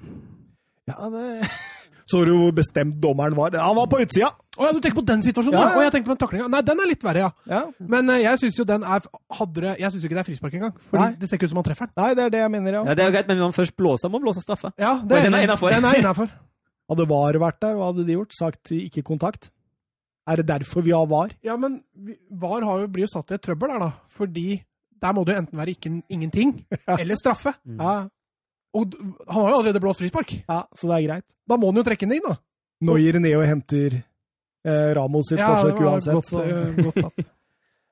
Ja, 0.88 1.10
det... 1.12 1.50
Så 2.06 2.20
du 2.22 2.36
hvor 2.38 2.52
bestemt 2.54 3.00
dommeren 3.02 3.34
var? 3.34 3.50
Han 3.58 3.74
var 3.74 3.88
på 3.90 3.98
utsida! 3.98 4.28
Å 4.30 4.68
ja, 4.68 4.70
du 4.70 4.78
tenker 4.78 5.00
på 5.00 5.06
den 5.08 5.24
situasjonen? 5.26 5.58
Ja, 5.58 5.72
Ja. 5.74 5.86
Jeg 5.88 5.92
tenkte 5.96 6.06
på 6.06 6.14
den 6.14 6.20
taklinga. 6.20 6.46
Nei, 6.52 6.60
den 6.62 6.78
er 6.78 6.86
litt 6.86 7.02
verre, 7.02 7.24
ja. 7.24 7.30
Ja. 7.50 7.62
Men 7.82 8.12
uh, 8.12 8.14
jeg 8.22 8.38
syns 8.44 8.60
jo 8.60 8.64
den 8.68 8.86
er 8.86 9.02
hadde 9.40 9.64
det, 9.64 9.72
Jeg 9.82 9.90
syns 9.90 10.04
jo 10.04 10.06
ikke 10.06 10.14
det 10.20 10.22
er 10.22 10.28
frispark 10.30 10.54
engang. 10.54 10.76
Fordi 10.86 11.02
Nei. 11.02 11.16
det 11.18 11.28
ser 11.28 11.40
ikke 11.40 11.50
ut 11.50 11.54
som 11.56 11.60
han 11.60 11.66
treffer 11.66 11.90
den. 11.90 11.96
Nei, 11.98 12.10
det 12.14 12.24
er 12.28 12.34
det 12.36 12.42
jeg 12.44 12.52
mener, 12.54 12.78
ja. 12.78 12.84
Ja, 12.86 12.94
det 12.94 13.04
er 13.04 13.16
greit, 13.18 13.26
men 13.26 13.42
når 13.42 13.50
han 13.50 13.58
først 13.58 13.76
blåser, 13.76 14.12
må 14.12 14.20
han 14.20 14.28
blåse 14.28 14.44
straffe. 14.44 14.70
Ja, 14.78 15.00
den 15.02 15.18
er. 15.18 15.26
Den 15.26 15.90
er 15.90 15.98
innafor. 15.98 16.30
Hadde 16.90 17.06
VAR 17.10 17.38
vært 17.42 17.60
der, 17.64 17.74
hva 17.78 17.88
hadde 17.90 18.04
de 18.06 18.14
gjort? 18.16 18.34
Sagt 18.38 18.70
ikke 18.76 19.02
kontakt? 19.06 19.50
Er 20.26 20.40
det 20.40 20.46
derfor 20.48 20.82
vi 20.86 20.92
har 20.94 21.06
VAR? 21.10 21.32
Ja, 21.46 21.56
men 21.58 21.80
VAR 22.30 22.64
har 22.66 22.82
jo, 22.84 22.88
blir 22.94 23.06
jo 23.06 23.12
satt 23.14 23.30
i 23.30 23.36
et 23.38 23.42
trøbbel 23.46 23.72
der, 23.74 23.82
da. 23.86 23.90
Fordi 24.14 24.48
der 25.02 25.12
må 25.14 25.24
det 25.26 25.34
jo 25.36 25.40
enten 25.42 25.58
være 25.60 25.74
ikke, 25.76 25.92
ingenting 26.10 26.52
eller 27.00 27.18
straffe. 27.18 27.52
Ja, 27.66 27.94
Og 28.76 28.92
han 28.98 29.38
har 29.42 29.50
jo 29.50 29.56
allerede 29.60 29.80
blåst 29.82 30.02
frispark. 30.02 30.32
ja, 30.48 30.62
så 30.76 30.88
det 30.90 30.96
er 30.98 31.06
greit. 31.08 31.26
Da 31.48 31.56
må 31.58 31.70
han 31.70 31.78
jo 31.80 31.86
trekke 31.86 32.06
den 32.08 32.18
inn, 32.18 32.26
da. 32.28 32.36
Nå 32.86 32.96
gir 33.00 33.16
ned 33.22 33.32
og 33.38 33.46
henter 33.48 33.94
eh, 34.66 34.90
Ramos 34.98 35.30
sitt 35.30 35.40
forsøk 35.40 35.78
uansett. 35.80 36.12
godt, 36.18 36.28
så. 36.28 36.42
eh, 36.44 36.84
godt 36.84 37.02
tatt. 37.06 37.26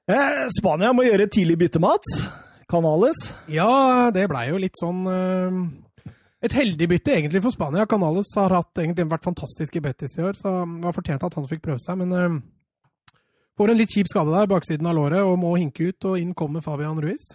Eh, 0.04 0.42
Spania 0.52 0.90
må 0.92 1.00
gjøre 1.06 1.24
tidlig 1.32 1.54
byttemat. 1.62 2.04
Canales. 2.68 3.22
Ja, 3.48 4.10
det 4.12 4.26
blei 4.28 4.42
jo 4.50 4.58
litt 4.60 4.76
sånn 4.76 4.98
eh, 5.08 5.54
Et 6.44 6.52
heldig 6.52 6.88
bytte 6.90 7.14
egentlig 7.14 7.40
for 7.40 7.54
Spania. 7.54 7.86
Canales 7.88 8.34
har 8.36 8.52
hatt, 8.52 8.72
egentlig 8.76 9.06
vært 9.08 9.24
fantastisk 9.24 9.78
i 9.78 9.80
Betis 9.84 10.18
i 10.18 10.24
år, 10.26 10.36
så 10.36 10.58
det 10.68 10.82
var 10.84 10.96
fortjent 10.96 11.24
at 11.24 11.36
han 11.38 11.46
fikk 11.48 11.62
prøve 11.64 11.80
seg. 11.80 11.96
Men 12.02 12.12
eh, 12.18 13.22
får 13.56 13.72
en 13.72 13.80
litt 13.80 13.94
kjip 13.94 14.10
skade 14.10 14.34
der, 14.34 14.50
baksiden 14.50 14.90
av 14.90 14.98
låret, 14.98 15.24
og 15.24 15.38
må 15.40 15.54
hinke 15.56 15.88
ut. 15.88 16.10
Og 16.10 16.20
inn 16.20 16.34
kommer 16.36 16.64
Fabian 16.64 17.00
Ruiz. 17.00 17.32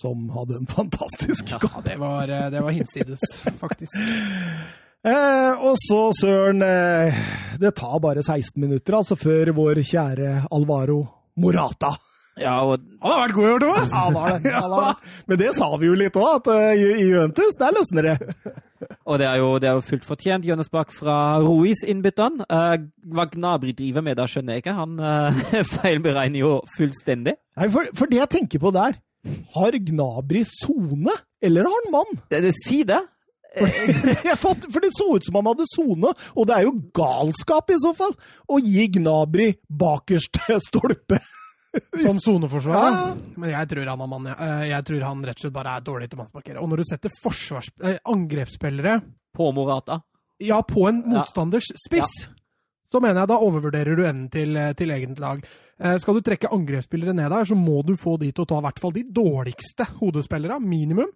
Som 0.00 0.24
hadde 0.34 0.56
en 0.58 0.66
fantastisk 0.66 1.52
Ja, 1.52 1.60
det 1.84 1.98
var, 2.00 2.32
eh, 2.32 2.48
det 2.50 2.64
var 2.64 2.74
hinsides, 2.74 3.28
faktisk. 3.60 4.00
Eh, 5.04 5.60
og 5.60 5.74
så, 5.76 5.98
Søren 6.16 6.62
eh, 6.64 7.16
Det 7.60 7.74
tar 7.76 7.98
bare 8.00 8.22
16 8.22 8.56
minutter 8.56 8.94
altså 8.96 9.18
før 9.20 9.50
vår 9.52 9.82
kjære 9.84 10.30
Alvaro 10.48 11.02
Morata 11.44 11.90
Ja, 12.40 12.54
og 12.66 12.82
Han 12.98 13.12
har 13.12 13.20
vært 13.28 13.34
god 13.36 13.46
i 13.46 13.52
år, 13.52 13.62
Thomas! 13.62 13.90
Ja, 13.92 14.00
han 14.08 14.16
har 14.18 14.38
det. 14.42 14.52
Han 14.54 14.72
har 14.74 14.86
det. 14.88 15.10
Men 15.30 15.38
det 15.38 15.50
sa 15.54 15.68
vi 15.78 15.86
jo 15.86 15.98
litt 15.98 16.16
òg, 16.18 16.40
at 16.40 16.50
uh, 16.50 16.72
i 16.74 17.06
Juventus, 17.06 17.58
der 17.60 17.76
løsner 17.76 18.08
det. 18.08 18.16
Og 19.08 19.20
det 19.20 19.28
er 19.28 19.38
jo, 19.38 19.48
det 19.62 19.68
er 19.70 19.78
jo 19.78 19.84
fullt 19.86 20.06
fortjent. 20.06 20.48
Jonas 20.48 20.70
Bach 20.72 20.90
fra 20.92 21.38
Ruiz 21.44 21.84
innbytteren. 21.86 22.42
Uh, 22.50 22.74
hva 23.14 23.28
Gnabry 23.30 23.74
driver 23.76 24.04
med, 24.04 24.18
da 24.18 24.26
skjønner 24.30 24.56
jeg 24.56 24.64
ikke. 24.64 24.76
Han 24.80 24.98
uh, 24.98 25.44
feilberegner 25.76 26.42
jo 26.42 26.54
fullstendig. 26.74 27.36
Nei, 27.60 27.70
for, 27.74 27.92
for 27.94 28.10
det 28.10 28.18
jeg 28.24 28.32
tenker 28.40 28.62
på 28.62 28.74
der 28.74 28.98
Har 29.54 29.78
Gnabry 29.90 30.42
sone, 30.48 31.14
eller 31.44 31.70
har 31.70 31.84
han 31.84 31.94
mann? 31.94 32.24
Det, 32.32 32.42
det, 32.48 32.56
si 32.64 32.82
det! 32.88 33.04
Jeg 33.54 34.34
for 34.42 34.82
det 34.82 34.90
så 34.96 35.04
ut 35.14 35.22
som 35.22 35.36
han 35.38 35.46
hadde 35.52 35.68
sone, 35.70 36.10
og 36.34 36.48
det 36.50 36.56
er 36.56 36.64
jo 36.66 36.72
galskap 36.98 37.70
i 37.70 37.78
så 37.78 37.92
fall 37.94 38.16
å 38.50 38.58
gi 38.58 38.88
Gnabry 38.96 39.52
bakerste 39.70 40.58
stolpe. 40.66 41.22
Som 42.06 42.20
soneforsvar. 42.22 42.74
Ja. 42.74 42.90
ja. 42.90 43.16
Men 43.36 43.50
jeg 43.50 43.68
tror 43.72 43.86
han 43.90 44.02
mann. 44.08 44.26
ja. 44.30 44.34
Eh, 44.38 44.68
Jeg 44.70 44.84
tror 44.88 45.00
han 45.08 45.24
rett 45.26 45.36
og 45.40 45.44
slett 45.46 45.56
bare 45.56 45.76
er 45.76 45.80
dårlig 45.86 46.10
til 46.10 46.18
mannsmarkere. 46.20 46.60
Og 46.62 46.68
når 46.70 46.82
du 46.82 46.84
setter 46.90 47.10
forsvars... 47.22 47.70
eh, 47.82 47.98
angrepsspillere 48.04 49.00
På 49.34 49.52
Morata. 49.52 50.00
ja, 50.40 50.62
på 50.62 50.88
en 50.88 51.02
Ja. 51.02 51.18
motstanders 51.18 51.70
spiss, 51.86 52.28
så 52.92 53.00
mener 53.02 53.20
jeg 53.24 53.28
da 53.28 53.38
overvurderer 53.42 53.96
du 53.96 54.02
evnen 54.06 54.30
til, 54.30 54.56
eh, 54.56 54.72
til 54.78 54.90
eget 54.94 55.18
lag. 55.18 55.44
Eh, 55.80 55.98
Skal 55.98 56.14
du 56.14 56.20
trekke 56.22 56.50
angrepsspillere 56.54 57.14
ned 57.14 57.30
der, 57.30 57.44
så 57.44 57.56
må 57.58 57.82
du 57.84 57.96
få 57.96 58.16
de 58.20 58.30
til 58.30 58.44
å 58.44 58.46
ta 58.48 58.58
i 58.58 58.66
hvert 58.68 58.78
fall 58.78 58.92
de 58.94 59.02
dårligste 59.10 59.86
hodespillere, 59.98 60.60
minimum. 60.62 61.10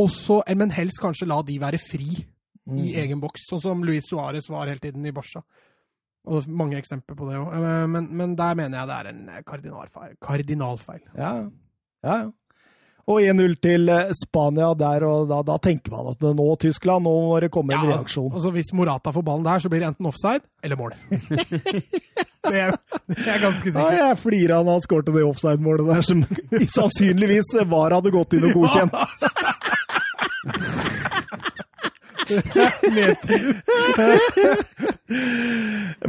Også, 0.00 0.40
men 0.56 0.70
helst 0.72 1.00
kanskje 1.02 1.26
la 1.28 1.42
de 1.44 1.58
være 1.60 1.76
fri 1.78 2.24
i 2.72 2.94
egen 2.96 3.20
boks, 3.20 3.42
sånn 3.50 3.60
som 3.60 3.82
Luis 3.84 4.06
Suárez 4.08 4.48
var 4.48 4.68
hele 4.70 4.80
tiden 4.80 5.04
i 5.04 5.12
Barca. 5.12 5.42
Og 6.26 6.46
mange 6.46 6.78
eksempler 6.78 7.16
på 7.18 7.26
det 7.30 7.40
òg. 7.40 7.56
Men, 7.90 8.06
men 8.14 8.36
der 8.38 8.54
mener 8.58 8.78
jeg 8.78 8.90
det 8.90 8.98
er 9.00 9.10
en 9.10 9.44
kardinalfeil. 9.46 10.14
kardinalfeil. 10.22 11.02
Ja, 11.16 11.32
ja. 11.42 11.50
ja. 12.06 12.20
Og 13.10 13.18
1-0 13.18 13.56
til 13.58 13.90
eh, 13.90 14.12
Spania 14.14 14.68
der, 14.78 15.02
og 15.08 15.26
da, 15.30 15.40
da, 15.46 15.56
tenker 15.62 15.90
man 15.90 16.12
at 16.12 16.22
nå, 16.22 16.44
Tyskland, 16.62 17.02
nå 17.02 17.14
må 17.26 17.40
det 17.42 17.50
komme 17.50 17.74
en 17.74 17.88
reaksjon. 17.88 18.30
Og 18.30 18.44
så 18.44 18.52
Hvis 18.54 18.70
Morata 18.78 19.10
får 19.14 19.24
ballen 19.26 19.46
der, 19.46 19.58
så 19.58 19.70
blir 19.72 19.82
det 19.82 19.88
enten 19.90 20.06
offside 20.06 20.44
eller 20.62 20.78
mål. 20.78 20.94
det, 21.10 22.60
er, 22.60 22.76
det 23.10 23.26
er 23.26 23.42
ganske 23.42 23.66
sikkert. 23.66 23.80
Ja, 23.82 24.06
jeg 24.12 24.20
flirer 24.22 24.54
av 24.60 24.68
at 24.68 24.76
han 24.76 24.86
skårte 24.86 25.16
det 25.16 25.26
offside-målet 25.26 25.90
der, 25.90 26.06
som 26.06 26.22
sannsynligvis 26.78 27.56
var 27.74 27.98
hadde 27.98 28.14
gått 28.14 28.38
inn 28.38 28.46
og 28.52 28.60
godkjent. 28.60 28.94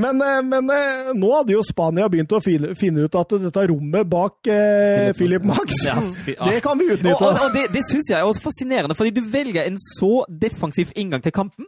men, 0.04 0.22
eh, 0.22 0.42
men, 0.48 0.70
eh, 0.70 1.12
nå 1.18 1.30
hadde 1.36 1.56
jo 1.56 1.62
Spania 1.68 2.08
begynt 2.12 2.34
å 2.36 2.42
finne 2.44 3.06
ut 3.06 3.16
at 3.20 3.36
dette 3.44 3.68
rommet 3.72 4.10
bak 4.10 4.48
eh, 4.52 5.12
Philip 5.18 5.44
Max, 5.48 5.84
ja, 5.88 5.98
det 6.50 6.60
kan 6.66 6.80
vi 6.80 6.90
utnytte. 6.94 7.18
Og, 7.18 7.30
og, 7.30 7.48
og 7.48 7.56
det, 7.56 7.68
det 7.76 7.84
syns 7.90 8.10
jeg 8.12 8.20
er 8.20 8.28
også 8.28 8.46
fascinerende, 8.48 8.96
fordi 8.98 9.12
du 9.20 9.24
velger 9.34 9.64
en 9.68 9.80
så 9.82 10.26
defensiv 10.30 10.94
inngang 10.96 11.24
til 11.26 11.36
kampen. 11.36 11.66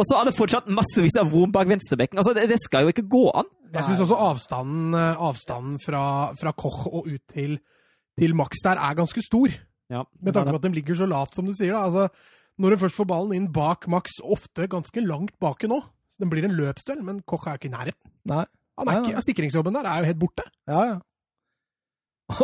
Og 0.00 0.06
så 0.08 0.16
er 0.16 0.28
det 0.28 0.36
fortsatt 0.36 0.68
massevis 0.72 1.18
av 1.20 1.32
rom 1.34 1.50
bak 1.52 1.68
venstrebekken. 1.68 2.20
Altså, 2.20 2.32
det, 2.36 2.46
det, 2.50 2.60
skal 2.62 2.86
jo 2.86 2.92
ikke 2.94 3.08
gå 3.10 3.24
an. 3.36 3.48
Jeg 3.74 3.86
syns 3.86 4.04
også 4.06 4.18
avstanden, 4.30 4.94
eh, 4.96 5.24
avstanden 5.28 5.78
fra, 5.82 6.04
fra, 6.40 6.54
Koch 6.56 6.86
og 6.88 7.10
ut 7.10 7.22
til, 7.30 7.58
til 8.18 8.36
Max 8.38 8.62
der 8.64 8.80
er 8.80 8.98
ganske 8.98 9.22
stor. 9.24 9.52
Ja, 9.90 10.04
med 10.22 10.34
tanke 10.34 10.54
på 10.54 10.60
at 10.60 10.66
de 10.68 10.76
ligger 10.76 10.94
så 10.94 11.08
lavt, 11.10 11.34
som 11.34 11.46
du 11.46 11.54
sier. 11.54 11.74
da. 11.74 11.84
Altså, 11.90 12.08
når 12.60 12.74
du 12.74 12.82
først 12.84 12.98
får 12.98 13.08
ballen 13.08 13.36
inn 13.36 13.50
bak 13.54 13.86
Max, 13.90 14.18
ofte 14.20 14.68
ganske 14.70 15.04
langt 15.04 15.36
baki 15.42 15.70
nå 15.70 15.80
Den 16.20 16.32
blir 16.32 16.44
en 16.44 16.56
løpsduell, 16.56 17.00
men 17.06 17.22
Koch 17.24 17.46
er 17.48 17.56
jo 17.56 17.62
ikke 17.62 17.70
i 17.70 17.76
nærheten. 17.76 18.10
Nei. 18.28 18.44
Han 18.80 18.90
er 18.90 19.06
ikke, 19.08 19.22
Sikringsjobben 19.24 19.76
der 19.76 19.88
er 19.88 20.02
jo 20.02 20.10
helt 20.10 20.20
borte. 20.20 20.44
Ja, 20.68 20.82
ja. 20.88 20.98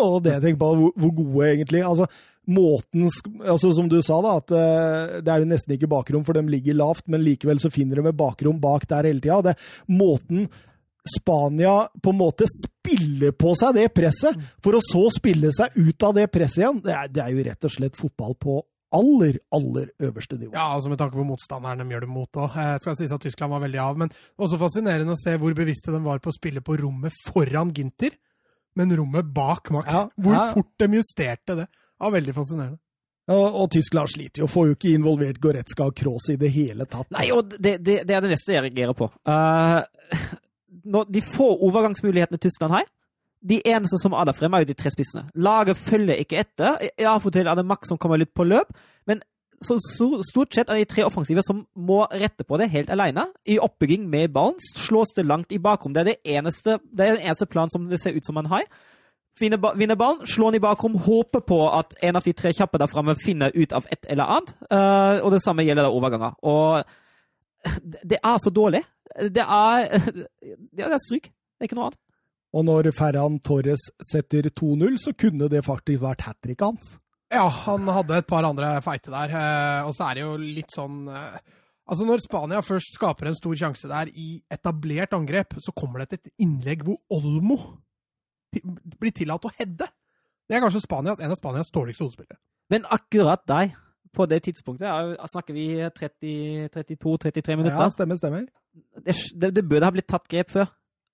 Og 0.02 0.22
det 0.24 0.32
jeg 0.34 0.42
tenker 0.42 0.62
på, 0.62 0.70
hvor, 0.80 0.94
hvor 0.98 1.12
gode 1.14 1.50
egentlig 1.52 1.82
altså, 1.86 2.08
måten 2.50 3.06
altså 3.42 3.70
Som 3.74 3.90
du 3.90 4.00
sa, 4.02 4.20
da, 4.24 4.36
at 4.40 4.54
uh, 4.54 5.18
det 5.24 5.32
er 5.32 5.42
jo 5.42 5.50
nesten 5.50 5.76
ikke 5.76 5.90
bakrom, 5.90 6.24
for 6.26 6.36
de 6.36 6.42
ligger 6.50 6.78
lavt, 6.78 7.06
men 7.12 7.24
likevel 7.24 7.60
så 7.62 7.72
finner 7.74 8.00
de 8.00 8.14
bakrom 8.16 8.60
bak 8.62 8.88
der 8.90 9.10
hele 9.10 9.22
tida. 9.22 9.54
Måten 9.92 10.48
Spania 11.06 11.84
på 12.02 12.10
en 12.10 12.18
måte 12.18 12.48
spiller 12.50 13.34
på 13.38 13.52
seg 13.58 13.76
det 13.78 13.90
presset, 13.94 14.40
for 14.64 14.74
å 14.74 14.82
så 14.82 15.04
spille 15.14 15.52
seg 15.54 15.76
ut 15.78 16.06
av 16.06 16.16
det 16.16 16.26
presset 16.34 16.64
igjen, 16.64 16.80
det 16.82 16.96
er, 16.96 17.12
det 17.12 17.22
er 17.22 17.34
jo 17.34 17.44
rett 17.46 17.68
og 17.68 17.74
slett 17.76 17.98
fotball 17.98 18.34
på 18.42 18.58
aller, 18.95 19.39
aller 19.55 19.91
øverste 19.99 20.39
nivå. 20.39 20.53
Ja, 20.55 20.68
altså 20.74 20.91
med 20.93 21.01
tanke 21.01 21.18
på 21.18 21.26
motstanderen 21.26 21.82
de 21.82 21.95
gjør 21.95 22.07
det 22.07 22.12
mot 22.12 22.41
òg. 22.41 22.55
Jeg 22.55 22.82
skal 22.84 22.97
sies 23.01 23.14
at 23.16 23.24
Tyskland 23.24 23.55
var 23.55 23.64
veldig 23.64 23.82
av, 23.82 23.99
men 24.03 24.12
også 24.39 24.61
fascinerende 24.61 25.16
å 25.16 25.20
se 25.20 25.37
hvor 25.41 25.57
bevisste 25.59 25.95
de 25.95 26.01
var 26.05 26.22
på 26.22 26.32
å 26.32 26.37
spille 26.37 26.62
på 26.64 26.78
rommet 26.80 27.14
foran 27.26 27.74
Ginter, 27.76 28.16
men 28.76 28.95
rommet 28.97 29.28
bak 29.34 29.72
Max. 29.74 29.91
Ja, 29.91 30.07
hvor 30.14 30.37
ja. 30.37 30.49
fort 30.55 30.72
de 30.82 30.91
justerte 31.01 31.59
det. 31.62 31.68
Ja, 31.97 32.11
veldig 32.12 32.34
fascinerende. 32.37 32.80
Ja, 33.26 33.37
og, 33.43 33.70
Tyskland 33.74 34.11
sliter 34.12 34.45
jo, 34.45 34.47
får 34.51 34.68
jo 34.68 34.74
ikke 34.76 34.93
involvert 34.95 35.41
Goretzka 35.43 35.89
og 35.89 35.97
Kroos 35.99 36.28
i 36.30 36.37
det 36.39 36.53
hele 36.55 36.87
tatt. 36.87 37.09
Nei, 37.16 37.26
og 37.34 37.57
det, 37.57 37.80
det, 37.82 38.05
det 38.07 38.14
er 38.14 38.22
det 38.22 38.30
neste 38.37 38.55
jeg 38.55 38.62
reagerer 38.68 38.95
på. 38.95 39.09
Uh, 39.26 39.82
når 40.87 41.09
de 41.11 41.22
få 41.26 41.49
overgangsmulighetene 41.66 42.39
Tyskland 42.39 42.76
har, 42.76 42.87
de 43.45 43.61
eneste 43.68 43.99
som 44.01 44.14
der 44.16 44.37
fremme, 44.37 44.59
er 44.59 44.64
jo 44.64 44.72
de 44.72 44.78
tre 44.78 44.91
spissene. 44.91 45.26
Laget 45.34 45.76
følger 45.76 46.18
ikke 46.22 46.41
etter. 46.43 46.78
Av 47.07 47.24
og 47.24 47.32
til 47.32 47.47
er 47.47 47.59
det 47.59 47.66
Max 47.66 47.89
som 47.89 47.99
kommer 47.99 48.18
litt 48.18 48.34
på 48.34 48.47
løp, 48.47 48.72
men 49.07 49.22
så 49.64 49.78
stort 49.80 50.55
sett 50.55 50.68
er 50.68 50.80
de 50.80 50.89
tre 50.89 51.05
offensive 51.07 51.41
som 51.45 51.62
må 51.74 52.03
rette 52.12 52.45
på 52.45 52.59
det 52.61 52.68
helt 52.72 52.91
alene. 52.93 53.26
I 53.49 53.59
oppbygging 53.62 54.05
med 54.11 54.34
ballen 54.34 54.59
slås 54.61 55.14
det 55.16 55.26
langt 55.26 55.53
i 55.53 55.61
bakrom. 55.62 55.95
Det 55.95 56.03
er 56.03 56.11
det 56.11 56.37
eneste, 56.37 56.78
det 56.93 57.07
er 57.07 57.16
den 57.16 57.24
eneste 57.24 57.49
planen 57.49 57.72
som 57.72 57.89
det 57.89 58.01
ser 58.03 58.16
ut 58.16 58.26
som 58.26 58.37
man 58.37 58.51
har. 58.53 58.66
Vinner 59.41 59.97
ballen, 59.97 60.26
slår 60.26 60.53
den 60.53 60.61
i 60.61 60.64
bakrom, 60.64 60.97
håper 61.01 61.43
på 61.45 61.61
at 61.68 61.97
en 62.05 62.16
av 62.16 62.24
de 62.24 62.32
tre 62.37 62.53
kjappe 62.57 62.80
der 62.80 62.89
framme 62.89 63.16
finner 63.20 63.53
ut 63.55 63.72
av 63.76 63.89
et 63.93 64.09
eller 64.09 64.32
annet. 64.37 64.55
Uh, 64.70 65.24
og 65.24 65.32
det 65.34 65.43
samme 65.45 65.64
gjelder 65.64 65.89
da 65.89 65.93
overganger. 65.93 66.37
Og 66.43 66.84
det 68.12 68.20
er 68.22 68.39
så 68.41 68.53
dårlig. 68.53 68.84
Det 69.32 69.45
er, 69.45 69.89
ja, 70.78 70.89
det 70.89 70.93
er 70.93 71.05
stryk. 71.05 71.30
Det 71.30 71.64
er 71.64 71.70
ikke 71.70 71.80
noe 71.80 71.91
annet. 71.91 72.01
Og 72.57 72.64
når 72.64 72.88
Ferran 72.96 73.36
Torres 73.44 73.82
setter 74.11 74.48
2-0, 74.48 74.96
så 75.02 75.12
kunne 75.18 75.50
det 75.52 75.64
faktisk 75.66 76.00
vært 76.00 76.24
hat 76.24 76.38
tricket 76.40 76.64
hans. 76.64 76.94
Ja, 77.32 77.44
han 77.50 77.88
hadde 77.90 78.22
et 78.22 78.28
par 78.30 78.46
andre 78.48 78.76
feite 78.84 79.12
der. 79.12 79.34
Eh, 79.34 79.88
og 79.88 79.92
så 79.96 80.07
er 80.09 80.16
det 80.16 80.24
jo 80.24 80.34
litt 80.40 80.74
sånn 80.74 81.07
eh, 81.11 81.38
Altså, 81.86 82.02
når 82.02 82.18
Spania 82.24 82.59
først 82.66 82.96
skaper 82.96 83.28
en 83.30 83.36
stor 83.38 83.52
sjanse 83.54 83.86
der 83.86 84.09
i 84.18 84.40
etablert 84.50 85.12
angrep, 85.14 85.54
så 85.62 85.70
kommer 85.70 86.02
det 86.02 86.16
et 86.16 86.32
innlegg 86.42 86.80
hvor 86.82 86.96
Olmo 87.14 87.61
blir 88.98 89.14
tillatt 89.14 89.46
å 89.46 89.52
heade. 89.54 89.86
Det 90.50 90.57
er 90.57 90.64
kanskje 90.64 90.82
Spanias, 90.82 91.22
en 91.22 91.30
av 91.30 91.38
Spanias 91.38 91.70
dårligste 91.70 92.02
hodespillere. 92.02 92.40
Men 92.74 92.88
akkurat 92.90 93.44
deg, 93.46 93.76
på 94.18 94.26
det 94.26 94.40
tidspunktet, 94.48 94.88
er, 94.88 95.14
snakker 95.30 95.54
vi 95.54 95.68
32-33 95.94 97.54
minutter? 97.54 97.78
Ja, 97.78 97.86
stemmer, 97.94 98.18
stemmer. 98.18 98.50
Det, 99.07 99.14
det, 99.38 99.52
det 99.54 99.66
burde 99.70 99.86
ha 99.86 99.94
blitt 99.94 100.11
tatt 100.11 100.26
grep 100.32 100.50
før. 100.57 100.66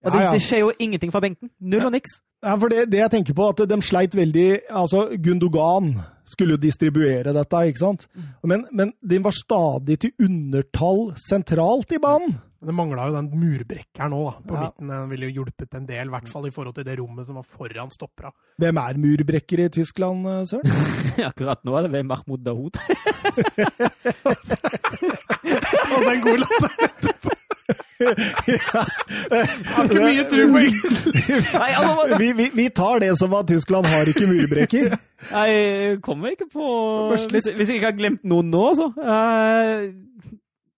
Og 0.03 0.11
det, 0.11 0.19
ja, 0.19 0.25
ja. 0.27 0.35
det, 0.35 0.43
skjer 0.43 0.65
jo 0.65 0.71
ingenting 0.83 1.13
fra 1.15 1.23
benken. 1.23 1.51
Null 1.61 1.87
og 1.87 1.95
niks. 1.95 2.19
Ja, 2.43 2.57
for 2.59 2.73
det, 2.73 2.89
det, 2.91 2.99
jeg 2.99 3.13
tenker 3.13 3.37
på, 3.39 3.49
at 3.53 3.61
de 3.71 3.77
sleit 3.87 4.17
veldig 4.19 4.47
Altså, 4.75 5.05
Gundogan 5.23 5.95
skulle 6.27 6.57
jo 6.57 6.63
distribuere 6.63 7.35
dette, 7.37 7.67
ikke 7.69 7.83
sant? 7.83 8.09
Mm. 8.15 8.31
Men, 8.51 8.65
men 8.73 8.95
de 8.99 9.21
var 9.23 9.35
stadig 9.37 9.99
til 10.03 10.15
undertall 10.23 11.13
sentralt 11.21 11.93
i 11.95 12.01
banen. 12.03 12.39
Men 12.63 12.71
det 12.71 12.75
mangla 12.79 13.09
jo 13.11 13.15
den 13.17 13.29
murbrekkeren 13.35 14.13
òg, 14.15 14.37
på 14.47 14.55
ja. 14.55 14.61
midten. 14.63 14.91
Den 14.95 15.09
ville 15.11 15.27
jo 15.29 15.41
hjulpet 15.41 15.75
en 15.75 15.87
del, 15.89 16.07
i 16.07 16.15
hvert 16.15 16.31
fall 16.31 16.47
i 16.47 16.53
forhold 16.55 16.77
til 16.77 16.87
det 16.87 16.95
rommet 17.01 17.27
som 17.27 17.41
var 17.41 17.47
foran 17.59 17.91
stoppera. 17.91 18.31
Hvem 18.63 18.79
er 18.85 19.01
murbrekker 19.03 19.65
i 19.65 19.69
Tyskland, 19.81 20.27
eh, 20.31 20.45
Søren? 20.47 20.71
Akkurat 21.31 21.61
nå 21.67 21.75
er 21.79 21.89
det 21.89 21.93
ved 21.97 22.07
Mahmoud 22.07 22.43
Dahoud. 22.47 22.79
Og 25.93 26.01
den 26.07 26.23
gode 26.23 26.39
latteren 26.45 27.32
har 29.73 29.85
ikke 29.87 30.03
mye 30.03 30.25
tro 30.31 30.47
på 30.53 30.59
altså, 31.63 32.19
vi, 32.19 32.29
vi, 32.39 32.47
vi, 32.55 32.69
tar 32.75 33.03
det 33.05 33.13
som 33.21 33.35
at 33.39 33.49
Tyskland 33.51 33.87
har 33.91 34.09
ikke 34.13 34.27
murbrekker. 34.31 34.97
Nei, 35.33 35.51
kommer 36.03 36.35
ikke 36.35 36.49
på 36.51 36.67
Hvis, 37.13 37.47
hvis 37.55 37.69
jeg 37.69 37.79
ikke 37.79 37.91
har 37.93 37.99
glemt 37.99 38.25
noen 38.27 38.51
nå, 38.51 38.63
altså. 38.73 38.89
Uh, 38.99 39.87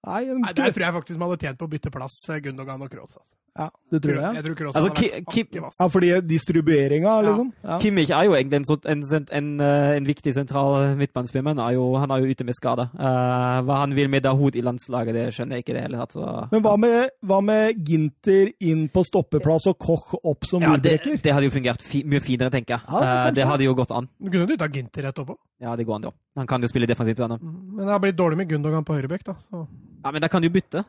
Nei, 0.04 0.24
Nei, 0.42 0.52
Der 0.56 0.74
tror 0.74 0.86
jeg 0.86 0.96
faktisk 0.98 1.18
man 1.20 1.30
hadde 1.30 1.46
tjent 1.46 1.60
på 1.60 1.68
å 1.68 1.72
bytte 1.76 1.94
plass 1.94 2.18
eh, 2.30 2.42
Gundogan 2.44 2.84
og 2.84 2.92
Kroos. 2.92 3.16
Altså. 3.16 3.24
Ja, 3.54 3.68
du 3.90 4.00
tror 4.02 4.16
det? 4.18 4.30
Jeg 4.34 4.42
tror 4.44 4.54
Kroos 4.58 4.76
altså, 4.76 4.90
hadde 4.90 5.20
vært 5.54 5.74
Ja, 5.78 5.86
fordi 5.86 6.08
distribueringa, 6.26 7.12
liksom? 7.22 7.52
Ja. 7.62 7.76
Kimmich 7.78 8.10
er 8.10 8.24
jo 8.26 8.34
egentlig 8.34 8.58
en, 8.58 8.80
en, 8.90 9.04
en, 9.38 9.50
eh, 9.62 9.90
en 10.00 10.08
viktig 10.08 10.32
sentral 10.34 10.96
midtbanespiller, 10.98 11.44
men 11.46 11.60
er 11.62 11.76
jo, 11.76 11.84
han 12.02 12.10
er 12.10 12.24
jo 12.24 12.34
ute 12.34 12.46
med 12.48 12.58
skade. 12.58 12.88
Uh, 12.98 13.62
hva 13.62 13.78
han 13.84 13.94
vil 13.94 14.10
med 14.10 14.26
Dahoud 14.26 14.58
i 14.58 14.64
landslaget, 14.66 15.14
det 15.14 15.28
skjønner 15.36 15.60
jeg 15.60 15.66
ikke 15.66 15.76
i 15.76 15.78
det 15.78 15.86
hele 15.86 16.02
tatt. 16.02 16.18
Så, 16.18 16.34
men 16.50 16.66
hva 16.66 16.74
med, 16.82 17.14
hva 17.30 17.38
med, 17.46 17.78
Ginter 17.86 18.50
inn 18.66 18.88
på 18.90 19.06
stoppeplass 19.06 19.70
og 19.70 19.78
Koch 19.78 20.18
opp 20.18 20.50
som 20.50 20.66
ja? 20.66 20.74
Det, 20.74 20.98
det, 21.22 21.30
hadde 21.30 21.46
jo 21.46 21.54
fungert 21.54 21.86
fi, 21.86 22.02
mye 22.10 22.24
finere, 22.24 22.50
tenker 22.50 22.80
jeg. 22.80 22.90
Ja, 22.90 23.22
uh, 23.28 23.32
det 23.38 23.46
hadde 23.46 23.70
jo 23.70 23.78
gått 23.78 23.94
an. 23.94 24.10
Du 24.18 24.34
kunne 24.34 24.50
dytta 24.50 24.66
Ginter 24.66 25.12
rett 25.12 25.22
oppå? 25.22 25.38
Ja, 25.62 25.78
det 25.78 25.86
går 25.86 26.00
an, 26.00 26.10
jo. 26.10 26.16
Han 26.42 26.50
kan 26.50 26.64
jo 26.64 26.74
spille 26.74 26.90
defensivt. 26.90 27.22
Mm, 27.22 27.38
men 27.38 27.84
det 27.86 27.92
har 27.92 28.02
blitt 28.02 28.18
dårlig 28.18 28.42
med 28.42 28.50
Gundogan 28.50 28.82
på 28.82 28.98
høyrebekk, 28.98 29.28
da. 29.30 29.38
Så. 29.46 29.68
Ja, 30.04 30.12
men 30.12 30.20
da 30.20 30.28
kan 30.28 30.44
du 30.44 30.50
bytte. 30.52 30.84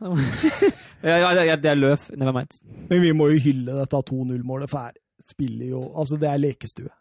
ja, 1.00 1.32
ja, 1.32 1.56
det 1.56 1.70
er 1.70 1.78
løv. 1.78 2.10
Never 2.20 2.36
mind. 2.36 2.58
Men 2.90 3.00
vi 3.00 3.14
må 3.16 3.30
jo 3.32 3.40
hylle 3.40 3.80
dette 3.80 4.02
2-0-målet, 4.12 4.68
for 4.70 4.90
her 4.90 4.98
spiller 5.26 5.72
jo 5.72 5.80
Altså, 5.96 6.18
det 6.20 6.28
er 6.30 6.42
lekestue. 6.42 6.92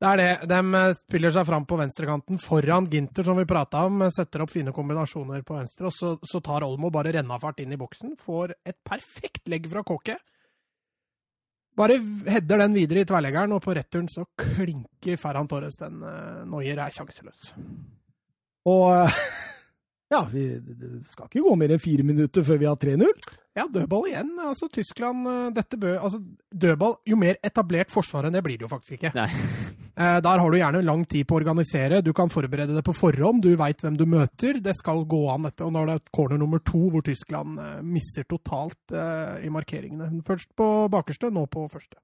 Det 0.00 0.08
er 0.08 0.16
det. 0.16 0.48
De 0.48 0.58
eh, 0.78 0.94
spiller 0.96 1.34
seg 1.34 1.44
fram 1.44 1.66
på 1.68 1.76
venstrekanten 1.76 2.40
foran 2.40 2.88
Ginter, 2.88 3.26
som 3.26 3.36
vi 3.36 3.44
prata 3.48 3.84
om. 3.84 4.06
Setter 4.14 4.46
opp 4.46 4.54
fine 4.54 4.72
kombinasjoner 4.72 5.44
på 5.44 5.58
venstre, 5.58 5.90
og 5.90 5.92
så, 5.92 6.14
så 6.24 6.40
tar 6.44 6.64
Olmo 6.64 6.88
bare 6.94 7.12
rennafart 7.18 7.60
inn 7.60 7.76
i 7.76 7.80
boksen. 7.80 8.16
Får 8.24 8.56
et 8.64 8.78
perfekt 8.86 9.52
legg 9.52 9.68
fra 9.68 9.84
Kåke. 9.84 10.16
Bare 11.76 12.00
header 12.26 12.64
den 12.64 12.74
videre 12.80 13.04
i 13.04 13.08
tverrleggeren, 13.08 13.52
og 13.52 13.60
på 13.64 13.76
returen 13.76 14.08
så 14.10 14.24
klinker 14.40 15.20
Ferran 15.20 15.48
Torres 15.48 15.76
den. 15.80 16.00
Uh, 16.00 16.42
Noyer 16.48 16.80
er 16.80 16.96
sjanseløs. 16.96 17.52
Og 18.72 18.88
uh, 18.88 19.20
ja, 20.10 20.24
vi, 20.26 20.44
skal 21.12 21.28
ikke 21.28 21.44
gå 21.44 21.52
mer 21.58 21.74
enn 21.74 21.82
fire 21.82 22.04
minutter 22.06 22.46
før 22.46 22.58
vi 22.58 22.66
har 22.66 22.78
3-0. 22.82 23.12
Ja, 23.54 23.66
dødball 23.70 24.08
igjen. 24.10 24.32
Altså, 24.42 24.66
Tyskland 24.72 25.26
uh, 25.26 25.50
dette 25.54 25.78
bø, 25.78 25.96
altså, 25.98 26.20
Dødball 26.50 26.96
Jo 27.10 27.18
mer 27.18 27.38
etablert 27.46 27.90
forsvar 27.90 28.26
enn 28.26 28.34
det 28.34 28.42
blir 28.46 28.58
det 28.58 28.66
jo 28.66 28.72
faktisk 28.72 28.98
ikke. 28.98 29.14
Nei. 29.18 29.30
Eh, 30.00 30.16
der 30.24 30.40
har 30.40 30.48
du 30.48 30.56
gjerne 30.56 30.80
lang 30.86 31.02
tid 31.04 31.26
på 31.28 31.34
å 31.34 31.40
organisere. 31.42 31.98
Du 32.00 32.14
kan 32.16 32.30
forberede 32.32 32.72
det 32.72 32.84
på 32.86 32.94
forhånd. 32.96 33.42
Du 33.44 33.50
veit 33.60 33.82
hvem 33.84 33.98
du 33.98 34.06
møter. 34.08 34.56
Det 34.62 34.72
skal 34.78 35.02
gå 35.04 35.18
an, 35.28 35.44
dette. 35.44 35.66
Og 35.66 35.74
nå 35.74 35.82
er 35.82 35.90
det 35.90 36.12
corner 36.14 36.40
nummer 36.40 36.62
to 36.64 36.86
hvor 36.94 37.04
Tyskland 37.04 37.58
eh, 37.60 37.82
misser 37.84 38.24
totalt 38.30 38.94
eh, 38.96 39.42
i 39.44 39.50
markeringene. 39.52 40.22
Først 40.24 40.54
på 40.56 40.70
bakerste, 40.94 41.28
nå 41.34 41.44
på 41.52 41.66
første. 41.68 42.00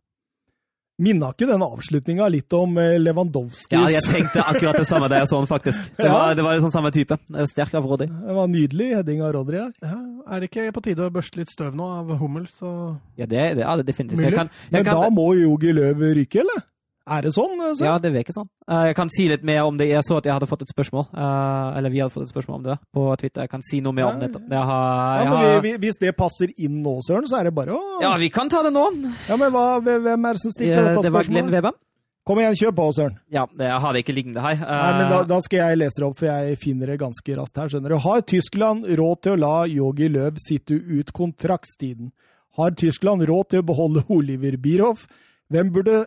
Minna 0.97 1.29
ikke 1.35 1.49
den 1.51 1.61
avslutninga 1.61 2.27
litt 2.33 2.55
om 2.57 2.79
Lewandowskis 2.79 3.75
Ja, 3.75 3.83
jeg 3.93 4.05
tenkte 4.07 4.41
akkurat 4.41 4.79
det 4.81 4.87
samme 4.89 5.11
da 5.13 5.19
jeg 5.21 5.29
så 5.29 5.41
den, 5.43 5.49
faktisk. 5.51 5.91
Det 5.99 6.09
var, 6.09 6.31
ja. 6.31 6.37
det 6.39 6.45
var 6.47 6.57
liksom 6.57 6.73
samme 6.73 6.93
type. 6.95 7.19
Sterk 7.51 7.75
av 7.77 7.85
Rodri. 7.89 8.07
Det 8.09 8.37
var 8.39 8.49
nydelig 8.49 8.87
heading 8.95 9.21
av 9.27 9.35
Rodri 9.37 9.61
her. 9.61 9.75
Ja, 9.85 9.99
er 10.33 10.41
det 10.41 10.49
ikke 10.49 10.71
på 10.77 10.85
tide 10.87 11.05
å 11.05 11.13
børste 11.13 11.43
litt 11.43 11.53
støv 11.53 11.77
nå 11.77 11.91
av 11.99 12.15
Hummels 12.21 12.57
og 12.65 12.97
Ja, 13.21 13.29
det, 13.29 13.45
det 13.61 13.67
er 13.67 13.83
det 13.83 13.87
definitivt. 13.91 14.25
Jeg 14.25 14.39
kan, 14.39 14.49
jeg 14.71 14.79
Men 14.79 14.89
kan... 14.89 15.03
da 15.03 15.13
må 15.13 15.29
Jogi 15.37 15.77
Løv 15.77 16.01
ryke, 16.17 16.41
eller? 16.47 16.65
Er 17.09 17.23
det 17.23 17.31
sånn? 17.37 17.55
Så? 17.79 17.85
Ja, 17.87 17.99
det 18.03 18.11
virker 18.11 18.35
sånn. 18.35 18.49
Eh, 18.69 18.87
Jeg 18.89 18.97
kan 18.99 19.09
si 19.15 19.29
litt 19.31 19.45
mer 19.47 19.63
om 19.69 19.77
det. 19.79 19.87
Jeg 19.93 20.03
så 20.03 20.17
at 20.19 20.25
jeg 20.27 20.35
hadde 20.35 20.49
fått 20.51 20.63
et 20.63 20.73
spørsmål, 20.75 21.07
eh, 21.15 21.79
eller 21.79 21.91
vi 21.91 22.01
hadde 22.03 22.11
fått 22.11 22.25
et 22.27 22.33
spørsmål 22.35 22.57
om 22.57 22.63
det 22.65 22.77
på 22.93 23.05
Twitter. 23.21 23.43
Jeg 23.47 23.51
kan 23.53 23.63
si 23.63 23.81
noe 23.81 23.93
mer 23.95 24.09
om 24.09 24.21
Ja, 24.21 24.27
dette. 24.27 24.41
Jeg 24.51 24.59
har, 24.71 25.17
Ja, 25.17 25.23
jeg 25.23 25.29
har, 25.33 25.61
vi, 25.63 25.71
vi, 25.71 25.79
Hvis 25.87 25.99
det 26.01 26.17
passer 26.17 26.51
inn 26.59 26.83
nå, 26.83 26.97
Søren, 27.07 27.27
så 27.31 27.39
er 27.39 27.45
det 27.45 27.55
bare 27.55 27.71
å 27.79 28.01
ja, 28.03 28.17
vi 28.19 28.29
kan 28.29 28.49
ta 28.51 28.63
det 28.67 28.73
nå. 28.75 28.89
Ja, 29.29 29.37
men 29.37 29.53
hva, 29.55 29.79
hvem 29.81 30.27
er 30.27 30.33
det 30.35 30.41
som 30.43 30.51
stilte 30.51 30.75
Eh, 30.75 30.89
dette 30.95 31.03
Det 31.07 31.13
var 31.13 31.23
Glenn 31.31 31.51
Webben. 31.55 31.73
Kom 32.27 32.39
igjen, 32.43 32.57
kjør 32.59 32.73
på, 32.75 32.89
Søren. 32.93 33.19
Ja, 33.31 33.47
jeg 33.57 33.71
har 33.81 33.93
det 33.95 34.03
ikke 34.03 34.15
liggende 34.17 34.43
her. 34.43 34.57
Nei, 34.59 34.93
men 34.99 35.11
da, 35.13 35.21
Eh, 35.23 35.27
da 35.31 35.39
skal 35.47 35.59
jeg 35.63 35.79
lese 35.79 36.01
det 36.03 36.07
opp, 36.09 36.19
for 36.19 36.27
jeg 36.27 36.59
finner 36.59 36.87
det 36.91 36.99
ganske 36.99 37.37
raskt 37.39 37.57
her. 37.57 37.69
skjønner 37.69 37.89
du. 37.95 37.99
Har 38.03 38.21
Tyskland 38.23 38.83
råd 38.99 39.21
til 39.23 39.33
å 39.37 39.39
la 39.39 39.65
Yogi 39.71 40.09
Løv 40.11 40.35
sitte 40.43 40.75
ut 40.75 41.13
kontraktstiden? 41.15 42.11
Har 42.59 42.71
Tyskland 42.73 43.23
råd 43.29 43.49
til 43.51 43.63
å 43.63 43.67
beholde 43.71 44.03
Oliver 44.11 44.57
Bierhoff? 44.57 45.07
Hvem 45.53 45.71
burde 45.71 46.07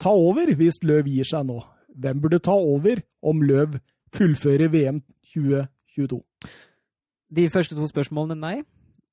ta 0.00 0.12
over 0.14 0.54
hvis 0.58 0.82
Løv 0.86 1.08
gir 1.10 1.26
seg 1.28 1.46
nå? 1.48 1.60
Hvem 1.98 2.20
burde 2.22 2.38
ta 2.44 2.54
over 2.54 3.02
om 3.26 3.42
Løv 3.42 3.78
fullfører 4.14 4.70
VM 4.72 5.00
2022? 5.34 6.20
De 7.36 7.48
første 7.52 7.76
to 7.76 7.86
spørsmålene, 7.90 8.38
nei. 8.40 8.56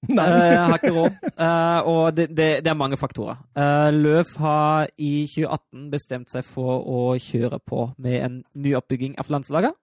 Nei. 0.10 0.26
Eh, 0.30 0.52
Jeg 0.54 0.60
har 0.60 0.78
ikke 0.78 0.94
råd. 0.96 1.16
Eh, 1.46 1.88
og 1.90 2.04
det, 2.18 2.28
det, 2.38 2.50
det 2.66 2.72
er 2.72 2.78
mange 2.78 2.98
faktorer. 2.98 3.40
Eh, 3.58 3.90
Løv 3.96 4.36
har 4.38 4.88
i 5.02 5.26
2018 5.28 5.90
bestemt 5.92 6.32
seg 6.32 6.46
for 6.48 6.86
å 6.86 7.02
kjøre 7.22 7.60
på 7.66 7.88
med 7.98 8.20
en 8.22 8.38
ny 8.54 8.76
oppbygging 8.78 9.18
av 9.20 9.32
landslaget. 9.34 9.76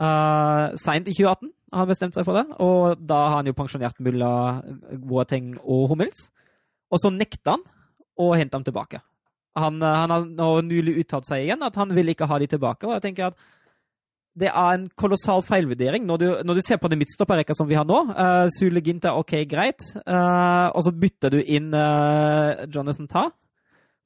Uh, 0.00 0.72
Seint 0.80 1.10
i 1.10 1.12
2018 1.12 1.50
har 1.74 1.82
han 1.82 1.88
bestemt 1.90 2.16
seg 2.16 2.24
for 2.24 2.38
det, 2.38 2.46
og 2.64 3.02
da 3.04 3.18
har 3.26 3.34
han 3.42 3.50
jo 3.50 3.52
pensjonert 3.52 3.98
Mulla, 4.00 4.30
Boateng 4.96 5.58
og 5.60 5.90
Hummels. 5.90 6.30
Og 6.88 7.02
så 7.02 7.10
nekter 7.12 7.58
han 7.58 7.66
å 8.16 8.30
hente 8.32 8.56
ham 8.56 8.64
tilbake. 8.64 9.02
Han, 9.62 9.80
eh, 9.82 9.96
han 10.02 10.14
har 10.14 10.26
nå 10.26 10.50
nylig 10.66 10.98
uttalt 11.04 11.28
seg 11.28 11.46
igjen 11.46 11.64
at 11.66 11.78
han 11.80 11.94
vil 11.96 12.12
ikke 12.12 12.28
ha 12.30 12.38
de 12.40 12.50
tilbake. 12.50 12.88
og 12.88 12.96
jeg 12.98 13.08
tenker 13.08 13.30
at 13.30 13.50
det 14.40 14.48
er 14.48 14.76
en 14.76 14.86
kolossal 14.96 15.42
feilvurdering 15.42 16.04
når 16.06 16.16
du, 16.22 16.26
når 16.46 16.58
du 16.58 16.62
ser 16.64 16.78
på 16.80 16.88
den 16.88 17.00
midtstopperrekka 17.00 17.54
som 17.58 17.68
vi 17.68 17.76
har 17.76 17.84
nå. 17.84 17.98
Uh, 18.14 18.46
Sule 18.54 18.80
Gint 18.80 19.04
er 19.04 19.18
OK, 19.18 19.34
greit. 19.50 19.82
Uh, 20.06 20.70
og 20.70 20.84
så 20.86 20.94
bytter 20.94 21.34
du 21.34 21.40
inn 21.42 21.74
uh, 21.74 22.62
Jonathan 22.70 23.10
Ta 23.10 23.26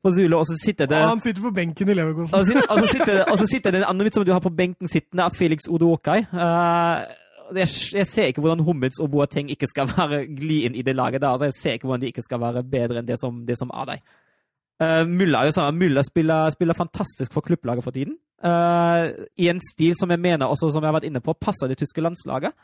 på 0.04 0.12
Zule, 0.12 0.36
og 0.36 0.44
så 0.44 0.56
sitter 0.60 0.88
det 0.88 1.00
han 1.00 1.20
sitter 1.24 1.40
på 1.40 1.52
benken 1.56 1.88
i 1.88 1.94
Leverkosen. 1.96 2.34
og 2.36 2.44
så 2.44 2.52
sitter, 2.52 2.70
og 2.72 2.80
så 2.80 2.88
sitter, 2.92 3.20
og 3.24 3.38
så 3.40 3.46
sitter 3.54 3.72
den 3.72 3.84
andre 3.88 4.10
som 4.12 4.24
du 4.24 4.32
har 4.32 4.42
på 4.44 4.52
benken 4.52 4.88
sittende, 4.88 5.24
er 5.24 5.36
Felix 5.36 5.68
Odokai. 5.68 6.26
Uh, 6.32 7.04
jeg, 7.56 7.68
jeg 7.94 8.06
ser 8.06 8.28
ikke 8.28 8.44
hvordan 8.44 8.64
Hummels 8.64 9.00
og 9.00 9.10
Boateng 9.10 9.50
ikke 9.52 9.68
skal 9.68 9.88
være 9.88 10.24
gli 10.28 10.64
inn 10.68 10.76
i 10.76 10.84
det 10.84 10.96
laget 10.96 11.22
der. 11.22 11.28
Altså, 11.28 11.48
jeg 11.48 11.56
ser 11.56 11.78
ikke 11.78 11.88
hvordan 11.88 12.04
de 12.04 12.12
ikke 12.12 12.24
skal 12.24 12.40
være 12.40 12.64
bedre 12.64 13.00
enn 13.00 13.08
det 13.08 13.18
som, 13.20 13.42
det 13.46 13.58
som 13.60 13.72
er 13.72 13.90
der. 13.92 14.04
Uh, 14.82 15.04
Mulla 15.06 15.44
er 15.44 15.50
jo 15.50 15.54
sånn, 15.54 15.76
Mulla 15.78 16.02
spiller, 16.02 16.50
spiller 16.54 16.76
fantastisk 16.76 17.34
for 17.34 17.46
klubblaget 17.46 17.86
for 17.86 17.94
tiden. 17.94 18.16
Uh, 18.42 19.12
I 19.38 19.50
en 19.52 19.62
stil 19.62 19.94
som 19.98 20.10
jeg 20.10 20.22
mener, 20.22 20.48
også 20.48 20.72
som 20.74 20.82
jeg 20.82 20.90
har 20.90 20.96
vært 20.98 21.06
inne 21.08 21.22
på, 21.24 21.36
passer 21.38 21.70
det 21.70 21.78
tyske 21.78 22.02
landslaget. 22.02 22.56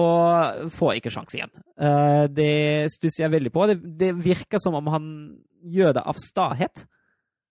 Og 0.00 0.70
får 0.72 0.96
ikke 0.96 1.12
sjanse 1.12 1.36
igjen. 1.36 1.52
Uh, 1.74 2.24
det 2.32 2.88
stusser 2.94 3.26
jeg 3.26 3.34
veldig 3.34 3.52
på. 3.52 3.68
Det, 3.68 3.76
det 4.00 4.14
virker 4.22 4.62
som 4.62 4.78
om 4.80 4.88
han 4.94 5.12
gjør 5.60 5.98
det 5.98 6.06
av 6.08 6.18
stahet. 6.22 6.84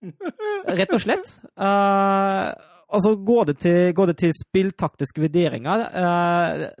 Rett 0.80 0.96
og 0.96 1.02
slett. 1.04 1.34
Og 2.90 3.02
så 3.04 3.12
går 3.22 3.50
det 3.52 3.58
til, 3.62 3.80
går 3.94 4.10
det 4.10 4.16
til 4.18 4.32
spilltaktiske 4.34 5.22
vurderinger. 5.22 5.84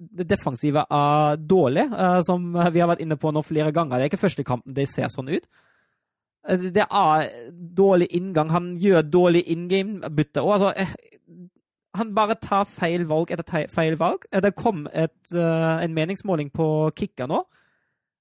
Det 0.00 0.26
defensive 0.26 0.82
er 0.82 1.36
dårlig, 1.38 1.84
som 2.26 2.48
vi 2.50 2.82
har 2.82 2.90
vært 2.90 3.04
inne 3.04 3.20
på 3.20 3.30
nå 3.30 3.44
flere 3.46 3.70
ganger. 3.76 4.00
Det 4.00 4.08
er 4.08 4.10
ikke 4.10 4.24
første 4.24 4.46
kampen 4.48 4.74
det 4.74 4.88
ser 4.90 5.12
sånn 5.12 5.30
ut. 5.30 5.46
Uh, 6.48 6.66
det 6.72 6.86
er 6.86 7.28
dårlig 7.76 8.08
inngang. 8.16 8.50
Han 8.54 8.72
gjør 8.80 9.02
dårlig 9.10 9.44
in 9.52 9.68
game-bytte. 9.68 10.42
Og 10.44 10.56
altså 10.56 10.72
eh, 10.76 10.92
Han 11.98 12.14
bare 12.14 12.36
tar 12.38 12.64
feil 12.70 13.04
valg 13.10 13.32
etter 13.34 13.66
feil 13.68 13.96
valg. 13.98 14.24
Eh, 14.32 14.40
Det 14.40 14.54
kom 14.54 14.86
et, 14.92 15.32
en 15.34 15.94
meningsmåling 15.94 16.52
på 16.54 16.90
Kikka 16.96 17.26
nå 17.26 17.44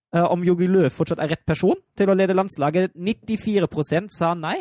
om 0.10 0.42
Jogi 0.42 0.66
Løv 0.66 0.90
fortsatt 0.90 1.20
er 1.22 1.30
rett 1.30 1.44
person 1.46 1.78
til 1.94 2.10
å 2.10 2.16
lede 2.18 2.34
landslaget. 2.34 2.96
94 2.98 4.08
sa 4.10 4.32
nei. 4.34 4.56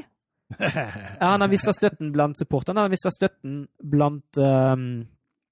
Han 0.58 1.40
har 1.40 1.48
mista 1.48 1.72
støtten 1.72 2.10
blant 2.12 2.36
supporterne. 2.36 2.82
Han 2.82 2.90
har 2.90 2.92
mista 2.92 3.08
støtten 3.12 3.62
blant, 3.80 4.28
um, 4.36 5.06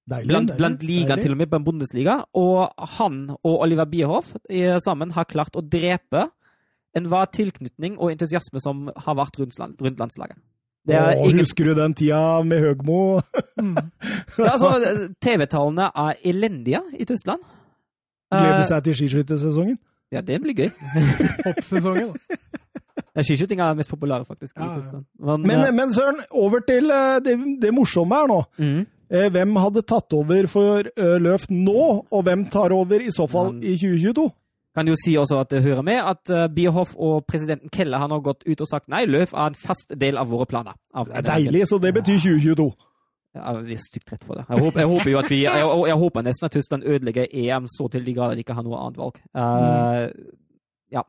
Deilig. 0.05 0.29
blant, 0.29 0.53
blant 0.59 0.85
ligaen, 0.85 1.21
til 1.25 1.33
og 1.33 1.41
med 1.41 1.49
på 1.49 1.57
en 1.57 1.65
bondesliga. 1.65 2.19
Og 2.37 2.69
han 2.99 3.23
og 3.41 3.55
Oliver 3.65 3.89
Bierhoff 3.89 4.35
eh, 4.51 4.77
sammen 4.85 5.17
har 5.17 5.25
klart 5.33 5.57
å 5.57 5.65
drepe 5.65 6.27
enhver 6.97 7.29
tilknytning 7.37 7.99
og 8.01 8.11
entusiasme 8.15 8.61
som 8.63 8.87
har 8.97 9.19
vært 9.19 9.37
rundt, 9.41 9.59
rundt 9.83 9.99
landslaget. 10.01 10.39
Det 10.87 10.95
er 10.95 11.17
Åh, 11.19 11.25
ingen, 11.27 11.41
Husker 11.43 11.65
du 11.67 11.75
den 11.75 11.95
tida 11.99 12.43
med 12.47 12.61
Høgmo? 12.63 13.21
Mm. 13.59 13.75
ja, 14.39 14.53
altså, 14.53 15.09
TV-tallene 15.21 15.89
er 15.95 16.21
elendige 16.25 16.81
i 16.95 17.05
Tyskland. 17.09 17.43
Gleder 18.31 18.61
Eh, 18.63 18.69
seg 18.71 18.85
til 18.87 18.95
skiskyttersesongen? 19.01 19.79
ja, 20.15 20.21
det 20.23 20.39
blir 20.43 20.55
gøy. 20.55 20.71
Hoppsesongen. 21.47 22.13
da. 22.13 22.37
Ja, 23.17 23.23
Skiskyting 23.25 23.61
er 23.65 23.75
mest 23.75 23.91
populære, 23.91 24.25
faktisk. 24.29 24.53
Ja, 24.57 24.77
ja. 24.77 25.01
Men, 25.19 25.43
Men, 25.47 25.61
eh, 25.67 25.73
men 25.75 25.93
Søren, 25.93 26.21
over 26.31 26.61
til 26.69 26.91
eh, 26.91 27.19
det, 27.25 27.35
det 27.63 27.73
morsomme 27.75 28.15
her 28.15 28.27
nå. 28.31 28.41
Eh, 29.11 29.29
Hvem 29.33 29.57
hadde 29.63 29.83
tatt 29.87 30.13
over 30.17 30.47
for 30.51 30.83
Løft 31.23 31.51
nå, 31.51 32.07
og 32.11 32.23
hvem 32.27 32.47
tar 32.51 32.73
over 32.75 33.01
i 33.03 33.11
så 33.15 33.27
fall 33.31 33.55
i 33.63 33.75
2022? 33.79 34.27
Kan 34.77 34.89
jo 34.89 34.97
si 35.01 35.15
også 35.17 35.41
at 35.41 35.53
det 35.55 35.63
hører 35.65 35.85
med 35.87 36.01
at 36.05 36.33
uh, 36.33 36.47
Bierhoff 36.53 36.93
og 36.95 37.25
presidenten 37.29 37.73
Kelle 37.73 37.99
har 38.01 38.11
nå 38.13 38.21
gått 38.25 38.45
ut 38.47 38.61
og 38.61 38.69
sagt 38.69 38.91
nei, 38.93 39.07
Løf 39.09 39.33
er 39.35 39.51
en 39.51 39.59
fast 39.59 39.95
del 39.97 40.21
av 40.21 40.29
våre 40.31 40.47
planer. 40.49 40.77
Av, 40.95 41.09
Det 41.09 41.23
er 41.23 41.31
deilig, 41.33 41.65
så 41.71 41.81
det 41.83 41.95
betyr 41.97 42.21
2022. 42.23 42.69
Ja, 43.37 43.53
vi 43.61 43.75
er 43.77 43.83
stygt 43.83 44.13
rett 44.13 44.25
for 44.25 44.39
det. 44.39 44.47
Jeg 44.49 44.65
håper, 44.65 44.81
jeg 44.81 44.91
håper 44.93 45.11
jo 45.13 45.19
at 45.21 45.29
vi, 45.29 45.43
jeg, 45.45 45.69
jeg, 45.91 45.99
håper 46.01 46.25
nesten 46.25 46.49
at 46.49 46.55
Tyskland 46.57 46.87
ødelegger 46.89 47.29
EM 47.29 47.67
så 47.69 47.89
til 47.93 48.07
de 48.07 48.15
grader 48.17 48.39
de 48.39 48.45
ikke 48.47 48.57
har 48.57 48.65
noe 48.65 48.81
annet 48.81 49.01
valg. 49.01 49.21
Eh, 49.37 50.07
Ja. 50.95 51.03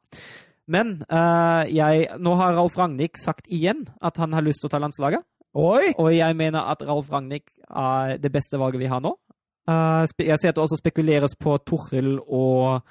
Men 0.68 0.98
uh, 1.08 1.64
jeg, 1.72 2.08
nå 2.20 2.34
har 2.36 2.58
Ralf 2.58 2.76
Ragnhild 2.78 3.16
sagt 3.22 3.48
igjen 3.48 3.86
at 4.04 4.18
han 4.20 4.34
har 4.36 4.44
lyst 4.44 4.64
til 4.64 4.68
å 4.68 4.74
ta 4.74 4.82
landslaget. 4.84 5.24
Oi! 5.58 5.94
Og 5.96 6.12
jeg 6.12 6.36
mener 6.38 6.68
at 6.74 6.84
Ralf 6.84 7.08
Ragnhild 7.14 7.48
er 7.72 8.18
det 8.20 8.32
beste 8.34 8.60
valget 8.60 8.84
vi 8.84 8.92
har 8.92 9.00
nå. 9.04 9.14
Uh, 9.68 10.04
jeg 10.20 10.40
ser 10.42 10.52
at 10.52 10.60
det 10.60 10.64
også 10.66 10.80
spekuleres 10.82 11.38
på 11.40 11.56
Torhild 11.64 12.20
og, 12.28 12.84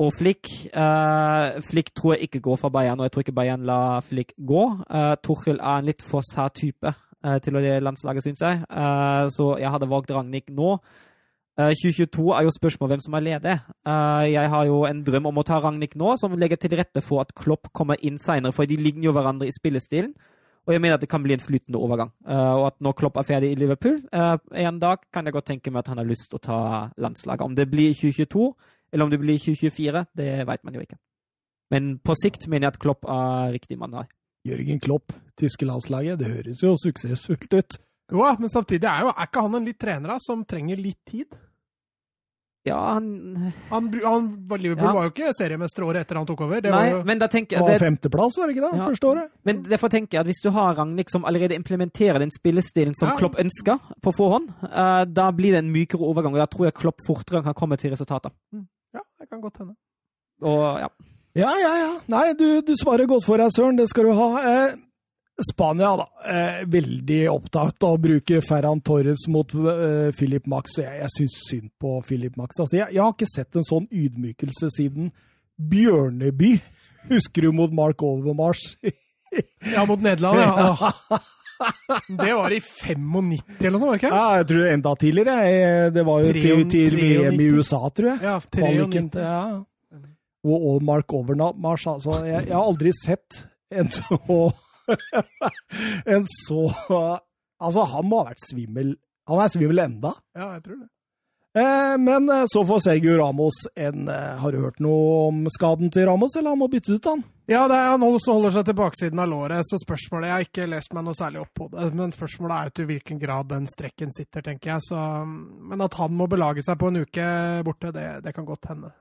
og 0.00 0.14
Flick. 0.16 0.48
Eh, 0.72 1.60
Flick 1.68 1.92
tror 1.92 2.14
jeg 2.14 2.28
ikke 2.28 2.40
går 2.40 2.56
fra 2.62 2.72
Bayern, 2.72 3.00
og 3.00 3.06
jeg 3.06 3.12
tror 3.12 3.26
ikke 3.26 3.36
Bayern 3.36 3.68
lar 3.68 4.00
Flick 4.00 4.32
gå. 4.38 4.64
Uh, 4.88 5.14
Torhild 5.20 5.60
er 5.60 5.82
en 5.82 5.88
litt 5.90 6.02
for 6.02 6.24
sær 6.24 6.48
type 6.56 6.94
eh, 7.24 7.38
til 7.44 7.56
å 7.56 7.62
lede 7.62 7.84
landslaget, 7.84 8.24
syns 8.24 8.42
jeg. 8.44 8.64
Eh, 8.64 9.28
så 9.34 9.52
jeg 9.60 9.72
hadde 9.72 9.90
valgt 9.90 10.12
Ragnhild 10.14 10.52
nå. 10.56 10.74
Eh, 11.60 11.72
2022 11.76 12.32
er 12.36 12.46
jo 12.46 12.56
spørsmål 12.56 12.92
hvem 12.94 13.04
som 13.04 13.16
er 13.18 13.26
ledig. 13.26 13.56
Eh, 13.92 14.26
jeg 14.32 14.52
har 14.54 14.66
jo 14.68 14.82
en 14.88 15.04
drøm 15.06 15.30
om 15.30 15.40
å 15.42 15.46
ta 15.46 15.60
Ragnhild 15.60 15.96
nå, 16.00 16.14
som 16.20 16.36
legger 16.38 16.60
til 16.60 16.76
rette 16.80 17.04
for 17.04 17.24
at 17.24 17.34
Klopp 17.36 17.72
kommer 17.76 18.00
inn 18.00 18.20
seinere, 18.22 18.54
for 18.56 18.68
de 18.68 18.78
ligner 18.80 19.10
jo 19.10 19.16
hverandre 19.16 19.50
i 19.50 19.56
spillestilen. 19.56 20.14
Og 20.68 20.74
jeg 20.74 20.82
mener 20.84 20.98
at 20.98 21.02
det 21.02 21.08
kan 21.10 21.22
bli 21.24 21.32
en 21.34 21.42
flytende 21.42 21.80
overgang. 21.80 22.10
Eh, 22.28 22.54
og 22.56 22.66
at 22.70 22.80
når 22.84 22.96
Klopp 22.98 23.16
er 23.16 23.26
ferdig 23.26 23.52
i 23.52 23.58
Liverpool 23.58 23.96
eh, 24.12 24.36
en 24.64 24.80
dag, 24.80 25.06
kan 25.12 25.26
jeg 25.26 25.36
godt 25.36 25.48
tenke 25.52 25.72
meg 25.72 25.84
at 25.84 25.92
han 25.92 26.02
har 26.02 26.08
lyst 26.08 26.30
til 26.30 26.40
å 26.40 26.44
ta 26.44 26.60
landslaget. 27.00 27.46
Om 27.46 27.56
det 27.56 27.70
blir 27.72 27.92
i 27.92 27.96
2022 27.96 28.52
eller 28.92 29.04
om 29.04 29.10
det 29.12 29.20
blir 29.22 29.38
2024, 29.38 30.06
det 30.16 30.46
vet 30.46 30.64
man 30.64 30.74
jo 30.74 30.80
ikke. 30.84 30.98
Men 31.70 31.98
på 32.02 32.14
sikt 32.18 32.48
mener 32.48 32.66
jeg 32.68 32.74
at 32.74 32.80
Klopp 32.82 33.04
er 33.06 33.52
riktig 33.54 33.78
mann 33.78 33.94
her. 33.94 34.08
Jørgen 34.48 34.80
Klopp, 34.80 35.12
tyske 35.38 35.66
landslaget. 35.68 36.18
Det 36.18 36.30
høres 36.32 36.62
jo 36.64 36.74
suksessfullt 36.80 37.52
ut. 37.54 37.76
Jo, 38.10 38.24
men 38.40 38.50
samtidig 38.50 38.88
er, 38.90 39.04
jo, 39.06 39.12
er 39.14 39.28
ikke 39.28 39.44
han 39.46 39.54
en 39.60 39.68
litt 39.68 39.78
trener 39.78 40.14
da, 40.14 40.18
som 40.24 40.42
trenger 40.48 40.80
litt 40.80 40.98
tid? 41.06 41.36
Ja, 42.66 42.76
han 42.94 43.52
Han, 43.70 43.86
han, 44.04 44.24
Liverpool 44.58 44.88
Ja. 44.88 44.92
var 44.92 45.06
jo 45.06 45.12
ikke 45.14 45.30
seriemester 45.32 45.84
året 45.86 46.02
etter 46.04 46.18
han 46.18 46.26
tok 46.28 46.40
over. 46.44 46.60
Det 46.60 46.72
var 46.72 46.88
jo, 46.90 46.98
men 47.08 47.18
da 47.18 47.26
tenker 47.32 47.56
Det 47.56 47.68
var 47.70 47.78
femteplass, 47.78 48.36
var 48.36 48.46
det 48.50 48.56
ikke 48.56 48.66
det? 48.66 48.78
Ja. 48.80 48.88
Første 48.90 49.06
året? 49.08 49.30
Men 49.44 49.62
derfor 49.62 49.88
tenker 49.88 50.18
jeg 50.18 50.20
at 50.20 50.26
hvis 50.26 50.42
du 50.44 50.50
har 50.50 50.74
Ragnhild 50.76 51.08
som 51.08 51.24
allerede 51.24 51.54
implementerer 51.56 52.18
den 52.18 52.30
spillestilen 52.30 52.94
som 52.98 53.08
Ja. 53.08 53.16
Klopp 53.16 53.38
ønsker 53.40 53.78
på 54.02 54.12
forhånd, 54.12 54.50
uh, 54.64 55.04
da 55.08 55.30
blir 55.30 55.52
det 55.56 55.62
en 55.64 55.72
mykere 55.72 56.04
overgang, 56.04 56.34
og 56.34 56.40
da 56.42 56.46
tror 56.46 56.64
jeg 56.68 56.74
Klopp 56.74 57.00
fortere 57.06 57.42
kan 57.42 57.54
komme 57.54 57.76
til 57.78 57.90
resultater. 57.92 58.30
ja, 58.52 58.58
det 58.58 58.68
kan 59.40 59.48
godt 59.48 59.64
hende. 59.64 59.74
Og 60.44 60.84
ja. 60.84 60.90
Ja, 61.38 61.50
ja, 61.62 61.74
ja. 61.78 61.90
Nei, 62.10 62.32
du, 62.34 62.46
du 62.66 62.72
svarer 62.74 63.06
godt 63.06 63.24
for 63.26 63.38
deg, 63.38 63.52
Søren. 63.54 63.78
Det 63.78 63.86
skal 63.90 64.08
du 64.08 64.16
ha. 64.18 64.28
Eh, 64.50 64.72
Spania, 65.46 65.92
da. 65.96 66.06
Eh, 66.26 66.62
veldig 66.68 67.20
opptatt 67.32 67.86
av 67.86 67.96
å 67.96 68.00
bruke 68.02 68.40
Ferran 68.44 68.82
Torres 68.84 69.28
mot 69.30 69.54
eh, 69.54 70.10
Philip 70.16 70.48
Max. 70.50 70.80
Jeg, 70.82 71.00
jeg 71.04 71.14
syns 71.14 71.38
synd 71.46 71.70
på 71.80 71.94
Philip 72.08 72.36
Max. 72.40 72.58
Altså, 72.58 72.80
jeg, 72.80 72.96
jeg 72.96 73.04
har 73.04 73.14
ikke 73.14 73.30
sett 73.30 73.60
en 73.60 73.68
sånn 73.68 73.86
ydmykelse 73.88 74.72
siden 74.74 75.12
Bjørneby. 75.70 76.56
Husker 77.12 77.46
du 77.46 77.54
mot 77.56 77.72
Mark 77.72 78.02
Overmars? 78.04 78.74
Ja, 79.62 79.86
mot 79.86 80.02
Nederland, 80.02 80.42
ja. 80.42 80.90
Det 82.20 82.34
var 82.34 82.52
i 82.54 82.60
95 82.60 83.42
eller 83.60 83.70
noe 83.74 83.80
sånt, 83.80 83.88
var 83.90 83.96
det 83.96 84.00
ikke? 84.00 84.10
Ja, 84.14 84.36
jeg 84.40 84.46
tror 84.50 84.66
enda 84.72 84.92
tidligere. 84.96 85.34
Jeg- 85.50 85.92
Det 85.94 86.04
var 86.06 86.22
jo 86.24 86.32
til, 86.32 86.64
til 86.70 86.96
VM 87.00 87.40
i 87.40 87.48
USA, 87.58 87.80
tror 87.90 88.08
jeg. 88.12 88.22
Ja, 88.22 88.38
93. 88.40 89.20
Ja. 89.20 89.64
Og, 90.40 90.62
og 90.70 90.82
Mark 90.82 91.12
Overmars, 91.12 91.84
altså. 91.86 92.22
Jeg, 92.24 92.46
jeg 92.48 92.56
har 92.56 92.64
aldri 92.64 92.92
sett 93.04 93.42
en 93.70 93.88
så 93.92 94.18
en 96.06 96.24
så 96.26 96.62
Altså, 97.60 97.82
han 97.92 98.06
må 98.08 98.22
ha 98.22 98.30
vært 98.30 98.40
svimmel. 98.48 98.94
Han 99.28 99.42
er 99.44 99.50
svimmel 99.52 99.82
enda. 99.84 100.14
Ja, 100.34 100.46
jeg 100.56 100.62
tror 100.64 100.78
det. 100.80 100.88
Eh, 101.54 101.98
men 101.98 102.28
eh, 102.28 102.44
så 102.46 102.66
får 102.66 102.78
Sergio 102.78 103.16
Ramos 103.18 103.54
en 103.74 104.08
eh, 104.08 104.36
Har 104.38 104.52
du 104.52 104.60
hørt 104.62 104.78
noe 104.78 105.06
om 105.26 105.40
skaden 105.50 105.90
til 105.90 106.04
Ramos, 106.06 106.36
eller 106.38 106.54
han 106.54 106.60
må 106.60 106.68
bytte 106.70 106.94
ut 106.94 107.08
han? 107.10 107.24
Ja, 107.50 107.64
det 107.66 107.74
er, 107.74 107.88
han 107.90 108.04
holder 108.06 108.54
seg 108.54 108.68
til 108.68 108.76
baksiden 108.78 109.18
av 109.18 109.26
låret, 109.32 109.66
så 109.66 109.80
spørsmålet 109.82 110.28
Jeg 110.28 110.34
har 110.36 110.46
ikke 110.46 110.68
lest 110.70 110.94
meg 110.94 111.08
noe 111.08 111.18
særlig 111.18 111.40
opp 111.42 111.50
på 111.58 111.66
det, 111.72 111.88
men 111.98 112.14
spørsmålet 112.14 112.54
er 112.54 112.74
til 112.78 112.86
hvilken 112.92 113.18
grad 113.18 113.50
den 113.50 113.66
strekken 113.66 114.14
sitter, 114.14 114.44
tenker 114.46 114.76
jeg. 114.76 114.86
Så, 114.86 115.00
men 115.26 115.82
at 115.82 115.98
han 115.98 116.14
må 116.14 116.28
belage 116.30 116.62
seg 116.62 116.78
på 116.78 116.92
en 116.92 117.02
uke 117.02 117.26
borte, 117.66 117.90
det, 117.98 118.06
det 118.22 118.34
kan 118.36 118.46
godt 118.46 118.70
hende. 118.70 118.92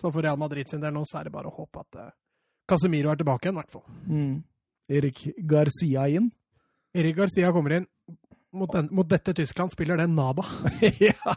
Så 0.00 0.08
for 0.08 0.24
Real 0.24 0.40
Madrid 0.40 0.72
sin 0.72 0.80
del 0.80 0.96
nå, 0.96 1.04
så 1.04 1.20
er 1.20 1.28
det 1.28 1.34
bare 1.36 1.52
å 1.52 1.56
håpe 1.58 1.84
at 1.84 2.00
Casemiro 2.72 3.12
er 3.12 3.20
tilbake 3.20 3.50
igjen, 3.50 3.58
i 3.58 3.60
hvert 3.60 3.76
fall. 3.76 3.84
Mm. 4.08 4.34
Erik 4.96 5.26
Garcia 5.52 6.08
inn. 6.08 6.32
Erik 6.96 7.20
Garcia 7.20 7.52
kommer 7.52 7.76
inn. 7.82 7.90
Mot, 8.52 8.72
den, 8.72 8.88
mot 8.90 9.08
dette 9.08 9.32
Tyskland 9.34 9.72
spiller 9.72 9.96
det 9.96 10.06
nada. 10.06 10.44
ja. 10.98 11.34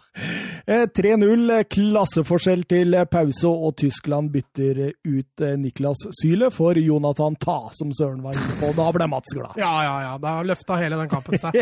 Eh, 0.66 0.84
3-0, 0.98 1.64
klasseforskjell 1.64 2.66
til 2.68 2.98
pause, 3.08 3.48
og 3.48 3.78
Tyskland 3.80 4.34
bytter 4.34 4.82
ut 4.92 5.44
eh, 5.46 5.54
Niklas 5.56 6.04
Syle 6.20 6.50
for 6.52 6.76
Jonathan 6.76 7.38
Ta, 7.40 7.70
som 7.78 7.94
Søren 7.96 8.20
var 8.26 8.36
inne 8.36 8.58
på. 8.60 8.74
Da 8.76 8.90
ble 8.98 9.08
Mats 9.08 9.32
glad. 9.32 9.56
Ja, 9.62 9.72
ja, 9.88 9.96
ja. 10.10 10.12
Da 10.20 10.36
løfta 10.44 10.76
hele 10.82 11.00
den 11.00 11.12
kampen 11.12 11.40
seg. 11.40 11.56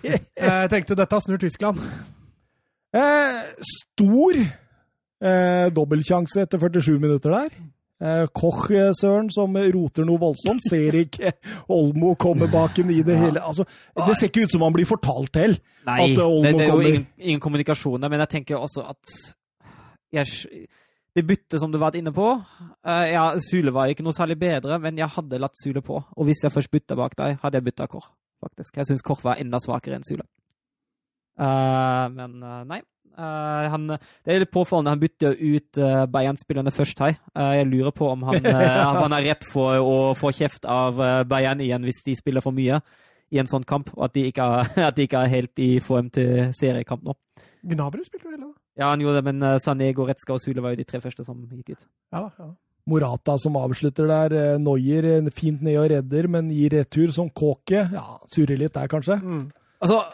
Jeg 0.50 0.74
tenkte 0.74 0.98
dette 0.98 1.22
snur 1.22 1.38
Tyskland. 1.38 1.78
Eh, 2.96 3.40
stor 3.70 4.42
eh, 4.42 5.66
dobbeltsjanse 5.76 6.48
etter 6.48 6.66
47 6.66 6.98
minutter 6.98 7.30
der. 7.36 7.54
Eh, 7.96 8.26
Koch, 8.36 8.70
eh, 8.70 8.90
Søren, 8.92 9.30
som 9.32 9.56
roter 9.56 10.04
noe 10.04 10.20
voldsomt. 10.20 10.60
Ser 10.68 10.98
ikke 11.00 11.32
Olmo 11.72 12.12
komme 12.20 12.48
baken 12.52 12.92
i 12.92 13.00
det 13.06 13.16
hele. 13.16 13.40
Altså, 13.40 13.64
det 13.96 14.16
ser 14.18 14.28
ikke 14.28 14.44
ut 14.44 14.52
som 14.52 14.64
han 14.66 14.74
blir 14.76 14.88
fortalt 14.88 15.32
til. 15.32 15.56
Nei, 15.88 16.12
eh, 16.12 16.20
Olmo 16.20 16.42
det, 16.44 16.52
det 16.58 16.66
er 16.66 16.74
jo 16.74 16.80
ingen, 16.84 17.06
ingen 17.16 17.40
kommunikasjon 17.40 18.04
der, 18.04 18.12
men 18.12 18.20
jeg 18.26 18.34
tenker 18.36 18.60
også 18.60 18.84
at 18.92 19.16
jeg, 20.12 20.66
Det 21.16 21.24
byttet 21.26 21.60
som 21.60 21.72
du 21.72 21.78
var 21.80 21.96
inne 21.96 22.12
på 22.12 22.26
ja, 22.84 23.22
Sule 23.40 23.72
var 23.72 23.88
ikke 23.88 24.04
noe 24.04 24.12
særlig 24.12 24.36
bedre, 24.38 24.76
men 24.78 24.98
jeg 25.00 25.08
hadde 25.08 25.40
latt 25.40 25.56
Sule 25.56 25.80
på. 25.80 25.96
Og 25.96 26.28
hvis 26.28 26.44
jeg 26.44 26.52
først 26.52 26.70
bytta 26.70 26.94
bak 26.94 27.16
deg, 27.16 27.38
hadde 27.40 27.56
jeg 27.56 27.64
bytta 27.64 27.86
Koch, 27.88 28.10
faktisk. 28.44 28.76
Jeg 28.76 28.90
syns 28.90 29.04
Koch 29.04 29.24
var 29.24 29.40
enda 29.40 29.56
svakere 29.56 29.96
enn 29.96 30.04
Sule. 30.04 30.28
Eh, 31.36 32.04
men 32.16 32.36
uh, 32.42 32.60
nei. 32.68 32.82
Uh, 33.16 33.64
han, 33.72 33.86
det 33.88 34.32
er 34.32 34.42
litt 34.42 34.52
påfallende. 34.52 34.92
Han 34.92 35.00
bytter 35.00 35.38
ut 35.40 35.80
uh, 35.80 36.04
Bayern-spillerne 36.12 36.72
først 36.74 37.00
her. 37.00 37.16
Jeg 37.32 37.68
lurer 37.70 37.94
på 37.96 38.10
om 38.12 38.26
han, 38.28 38.44
om 38.90 39.00
han 39.06 39.16
er 39.16 39.30
redd 39.30 39.48
for 39.52 39.80
å 39.80 39.96
få 40.18 40.32
kjeft 40.36 40.68
av 40.68 41.00
Bayern 41.28 41.62
igjen 41.64 41.86
hvis 41.86 42.04
de 42.06 42.16
spiller 42.18 42.44
for 42.44 42.56
mye 42.56 42.82
i 43.32 43.40
en 43.40 43.48
sånn 43.50 43.64
kamp, 43.66 43.88
og 43.96 44.04
at 44.06 44.14
de 44.14 44.28
ikke 44.28 44.44
er, 44.44 44.68
at 44.90 44.98
de 44.98 45.06
ikke 45.08 45.24
er 45.24 45.32
helt 45.32 45.64
i 45.64 45.70
form 45.82 46.12
til 46.14 46.52
seriekamp 46.56 47.06
nå. 47.06 47.16
Gnabry 47.66 48.04
spilte 48.06 48.28
jo 48.28 48.34
hele, 48.36 48.44
da. 48.44 48.52
Ja, 48.76 48.90
han 48.92 49.00
gjorde 49.00 49.22
det, 49.22 49.32
men 49.32 49.40
uh, 49.42 49.56
Sané, 49.62 49.88
Goretzka 49.96 50.36
og 50.36 50.42
Sule 50.42 50.62
var 50.62 50.74
jo 50.74 50.82
de 50.82 50.86
tre 50.86 51.00
første 51.02 51.24
som 51.24 51.40
gikk 51.48 51.72
ut. 51.72 51.88
Ja. 52.12 52.28
Ja. 52.28 52.52
Morata 52.86 53.34
som 53.42 53.56
avslutter 53.58 54.06
der. 54.06 54.60
Noyer 54.62 55.08
fint 55.34 55.64
ned 55.66 55.80
og 55.80 55.88
redder, 55.90 56.28
men 56.30 56.52
gir 56.54 56.76
retur 56.76 57.10
som 57.16 57.32
Kåke. 57.34 57.80
Ja, 57.90 58.04
surrer 58.30 58.60
litt 58.60 58.76
der, 58.76 58.86
kanskje. 58.92 59.16
Mm. 59.18 59.48
Altså, 59.82 60.04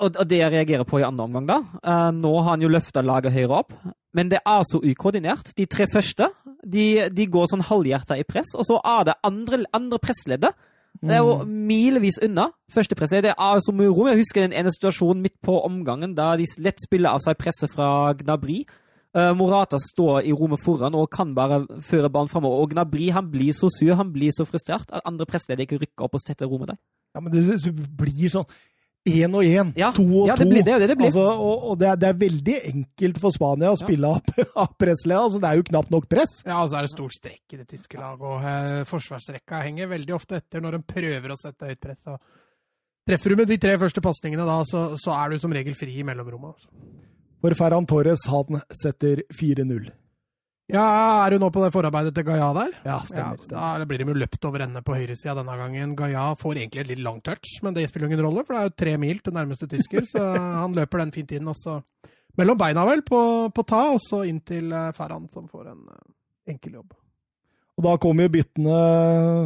og, 0.00 0.16
og 0.16 0.28
det 0.28 0.40
jeg 0.40 0.52
reagerer 0.52 0.86
på 0.88 1.00
i 1.00 1.06
andre 1.06 1.26
omgang, 1.28 1.46
da 1.48 1.58
uh, 1.84 2.10
Nå 2.16 2.32
har 2.40 2.54
han 2.54 2.64
jo 2.64 2.72
løfta 2.72 3.02
laget 3.04 3.34
høyere 3.34 3.60
opp, 3.62 3.76
men 4.16 4.32
det 4.32 4.40
er 4.42 4.64
så 4.66 4.80
ukoordinert. 4.82 5.52
De 5.56 5.68
tre 5.70 5.86
første 5.92 6.30
de, 6.64 6.86
de 7.14 7.28
går 7.30 7.46
sånn 7.52 7.64
halvhjerta 7.68 8.18
i 8.18 8.26
press, 8.28 8.54
og 8.58 8.66
så 8.68 8.80
er 8.80 9.06
det 9.08 9.20
andre, 9.26 9.62
andre 9.76 10.00
pressleddet. 10.02 10.56
Det 11.00 11.14
er 11.16 11.22
jo 11.24 11.46
milevis 11.46 12.18
unna 12.24 12.50
førstepresset. 12.74 13.22
Det 13.24 13.32
er 13.32 13.62
så 13.64 13.72
mye 13.72 13.88
rom. 13.88 14.10
Jeg 14.10 14.20
husker 14.20 14.44
den 14.44 14.56
ene 14.58 14.72
situasjonen 14.74 15.22
midt 15.24 15.38
på 15.44 15.54
omgangen 15.62 16.12
da 16.18 16.34
de 16.36 16.48
lett 16.60 16.82
spiller 16.82 17.14
av 17.14 17.22
seg 17.24 17.38
presset 17.40 17.72
fra 17.72 18.12
Gnabry. 18.18 18.64
Uh, 19.16 19.32
Morata 19.34 19.78
står 19.82 20.26
i 20.28 20.34
rommet 20.36 20.60
foran 20.62 20.94
og 20.94 21.08
kan 21.10 21.32
bare 21.34 21.62
føre 21.82 22.10
ballen 22.12 22.30
framover. 22.30 22.62
Og 22.62 22.74
Gnabry 22.74 23.08
han 23.14 23.30
blir 23.32 23.54
så 23.56 23.70
sur, 23.72 23.94
han 23.98 24.12
blir 24.12 24.34
så 24.34 24.46
frustrert 24.46 24.90
at 24.90 25.06
andre 25.08 25.26
pressleddet 25.30 25.66
ikke 25.66 25.80
rykker 25.86 26.06
opp 26.06 26.18
og 26.18 26.26
tetter 26.26 26.50
rommet 26.50 26.74
der. 26.74 26.80
Ja, 27.16 27.22
men 27.24 27.32
det 27.32 27.72
blir 27.98 28.30
sånn 28.30 28.46
én 29.08 29.32
og 29.32 29.46
én, 29.46 29.70
Ja, 29.80 29.88
to 29.96 30.02
og 30.04 30.28
ja, 30.28 30.34
to. 30.36 30.44
det 30.44 30.50
blir 30.50 30.64
det, 30.66 30.74
det, 30.82 30.88
det 30.90 30.96
blir. 30.98 31.08
Altså, 31.08 31.24
og 31.24 31.70
og 31.70 31.78
det, 31.80 31.88
er, 31.88 31.96
det 31.96 32.08
er 32.10 32.18
veldig 32.20 32.56
enkelt 32.72 33.20
for 33.22 33.32
Spania 33.34 33.70
å 33.72 33.78
spille 33.80 34.10
av, 34.10 34.34
av 34.64 34.74
pressledd. 34.80 35.22
Altså, 35.24 35.40
det 35.40 35.48
er 35.48 35.60
jo 35.60 35.66
knapt 35.70 35.94
nok 35.94 36.08
press. 36.10 36.40
Ja, 36.44 36.58
og 36.62 36.68
så 36.72 36.80
er 36.80 36.86
det 36.86 36.92
stor 36.92 37.14
strekk 37.14 37.56
i 37.56 37.60
det 37.62 37.68
tyske 37.70 37.96
laget, 38.00 38.26
og 38.28 38.44
eh, 38.50 38.82
forsvarsrekka 38.90 39.62
henger 39.64 39.88
veldig 39.94 40.14
ofte 40.18 40.40
etter 40.42 40.60
når 40.64 40.76
de 40.78 40.82
prøver 40.92 41.32
å 41.32 41.38
sette 41.40 41.70
høyt 41.72 41.80
press. 41.80 42.02
Og 42.12 42.20
treffer 43.08 43.32
du 43.32 43.40
med 43.40 43.48
de 43.50 43.58
tre 43.62 43.78
første 43.80 44.04
pasningene 44.04 44.44
da, 44.46 44.60
så, 44.68 44.84
så 45.00 45.16
er 45.16 45.32
du 45.32 45.40
som 45.42 45.56
regel 45.56 45.74
fri 45.78 45.96
i 46.02 46.06
mellomrommet. 46.06 46.52
Altså. 46.58 46.68
For 47.40 47.56
Ferran 47.56 47.88
Torres, 47.88 48.26
han 48.28 48.60
setter 48.76 49.24
4-0. 49.32 49.88
Ja, 50.74 50.86
er 51.24 51.34
du 51.34 51.42
nå 51.42 51.50
på 51.52 51.62
det 51.64 51.72
forarbeidet 51.74 52.14
til 52.16 52.26
Gaia 52.28 52.50
der? 52.56 52.76
Ja, 52.86 52.98
stemmer. 53.08 53.40
Ja, 53.50 53.72
da 53.80 53.88
blir 53.88 54.02
de 54.02 54.08
jo 54.10 54.16
løpt 54.22 54.46
over 54.48 54.64
ende 54.66 54.82
på 54.86 54.96
høyresida 54.96 55.34
denne 55.38 55.56
gangen. 55.58 55.96
Gaia 55.98 56.28
får 56.38 56.62
egentlig 56.62 56.84
et 56.84 56.92
litt 56.92 57.02
langt 57.04 57.24
touch, 57.26 57.56
men 57.64 57.76
det 57.76 57.88
spiller 57.90 58.10
ingen 58.10 58.24
rolle, 58.26 58.44
for 58.46 58.56
det 58.56 58.62
er 58.62 58.70
jo 58.70 58.78
tre 58.84 58.94
mil 59.02 59.20
til 59.24 59.36
nærmeste 59.36 59.68
tysker, 59.70 60.06
så 60.10 60.24
han 60.62 60.76
løper 60.78 61.04
den 61.04 61.14
fint 61.16 61.34
inn. 61.36 61.50
Og 61.50 61.58
så 61.58 61.80
mellom 62.38 62.58
beina, 62.60 62.86
vel, 62.88 63.04
på, 63.06 63.20
på 63.54 63.66
ta, 63.68 63.84
og 63.94 64.00
så 64.04 64.22
inn 64.28 64.42
til 64.46 64.72
eh, 64.72 64.90
Ferran, 64.96 65.28
som 65.32 65.48
får 65.50 65.72
en 65.72 65.84
eh, 65.90 66.08
enkel 66.54 66.80
jobb. 66.80 66.94
Og 67.80 67.86
da 67.86 67.94
kom 67.96 68.18
jo 68.20 68.28
byttene 68.28 68.78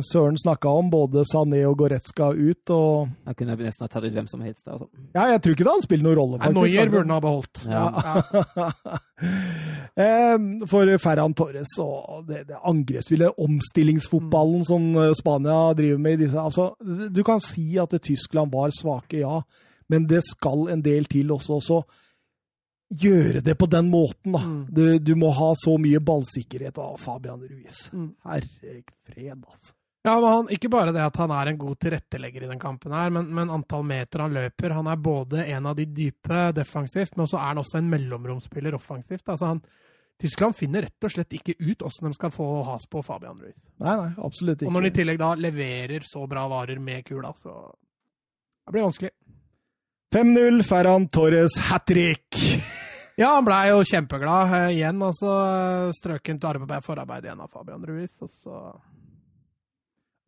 Søren 0.02 0.34
snakka 0.40 0.66
om, 0.80 0.88
både 0.90 1.22
Sané 1.30 1.60
og 1.68 1.76
Goretzka 1.78 2.32
ut. 2.34 2.70
og 2.74 3.12
Han 3.28 3.36
kunne 3.38 3.54
nesten 3.60 3.86
ha 3.86 3.90
tatt 3.92 4.02
ut 4.02 4.16
hvem 4.16 4.26
som 4.26 4.42
helst. 4.42 4.66
Altså. 4.66 4.88
Ja, 5.14 5.28
jeg 5.30 5.38
tror 5.44 5.54
ikke 5.54 5.66
det 5.68 5.70
hadde 5.70 5.86
spilt 5.86 6.02
noen 6.02 6.18
rolle, 6.18 6.40
faktisk. 6.42 6.58
Noyer 6.58 6.90
burde 6.90 7.04
han 7.04 7.14
ha 7.14 7.20
beholdt. 7.22 7.62
Ja. 7.70 7.84
Ja. 9.94 10.34
For 10.74 10.90
Ferran 10.98 11.36
Torres 11.38 11.76
og 11.78 12.26
det, 12.26 12.48
det 12.48 12.58
angrepsspillet, 12.58 13.38
omstillingsfotballen 13.38 14.66
som 14.66 14.88
eh, 14.98 15.12
Spania 15.14 15.60
driver 15.78 16.00
med 16.02 16.16
i 16.16 16.24
disse 16.24 16.40
altså, 16.42 16.72
Du 17.14 17.22
kan 17.22 17.38
si 17.38 17.76
at 17.78 17.94
Tyskland 18.02 18.50
var 18.50 18.74
svake, 18.74 19.22
ja, 19.22 19.38
men 19.86 20.08
det 20.10 20.24
skal 20.26 20.66
en 20.74 20.82
del 20.82 21.06
til 21.06 21.30
også. 21.30 21.60
Så 21.62 21.84
gjøre 23.00 23.40
det 23.44 23.54
på 23.58 23.66
den 23.70 23.88
måten, 23.90 24.34
da. 24.34 24.42
Mm. 24.44 24.60
Du, 24.70 24.82
du 24.98 25.14
må 25.18 25.30
ha 25.34 25.52
så 25.58 25.76
mye 25.80 26.00
ballsikkerhet. 26.00 26.78
av 26.78 26.98
Fabian 27.02 27.42
Ruiz. 27.42 27.88
Mm. 27.92 28.12
Herregfred, 28.24 29.32
altså. 29.32 29.74
Ja, 30.04 30.20
men 30.20 30.28
han, 30.28 30.48
Ikke 30.52 30.68
bare 30.68 30.92
det 30.92 31.00
at 31.00 31.16
han 31.16 31.32
er 31.32 31.48
en 31.48 31.58
god 31.58 31.78
tilrettelegger 31.80 32.44
i 32.44 32.48
den 32.50 32.60
kampen, 32.60 32.92
her, 32.92 33.08
men, 33.10 33.30
men 33.32 33.50
antall 33.50 33.86
meter 33.88 34.20
han 34.26 34.34
løper. 34.36 34.74
Han 34.76 34.90
er 34.90 35.00
både 35.00 35.46
en 35.46 35.70
av 35.70 35.78
de 35.78 35.86
dype 35.88 36.50
defensivt, 36.52 37.16
men 37.16 37.30
så 37.30 37.38
er 37.40 37.54
han 37.54 37.62
også 37.62 37.80
en 37.80 37.88
mellomromsspiller 37.88 38.76
offensivt. 38.76 39.24
Altså 39.24 39.54
han, 39.54 39.62
Tyskland 40.20 40.58
finner 40.58 40.84
rett 40.84 41.08
og 41.08 41.14
slett 41.16 41.32
ikke 41.38 41.56
ut 41.56 41.80
hvordan 41.80 42.12
de 42.12 42.18
skal 42.20 42.34
få 42.36 42.50
has 42.68 42.84
på 42.90 43.00
Fabian 43.06 43.40
Ruiz. 43.40 43.56
Nei, 43.80 43.96
nei, 43.96 44.12
absolutt 44.28 44.60
ikke. 44.60 44.68
Og 44.68 44.76
når 44.76 44.86
de 44.86 44.92
i 44.92 44.96
tillegg 45.00 45.24
da 45.24 45.32
leverer 45.40 46.06
så 46.06 46.28
bra 46.28 46.44
varer 46.52 46.84
med 46.84 47.08
kula, 47.08 47.32
så 47.40 47.56
det 47.72 48.76
blir 48.76 48.90
vanskelig. 48.90 49.14
5-0, 50.14 50.62
Ferran 50.68 51.08
Torres 51.08 51.58
hat 51.72 51.88
trick! 51.88 52.44
Ja, 53.20 53.36
han 53.36 53.46
blei 53.46 53.68
jo 53.70 53.84
kjempeglad 53.86 54.50
uh, 54.50 54.72
igjen. 54.72 55.02
altså 55.06 55.34
Strøkent 55.94 56.44
arbeid, 56.48 56.82
forarbeid 56.82 57.28
igjen 57.28 57.44
av 57.44 57.52
Fabian 57.52 57.84
Ruiz. 57.86 58.10
Og 58.24 58.30
så 58.42 58.62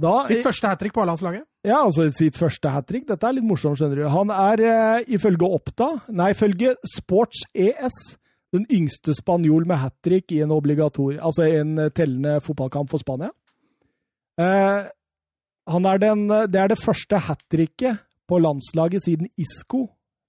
Da, 0.03 0.27
Sitt 0.29 0.45
første 0.45 0.71
hat 0.71 0.83
trick 0.83 0.95
på 0.95 1.03
A-landslaget. 1.03 1.47
Ja, 1.67 1.81
altså 1.81 2.07
sitt 2.15 2.37
første 2.39 2.71
hat 2.71 2.87
trick. 2.87 3.07
Dette 3.09 3.27
er 3.27 3.39
litt 3.39 3.47
morsomt, 3.49 3.81
skjønner 3.81 4.05
du. 4.05 4.07
Han 4.13 4.31
er 4.31 4.63
uh, 4.63 5.09
ifølge 5.17 5.49
Oppda, 5.57 5.89
nei, 6.15 6.31
ifølge 6.37 6.77
Sports 6.95 7.47
ES, 7.57 7.99
den 8.55 8.69
yngste 8.71 9.17
spanjol 9.17 9.67
med 9.67 9.81
hat 9.83 9.97
trick 10.07 10.31
i 10.37 10.43
en 10.45 10.55
obligator, 10.55 11.17
altså 11.19 11.49
en 11.49 11.75
eh, 11.83 11.91
tellende 11.93 12.37
fotballkamp 12.41 12.89
for 12.93 13.03
Spania. 13.03 13.33
Uh, 14.39 14.87
han 15.67 15.89
er 15.91 15.99
den, 15.99 16.23
det 16.31 16.61
er 16.61 16.71
det 16.71 16.79
første 16.79 17.19
hat 17.27 17.43
tricket 17.51 17.99
på 18.31 18.39
landslaget 18.39 19.03
siden 19.03 19.27
Isco 19.35 19.89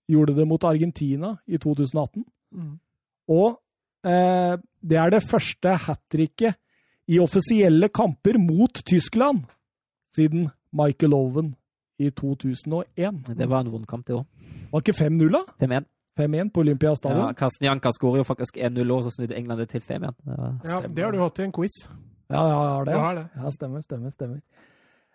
gjorde 0.10 0.34
det 0.40 0.48
mot 0.50 0.64
Argentina 0.66 1.36
i 1.46 1.60
2018. 1.62 2.26
Og 3.28 3.60
eh, 4.08 4.56
det 4.82 4.98
er 4.98 5.14
det 5.14 5.24
første 5.28 5.76
hat 5.88 6.02
tricket 6.12 6.56
i 7.08 7.20
offisielle 7.24 7.90
kamper 7.90 8.38
mot 8.40 8.82
Tyskland 8.86 9.46
siden 10.16 10.50
Michael 10.76 11.14
Owen 11.14 11.54
i 12.00 12.10
2001. 12.12 13.22
Det 13.38 13.48
var 13.50 13.64
en 13.64 13.72
vond 13.72 13.88
kamp, 13.88 14.06
det 14.08 14.18
òg. 14.18 14.26
Var 14.72 14.84
ikke 14.84 14.98
5-0, 14.98 15.30
da? 15.34 15.44
5-1. 15.62 15.86
5-1 16.18 16.50
på 16.50 16.62
Ja, 16.62 16.66
Olympiastadion? 16.66 17.36
Karsten 17.38 17.68
Janka 17.68 17.92
skårer 17.94 18.24
jo 18.24 18.26
faktisk 18.26 18.58
1-0, 18.58 18.92
og 18.92 19.04
så 19.06 19.12
snudde 19.14 19.38
England 19.38 19.62
det 19.62 19.70
til 19.70 19.82
5-1. 19.86 20.16
Det 20.26 20.72
Ja, 20.72 20.80
det 20.82 21.04
har 21.04 21.12
du 21.14 21.20
hatt 21.22 21.40
i 21.40 21.44
en 21.46 21.54
quiz. 21.54 21.78
Ja, 22.30 22.42
ja, 22.42 22.62
ja, 22.68 22.84
det. 22.84 22.92
Ja, 22.92 23.00
har 23.00 23.16
det. 23.16 23.26
Ja, 23.36 23.52
stemmer, 23.52 23.82
stemmer, 23.86 24.12
stemmer. 24.12 24.42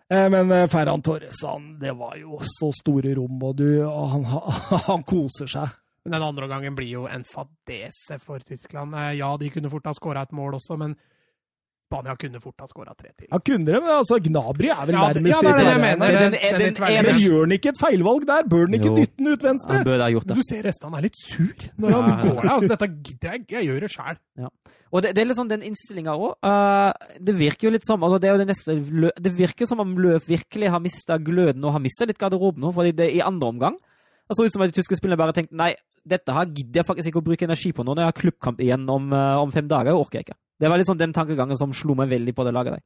Eh, 0.09 0.29
men 0.31 0.51
eh, 0.51 0.67
Ferran 0.71 1.01
Torres, 1.01 1.43
han, 1.45 1.77
det 1.79 1.91
var 1.99 2.15
jo 2.17 2.39
så 2.41 2.71
store 2.79 3.13
rom, 3.19 3.35
og, 3.43 3.55
du, 3.59 3.83
han, 3.83 4.23
han 4.89 5.03
koser 5.03 5.51
seg. 5.51 5.75
Men 6.05 6.17
den 6.19 6.21
andre 6.27 6.47
gangen 6.51 6.75
blir 6.75 6.89
jo 6.91 7.05
en 7.07 7.23
fadese 7.23 8.19
for 8.19 8.39
Tyskland. 8.43 8.93
Eh, 8.93 9.13
Ja, 9.21 9.35
de 9.37 9.49
kunne 9.49 9.69
fort 9.71 9.85
ha 9.87 9.93
skåra 9.93 10.23
et 10.23 10.31
mål 10.35 10.53
også, 10.59 10.77
men 10.77 10.95
Spania 11.93 12.15
kunne 12.17 12.39
fort 12.41 12.57
ha 12.59 12.65
skåra 12.65 12.95
tre 12.97 13.11
til. 13.15 13.27
Ja, 13.29 13.37
kunne 13.37 13.65
det, 13.69 13.77
men 13.83 13.91
altså, 13.93 14.17
Gnabry 14.19 14.69
er 14.73 14.85
vel 14.87 14.95
Ja, 14.95 15.01
nærmest 15.13 15.35
ja, 15.35 15.41
det 15.41 15.51
det, 15.53 15.57
det 15.59 15.65
jeg 15.69 15.81
mener. 15.83 16.07
Den- 16.07 16.31
Den- 16.33 16.59
den 16.59 16.73
den. 16.73 17.05
Men 17.05 17.19
gjør 17.21 17.39
han 17.45 17.51
ikke 17.53 17.69
et 17.69 17.77
feilvalg 17.77 18.25
der? 18.25 18.43
Bør 18.49 18.65
han 18.65 18.73
ikke 18.73 18.89
Jo. 18.89 18.95
dytte 18.97 19.17
den 19.17 19.27
ut 19.27 19.43
venstre? 19.43 19.73
Han 19.77 19.83
burde 19.85 20.01
ha 20.01 20.09
gjort 20.09 20.27
det. 20.27 20.35
Du 20.35 20.41
ser 20.41 20.63
resten, 20.63 20.89
han 20.89 20.97
er 20.97 21.01
litt 21.05 21.15
sur 21.21 21.53
når 21.77 21.91
han 21.93 22.09
Ja. 22.09 22.15
går 22.23 22.41
der. 22.41 22.49
Altså, 22.49 22.67
dette 22.73 22.87
gidder 23.03 23.31
jeg, 23.31 23.45
jeg 23.49 23.63
gjør 23.69 23.79
det 23.79 23.91
sjæl. 23.93 24.17
Og 24.93 25.01
det, 25.01 25.15
det 25.15 25.21
er 25.21 25.25
litt 25.25 25.37
sånn 25.37 25.49
den 25.49 25.61
innstillinga 25.61 26.13
òg. 26.17 26.33
det 27.23 27.35
virker 27.37 27.63
jo 27.67 27.69
litt 27.71 27.85
som 27.85 28.01
altså 28.03 28.19
det, 28.19 28.27
er 28.29 28.33
jo 28.37 28.43
det, 28.43 28.47
neste, 28.47 29.11
det 29.21 29.33
virker 29.37 29.65
som 29.67 29.79
om 29.79 29.95
Løv 29.95 30.25
virkelig 30.27 30.69
har 30.69 30.79
mista 30.79 31.17
gløden 31.17 31.63
og 31.63 31.71
har 31.73 31.79
mista 31.79 32.05
litt 32.05 32.17
garderoben 32.17 32.59
nå. 32.61 32.73
fordi 32.73 32.91
det 32.95 33.13
i 33.13 33.21
andre 33.21 33.47
omgang 33.47 33.77
det 34.29 34.37
så 34.37 34.45
ut 34.47 34.53
som 34.55 34.63
at 34.63 34.71
de 34.71 34.77
tyske 34.79 34.97
spillerne 34.97 35.19
bare 35.19 35.35
tenkte 35.35 35.57
nei, 35.59 35.73
dette 36.07 36.35
her 36.35 36.47
gidder 36.49 36.81
jeg 36.81 36.87
faktisk 36.87 37.11
ikke 37.11 37.21
å 37.21 37.27
bruke 37.27 37.47
energi 37.47 37.71
på 37.75 37.83
nå 37.83 37.93
når 37.93 38.05
jeg 38.05 38.11
har 38.11 38.19
klubbkamp 38.19 38.61
igjen 38.63 38.83
om, 38.91 39.11
eh, 39.13 39.37
om 39.39 39.51
fem 39.51 39.67
dager. 39.67 39.95
Orker 39.95 40.19
jeg 40.19 40.27
ikke. 40.27 40.39
Det 40.59 40.71
var 40.71 40.83
sånn 40.87 40.99
den 40.99 41.15
tankegangen 41.15 41.59
som 41.59 41.73
slo 41.75 41.95
meg 41.95 42.11
veldig 42.11 42.35
på 42.35 42.45
det 42.47 42.53
laget 42.55 42.77
der. 42.77 42.83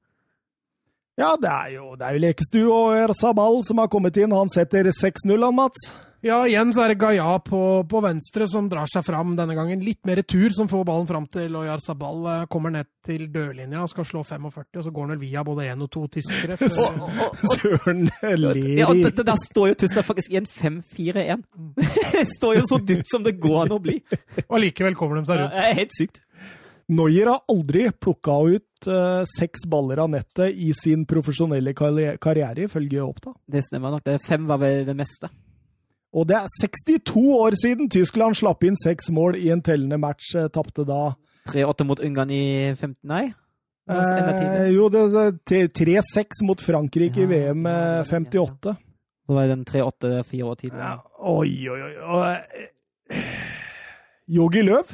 Ja, 1.17 1.31
det 1.41 1.49
er 1.49 1.69
jo, 1.73 1.95
det 1.97 2.09
jo 2.13 2.21
Lekestue 2.21 2.73
og 2.73 2.97
Erzabal 2.97 3.63
som 3.65 3.79
har 3.81 3.89
kommet 3.89 4.17
inn. 4.21 4.35
Han 4.37 4.51
setter 4.53 4.85
6-0, 4.93 5.33
han 5.41 5.55
Mats. 5.57 5.87
Ja, 6.25 6.39
igjen 6.49 6.71
så 6.73 6.81
er 6.81 6.89
det 6.91 6.97
Gaia 6.97 7.35
på, 7.45 7.59
på 7.87 7.99
venstre 8.01 8.47
som 8.49 8.65
drar 8.71 8.89
seg 8.89 9.03
fram 9.05 9.35
denne 9.37 9.53
gangen. 9.53 9.83
Litt 9.85 9.99
mer 10.09 10.17
retur 10.17 10.49
som 10.55 10.67
får 10.71 10.83
ballen 10.87 11.05
fram 11.07 11.27
til 11.29 11.53
Oyar 11.59 11.77
Sabal. 11.83 12.23
eh, 12.31 12.45
Kommer 12.49 12.73
ned 12.73 12.87
til 13.05 13.27
dørlinja 13.31 13.83
og 13.85 13.91
skal 13.91 14.07
slå 14.09 14.23
45, 14.25 14.65
og 14.81 14.83
så 14.87 14.91
går 14.95 15.05
han 15.05 15.13
vel 15.13 15.21
via 15.21 15.43
både 15.45 15.67
én 15.69 15.83
og 15.85 15.91
to 15.93 16.07
tyskere. 16.17 16.57
Søren 17.53 18.07
ler 18.33 18.59
Ja, 18.79 18.89
og 18.89 18.97
i 18.97 19.03
det, 19.05 19.13
det 19.21 19.27
der 19.29 19.37
står 19.45 19.69
jo 19.73 19.79
Tyskland 19.85 20.09
faktisk 20.09 20.33
i 20.33 20.39
en 20.41 20.49
5-4-1. 20.57 21.45
Det 22.17 22.25
står 22.33 22.57
jo 22.59 22.65
så 22.73 22.81
dypt 22.81 23.11
som 23.13 23.23
det 23.23 23.37
går 23.39 23.67
an 23.67 23.75
å 23.77 23.81
bli. 23.83 23.99
Og 24.49 24.57
likevel 24.63 24.97
kommer 24.97 25.21
de 25.21 25.29
seg 25.29 25.37
Det 25.37 25.45
rundt. 25.45 25.61
er 25.69 25.77
helt 25.83 25.95
sykt. 26.01 26.23
Neuer 26.87 27.27
har 27.33 27.41
aldri 27.51 27.89
plukka 27.91 28.39
ut 28.47 28.87
uh, 28.87 29.21
seks 29.27 29.65
baller 29.67 29.99
av 29.99 30.09
nettet 30.13 30.55
i 30.55 30.69
sin 30.73 31.01
profesjonelle 31.05 31.73
karri- 31.75 32.13
karriere, 32.23 32.65
ifølge 32.69 33.03
Oppda. 33.03 33.33
Det 33.45 33.61
stemmer 33.67 33.91
nok. 33.97 34.05
Det 34.07 34.17
fem 34.23 34.45
var 34.47 34.61
vel 34.61 34.85
det 34.87 34.95
meste. 34.95 35.27
Og 36.17 36.25
det 36.29 36.37
er 36.39 36.47
62 36.63 37.13
år 37.37 37.57
siden 37.61 37.89
Tyskland 37.93 38.37
slapp 38.39 38.63
inn 38.65 38.77
seks 38.79 39.11
mål 39.13 39.37
i 39.37 39.51
en 39.53 39.61
tellende 39.61 39.99
match. 40.01 40.31
eh, 40.35 40.47
Tapte 40.53 40.85
da 40.87 41.11
3-8 41.51 41.85
mot 41.87 42.01
Ungarn 42.03 42.31
i 42.33 42.73
15, 42.73 42.95
nei? 43.07 43.27
Eh. 43.87 44.67
Jo, 44.73 44.89
det, 44.91 45.03
det 45.47 45.61
3-6 45.77 46.41
mot 46.43 46.59
Frankrike 46.59 47.21
i 47.23 47.29
VM 47.29 47.67
ja, 47.69 47.77
ja, 47.99 48.03
58. 48.03 48.73
Så 49.27 49.35
var 49.35 49.45
det 49.47 49.53
den 49.55 49.65
3-8 49.69 50.23
fire 50.27 50.49
år 50.49 50.57
tidligere. 50.59 50.89
Ja, 50.89 50.97
oi, 51.19 51.53
oi, 51.69 51.93
oi. 52.17 52.33
Eh, 53.13 53.37
Jogi 54.27 54.65
Løv 54.65 54.91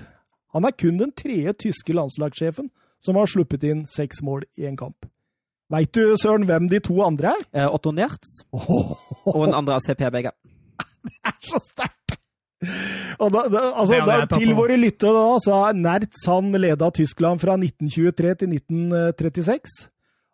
han 0.53 0.67
er 0.67 0.75
kun 0.77 0.99
den 0.99 1.09
tredje 1.17 1.55
tyske 1.63 1.95
landslagssjefen 1.97 2.67
som 3.01 3.17
har 3.17 3.25
sluppet 3.31 3.63
inn 3.65 3.87
seks 3.89 4.21
mål 4.21 4.43
i 4.61 4.67
en 4.69 4.77
kamp. 4.77 5.07
Veit 5.73 5.89
du, 5.97 6.13
Søren, 6.21 6.45
hvem 6.45 6.67
de 6.69 6.77
to 6.85 6.99
andre 7.01 7.31
er? 7.33 7.45
Eh, 7.63 7.65
Otto 7.73 7.89
Nertz 7.95 8.43
Oh. 8.53 8.93
og 9.33 9.47
den 9.47 9.55
andre 9.57 9.79
er 9.79 9.85
CP 9.87 10.03
begge. 10.13 10.35
Det 11.07 11.15
er 11.31 11.39
så 11.53 11.59
sterkt! 11.63 12.17
Og 13.19 13.27
da, 13.34 13.41
da, 13.51 13.61
altså, 13.81 13.97
da, 14.07 14.21
til 14.31 14.53
på. 14.53 14.61
våre 14.61 14.77
lyttere, 14.80 15.11
da, 15.11 15.39
så 15.43 15.55
er 15.67 15.73
Nertz 15.75 16.21
han 16.31 16.53
leda 16.55 16.88
Tyskland 16.95 17.41
fra 17.43 17.57
1923 17.59 18.35
til 18.39 18.53
1936. 18.55 19.89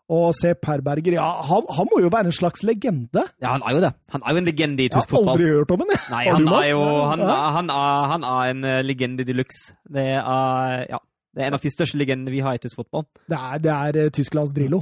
Og 0.10 0.32
Se 0.34 0.52
Perberger, 0.58 1.14
ja, 1.20 1.26
han, 1.46 1.66
han 1.78 1.90
må 1.92 2.00
jo 2.02 2.10
være 2.10 2.32
en 2.32 2.34
slags 2.34 2.64
legende. 2.66 3.24
Ja, 3.42 3.52
han 3.56 3.62
er 3.66 3.76
jo 3.76 3.82
det. 3.84 3.92
Han 4.14 4.24
er 4.26 4.34
jo 4.34 4.42
en 4.42 4.48
legende 4.50 4.82
i 4.82 4.88
Jeg 4.88 4.94
tysk 4.96 5.10
har 5.12 5.18
fotball. 5.20 5.36
aldri 5.36 5.50
hørt 5.54 5.74
om 5.76 5.84
ham, 5.84 5.92
jeg. 5.94 6.02
Nei, 6.14 6.24
han 6.34 6.48
er 6.54 6.70
jo 6.72 6.80
han, 7.12 7.20
Ja. 7.26 7.28
er- 7.36 7.52
han, 7.58 7.70
er, 7.70 8.08
han 8.14 8.24
er 8.30 8.54
en 8.56 8.64
eh, 8.66 8.80
legende 8.86 9.26
de 9.28 9.36
luxe. 9.38 9.76
Det 9.90 10.06
er 10.18 10.86
ja, 10.90 10.98
det 11.36 11.44
er 11.44 11.48
en 11.52 11.58
av 11.60 11.62
de 11.62 11.70
største 11.74 11.98
legendene 12.02 12.34
vi 12.34 12.42
har 12.46 12.58
i 12.58 12.62
tysk 12.64 12.78
fotball. 12.82 13.06
Det 13.30 13.38
er, 13.38 13.62
det 13.62 13.74
er 13.76 14.02
eh, 14.06 14.10
Tysklands 14.18 14.54
Drillo. 14.58 14.82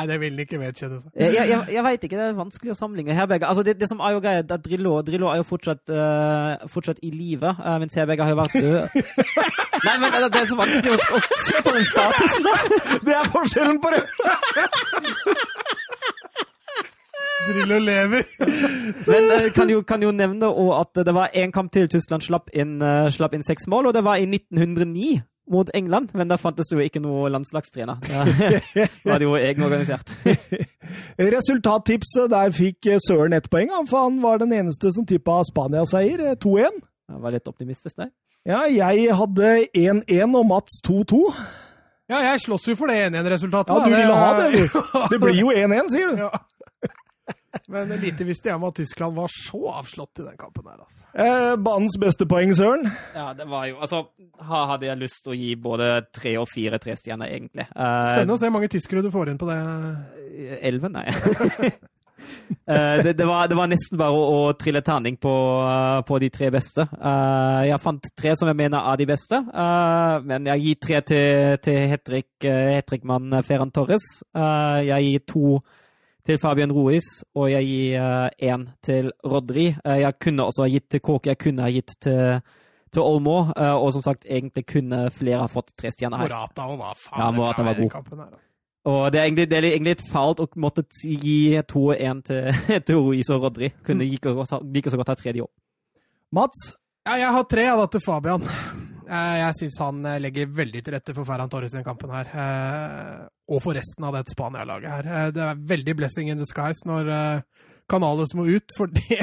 Nei, 0.00 0.06
det 0.08 0.16
vil 0.20 0.38
ikke 0.40 0.56
vedkjenne 0.56 0.98
seg. 1.02 1.08
jeg 1.20 1.34
jeg, 1.34 1.48
jeg, 1.50 1.64
jeg 1.74 1.82
veit 1.84 2.04
ikke, 2.06 2.16
det 2.16 2.26
er 2.30 2.36
vanskelig 2.38 2.72
å 2.72 2.76
sammenligne. 2.78 3.12
Herberger 3.12 3.50
altså 3.50 3.64
det, 3.66 3.74
det 3.76 3.88
som 3.90 3.98
er 4.00 4.14
jo 4.14 4.22
greia, 4.24 4.40
at 4.40 4.62
Drillo, 4.64 4.94
Drillo 5.04 5.28
er 5.28 5.42
jo 5.42 5.44
fortsatt, 5.44 5.92
uh, 5.92 6.64
fortsatt 6.72 7.02
i 7.04 7.10
live, 7.12 7.50
uh, 7.58 7.74
mens 7.82 7.98
Herberger 7.98 8.24
har 8.24 8.32
jo 8.32 8.38
vært 8.40 8.56
død. 8.56 8.96
Nei, 9.86 9.96
men 10.00 10.14
det, 10.14 10.22
det 10.32 10.40
er 10.40 10.48
så 10.48 10.56
vanskelig 10.56 10.94
å, 10.96 11.20
se 11.44 11.60
på 11.66 11.74
den 11.76 11.84
statusen 11.90 12.48
da! 12.48 12.56
Det 13.10 13.18
er 13.18 13.28
forskjellen 13.34 13.80
på 13.84 13.92
det! 13.92 14.02
Drillo 17.50 17.80
lever. 17.84 18.24
Men 19.04 19.32
uh, 19.34 19.50
kan, 19.52 19.74
jo, 19.74 19.82
kan 19.84 20.00
jo 20.08 20.14
nevne 20.16 20.48
at 20.80 21.04
det 21.04 21.16
var 21.18 21.36
én 21.36 21.52
kamp 21.52 21.76
til 21.76 21.92
Tyskland 21.92 22.24
slapp 22.24 22.48
inn, 22.56 22.78
uh, 22.80 23.12
slapp 23.12 23.36
inn 23.36 23.44
seks 23.44 23.68
mål, 23.68 23.92
og 23.92 24.00
det 24.00 24.06
var 24.08 24.16
i 24.16 24.24
1909 24.24 25.20
mot 25.50 25.70
England, 25.74 26.12
men 26.14 26.30
der 26.30 26.38
fantes 26.38 26.68
det 26.70 26.76
jo 26.78 26.84
ikke 26.86 27.02
noe 27.02 27.28
landslagstrener. 27.34 27.98
Da 28.06 28.24
var 29.08 29.18
det 29.20 29.26
jo 29.26 29.34
egenorganisert. 29.38 30.12
Resultattipset, 31.18 32.30
der 32.32 32.52
fikk 32.54 32.86
eh, 32.90 33.00
Søren 33.02 33.34
ett 33.36 33.50
poeng, 33.52 33.70
for 33.90 34.06
han 34.08 34.20
var 34.22 34.40
den 34.42 34.52
eneste 34.56 34.92
som 34.94 35.06
tippa 35.06 35.40
Spania-seier. 35.48 36.22
eh, 36.32 36.36
2-1. 36.40 36.80
Jeg 37.10 37.22
var 37.24 37.34
litt 37.34 37.48
optimistisk 37.50 37.96
der. 37.98 38.12
Ja, 38.46 38.62
jeg 38.70 39.10
hadde 39.18 39.50
1-1 39.76 40.36
og 40.38 40.46
Mats 40.48 40.78
2-2. 40.86 41.18
Ja, 42.10 42.22
jeg 42.32 42.40
slåss 42.42 42.64
jo 42.70 42.76
for 42.78 42.90
det 42.90 42.96
1-1-resultatet. 43.10 43.74
Ja, 43.74 43.84
du 43.84 43.94
ville 43.94 44.14
ha 44.16 44.30
det, 44.40 44.48
du. 44.54 44.78
Det 45.12 45.20
blir 45.22 45.36
jo 45.42 45.52
1-1, 45.54 45.92
sier 45.92 46.14
du. 46.14 46.22
Ja. 46.24 46.30
Men 47.70 47.92
lite 48.02 48.26
visste 48.26 48.50
jeg 48.50 48.58
om 48.58 48.66
at 48.66 48.74
Tyskland 48.80 49.14
var 49.14 49.30
så 49.30 49.60
avslått 49.78 50.22
i 50.22 50.26
den 50.26 50.38
kampen 50.40 50.66
her. 50.66 50.80
Altså. 50.82 51.04
Eh, 51.14 51.52
banens 51.62 51.96
beste 52.02 52.26
poeng, 52.30 52.50
Søren. 52.56 52.90
Ja, 53.14 53.30
det 53.34 53.46
var 53.50 53.68
jo 53.70 53.78
Altså, 53.82 54.02
her 54.42 54.66
hadde 54.72 54.88
jeg 54.88 55.02
lyst 55.04 55.22
til 55.24 55.34
å 55.34 55.38
gi 55.38 55.54
både 55.54 55.92
tre 56.14 56.34
og 56.40 56.48
fire 56.50 56.80
trestjerner, 56.82 57.30
egentlig. 57.30 57.68
Eh, 57.70 58.10
Spennende 58.10 58.36
å 58.36 58.40
se 58.42 58.50
hvor 58.50 58.56
mange 58.58 58.72
tyskere 58.72 59.04
du 59.06 59.10
får 59.14 59.32
inn 59.32 59.40
på 59.40 59.48
det. 59.50 59.60
Elleve, 60.60 60.92
nei. 60.92 61.06
Eh, 62.66 63.02
det, 63.02 63.12
det, 63.18 63.24
var, 63.26 63.48
det 63.48 63.56
var 63.58 63.66
nesten 63.70 63.98
bare 63.98 64.14
å, 64.14 64.26
å 64.46 64.52
trille 64.58 64.82
terning 64.86 65.16
på, 65.18 65.32
eh, 65.66 66.00
på 66.06 66.18
de 66.22 66.28
tre 66.30 66.50
beste. 66.54 66.84
Uh, 66.92 67.66
jeg 67.66 67.82
fant 67.82 68.10
tre 68.14 68.34
som 68.38 68.50
jeg 68.50 68.58
mener 68.60 68.84
er 68.92 69.00
de 69.00 69.06
beste, 69.08 69.40
eh, 69.40 70.14
men 70.28 70.46
jeg 70.52 70.64
gir 70.66 70.78
tre 70.86 71.00
til, 71.10 71.56
til 71.64 71.80
Hetrik, 71.90 72.28
uh, 72.46 73.40
Ferran 73.46 73.72
Torres. 73.74 74.06
Eh, 74.30 74.78
jeg 74.90 75.08
gir 75.08 75.24
to 75.32 75.58
til 76.26 76.38
Fabian 76.38 76.72
Ruiz, 76.72 77.06
og 77.34 77.50
jeg 77.50 77.64
gir 77.66 78.30
én 78.52 78.66
til 78.84 79.12
Rodri. 79.24 79.70
Uh, 79.84 79.96
jeg 80.00 80.18
kunne 80.20 80.44
også 80.44 80.62
ha 80.66 80.68
gitt 80.72 80.88
til 80.90 81.00
Kåke, 81.00 81.30
jeg 81.32 81.38
kunne 81.38 81.62
ha 81.64 81.70
gitt 81.72 81.94
til, 82.04 82.40
til 82.92 83.02
Olmo, 83.02 83.38
uh, 83.56 83.76
og 83.80 83.92
som 83.96 84.02
sagt, 84.02 84.24
egentlig 84.28 84.66
kunne 84.66 85.06
flere 85.14 85.40
ha 85.40 85.48
fått 85.48 85.72
tre 85.78 85.90
stjerner 85.94 86.18
her. 86.24 86.28
Morata 86.28 86.66
og 86.68 86.78
hva 86.82 86.92
faen 86.98 87.22
Ja, 87.24 87.30
Morata 87.36 87.62
var 87.66 87.78
i 87.78 87.82
god. 87.82 87.90
kampen 87.96 88.18
her. 88.24 88.30
da. 88.30 88.46
Og 88.90 89.12
det 89.12 89.18
er 89.20 89.24
egentlig, 89.28 89.44
det 89.50 89.56
er 89.58 89.66
egentlig 89.70 89.92
litt 89.98 90.06
fælt 90.08 90.38
å 90.40 90.46
måtte 90.56 90.82
gi 91.04 91.60
to 91.68 91.82
og 91.92 91.98
én 92.00 92.22
til, 92.24 92.46
til 92.88 92.96
Ruiz 93.04 93.28
og 93.30 93.42
Rodri. 93.44 93.68
Kunne 93.84 94.06
like 94.08 94.32
godt, 94.34 94.50
ha- 94.56 94.62
like 94.64 94.90
så 94.90 94.96
godt 94.96 95.08
ha 95.12 95.18
tredje 95.20 95.42
òg. 95.44 95.50
Mats? 96.32 96.70
Ja, 97.08 97.16
jeg 97.20 97.32
har 97.34 97.44
tre 97.50 97.66
av 97.68 97.78
da 97.82 97.86
til 97.92 98.00
Fabian. 98.06 98.42
Eh, 99.10 99.36
Jeg 99.40 99.54
syns 99.58 99.78
han 99.82 100.04
eh, 100.06 100.18
legger 100.22 100.46
veldig 100.54 100.80
til 100.86 100.94
rette 100.94 101.14
for 101.16 101.24
Ferran 101.28 101.50
Torres 101.50 101.72
i 101.74 101.78
den 101.80 101.84
kampen 101.84 102.12
her. 102.14 102.28
Og 103.50 103.58
for 103.64 103.74
resten 103.74 104.04
av 104.06 104.14
dette 104.14 104.30
Spania-laget 104.34 104.90
her. 104.94 105.08
Eh, 105.10 105.30
Det 105.34 105.42
er 105.42 105.62
veldig 105.74 105.94
blessing 105.98 106.28
in 106.30 106.38
the 106.38 106.46
skies 106.46 106.84
når 106.86 107.08
eh, 107.10 107.42
Canales 107.90 108.34
må 108.38 108.44
ut, 108.46 108.70
for 108.78 108.86
det 108.86 109.18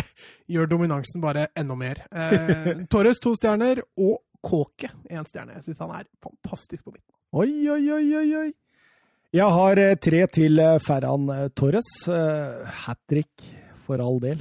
gjør 0.52 0.68
dominansen 0.74 1.24
bare 1.24 1.48
enda 1.56 1.76
mer. 1.80 2.02
Eh, 2.12 2.84
Torres 2.92 3.22
to 3.24 3.36
stjerner, 3.40 3.82
og 3.98 4.20
Kåke 4.48 4.90
én 5.12 5.26
stjerne. 5.28 5.56
Jeg 5.58 5.64
syns 5.70 5.80
han 5.86 5.96
er 5.98 6.06
fantastisk 6.24 6.84
på 6.86 6.92
midten. 6.94 7.14
Oi, 7.36 7.50
oi, 7.72 7.82
oi, 7.92 8.04
oi, 8.22 8.28
oi. 8.44 8.50
Jeg 9.36 9.52
har 9.52 9.80
tre 10.00 10.20
til 10.32 10.62
Ferran 10.86 11.26
Torres. 11.58 11.90
Hat 12.08 13.00
trick, 13.12 13.44
for 13.88 14.00
all 14.04 14.22
del. 14.24 14.40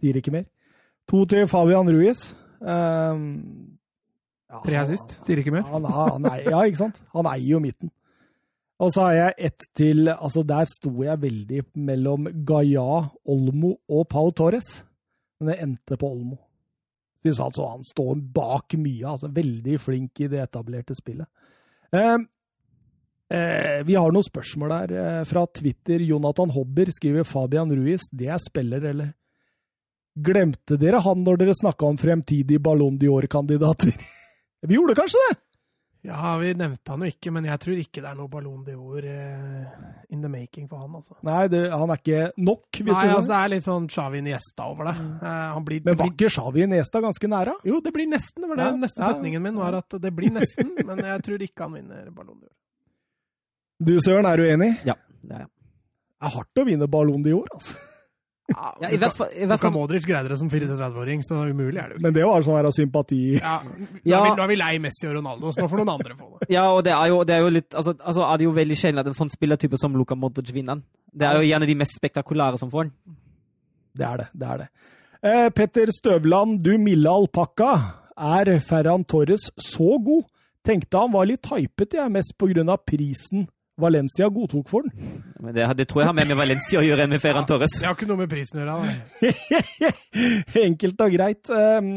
Sier 0.00 0.16
ikke 0.20 0.32
mer. 0.32 0.46
To 1.10 1.24
til 1.28 1.44
Fabian 1.50 1.90
Ruiz. 1.92 2.30
Um, 2.62 3.26
ja, 4.48 4.60
Tre 4.64 4.78
han- 4.78 4.88
sist, 4.88 5.18
sier 5.26 5.42
ikke 5.42 5.52
mer. 5.52 5.66
Han, 5.68 5.84
er- 5.84 6.14
han 6.14 6.30
er, 6.30 6.38
ja, 6.48 6.62
ikke 6.70 6.80
sant? 6.80 7.02
Han 7.12 7.28
eier 7.34 7.50
jo 7.58 7.60
midten. 7.60 7.92
Og 8.80 8.92
så 8.94 9.04
har 9.06 9.14
jeg 9.14 9.50
ett 9.50 9.66
til 9.76 10.08
altså 10.10 10.42
Der 10.46 10.66
sto 10.70 10.90
jeg 11.04 11.20
veldig 11.22 11.60
mellom 11.78 12.30
Gaia, 12.46 13.04
Olmo 13.28 13.76
og 13.88 14.08
Pau 14.10 14.30
Torres. 14.34 14.80
Men 15.40 15.52
det 15.52 15.60
endte 15.62 15.98
på 15.98 16.08
Olmo. 16.08 16.38
Synes 17.22 17.40
altså 17.40 17.68
han 17.70 17.86
står 17.86 18.20
bak 18.34 18.74
mye. 18.78 19.06
altså 19.06 19.30
Veldig 19.30 19.78
flink 19.80 20.20
i 20.20 20.30
det 20.30 20.42
etablerte 20.42 20.96
spillet. 20.98 21.28
Eh, 21.94 22.16
eh, 23.30 23.80
vi 23.86 23.94
har 23.98 24.14
noen 24.14 24.26
spørsmål 24.26 24.74
der 24.74 24.94
eh, 24.98 25.24
fra 25.28 25.44
Twitter. 25.46 26.02
Jonathan 26.02 26.50
Hobber 26.50 26.90
skriver 26.90 27.26
Fabian 27.28 27.70
Ruiz. 27.70 28.08
Det 28.10 28.30
er 28.32 28.42
spiller, 28.42 28.82
eller? 28.90 29.12
Glemte 30.12 30.76
dere 30.76 31.00
han 31.00 31.22
når 31.24 31.38
dere 31.40 31.54
snakka 31.56 31.88
om 31.88 32.00
fremtidige 32.00 32.60
Ballon 32.60 32.98
d'Or-kandidater? 33.00 33.94
vi 34.68 34.76
gjorde 34.76 34.98
kanskje 34.98 35.22
det? 35.28 35.38
Ja, 36.02 36.32
vi 36.40 36.48
nevnte 36.58 36.90
han 36.90 37.04
jo 37.04 37.08
ikke, 37.12 37.30
men 37.30 37.44
jeg 37.46 37.60
tror 37.62 37.78
ikke 37.78 38.00
det 38.02 38.08
er 38.10 38.16
noe 38.18 38.26
Ballon 38.30 38.64
d'Or 38.66 39.04
uh, 39.06 39.82
in 40.10 40.18
the 40.24 40.30
making 40.32 40.64
for 40.66 40.80
han, 40.82 40.96
altså. 40.98 41.14
Nei, 41.28 41.44
det, 41.52 41.60
han 41.70 41.92
er 41.94 42.00
ikke 42.00 42.22
nok, 42.42 42.64
Vet 42.74 42.88
Nei, 42.90 43.04
du 43.06 43.12
altså 43.14 43.30
det 43.30 43.36
er 43.38 43.52
litt 43.52 43.68
sånn 43.68 43.86
Xavi 43.92 44.22
Niesta 44.26 44.66
over 44.72 44.88
det. 44.90 44.96
Eh, 45.22 45.44
han 45.54 45.66
blir, 45.68 45.84
Men 45.86 46.00
var 46.00 46.10
ikke 46.10 46.30
Xavi 46.34 46.66
Niesta 46.72 47.02
ganske 47.04 47.30
nære? 47.30 47.54
jo, 47.70 47.78
det 47.86 47.92
blir 47.94 48.10
nesten. 48.10 48.42
Det 48.42 48.50
var 48.50 48.58
det 48.58 48.66
Ja, 48.66 48.74
neste 48.82 48.98
ja. 49.04 49.12
setningen 49.14 49.46
min 49.46 49.60
var 49.62 49.78
at 49.78 49.94
det 50.02 50.10
blir 50.18 50.34
nesten, 50.34 50.74
men 50.90 51.04
jeg 51.06 51.22
tror 51.28 51.46
ikke 51.46 51.68
han 51.68 51.78
vinner 51.78 52.10
Ballon 52.10 52.40
d'Or. 52.42 52.50
Du 53.82 53.94
Søren, 54.02 54.26
er 54.26 54.42
du 54.42 54.48
enig? 54.50 54.72
Ja, 54.90 54.98
det 55.22 55.36
er 55.38 55.44
jeg. 55.46 55.52
Det 56.18 56.26
er 56.30 56.34
hardt 56.40 56.58
å 56.62 56.66
vinne 56.66 56.90
Ballon 56.90 57.22
d'Or, 57.22 57.46
altså. 57.54 57.78
Ja, 58.50 58.88
i 58.90 58.98
hvert 58.98 59.14
fall, 59.16 59.30
i 59.32 59.46
hvert 59.46 59.60
Luka 59.60 59.68
fall 59.68 59.74
Modric 59.76 60.06
greide 60.06 60.32
det 60.32 60.36
som 60.40 60.48
34-åring, 60.50 61.22
så 61.24 61.38
umulig 61.46 61.78
er 61.78 61.92
det 61.92 61.94
jo 61.94 62.00
ikke. 62.00 62.04
Men 62.04 62.16
det 62.16 62.24
var 62.26 62.44
sånn 62.44 62.58
her 62.58 62.68
av 62.68 62.74
sympati. 62.76 63.20
Ja, 63.38 63.54
nå, 63.64 63.76
er 63.78 64.02
vi, 64.02 64.32
nå 64.34 64.44
er 64.44 64.50
vi 64.50 64.56
lei 64.58 64.72
Messi 64.82 65.06
og 65.08 65.14
Ronaldo, 65.16 65.52
så 65.54 65.62
nå 65.62 65.68
får 65.70 65.82
noen 65.82 65.92
andre 65.94 66.16
få 66.18 66.28
det. 66.40 66.48
Ja, 66.52 66.66
og 66.74 66.82
det 66.86 66.92
er 66.96 67.12
jo, 67.12 67.20
det 67.28 67.36
er 67.36 67.46
jo 67.46 67.52
litt 67.54 67.78
altså, 67.78 67.94
altså 68.00 68.26
er 68.26 68.42
det 68.42 68.48
jo 68.48 68.56
veldig 68.58 68.78
sjelden 68.82 69.04
at 69.04 69.12
en 69.12 69.18
sånn 69.18 69.32
spillertype 69.32 69.80
som 69.80 69.96
Luka 69.96 70.18
Modric 70.18 70.52
vinner 70.52 70.76
den. 70.76 70.84
Det 71.12 71.28
er 71.28 71.38
jo 71.38 71.48
gjerne 71.48 71.70
de 71.70 71.78
mest 71.84 71.96
spektakulære 72.00 72.60
som 72.60 72.72
får 72.72 72.90
den. 72.90 73.16
Det 74.02 74.08
er 74.08 74.22
det. 74.22 74.28
det 74.42 74.50
er 74.50 74.62
det. 74.64 74.68
Eh, 75.22 75.48
Petter 75.54 75.94
Støvland, 75.94 76.60
du 76.64 76.74
milde 76.82 77.10
alpakka. 77.12 77.72
Er 78.18 78.56
Ferran 78.64 79.06
Torres 79.08 79.50
så 79.60 79.96
god? 80.02 80.26
Tenkte 80.66 80.98
han 80.98 81.12
var 81.14 81.26
litt 81.30 81.46
hypet, 81.50 81.94
jeg, 81.98 82.12
mest 82.14 82.34
av 82.42 82.82
prisen 82.86 83.46
Valencia 83.82 84.28
godtok 84.32 84.68
for 84.70 84.86
den. 84.86 85.22
Men 85.42 85.54
det, 85.56 85.64
det 85.80 85.86
tror 85.90 86.02
jeg 86.04 86.08
har 86.08 86.14
mer 86.16 86.28
med 86.30 86.38
Valencia 86.38 86.78
å 86.80 86.84
gjøre 86.86 87.04
enn 87.04 87.10
med 87.12 87.20
Ferran 87.22 87.46
Torres. 87.48 87.74
Det 87.80 87.88
har 87.88 87.96
ikke 87.98 88.06
noe 88.08 88.20
med 88.22 88.30
prisen 88.30 88.62
å 88.62 88.66
gjøre. 88.68 88.94
Enkelt 90.62 91.00
og 91.04 91.14
greit. 91.16 91.50
Eh, 91.50 91.90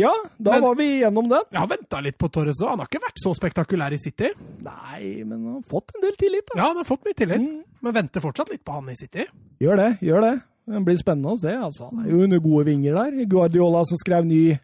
ja, 0.00 0.12
da 0.38 0.52
Men- 0.56 0.62
var 0.66 0.74
vi 0.78 0.88
gjennom 1.02 1.28
den. 1.30 1.44
Jeg 1.52 1.60
har 1.62 1.70
venta 1.70 2.00
litt 2.04 2.18
på 2.18 2.28
Torres 2.34 2.60
òg. 2.62 2.68
Han 2.74 2.82
har 2.82 2.90
ikke 2.90 3.02
vært 3.06 3.22
så 3.22 3.34
spektakulær 3.38 3.92
i 3.94 4.00
City. 4.02 4.30
Nei, 4.66 5.24
men 5.24 5.44
han 5.44 5.54
har 5.60 5.66
fått 5.70 5.94
en 5.94 6.04
del 6.04 6.16
tillit, 6.20 6.46
da. 6.52 6.58
Ja, 6.60 6.68
han 6.72 6.76
har 6.82 6.88
fått 6.88 7.04
mye 7.06 7.14
tillit, 7.14 7.38
Mm. 7.38 7.62
men 7.82 7.94
venter 7.94 8.20
fortsatt 8.20 8.50
litt 8.50 8.64
på 8.64 8.72
han 8.74 8.88
i 8.90 8.94
City. 8.98 9.26
Gjør 9.60 9.76
det, 9.76 9.90
gjør 10.02 10.20
det. 10.26 10.34
Det 10.68 10.84
blir 10.84 10.96
spennende 11.00 11.32
å 11.32 11.38
se. 11.40 11.48
Altså. 11.54 11.88
Han 11.94 12.04
er 12.04 12.10
jo 12.10 12.22
under 12.24 12.38
gode 12.44 12.64
vinger 12.66 12.94
der. 12.94 13.24
Guardiola 13.24 13.84
som 13.86 13.96
skrev 13.96 14.26
ny 14.26 14.58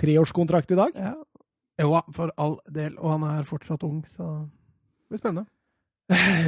treårskontrakt 0.00 0.70
i 0.72 0.76
dag. 0.78 0.92
Ja. 0.96 1.14
Jo, 1.80 2.00
for 2.12 2.30
all 2.38 2.58
del. 2.68 2.94
Og 2.98 3.10
han 3.12 3.22
er 3.38 3.42
fortsatt 3.48 3.82
ung, 3.84 4.02
så 4.16 4.48
det 4.48 5.08
blir 5.10 5.18
spennende. 5.20 5.46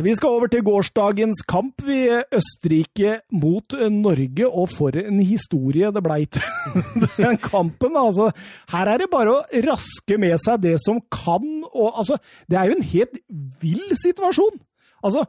Vi 0.02 0.12
skal 0.18 0.34
over 0.34 0.50
til 0.50 0.64
gårsdagens 0.66 1.44
kamp. 1.46 1.84
Vi 1.86 2.00
Østerrike 2.34 3.20
mot 3.38 3.76
Norge, 3.94 4.48
og 4.48 4.66
for 4.72 4.96
en 4.98 5.20
historie 5.22 5.92
det 5.94 6.02
blei 6.02 6.24
til 6.26 6.42
den 7.20 7.38
kampen. 7.42 7.94
Altså, 8.00 8.32
her 8.72 8.90
er 8.90 9.04
det 9.04 9.10
bare 9.12 9.36
å 9.36 9.62
raske 9.68 10.18
med 10.18 10.34
seg 10.42 10.64
det 10.64 10.74
som 10.82 10.98
kan. 11.14 11.46
Og, 11.70 11.92
altså, 11.94 12.18
det 12.50 12.58
er 12.58 12.72
jo 12.72 12.76
en 12.80 12.90
helt 12.96 13.22
vill 13.62 13.94
situasjon. 14.02 14.58
Altså, 15.06 15.22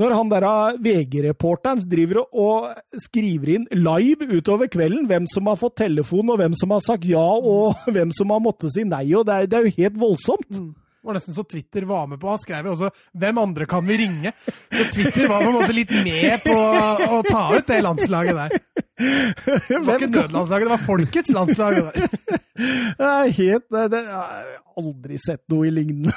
når 0.00 0.12
han 0.12 0.28
der 0.32 0.48
VG-reporteren 0.84 1.80
driver 1.88 2.22
og- 2.32 2.72
skriver 3.00 3.54
inn 3.54 3.68
live 3.72 4.26
utover 4.28 4.68
kvelden 4.72 5.06
hvem 5.08 5.28
som 5.32 5.46
har 5.48 5.56
fått 5.60 5.78
telefon, 5.84 6.32
og 6.32 6.40
hvem 6.40 6.56
som 6.56 6.72
har 6.72 6.80
sagt 6.84 7.04
ja, 7.08 7.20
og 7.20 7.76
hvem 7.94 8.12
som 8.12 8.32
har 8.32 8.40
måttet 8.44 8.72
si 8.72 8.84
nei, 8.88 9.06
og 9.16 9.24
det 9.28 9.36
er, 9.36 9.46
det 9.52 9.56
er 9.60 9.68
jo 9.68 9.76
helt 9.82 10.00
voldsomt. 10.00 10.48
Det 10.52 10.64
var 11.06 11.16
nesten 11.18 11.36
så 11.36 11.44
Twitter 11.46 11.86
var 11.88 12.06
med 12.10 12.20
på. 12.20 12.28
Han 12.28 12.42
skrev 12.42 12.66
jo 12.66 12.74
også 12.74 12.90
'Hvem 13.14 13.38
andre 13.38 13.66
kan 13.66 13.86
vi 13.86 13.96
ringe?' 14.02 14.32
Så 14.72 14.84
Twitter 14.92 15.28
var 15.28 15.42
på 15.42 15.48
en 15.48 15.58
måte 15.60 15.76
litt 15.76 15.92
med 16.04 16.42
på 16.44 16.56
å 16.56 17.22
ta 17.26 17.42
ut 17.56 17.66
det 17.66 17.82
landslaget 17.82 18.34
der. 18.34 18.58
Det 18.96 19.80
var 19.86 19.98
ikke 19.98 20.10
nødlandslaget, 20.10 20.66
det 20.66 20.74
var 20.74 20.86
folkets 20.86 21.32
landslag. 21.32 21.74
det 21.74 21.84
der. 21.84 22.08
Det 22.98 23.04
er 23.04 23.28
helt 23.36 23.66
det, 23.68 23.98
Jeg 24.00 24.14
har 24.16 24.46
aldri 24.80 25.18
sett 25.20 25.42
noe 25.52 25.66
i 25.66 25.70
lignende. 25.70 26.12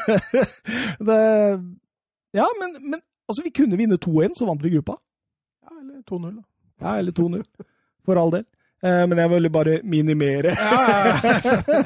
Det, 1.07 1.18
ja, 2.34 2.45
men, 2.61 2.78
men 2.80 3.02
altså, 3.28 3.44
vi 3.44 3.52
kunne 3.52 3.78
vinne 3.78 3.98
2-1, 3.99 4.38
så 4.40 4.48
vant 4.48 4.64
vi 4.64 4.72
gruppa. 4.78 4.95
Ja, 5.66 5.76
eller 5.82 6.02
2-0. 6.07 6.36
da. 6.38 6.44
Ja, 6.80 6.98
eller 7.02 7.11
2-0. 7.11 7.44
For 8.06 8.16
all 8.16 8.32
del. 8.32 8.45
Eh, 8.84 9.06
Men 9.07 9.18
jeg 9.19 9.30
ville 9.34 9.49
bare 9.51 9.80
minimere. 9.84 10.53
Ja, 10.56 10.88
ja, 10.88 11.03
ja. 11.68 11.84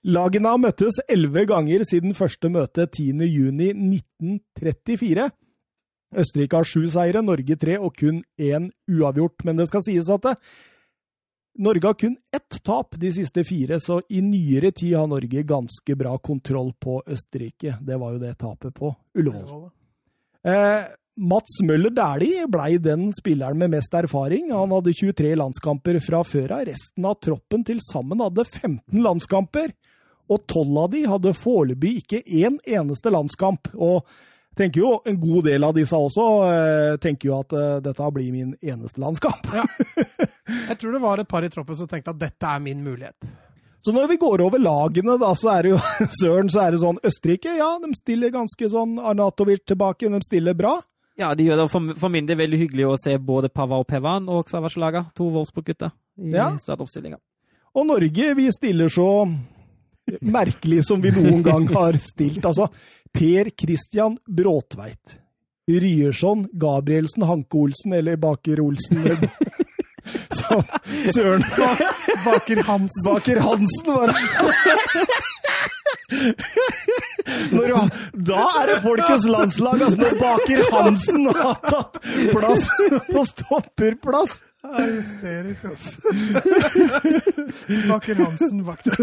Lagene 0.16 0.48
har 0.54 0.58
møttes 0.62 0.96
elleve 1.10 1.42
ganger 1.50 1.84
siden 1.88 2.14
første 2.16 2.48
møte 2.52 2.82
10.6.1934. 2.88 5.30
Østerrike 6.12 6.56
har 6.60 6.66
sju 6.68 6.82
seire, 6.92 7.22
Norge 7.24 7.56
tre 7.56 7.78
og 7.80 7.94
kun 7.96 8.22
én 8.40 8.70
uavgjort. 8.90 9.44
Men 9.48 9.56
det 9.60 9.68
skal 9.70 9.82
sies 9.86 10.10
at 10.12 10.22
det, 10.26 10.34
Norge 11.62 11.84
har 11.84 11.96
kun 12.00 12.14
ett 12.32 12.52
tap 12.64 12.96
de 13.00 13.10
siste 13.12 13.42
fire, 13.44 13.76
så 13.80 14.00
i 14.08 14.20
nyere 14.24 14.70
tid 14.72 14.94
har 14.96 15.06
Norge 15.10 15.42
ganske 15.44 15.96
bra 16.00 16.14
kontroll 16.24 16.72
på 16.80 17.02
Østerrike. 17.04 17.74
Det 17.84 17.96
var 18.00 18.12
jo 18.14 18.18
det 18.22 18.38
tapet 18.40 18.72
på 18.76 18.88
Ullevål. 19.20 19.66
Eh, 20.48 20.82
Mats 21.20 21.58
Møller 21.60 21.92
Dæhlie 21.92 22.46
blei 22.48 22.78
den 22.80 23.10
spilleren 23.12 23.58
med 23.60 23.74
mest 23.74 23.92
erfaring. 23.94 24.48
Han 24.52 24.72
hadde 24.72 24.94
23 24.96 25.34
landskamper 25.36 25.98
fra 26.00 26.22
før 26.24 26.56
av. 26.56 26.66
Resten 26.70 27.08
av 27.08 27.18
troppen 27.20 27.64
til 27.68 27.82
sammen 27.84 28.22
hadde 28.24 28.46
15 28.48 29.02
landskamper. 29.04 29.74
Og 30.32 30.46
12 30.48 30.78
av 30.80 30.92
de 30.94 31.02
hadde 31.10 31.34
foreløpig 31.36 31.96
ikke 32.00 32.22
én 32.24 32.56
eneste 32.64 33.12
landskamp. 33.12 33.68
Og 33.76 34.06
tenker 34.56 34.80
jo 34.80 34.94
en 35.08 35.18
god 35.20 35.48
del 35.50 35.64
av 35.68 35.76
disse 35.76 35.96
også 35.96 36.26
eh, 36.48 36.96
tenker 37.02 37.28
jo 37.28 37.38
at 37.40 37.54
eh, 37.56 37.78
dette 37.84 38.08
blir 38.16 38.32
min 38.32 38.54
eneste 38.60 39.00
landskamp. 39.02 39.48
Jeg 40.68 40.78
tror 40.80 40.96
det 40.96 41.02
var 41.02 41.20
et 41.20 41.28
par 41.28 41.44
i 41.44 41.50
troppen 41.52 41.76
som 41.76 41.88
tenkte 41.90 42.12
at 42.14 42.20
dette 42.20 42.48
er 42.48 42.62
min 42.64 42.80
mulighet. 42.84 43.16
Så 43.82 43.90
når 43.92 44.12
vi 44.12 44.16
går 44.22 44.44
over 44.44 44.62
lagene, 44.62 45.16
da, 45.18 45.32
så 45.34 45.56
er 45.56 45.66
det 45.66 45.72
jo 45.72 45.78
Søren, 46.20 46.48
så 46.52 46.64
er 46.64 46.72
det 46.72 46.82
sånn 46.84 47.00
Østerrike, 47.02 47.56
ja, 47.58 47.74
de 47.82 47.92
stiller 47.98 48.32
ganske 48.32 48.68
sånn 48.70 48.96
Arnatovic 49.02 49.64
tilbake, 49.66 50.08
de 50.08 50.22
stiller 50.24 50.56
bra. 50.56 50.76
Ja, 51.20 51.34
de 51.36 51.44
gjør 51.44 51.56
det 51.62 51.70
for, 51.70 51.92
for 52.00 52.08
min 52.12 52.26
del 52.26 52.38
veldig 52.40 52.58
hyggelig 52.62 52.86
å 52.88 52.96
se 53.00 53.18
både 53.20 53.50
Pava 53.52 53.76
og 53.82 53.86
Pevan 53.90 54.28
og 54.32 54.46
Xavaslaga, 54.48 55.06
to 55.16 55.26
Wolfsburg-gutter, 55.34 55.92
i 56.18 56.32
Ja. 56.36 56.50
startoppstillinga. 56.56 57.18
Og 57.76 57.86
Norge, 57.88 58.34
vi 58.36 58.46
stiller 58.52 58.88
så 58.92 59.08
merkelig 60.20 60.82
som 60.84 61.00
vi 61.04 61.10
noen 61.14 61.42
gang 61.44 61.66
har 61.72 61.96
stilt. 62.00 62.44
Altså, 62.44 62.68
Per 63.12 63.50
Christian 63.60 64.16
Bråtveit. 64.28 65.18
Ryerson, 65.68 66.46
Gabrielsen, 66.58 67.22
Hanke 67.28 67.54
Olsen 67.60 67.92
eller 67.94 68.16
Baker 68.16 68.60
Olsen. 68.60 69.04
Så, 70.34 70.58
Søren 71.14 71.44
Baker 72.24 72.62
Hansen. 72.66 73.04
Baker 73.06 73.38
Hansen 73.44 73.86
var 73.94 74.10
det. 74.10 75.06
Når 77.52 77.66
da 78.28 78.44
er 78.60 78.66
det 78.70 78.78
folkets 78.84 79.26
landslag, 79.28 79.82
altså 79.82 80.00
når 80.00 80.14
Baker 80.20 80.60
Hansen 80.72 81.26
har 81.36 81.54
tatt 81.66 81.94
plass 82.32 82.68
på 83.12 83.24
stopperplass. 83.32 84.32
Det 84.62 84.70
er 84.78 84.90
hysterisk, 84.94 85.62
altså. 85.72 85.90
Baker 87.88 88.14
Hansen 88.24 88.64
bak 88.64 88.80
der. 88.84 88.96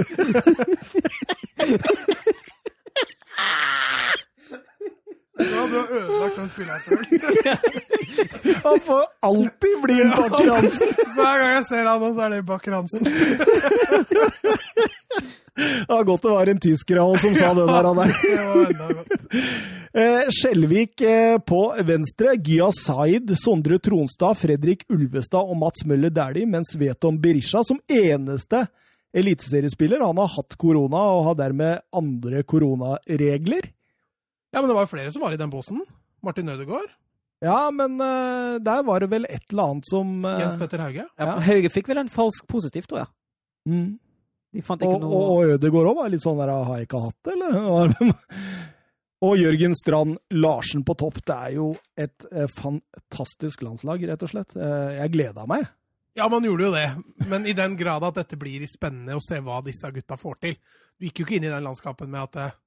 Ja, 5.39 5.67
du 5.71 5.77
har 5.77 5.87
ødelagt 5.97 6.35
den 6.35 6.49
spilleren. 6.49 6.81
Han 8.63 8.79
får 8.85 9.03
alltid 9.21 9.75
bli 9.83 10.01
en 10.01 10.09
Baker 10.09 10.51
Hansen. 10.55 10.87
Hver 11.15 11.35
gang 11.41 11.51
jeg 11.53 11.65
ser 11.69 11.87
han 11.87 12.01
nå, 12.03 12.09
så 12.15 12.21
er 12.25 12.29
det 12.29 12.45
Baker 12.45 12.71
Hansen. 12.75 13.03
Det 15.60 15.90
var 15.90 16.03
godt 16.07 16.23
det 16.23 16.31
var 16.31 16.49
en 16.52 16.60
tysker 16.64 16.99
som 17.19 17.36
sa 17.36 17.53
det 17.57 17.65
der. 17.68 17.88
Han 17.90 17.98
der. 18.02 18.99
Eh, 19.94 20.30
Skjelvik 20.30 21.02
eh, 21.02 21.38
på 21.41 21.61
venstre, 21.84 22.36
Gya 22.38 22.69
Zaid, 22.72 23.34
Sondre 23.41 23.80
Tronstad, 23.81 24.38
Fredrik 24.38 24.86
Ulvestad 24.94 25.49
og 25.49 25.57
Mats 25.57 25.84
Møller 25.90 26.14
Dæhlie, 26.14 26.45
mens 26.48 26.76
Veton 26.77 27.18
Berisha 27.22 27.64
som 27.65 27.81
eneste 27.90 28.68
eliteseriespiller. 29.18 30.03
Han 30.06 30.22
har 30.22 30.30
hatt 30.36 30.56
korona 30.61 31.02
og 31.18 31.23
har 31.31 31.40
dermed 31.41 31.81
andre 31.95 32.44
koronaregler. 32.45 33.72
Ja, 34.53 34.61
men 34.61 34.69
det 34.69 34.77
var 34.77 34.86
jo 34.86 34.91
flere 34.94 35.11
som 35.14 35.26
var 35.26 35.34
i 35.34 35.41
den 35.41 35.49
båsen. 35.52 35.81
Martin 36.26 36.49
Ødegaard, 36.49 36.90
Ja, 37.41 37.69
men 37.72 37.94
uh, 38.02 38.57
der 38.60 38.81
var 38.84 38.99
det 38.99 39.07
vel 39.14 39.26
et 39.30 39.45
eller 39.53 39.69
annet 39.72 39.88
som 39.88 40.26
uh, 40.26 40.34
Jens 40.41 40.57
Petter 40.60 40.81
Hauge. 40.84 41.06
Ja, 41.07 41.26
Ja. 41.26 41.36
Hauge 41.45 41.69
fikk 41.72 41.88
vel 41.88 42.02
en 42.02 42.10
falsk 42.11 42.45
positiv, 42.52 42.84
tror 42.90 43.06
jeg. 43.06 43.11
mm. 43.72 43.90
De 44.55 44.63
fant 44.65 44.81
Og, 44.81 44.89
ikke 44.89 44.97
og, 44.97 45.05
noe 45.05 45.23
og 45.34 45.55
Ødegaard 45.55 45.91
òg 45.91 45.97
var 45.99 46.11
litt 46.13 46.26
sånn 46.26 46.39
der 46.41 46.51
Har 46.55 46.77
jeg 46.80 46.89
ikke 46.89 47.03
hatt 47.03 47.17
det, 47.27 47.35
eller? 47.35 48.13
og 49.30 49.35
Jørgen 49.38 49.76
Strand 49.77 50.17
Larsen 50.34 50.85
på 50.88 50.95
topp. 50.97 51.19
Det 51.26 51.35
er 51.35 51.57
jo 51.57 51.73
et 51.99 52.30
eh, 52.31 52.47
fantastisk 52.49 53.65
landslag, 53.65 54.07
rett 54.09 54.26
og 54.26 54.31
slett. 54.31 54.55
Eh, 54.57 54.95
jeg 55.01 55.13
gleda 55.17 55.45
meg. 55.49 55.67
Ja, 56.17 56.26
man 56.31 56.43
gjorde 56.43 56.65
jo 56.65 56.71
det, 56.73 56.88
men 57.30 57.45
i 57.47 57.53
den 57.55 57.77
grad 57.80 58.03
at 58.03 58.17
dette 58.17 58.39
blir 58.39 58.65
spennende 58.67 59.15
å 59.15 59.21
se 59.23 59.38
hva 59.43 59.61
disse 59.63 59.91
gutta 59.93 60.17
får 60.19 60.41
til. 60.41 60.57
Du 60.97 61.05
gikk 61.07 61.21
jo 61.21 61.27
ikke 61.27 61.38
inn 61.38 61.45
i 61.47 61.53
den 61.53 61.63
landskapen 61.63 62.09
med 62.11 62.26
at 62.26 62.41
eh, 62.41 62.57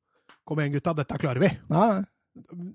Kom 0.42 0.58
igjen, 0.58 0.72
gutta, 0.74 0.90
dette 0.98 1.18
klarer 1.22 1.38
vi. 1.38 1.48
Nei, 1.70 2.02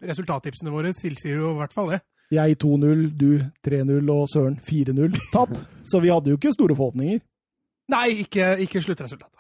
Resultattipsene 0.08 0.72
våre 0.72 0.94
tilsier 0.96 1.42
jo 1.42 1.50
i 1.52 1.58
hvert 1.58 1.74
fall 1.76 1.90
det. 1.92 1.98
jeg 2.32 2.56
2-0, 2.64 3.02
du 3.20 3.42
3-0 3.66 4.12
og 4.14 4.30
Søren 4.32 4.56
4-0 4.64 5.18
tap. 5.34 5.52
Så 5.90 6.00
vi 6.00 6.14
hadde 6.14 6.32
jo 6.32 6.38
ikke 6.40 6.54
store 6.56 6.78
forhåpninger. 6.78 7.20
Nei, 7.92 8.08
ikke, 8.26 8.56
ikke 8.66 8.82
sluttresultatet. 8.84 9.34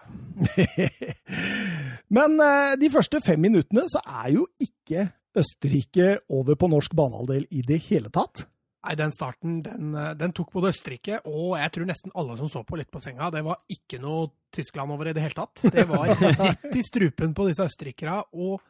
Men 2.15 2.37
eh, 2.39 2.75
de 2.79 2.89
første 2.93 3.19
fem 3.25 3.41
minuttene 3.43 3.87
så 3.91 4.01
er 4.23 4.35
jo 4.37 4.45
ikke 4.63 5.09
Østerrike 5.37 6.13
over 6.33 6.57
på 6.57 6.69
norsk 6.71 6.95
banehalvdel 6.97 7.45
i 7.53 7.63
det 7.67 7.81
hele 7.89 8.09
tatt. 8.13 8.45
Nei, 8.87 8.95
den 8.95 9.11
starten 9.11 9.59
den, 9.65 9.91
eh, 9.97 10.13
den 10.17 10.33
tok 10.37 10.53
både 10.55 10.71
Østerrike 10.71 11.19
og 11.27 11.57
jeg 11.59 11.73
tror 11.75 11.89
nesten 11.89 12.15
alle 12.15 12.37
som 12.39 12.49
så 12.53 12.63
på, 12.63 12.79
litt 12.79 12.91
på 12.93 13.01
senga. 13.03 13.29
Det 13.33 13.43
var 13.45 13.59
ikke 13.73 13.99
noe 14.03 14.29
Tyskland 14.53 14.95
over 14.95 15.09
i 15.09 15.15
det 15.17 15.25
hele 15.25 15.37
tatt. 15.37 15.65
Det 15.73 15.83
var 15.89 16.13
rett 16.39 16.71
i 16.71 16.85
strupen 16.85 17.35
på 17.35 17.49
disse 17.49 17.67
østerrikerne 17.67 18.21
og 18.37 18.61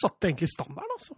satte 0.00 0.28
egentlig 0.28 0.50
standarden, 0.52 0.96
altså. 0.98 1.16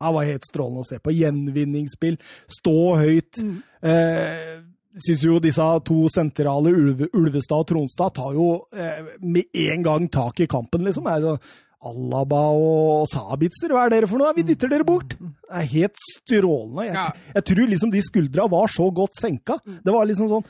Det 0.00 0.10
var 0.16 0.24
helt 0.24 0.46
strålende 0.48 0.80
å 0.80 0.88
se 0.88 0.96
på. 1.02 1.12
Gjenvinningsspill, 1.12 2.14
stå 2.48 2.76
høyt. 2.96 3.40
Mm. 3.44 3.56
Eh, 3.84 4.54
syns 4.98 5.24
jo 5.24 5.38
disse 5.42 5.66
to 5.86 6.04
sentrale, 6.12 6.72
Ulve, 6.74 7.10
Ulvestad 7.14 7.64
og 7.64 7.68
Tronstad, 7.70 8.14
tar 8.16 8.36
jo 8.36 8.52
eh, 8.74 9.16
med 9.22 9.50
en 9.68 9.84
gang 9.86 10.08
tak 10.12 10.42
i 10.42 10.48
kampen, 10.50 10.84
liksom. 10.86 11.06
Det 11.06 11.16
er 11.18 11.26
så, 11.26 11.58
Alaba 11.90 12.42
og 12.52 13.06
Sabitzer, 13.08 13.72
hva 13.72 13.86
er 13.86 13.94
dere 13.94 14.08
for 14.10 14.20
noe? 14.20 14.34
Vi 14.36 14.44
dytter 14.50 14.68
dere 14.68 14.84
bort! 14.84 15.14
Det 15.16 15.62
er 15.62 15.70
helt 15.70 16.02
strålende. 16.10 16.90
Jeg, 16.90 17.14
jeg 17.38 17.46
tror 17.50 17.70
liksom 17.70 17.94
de 17.94 18.02
skuldra 18.04 18.44
var 18.52 18.68
så 18.72 18.90
godt 18.92 19.16
senka. 19.16 19.56
Det 19.64 19.94
var 19.94 20.08
liksom 20.10 20.28
sånn 20.28 20.44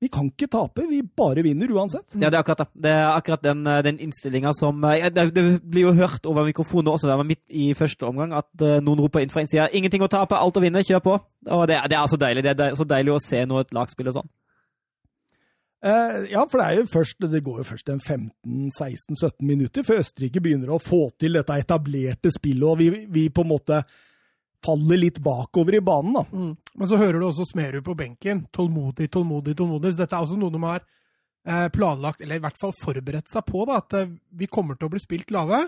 Vi 0.00 0.08
kan 0.08 0.30
ikke 0.30 0.48
tape, 0.48 0.86
vi 0.88 1.02
bare 1.04 1.42
vinner 1.44 1.68
uansett. 1.76 2.06
Ja, 2.14 2.30
det 2.32 2.38
er 2.38 2.40
akkurat 2.40 2.62
det. 2.62 2.82
Det 2.86 2.92
er 2.94 3.08
akkurat 3.12 3.42
den, 3.44 3.66
eh, 3.68 3.82
den 3.84 3.98
innstillinga 4.00 4.54
som 4.56 4.84
eh, 4.88 5.10
det, 5.12 5.26
blir 5.60 5.90
jo 5.90 5.92
hørt 5.92 6.26
over 6.26 6.46
mikrofonen 6.48 6.88
også, 6.88 7.08
det 7.10 7.18
var 7.20 7.28
midt 7.28 7.44
i 7.52 7.74
første 7.76 8.08
omgang, 8.08 8.32
at 8.32 8.64
eh, 8.64 8.80
noen 8.80 9.02
roper 9.04 9.20
inn 9.20 9.32
fra 9.32 9.44
innsida 9.44 9.68
'ingenting 9.68 10.00
å 10.00 10.08
tape, 10.08 10.38
alt 10.40 10.56
å 10.56 10.62
vinne, 10.64 10.80
kjør 10.80 11.04
på'. 11.04 11.18
Og 11.52 11.66
det, 11.68 11.82
det 11.92 11.98
er 11.98 12.06
så 12.08 12.16
deilig. 12.16 12.44
Det 12.44 12.54
er 12.56 12.78
så 12.80 12.88
deilig 12.88 13.12
å 13.12 13.20
se 13.20 13.44
noe 13.44 13.60
et 13.60 13.76
lag 13.76 13.92
spiller 13.92 14.16
sånn. 14.16 14.30
Uh, 15.84 16.28
ja, 16.28 16.44
for 16.44 16.60
det, 16.60 16.64
er 16.66 16.74
jo 16.80 16.88
først, 16.92 17.16
det 17.32 17.44
går 17.44 17.60
jo 17.60 17.64
først 17.64 17.88
en 17.88 18.00
15-16-17 18.00 19.46
minutter 19.48 19.84
før 19.84 20.02
Østerrike 20.02 20.42
begynner 20.44 20.74
å 20.74 20.80
få 20.80 21.06
til 21.16 21.38
dette 21.38 21.56
etablerte 21.56 22.32
spillet, 22.32 22.66
og 22.68 22.76
vi, 22.80 22.90
vi 23.08 23.28
på 23.32 23.44
en 23.46 23.52
måte 23.52 23.78
faller 24.64 24.96
litt 25.00 25.18
bakover 25.24 25.74
i 25.78 25.80
banen. 25.80 26.12
da. 26.12 26.24
Mm. 26.32 26.56
Men 26.74 26.88
så 26.88 26.96
hører 27.00 27.18
du 27.20 27.26
også 27.26 27.46
Smerud 27.48 27.84
på 27.84 27.94
benken. 27.96 28.46
Tålmodig, 28.52 29.10
tålmodig, 29.10 29.56
tålmodig. 29.56 29.92
Så 29.94 30.02
dette 30.02 30.16
er 30.16 30.24
også 30.26 30.38
noe 30.38 30.52
de 30.52 30.62
har 30.62 30.82
eh, 31.46 31.68
planlagt, 31.72 32.20
eller 32.22 32.36
i 32.36 32.44
hvert 32.44 32.58
fall 32.60 32.72
forberedt 32.76 33.30
seg 33.32 33.44
på. 33.48 33.64
da, 33.66 33.78
At 33.80 33.94
eh, 33.96 34.10
vi 34.36 34.46
kommer 34.46 34.76
til 34.76 34.88
å 34.90 34.92
bli 34.92 35.00
spilt 35.00 35.30
lave, 35.32 35.62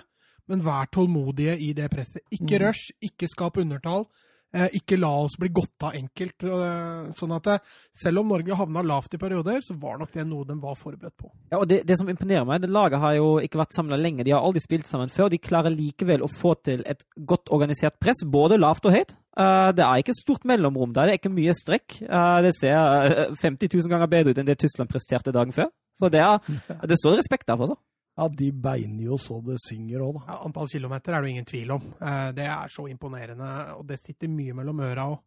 men 0.48 0.60
vær 0.66 0.90
tålmodige 0.92 1.56
i 1.58 1.72
det 1.72 1.88
presset. 1.90 2.20
Ikke 2.30 2.58
Mm. 2.58 2.66
rush, 2.66 2.90
ikke 3.00 3.28
skap 3.30 3.56
undertall. 3.56 4.06
Eh, 4.52 4.74
ikke 4.76 4.98
la 5.00 5.10
oss 5.24 5.38
bli 5.40 5.48
godta 5.48 5.94
enkelt. 5.96 6.44
eh, 6.44 7.12
sånn 7.16 7.32
at 7.32 7.46
eh, 7.48 7.62
selv 7.96 8.20
om 8.20 8.28
Norge 8.34 8.58
havna 8.58 8.82
lavt 8.84 9.14
i 9.16 9.20
perioder, 9.20 9.62
så 9.64 9.76
var 9.80 9.96
nok 9.98 10.12
det 10.12 10.26
noe 10.28 10.44
de 10.44 10.58
var 10.60 10.76
forberedt 10.76 11.16
på. 11.16 11.30
Ja, 11.50 11.58
og 11.62 11.66
det, 11.70 11.82
det 11.88 11.96
som 11.96 12.10
imponerer 12.12 12.44
meg, 12.48 12.60
det 12.60 12.68
laget 12.72 13.00
har 13.00 13.16
jo 13.16 13.38
ikke 13.40 13.62
vært 13.62 13.76
samla 13.76 13.96
lenge. 13.96 14.26
De 14.28 14.34
har 14.34 14.44
aldri 14.44 14.60
spilt 14.60 14.90
sammen 14.90 15.08
før. 15.12 15.30
De 15.32 15.40
klarer 15.40 15.72
likevel 15.72 16.24
å 16.24 16.28
få 16.28 16.52
til 16.60 16.84
et 16.84 17.00
godt 17.16 17.48
organisert 17.54 17.96
press, 18.02 18.20
både 18.28 18.60
lavt 18.60 18.88
og 18.90 18.96
høyt. 18.98 19.16
Eh, 19.32 19.70
det 19.72 19.84
er 19.86 20.02
ikke 20.02 20.16
stort 20.18 20.44
mellomrom 20.48 20.92
der, 20.92 21.08
det 21.08 21.14
er 21.14 21.22
ikke 21.22 21.32
mye 21.32 21.54
strekk. 21.56 22.02
Eh, 22.04 22.38
det 22.44 22.52
ser 22.58 22.76
eh, 22.76 23.38
50 23.40 23.72
000 23.72 23.88
ganger 23.88 24.10
bedre 24.12 24.34
ut 24.34 24.42
enn 24.42 24.48
det 24.48 24.58
Tyskland 24.60 24.92
presterte 24.92 25.32
dagen 25.32 25.56
før. 25.56 25.72
Så 25.96 26.12
det, 26.12 26.20
er, 26.20 26.60
det 26.90 27.00
står 27.00 27.16
respekt 27.22 27.48
av, 27.52 27.64
altså. 27.64 27.78
Ja, 28.18 28.26
de 28.28 28.50
beiner 28.52 29.04
jo 29.06 29.16
så 29.16 29.38
det 29.44 29.56
synger 29.64 30.02
òg, 30.04 30.18
da. 30.18 30.24
Ja, 30.28 30.38
antall 30.44 30.68
kilometer 30.68 31.14
er 31.16 31.22
det 31.22 31.30
jo 31.30 31.32
ingen 31.36 31.48
tvil 31.48 31.70
om. 31.78 31.86
Eh, 32.00 32.30
det 32.36 32.44
er 32.44 32.68
så 32.68 32.84
imponerende, 32.90 33.48
og 33.78 33.86
det 33.88 34.00
sitter 34.04 34.28
mye 34.28 34.52
mellom 34.58 34.80
øra 34.84 35.06
òg. 35.14 35.18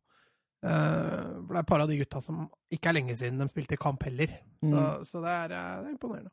for 0.65 1.51
det 1.53 1.57
er 1.57 1.61
et 1.61 1.67
par 1.69 1.81
av 1.83 1.89
de 1.91 1.97
gutta 1.99 2.21
som 2.25 2.47
ikke 2.73 2.89
er 2.89 2.93
lenge 2.97 3.15
siden 3.19 3.37
de 3.41 3.47
spilte 3.51 3.77
kamp 3.77 4.01
heller. 4.07 4.27
Så, 4.61 4.65
Mm. 4.65 5.05
så 5.05 5.21
det, 5.21 5.29
er, 5.29 5.51
eh, 5.53 5.81
det 5.83 5.87
er 5.89 5.93
imponerende. 5.97 6.31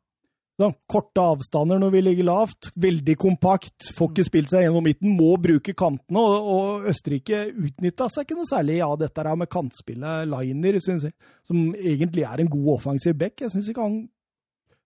Da, 0.59 0.67
korte 0.87 1.17
avstander 1.21 1.79
når 1.81 1.91
vi 1.91 2.01
ligger 2.01 2.23
lavt, 2.25 2.69
veldig 2.77 3.15
kompakt, 3.17 3.89
får 3.97 4.09
ikke 4.13 4.25
spilt 4.25 4.49
seg 4.49 4.63
gjennom 4.67 4.83
midten, 4.85 5.15
må 5.17 5.31
bruke 5.41 5.73
kantene, 5.73 6.17
og, 6.21 6.49
og 6.53 6.85
Østerrike 6.91 7.47
utnytta 7.57 8.05
seg 8.09 8.25
ikke 8.27 8.37
noe 8.37 8.45
særlig 8.45 8.79
av 8.85 8.99
dette 9.01 9.17
her 9.25 9.35
med 9.35 9.49
kantspillet 9.49 10.27
Liner, 10.29 10.77
synes 10.79 11.03
jeg, 11.09 11.13
som 11.43 11.73
egentlig 11.73 12.23
er 12.29 12.39
en 12.43 12.49
god 12.53 12.69
offensiv 12.77 13.17
back. 13.17 13.41
Jeg 13.41 13.49
syns 13.49 13.69
ikke 13.69 13.81
han 13.81 13.97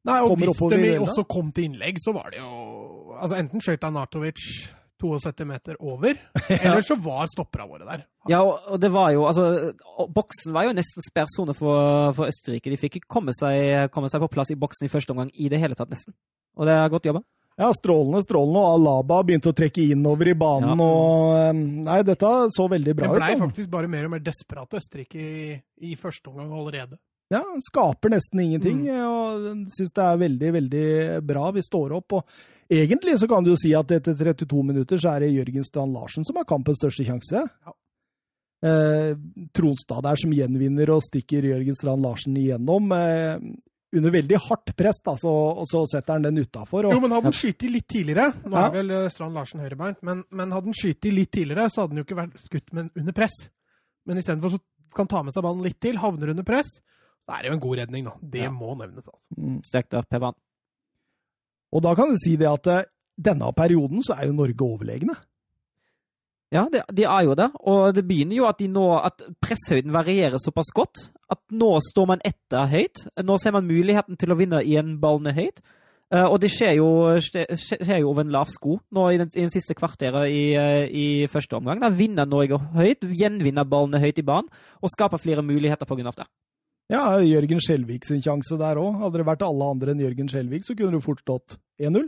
Nei, 0.08 0.18
og 0.24 0.34
Kommer 0.34 0.50
hvis 0.50 0.82
de 0.88 0.96
også 1.04 1.24
kom 1.30 1.52
til 1.56 1.68
innlegg, 1.70 2.00
så 2.04 2.14
var 2.16 2.32
det 2.34 2.40
jo 2.42 2.50
altså 3.18 3.38
Enten 3.40 3.64
skøyt 3.64 3.84
Arnatovic 3.88 4.42
72 4.98 5.46
meter 5.46 5.76
over, 5.80 6.18
eller 6.50 6.82
så 6.82 6.96
var 6.98 7.28
stopperne 7.30 7.68
våre 7.70 7.86
der. 7.86 8.06
Ja, 8.32 8.40
og, 8.42 8.80
det 8.82 8.90
var 8.92 9.12
jo 9.14 9.28
Altså, 9.30 9.74
boksen 10.10 10.56
var 10.56 10.66
jo 10.66 10.74
nesten 10.74 11.06
sperrsone 11.06 11.54
for, 11.54 12.14
for 12.18 12.32
Østerrike. 12.32 12.72
De 12.74 12.80
fikk 12.82 12.98
ikke 13.02 13.12
komme 13.20 13.36
komme 13.94 14.10
seg 14.10 14.24
på 14.24 14.32
plass 14.34 14.50
i 14.52 14.58
boksen 14.58 14.88
i 14.88 14.92
første 14.92 15.14
omgang 15.14 15.30
i 15.38 15.52
det 15.54 15.60
hele 15.62 15.78
tatt, 15.78 15.92
nesten. 15.94 16.16
Og 16.58 16.66
det 16.66 16.74
er 16.74 16.90
godt 16.90 17.06
jobba. 17.06 17.22
Ja, 17.58 17.72
strålende, 17.74 18.22
strålende, 18.22 18.62
og 18.62 18.76
Alaba 18.78 19.24
begynte 19.26 19.50
å 19.50 19.56
trekke 19.58 19.82
innover 19.94 20.30
i 20.30 20.36
banen, 20.38 20.78
Ja. 20.78 20.86
og 20.86 21.38
eh, 21.40 21.54
Nei, 21.88 22.02
dette 22.06 22.34
så 22.54 22.68
veldig 22.70 22.94
bra 23.00 23.08
Det 23.08 23.14
ut. 23.14 23.18
blei 23.18 23.32
da. 23.34 23.40
faktisk 23.48 23.70
bare 23.74 23.90
mer 23.90 24.06
og 24.06 24.12
mer 24.14 24.22
desperat 24.22 24.76
Østerrike 24.78 25.18
i, 25.18 25.56
i 25.90 25.96
første 25.98 26.30
omgang 26.30 26.52
allerede. 26.54 27.00
Ja, 27.34 27.42
skaper 27.66 28.10
nesten 28.14 28.40
ingenting, 28.40 28.86
Mm. 28.86 29.02
og 29.04 29.72
syns 29.76 29.92
det 29.94 30.04
er 30.04 30.18
veldig, 30.22 30.52
veldig 30.56 30.86
bra. 31.28 31.50
Vi 31.52 31.62
står 31.66 31.96
opp, 31.98 32.14
og 32.14 32.24
egentlig 32.72 33.18
så 33.20 33.28
kan 33.28 33.44
du 33.44 33.52
jo 33.52 33.58
si 33.60 33.74
at 33.76 33.92
etter 33.92 34.16
32 34.16 34.64
minutter 34.64 34.98
så 34.98 35.16
er 35.16 35.26
det 35.26 35.34
Jørgen 35.36 35.66
Strand 35.68 35.92
Larsen 35.94 36.24
som 36.24 36.38
har 36.40 36.46
kampens 36.48 36.80
største 36.80 37.04
sjanse. 37.08 37.44
Ja. 37.66 37.74
Eh, 38.64 39.12
Tronstad 39.54 40.02
der 40.08 40.16
som 40.18 40.32
gjenvinner 40.34 40.90
og 40.96 41.04
stikker 41.06 41.44
Jørgen 41.46 41.76
Strand 41.78 42.02
Larsen 42.02 42.38
igjennom. 42.40 42.88
Eh, 42.96 43.40
under 43.98 44.12
veldig 44.12 44.38
hardt 44.50 44.74
press, 44.76 44.98
da, 45.04 45.14
så, 45.16 45.32
og 45.62 45.64
så 45.70 45.84
setter 45.88 46.18
han 46.18 46.26
den 46.26 46.42
utafor. 46.44 46.88
Jo, 46.92 47.00
men 47.00 47.12
hadde 47.16 47.30
han 47.30 47.36
skutt 47.38 47.64
litt 47.72 47.86
tidligere 47.88 48.34
Nå 48.44 48.58
er 48.60 48.74
vel 48.74 48.90
eh, 48.92 49.06
Strand 49.14 49.34
Larsen 49.38 49.62
høyrebeint, 49.64 50.02
men, 50.04 50.24
men 50.32 50.52
hadde 50.52 50.68
han 50.72 50.76
skutt 50.76 51.08
litt 51.12 51.32
tidligere, 51.32 51.70
så 51.72 51.84
hadde 51.86 51.96
han 51.96 52.02
jo 52.02 52.08
ikke 52.08 52.18
vært 52.20 52.42
skutt 52.44 52.74
men 52.76 52.90
under 53.00 53.16
press. 53.16 53.38
Men 54.08 54.20
istedenfor 54.20 54.56
så 54.58 54.60
skal 54.92 55.04
han 55.06 55.12
ta 55.14 55.22
med 55.24 55.36
seg 55.36 55.44
ballen 55.46 55.64
litt 55.68 55.80
til, 55.84 56.00
havner 56.04 56.32
under 56.34 56.44
press. 56.48 56.68
Så 57.28 57.36
er 57.36 57.42
det 57.44 57.50
jo 57.52 57.56
en 57.58 57.64
god 57.64 57.78
redning, 57.82 58.06
da. 58.08 58.14
Det 58.24 58.44
Ja. 58.46 58.50
må 58.56 58.74
nevnes, 58.80 59.04
altså. 59.04 59.26
Mm. 59.38 59.58
Sterkt 59.68 59.94
av 60.00 60.06
Pevan. 60.08 60.34
Og 61.76 61.82
da 61.84 61.94
kan 61.96 62.10
du 62.10 62.16
si 62.16 62.38
det 62.40 62.48
at 62.48 62.68
eh, 62.72 62.84
denne 63.20 63.52
perioden 63.54 64.02
så 64.04 64.16
er 64.16 64.28
jo 64.30 64.34
Norge 64.38 64.64
overlegne. 64.64 65.16
Ja, 66.56 66.62
det, 66.72 66.86
de 66.96 67.04
er 67.04 67.24
jo 67.28 67.34
det. 67.36 67.50
Og 67.68 67.94
det 67.94 68.06
begynner 68.08 68.38
jo 68.38 68.46
at, 68.48 68.60
de 68.62 68.70
nå, 68.72 68.86
at 69.04 69.20
presshøyden 69.44 69.92
varierer 69.92 70.40
såpass 70.40 70.70
godt 70.74 71.10
at 71.30 71.42
nå 71.52 71.74
står 71.84 72.08
man 72.08 72.22
etter 72.24 72.70
høyt. 72.72 73.02
Nå 73.28 73.36
ser 73.44 73.52
man 73.52 73.68
muligheten 73.68 74.16
til 74.16 74.32
å 74.32 74.38
vinne 74.40 74.62
i 74.64 74.78
en 74.80 74.94
ballende 75.02 75.34
høyt. 75.36 75.60
Eh, 76.08 76.24
og 76.24 76.40
det 76.40 76.54
skjer 76.56 76.78
jo, 76.80 76.88
skje- 77.20 77.50
skjer 77.60 78.00
jo 78.00 78.14
over 78.14 78.24
en 78.24 78.32
lav 78.32 78.48
sko 78.48 78.78
nå 78.96 79.10
i 79.12 79.18
den, 79.20 79.28
i 79.36 79.42
den 79.44 79.52
siste 79.52 79.76
kvarteret 79.76 80.30
i, 80.32 80.54
eh, 80.56 80.88
i 80.88 81.28
første 81.28 81.58
omgang. 81.60 81.82
Da 81.84 81.90
vinner 81.92 82.24
Norge 82.26 82.62
høyt, 82.80 83.04
gjenvinner 83.04 83.68
ballene 83.68 84.00
høyt 84.00 84.24
i 84.24 84.24
banen 84.24 84.48
og 84.80 84.94
skaper 84.96 85.20
flere 85.20 85.44
muligheter 85.44 85.84
på 85.86 85.98
grunn 86.00 86.08
av 86.08 86.16
det. 86.16 86.30
Ja, 86.92 87.18
Jørgen 87.20 87.60
Skjelvik 87.60 88.06
sin 88.08 88.22
sjanse 88.24 88.56
der 88.60 88.80
òg. 88.80 88.94
Hadde 89.02 89.20
det 89.20 89.28
vært 89.28 89.44
alle 89.44 89.66
andre 89.74 89.92
enn 89.92 90.04
Jørgen 90.06 90.30
Skjelvik, 90.32 90.64
så 90.64 90.76
kunne 90.78 90.96
det 90.96 91.04
fort 91.04 91.20
stått 91.24 91.58
1-0. 91.84 92.06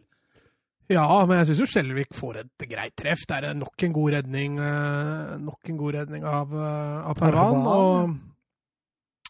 Ja, 0.89 1.03
men 1.29 1.37
jeg 1.41 1.49
syns 1.51 1.59
jo 1.61 1.67
Skjelvik 1.69 2.15
får 2.17 2.39
et 2.45 2.63
greit 2.71 2.95
treff. 2.97 3.25
Det 3.29 3.41
er 3.43 3.57
nok 3.59 3.83
en 3.85 3.93
god 3.93 4.15
redning, 4.15 4.55
eh, 4.63 5.35
nok 5.43 5.69
en 5.69 5.77
god 5.77 5.97
redning 5.99 6.23
av, 6.25 6.53
eh, 6.55 7.09
av 7.11 7.19
Pervan. 7.19 7.59
Pervan, 7.59 7.67
Og 7.67 8.17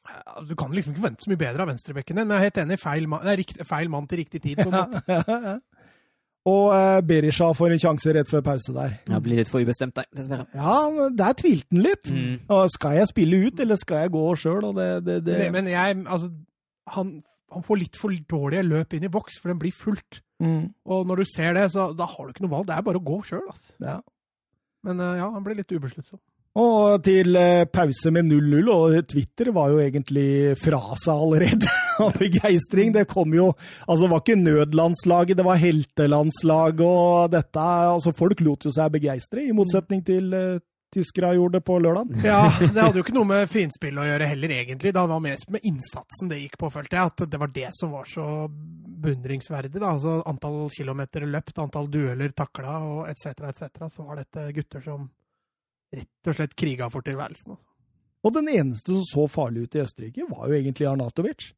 ja, 0.10 0.42
du 0.48 0.56
kan 0.56 0.72
liksom 0.72 0.94
ikke 0.94 1.04
vente 1.10 1.26
så 1.26 1.30
mye 1.34 1.42
bedre 1.42 1.66
av 1.66 1.68
venstrebekken 1.74 2.16
din. 2.22 2.30
Jeg 2.32 2.38
er 2.38 2.46
helt 2.48 2.62
enig. 2.64 2.80
Feil, 2.80 3.08
man, 3.12 3.26
det 3.26 3.34
er 3.34 3.42
riktig, 3.44 3.68
feil 3.68 3.90
mann 3.90 4.08
til 4.08 4.22
riktig 4.24 4.42
tid. 4.42 4.58
på 4.62 4.70
en 4.70 4.78
måte. 4.80 5.62
Og 6.48 6.70
eh, 6.74 7.00
Berisha 7.06 7.50
får 7.54 7.74
en 7.76 7.82
sjanse 7.84 8.14
rett 8.16 8.30
før 8.32 8.44
pause 8.46 8.74
der. 8.76 8.94
Jeg 9.10 9.24
blir 9.26 9.42
litt 9.42 9.50
for 9.52 9.64
ubestemt 9.66 9.96
der, 9.98 10.08
dessverre. 10.16 10.46
Ja, 10.56 11.10
der 11.20 11.34
tvilte 11.38 11.68
han 11.76 11.84
litt. 11.84 12.12
Mm. 12.16 12.38
Og 12.56 12.70
skal 12.74 12.96
jeg 13.00 13.10
spille 13.12 13.42
ut, 13.48 13.60
eller 13.60 13.80
skal 13.82 14.06
jeg 14.06 14.14
gå 14.16 14.24
sjøl? 14.40 14.70
Det, 14.78 14.88
det, 15.06 15.18
det, 15.28 15.52
Men, 15.52 15.68
jeg, 15.68 16.00
altså, 16.08 16.32
han, 16.96 17.12
han 17.54 17.66
får 17.68 17.82
litt 17.84 18.00
for 18.00 18.16
dårlige 18.32 18.64
løp 18.66 18.96
inn 18.96 19.06
i 19.06 19.12
boks, 19.12 19.42
for 19.42 19.52
den 19.52 19.60
blir 19.62 19.76
fullt. 19.76 20.22
Mm, 20.40 20.70
Og 20.88 21.06
når 21.10 21.22
du 21.22 21.28
ser 21.28 21.54
det, 21.58 21.68
så 21.74 21.90
da 21.98 22.08
har 22.08 22.26
du 22.26 22.32
ikke 22.32 22.46
noe 22.48 22.56
valg. 22.56 22.70
Det 22.70 22.78
er 22.78 22.88
bare 22.88 23.02
å 23.02 23.08
gå 23.12 23.20
sjøl. 23.28 23.44
Altså. 23.52 23.76
ja. 23.84 24.00
Men 24.88 25.02
eh, 25.04 25.18
ja, 25.20 25.28
han 25.34 25.44
ble 25.44 25.58
litt 25.60 25.74
ubesluttsom. 25.76 26.22
Og 26.58 27.04
til 27.06 27.38
eh, 27.38 27.68
pause 27.70 28.12
med 28.12 28.26
0-0, 28.26 28.70
og 28.74 28.96
Twitter 29.08 29.52
var 29.54 29.70
jo 29.70 29.84
egentlig 29.84 30.56
fra 30.58 30.80
seg 30.98 31.14
allerede 31.14 31.70
av 32.04 32.16
begeistring. 32.18 32.94
Det 32.96 33.06
kom 33.10 33.36
jo 33.38 33.52
Altså, 33.86 34.06
det 34.06 34.12
var 34.12 34.24
ikke 34.24 34.40
nødlandslaget, 34.40 35.38
det 35.38 35.46
var 35.46 35.62
heltelandslaget, 35.62 36.82
og 36.88 37.30
dette 37.36 37.68
Altså, 37.94 38.16
folk 38.18 38.42
lot 38.42 38.66
jo 38.66 38.74
seg 38.74 38.98
begeistre, 38.98 39.46
i 39.46 39.56
motsetning 39.56 40.02
til 40.06 40.34
uh, 40.34 40.58
tyskere 40.94 41.36
gjorde 41.38 41.60
det 41.60 41.66
på 41.70 41.78
lørdag. 41.80 42.18
Ja, 42.26 42.42
det 42.60 42.74
hadde 42.74 42.98
jo 42.98 43.06
ikke 43.06 43.16
noe 43.16 43.30
med 43.30 43.52
finspill 43.52 44.02
å 44.02 44.08
gjøre 44.08 44.32
heller, 44.32 44.56
egentlig. 44.58 44.94
Det 44.96 45.06
var 45.14 45.22
mest 45.24 45.54
med 45.54 45.70
innsatsen 45.70 46.32
det 46.32 46.42
gikk 46.42 46.58
på, 46.62 46.72
følte 46.74 46.98
jeg. 46.98 47.14
At 47.14 47.30
det 47.30 47.42
var 47.42 47.54
det 47.54 47.70
som 47.78 47.94
var 47.94 48.10
så 48.10 48.26
beundringsverdig. 48.50 49.78
da, 49.78 49.94
altså 49.94 50.20
Antall 50.28 50.66
kilometer 50.74 51.30
løpt, 51.30 51.62
antall 51.62 51.88
dueller 51.94 52.34
takla 52.34 52.80
og 52.88 53.06
etc., 53.12 53.46
etc. 53.52 53.86
Så 53.94 54.08
var 54.08 54.24
dette 54.24 54.50
gutter 54.58 54.84
som 54.84 55.08
rett 55.96 56.30
og 56.30 56.38
slett 56.38 56.56
kriga 56.56 56.90
for 56.94 57.06
tilværelsen. 57.06 57.56
Altså. 57.56 57.66
Og 58.24 58.36
den 58.36 58.50
eneste 58.52 58.94
som 58.94 59.06
så 59.08 59.28
farlig 59.32 59.68
ut 59.68 59.78
i 59.78 59.84
Østerrike, 59.84 60.28
var 60.30 60.50
jo 60.50 60.58
egentlig 60.58 60.88
Arnatovic. 60.90 61.52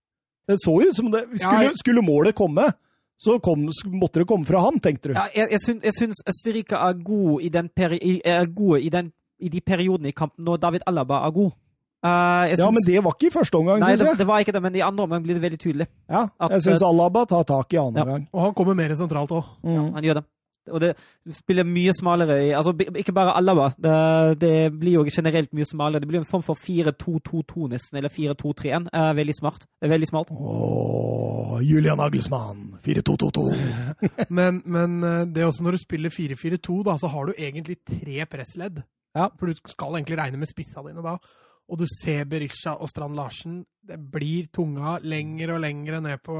Det 0.47 0.57
så 0.61 0.73
jo 0.81 0.89
ut 0.89 0.95
som 0.97 1.11
det 1.11 1.25
Ja, 1.31 1.37
Skulle, 1.37 1.63
jeg- 1.63 1.77
skulle 1.77 2.01
målet 2.01 2.35
komme, 2.35 2.73
så 3.17 3.39
kom, 3.39 3.69
måtte 3.93 4.19
det 4.19 4.27
komme 4.27 4.45
fra 4.45 4.61
han, 4.61 4.79
tenkte 4.79 5.09
du? 5.09 5.13
Ja, 5.13 5.27
jeg, 5.35 5.51
jeg, 5.51 5.59
syns, 5.59 5.83
jeg 5.83 5.93
syns 5.93 6.23
Østerrike 6.27 6.75
er 6.75 6.93
god 6.93 7.41
i, 7.41 7.49
den 7.49 7.69
peri 7.69 8.21
er 8.25 8.45
gode 8.45 8.81
i, 8.81 8.89
den, 8.89 9.11
i 9.39 9.49
de 9.49 9.61
periodene 9.61 10.09
i 10.09 10.11
kampen 10.11 10.45
når 10.45 10.57
David 10.57 10.81
Alaba 10.87 11.25
er 11.27 11.31
god. 11.31 11.51
Uh, 12.01 12.49
ja, 12.49 12.65
men 12.73 12.81
det 12.87 12.97
var 13.05 13.13
ikke 13.13 13.27
i 13.27 13.33
første 13.33 13.57
omgang, 13.59 13.83
syns 13.83 14.01
jeg. 14.01 14.09
Det, 14.09 14.17
det, 14.23 14.27
var 14.27 14.41
ikke 14.41 14.51
det, 14.51 14.61
men 14.61 14.75
i 14.75 14.81
andre 14.81 15.03
omgang 15.03 15.21
blir 15.21 15.37
det 15.37 15.43
veldig 15.43 15.59
tydelig. 15.61 15.85
Ja, 16.09 16.27
jeg 16.49 16.63
syns 16.65 16.81
Alaba 16.81 17.27
tar 17.29 17.43
tak 17.43 17.73
i 17.73 17.77
andre 17.77 18.01
ja. 18.01 18.05
gang. 18.05 18.23
Og 18.33 18.41
han 18.41 18.55
kommer 18.57 18.73
mer 18.73 18.95
sentralt 18.97 19.33
òg. 19.37 19.51
Mm. 19.61 19.75
Ja, 19.75 19.83
han 19.97 20.07
gjør 20.07 20.17
det. 20.17 20.23
Og 20.69 20.81
det 20.83 20.91
spiller 21.33 21.65
mye 21.65 21.93
smalere 21.97 22.35
i 22.45 22.49
altså 22.53 22.73
Ikke 22.77 23.15
bare 23.15 23.33
Alaba, 23.38 23.71
det, 23.81 23.95
det, 24.41 24.53
blir 24.77 24.99
jo 24.99 25.05
generelt 25.09 25.49
mye 25.57 25.65
smalere. 25.65 26.03
Det 26.03 26.09
blir 26.11 26.21
en 26.21 26.27
form 26.29 26.43
for 26.45 26.59
4-2-2-2 26.59 27.71
nesten, 27.71 27.97
eller 27.97 28.13
4-2-3-1. 28.13 28.89
Uh, 28.93 29.11
veldig 29.17 29.35
smart. 29.39 29.65
Det 29.79 29.89
er 29.89 29.93
veldig 29.95 30.09
smalt. 30.11 30.31
Åh, 30.31 31.57
Julian 31.65 31.99
Agelsmann, 31.99 32.75
4-2-2-2. 32.85 33.45
men, 34.38 34.61
men 34.65 34.97
eh, 35.03 35.21
det 35.27 35.43
er 35.43 35.49
også 35.49 35.65
når 35.65 35.77
du 35.77 35.83
spiller 35.83 36.13
4-4-2, 36.13 36.81
da, 36.85 36.97
så 37.01 37.09
har 37.11 37.29
du 37.29 37.38
egentlig 37.38 37.81
tre 37.81 38.25
pressledd. 38.29 38.83
Ja. 39.17 39.31
For 39.39 39.49
du 39.49 39.57
skal 39.67 39.97
egentlig 39.97 40.21
regne 40.21 40.39
med 40.39 40.49
spissa 40.49 40.85
dine 40.85 41.03
da 41.05 41.17
og 41.71 41.79
du 41.79 41.88
ser 41.88 42.27
Berisha 42.29 42.75
og 42.75 42.89
Strand 42.91 43.15
Larsen 43.15 43.61
Det 43.88 43.97
blir 44.11 44.49
tunga 44.53 44.97
lenger 45.03 45.55
og 45.55 45.63
lenger 45.63 46.01
ned 46.03 46.19
på, 46.23 46.35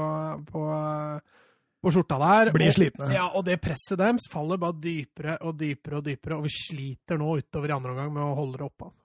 på, 0.48 0.62
på 1.82 1.92
skjorta 1.94 2.18
der. 2.22 2.52
Blir 2.54 2.74
slitne. 2.74 3.10
Ja, 3.14 3.28
og 3.36 3.46
det 3.48 3.58
presset 3.62 3.98
deres 4.00 4.28
faller 4.30 4.60
bare 4.62 4.78
dypere 4.78 5.38
og 5.42 5.56
dypere 5.60 6.00
og 6.00 6.06
dypere, 6.06 6.38
og 6.38 6.46
vi 6.46 6.52
sliter 6.54 7.20
nå 7.20 7.38
utover 7.42 7.72
i 7.72 7.76
andre 7.76 7.94
omgang 7.94 8.12
med 8.14 8.24
å 8.24 8.34
holde 8.38 8.60
det 8.60 8.68
oppe. 8.68 8.90
Altså. 8.90 8.98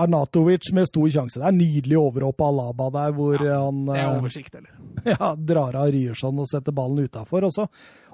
Arnatovic 0.00 0.70
med 0.72 0.88
stor 0.88 1.08
sjanse. 1.12 1.40
Det 1.40 1.48
er 1.48 1.56
nydelig 1.56 1.96
overhopp 2.00 2.44
av 2.44 2.52
Alaba 2.54 2.86
der, 2.94 3.16
hvor 3.16 3.34
ja, 3.36 3.58
han 3.66 3.82
Det 3.88 3.98
er 4.00 4.20
oversikt, 4.20 4.54
eller? 4.60 4.76
Ja, 5.12 5.32
drar 5.34 5.76
av 5.80 5.90
Ryerson 5.92 6.40
og 6.40 6.48
setter 6.48 6.76
ballen 6.76 7.08
utafor. 7.08 7.48
Og 7.48 7.52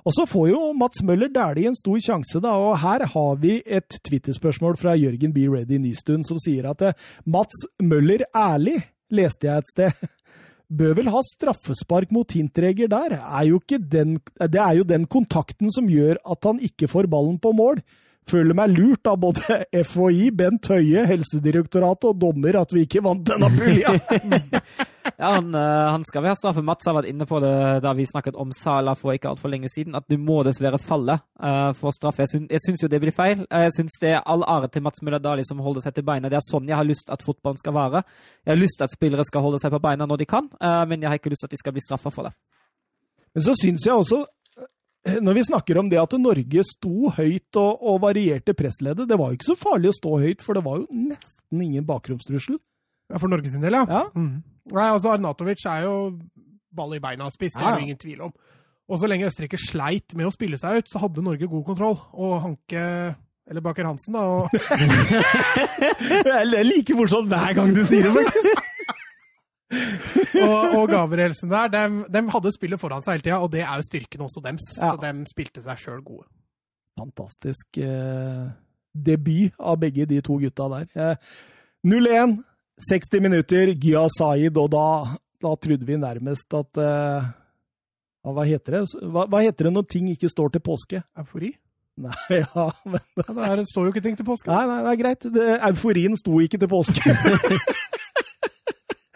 og 0.06 0.14
så 0.14 0.22
får 0.30 0.50
jo 0.52 0.58
Mats 0.78 1.00
Møller 1.02 1.26
Dæhlie 1.34 1.66
en 1.66 1.74
stor 1.74 1.98
sjanse, 1.98 2.38
da. 2.38 2.52
Og 2.62 2.76
her 2.78 3.02
har 3.10 3.38
vi 3.42 3.56
et 3.66 3.96
Twitter-spørsmål 4.06 4.76
fra 4.78 4.94
Jørgen 4.94 5.32
B. 5.34 5.48
Ready 5.50 5.80
Nystuen 5.82 6.22
som 6.26 6.38
sier 6.38 6.68
at 6.70 6.84
Mats 7.26 7.64
Møller 7.82 8.22
ærlig, 8.30 8.78
leste 9.10 9.48
jeg 9.48 9.64
et 9.64 9.72
sted, 9.72 10.06
bør 10.68 10.96
vel 10.98 11.10
ha 11.12 11.22
straffespark 11.24 12.12
mot 12.14 12.32
Hintreger 12.34 12.90
der. 12.90 13.16
Er 13.20 13.46
den, 13.78 14.18
det 14.38 14.60
er 14.60 14.80
jo 14.80 14.88
den 14.88 15.06
kontakten 15.06 15.70
som 15.72 15.88
gjør 15.90 16.18
at 16.26 16.48
han 16.48 16.60
ikke 16.60 16.88
får 16.90 17.10
ballen 17.10 17.38
på 17.38 17.52
mål. 17.56 17.82
Føler 18.26 18.56
meg 18.58 18.72
lurt 18.74 19.06
av 19.06 19.20
både 19.22 19.60
FHI, 19.70 20.32
Bent 20.34 20.66
Høie, 20.72 21.04
Helsedirektoratet 21.06 22.08
og 22.08 22.16
dommer 22.18 22.56
at 22.58 22.72
vi 22.74 22.82
ikke 22.82 22.98
vant 23.04 23.22
denne 23.28 23.46
pulja. 23.54 23.92
ja, 25.20 25.28
han, 25.36 25.52
eh, 25.54 25.82
han, 25.92 26.02
skal 26.08 26.24
vi 26.24 26.32
ha 26.32 26.34
straffe. 26.34 26.64
Mats 26.66 26.88
har 26.90 26.96
vært 26.96 27.12
inne 27.12 27.28
på 27.30 27.38
det 27.44 27.52
da 27.84 27.92
vi 27.94 28.08
snakket 28.10 28.34
om 28.42 28.50
Sala 28.50 28.96
for 28.98 29.14
ikke 29.14 29.30
altfor 29.30 29.52
lenge 29.52 29.70
siden, 29.70 29.94
at 29.94 30.08
du 30.10 30.18
må 30.18 30.40
dessverre 30.42 30.80
falle 30.82 31.20
uh, 31.38 31.70
for 31.78 31.94
straffe. 31.94 32.26
Jeg, 32.26 32.48
jeg 32.50 32.64
syns 32.64 32.82
jo 32.82 32.90
det 32.90 33.00
blir 33.04 33.14
feil. 33.14 33.46
Jeg 33.46 33.76
syns 33.78 34.00
det 34.02 34.16
er 34.16 34.26
all 34.26 34.42
ære 34.42 34.72
til 34.74 34.82
Mats 34.88 35.06
Møller 35.06 35.22
Dali 35.22 35.46
som 35.46 35.62
holder 35.62 35.86
seg 35.86 35.94
til 35.94 36.08
beina. 36.10 36.26
Det 36.32 36.40
er 36.40 36.48
sånn 36.48 36.66
jeg 36.66 36.80
har 36.80 36.88
lyst 36.88 37.14
at 37.14 37.22
fotballen 37.22 37.62
skal 37.62 37.78
være. 37.78 38.02
Jeg 38.42 38.56
har 38.56 38.62
lyst 38.64 38.82
at 38.82 38.98
spillere 38.98 39.28
skal 39.30 39.46
holde 39.46 39.62
seg 39.62 39.70
på 39.76 39.84
beina 39.86 40.10
når 40.10 40.24
de 40.24 40.30
kan, 40.34 40.50
uh, 40.58 40.82
men 40.90 40.98
jeg 40.98 41.12
har 41.12 41.22
ikke 41.22 41.30
lyst 41.30 41.46
at 41.46 41.54
de 41.54 41.62
skal 41.62 41.78
bli 41.78 41.86
straffa 41.86 42.10
for 42.10 42.26
det. 42.26 42.34
Men 43.36 43.46
så 43.46 43.54
syns 43.54 43.86
jeg 43.86 43.94
også 43.94 44.24
når 45.26 45.38
vi 45.38 45.44
snakker 45.46 45.78
om 45.80 45.90
det 45.90 45.98
at 46.00 46.16
Norge 46.20 46.64
sto 46.66 47.10
høyt 47.16 47.58
og, 47.60 47.82
og, 47.82 48.00
varierte 48.04 48.54
pressleddet, 48.56 49.08
det 49.08 49.18
var 49.18 49.30
jo 49.30 49.38
ikke 49.38 49.50
så 49.52 49.58
farlig 49.60 49.92
å 49.92 49.98
stå 49.98 50.14
høyt, 50.22 50.44
for 50.44 50.58
det 50.58 50.64
var 50.66 50.80
jo 50.82 50.86
nesten 51.12 51.62
ingen 51.62 51.86
bakromstrussel. 51.86 52.58
Ja, 53.12 53.20
For 53.22 53.30
Norge 53.30 53.52
sin 53.52 53.62
del, 53.62 53.76
ja. 53.78 53.84
ja. 53.86 54.02
Mm. 54.18 54.42
Nei, 54.74 54.88
altså 54.90 55.12
Arnatovic 55.14 55.62
er 55.70 55.86
jo 55.86 55.94
ball 56.76 56.96
i 56.96 57.02
beina-spiss, 57.02 57.54
det 57.54 57.62
er 57.62 57.78
jo 57.78 57.86
ingen 57.86 58.00
tvil 58.00 58.26
om. 58.26 58.34
Og 58.86 59.00
så 59.00 59.08
lenge 59.10 59.26
Østerrike 59.26 59.58
sleit 59.58 60.14
med 60.18 60.28
å 60.28 60.34
spille 60.34 60.58
seg 60.60 60.82
ut, 60.82 60.90
så 60.90 61.02
hadde 61.02 61.24
Norge 61.24 61.48
god 61.50 61.64
kontroll. 61.66 61.96
Og 62.14 62.36
Hanke 62.44 62.82
eller 63.46 63.62
Baker 63.62 63.86
Hansen, 63.86 64.14
da. 64.14 64.26
Og... 64.26 64.50
det 66.26 66.34
er 66.34 66.66
like 66.66 66.98
morsomt 66.98 67.30
hver 67.30 67.54
gang 67.58 67.74
du 67.74 67.82
sier 67.86 68.06
det, 68.06 68.14
faktisk 68.14 68.65
og, 69.66 70.74
og 70.78 70.84
Gabrielsen 70.90 71.50
der, 71.50 71.70
de, 71.72 71.84
de, 72.12 72.22
hadde 72.30 72.52
spillet 72.54 72.80
foran 72.80 73.02
seg 73.02 73.16
hele 73.16 73.26
tida, 73.26 73.38
og 73.42 73.50
det 73.52 73.64
er 73.64 73.80
jo 73.80 73.86
styrken 73.86 74.26
også 74.26 74.42
dems. 74.44 74.68
Ja. 74.78 74.92
Så 74.94 75.02
de 75.02 75.30
spilte 75.32 75.64
seg 75.64 75.80
sjøl 75.82 76.02
gode. 76.06 76.26
Fantastisk 76.96 77.80
eh, 77.82 78.44
debut 78.96 79.56
av 79.58 79.80
begge 79.82 80.06
de 80.08 80.22
to 80.24 80.38
gutta 80.40 80.68
der. 80.72 80.86
Eh, 80.94 81.16
0-1, 81.86 82.38
60 82.90 83.24
minutter, 83.24 83.74
Gya 83.80 84.06
Said, 84.12 84.56
og 84.58 84.70
da, 84.72 84.86
da 85.42 85.52
trodde 85.60 85.86
vi 85.88 85.98
nærmest 86.00 86.56
at 86.56 86.82
eh, 86.82 87.28
Hva 88.26 88.42
heter 88.42 88.80
det 88.80 88.80
hva, 89.06 89.26
hva, 89.30 89.44
heter 89.44 89.68
det 89.68 89.76
når 89.76 89.86
ting 89.90 90.08
ikke 90.10 90.30
står 90.30 90.56
til 90.56 90.64
påske? 90.66 91.02
Eufori? 91.18 91.52
Nei, 91.96 92.16
ja, 92.42 92.64
men 92.84 93.00
ja, 93.16 93.52
Det 93.56 93.68
står 93.70 93.86
jo 93.86 93.94
ikke 93.94 94.04
ting 94.04 94.16
til 94.18 94.26
påske. 94.28 94.50
Nei, 94.52 94.64
nei, 94.68 94.80
det 94.84 94.90
er 94.92 95.02
greit. 95.02 95.28
Det, 95.32 95.46
euforien 95.70 96.18
sto 96.18 96.40
ikke 96.44 96.60
til 96.60 96.72
påske. 96.72 97.14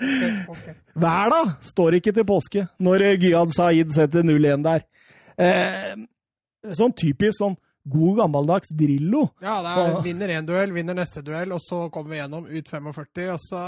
Okay. 0.01 0.77
Vær 1.01 1.33
da 1.33 1.41
står 1.65 1.99
ikke 1.99 2.15
til 2.17 2.27
påske 2.29 2.67
når 2.83 3.05
Gyad 3.21 3.53
Saeed 3.57 3.93
setter 3.95 4.25
0-1 4.27 4.65
der. 4.65 4.87
Eh, 5.41 5.93
sånn 6.77 6.95
typisk 6.97 7.39
sånn 7.41 7.59
god 7.91 8.19
gammeldags 8.19 8.73
Drillo. 8.77 9.23
Ja, 9.41 9.61
det 9.65 9.73
er 9.73 10.03
vinner 10.05 10.33
én 10.35 10.47
duell, 10.47 10.73
vinner 10.77 10.97
neste 10.99 11.23
duell, 11.25 11.53
og 11.57 11.63
så 11.65 11.87
kommer 11.93 12.15
vi 12.15 12.21
gjennom 12.21 12.47
ut 12.51 12.69
45. 12.69 13.31
Og 13.35 13.41
så 13.47 13.65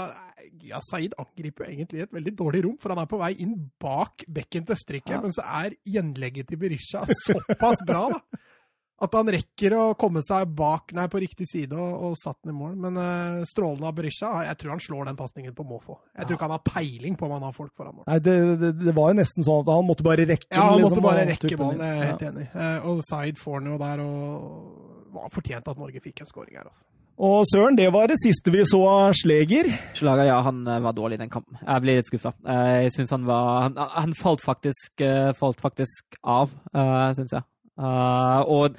Ja, 0.63 0.79
Saeed 0.85 1.15
angriper 1.19 1.65
egentlig 1.69 2.03
et 2.03 2.13
veldig 2.13 2.33
dårlig 2.37 2.63
rom, 2.65 2.77
for 2.79 2.93
han 2.93 3.01
er 3.01 3.09
på 3.09 3.19
vei 3.19 3.33
inn 3.41 3.55
bak 3.81 4.25
bekken 4.29 4.67
til 4.67 4.77
Østerrike. 4.77 5.15
Ja. 5.15 5.21
Men 5.23 5.33
så 5.33 5.43
er 5.43 5.75
gjenlegget 5.87 6.49
til 6.49 6.61
Berisha 6.61 7.05
såpass 7.25 7.81
bra, 7.87 8.09
da 8.13 8.21
at 9.03 9.15
han 9.17 9.29
rekker 9.35 9.75
å 9.75 9.81
komme 9.99 10.21
seg 10.23 10.51
bak, 10.55 10.93
nei, 10.95 11.05
på 11.11 11.19
riktig 11.21 11.47
side 11.49 11.75
og, 11.75 12.07
og 12.07 12.15
satt 12.19 12.39
den 12.43 12.53
i 12.53 12.57
mål. 12.57 12.77
Men 12.85 12.99
uh, 12.99 13.43
strålende 13.47 13.89
av 13.89 13.97
Berisha, 13.97 14.31
jeg 14.47 14.59
tror 14.61 14.73
han 14.75 14.83
slår 14.85 15.09
den 15.09 15.19
pasningen 15.19 15.55
på 15.57 15.65
måfå. 15.67 15.97
Jeg 16.15 16.29
tror 16.29 16.39
ikke 16.39 16.47
han 16.47 16.55
har 16.55 16.63
peiling 16.69 17.19
på 17.19 17.27
om 17.27 17.35
han 17.35 17.45
har 17.49 17.55
folk 17.57 17.73
foran 17.75 17.97
mål. 17.99 18.07
Nei, 18.07 18.17
det, 18.23 18.37
det, 18.61 18.71
det, 18.79 18.95
var 18.95 19.11
jo 19.11 19.19
nesten 19.19 19.47
sånn 19.47 19.61
at 19.65 19.73
han 19.73 19.85
måtte 19.89 20.07
bare 20.07 20.27
rekke 20.29 20.49
Ja, 20.49 20.69
han 20.69 20.79
liksom, 20.79 20.95
måtte 20.95 21.05
bare 21.09 21.27
rekke 21.33 21.59
ballen, 21.59 21.83
jeg 21.83 21.99
er 21.99 22.11
helt 22.13 22.25
enig. 22.31 22.49
Uh, 22.55 22.89
og 22.89 23.05
Zaid 23.09 23.39
får 23.43 23.61
den 23.61 23.71
jo 23.73 23.79
der, 23.83 24.03
og 24.07 25.13
var 25.13 25.31
fortjent 25.33 25.71
at 25.73 25.79
Norge 25.81 26.03
fikk 26.03 26.23
en 26.23 26.29
skåring 26.29 26.57
her. 26.57 26.69
Også. 26.71 26.85
Og 27.23 27.45
Søren, 27.45 27.75
det 27.77 27.91
var 27.93 28.07
det 28.09 28.17
siste 28.23 28.49
vi 28.55 28.63
så 28.65 28.79
av 28.89 29.13
Sleger. 29.19 29.67
Slager, 29.99 30.25
ja, 30.31 30.39
han 30.41 30.63
eh, 30.65 30.81
var 30.81 30.95
dårlig 30.97 31.19
i 31.19 31.21
den 31.21 31.33
kampen. 31.33 31.59
Jeg 31.59 31.83
ble 31.83 31.99
litt 31.99 32.09
skuffa. 32.09 32.31
Jeg 32.41 32.89
syns 32.95 33.13
han 33.13 33.27
var 33.27 33.67
Han, 33.67 33.77
han 33.77 34.15
falt, 34.17 34.41
faktisk, 34.41 35.03
falt, 35.37 35.61
faktisk, 35.61 36.17
av, 36.25 36.55
syns 36.73 37.35
jeg. 37.37 37.45
Uh, 37.79 38.41
og 38.47 38.77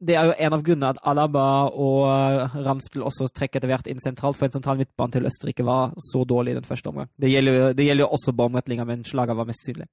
det 0.00 0.16
er 0.16 0.30
jo 0.30 0.36
en 0.38 0.54
av 0.56 0.62
grunnene 0.64 0.90
at 0.94 1.00
Alaba 1.10 1.46
og 1.68 2.54
Ramstel 2.64 3.02
også 3.04 3.26
trekker 3.36 3.60
etter 3.60 3.68
hvert 3.68 3.90
inn 3.90 4.00
sentralt, 4.00 4.38
for 4.38 4.48
en 4.48 4.54
sentral 4.54 4.78
midtbane 4.80 5.12
til 5.12 5.26
Østerrike 5.28 5.66
var 5.66 5.92
så 6.00 6.22
dårlig 6.24 6.54
i 6.54 6.60
den 6.60 6.68
første 6.68 6.88
omgang. 6.92 7.10
Det 7.20 7.32
gjelder, 7.32 7.74
det 7.76 7.84
gjelder 7.84 8.06
jo 8.06 8.14
også 8.16 8.36
Baumrettlinga, 8.38 8.86
men 8.88 9.04
slaget 9.04 9.36
var 9.36 9.50
mest 9.50 9.66
synlig. 9.66 9.90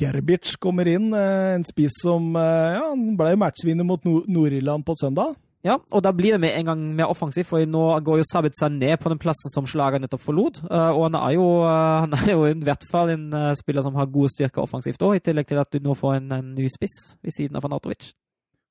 Gerbic 0.00 0.56
kommer 0.62 0.90
inn, 0.90 1.12
eh, 1.14 1.52
en 1.56 1.66
spiss 1.66 2.02
som 2.02 2.34
ja, 2.34 2.82
han 2.88 3.14
ble 3.18 3.36
matchvinner 3.38 3.86
mot 3.86 4.04
Nord-Irland 4.06 4.86
på 4.86 4.94
søndag. 4.98 5.38
Ja, 5.66 5.74
og 5.76 6.00
da 6.00 6.12
blir 6.16 6.32
det 6.34 6.40
med 6.40 6.54
en 6.56 6.70
gang 6.70 6.84
mer 6.96 7.10
offensivt, 7.12 7.48
for 7.50 7.60
nå 7.68 7.82
går 8.06 8.20
jo 8.22 8.28
Sabitzer 8.30 8.72
ned 8.72 8.96
på 9.02 9.10
den 9.12 9.20
plassen 9.20 9.52
som 9.52 9.66
slaget 9.68 10.00
nettopp 10.00 10.22
forlot. 10.24 10.62
Og 10.64 11.02
han 11.04 11.18
er 11.18 11.34
jo, 11.36 11.48
han 11.66 12.16
er 12.16 12.30
jo 12.32 12.46
i 12.48 12.54
hvert 12.64 12.86
fall 12.88 13.12
en 13.12 13.26
spiller 13.60 13.84
som 13.84 13.98
har 14.00 14.08
gode 14.08 14.32
styrker 14.32 14.64
offensivt 14.64 15.04
òg, 15.04 15.18
i 15.18 15.24
tillegg 15.26 15.50
til 15.50 15.60
at 15.60 15.72
du 15.74 15.84
nå 15.84 15.96
får 15.98 16.16
en, 16.16 16.32
en 16.38 16.54
ny 16.56 16.70
spiss 16.72 17.10
ved 17.20 17.36
siden 17.36 17.60
av 17.60 17.66
Fanatovic. 17.66 18.14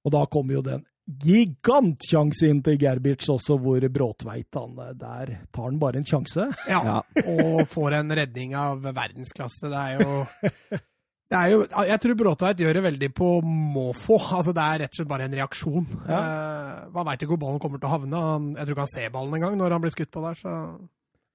Og 0.08 0.16
da 0.16 0.24
kommer 0.32 0.58
jo 0.58 0.66
den 0.66 0.86
gigantsjanse 1.10 2.50
inn 2.50 2.62
til 2.66 2.78
Gerbic 2.80 3.26
også, 3.32 3.58
hvor 3.62 3.86
Bråtveit 3.90 4.58
han, 4.58 4.76
Der 5.00 5.32
tar 5.52 5.66
han 5.66 5.80
bare 5.82 6.02
en 6.02 6.06
sjanse. 6.06 6.50
Ja, 6.70 6.82
ja. 6.86 7.00
og 7.34 7.66
får 7.70 7.98
en 8.00 8.14
redning 8.22 8.54
av 8.58 8.84
verdensklasse. 8.86 9.72
Det 9.72 9.80
er 9.80 10.04
jo 10.04 10.24
jo, 11.30 11.60
jeg 11.86 12.02
tror 12.02 12.16
Bråtveit 12.18 12.62
gjør 12.64 12.80
det 12.80 12.86
veldig 12.88 13.10
på 13.14 13.28
måfå. 13.46 14.18
Altså, 14.40 14.54
det 14.56 14.64
er 14.64 14.80
rett 14.84 14.96
og 14.96 15.00
slett 15.00 15.12
bare 15.12 15.28
en 15.30 15.36
reaksjon. 15.38 15.86
Ja. 16.10 16.22
Uh, 16.22 16.88
man 16.96 17.06
veit 17.12 17.22
ikke 17.22 17.36
hvor 17.36 17.44
ballen 17.44 17.62
kommer 17.62 17.82
til 17.82 17.90
å 17.90 17.92
havne. 17.94 18.22
Han, 18.32 18.48
jeg 18.58 18.66
tror 18.66 18.76
ikke 18.76 18.86
han 18.88 18.96
ser 18.96 19.12
ballen 19.14 19.36
engang 19.38 19.60
når 19.60 19.76
han 19.78 19.84
blir 19.84 19.94
skutt 19.94 20.12
på 20.16 20.24
der. 20.26 20.40
så... 20.40 20.56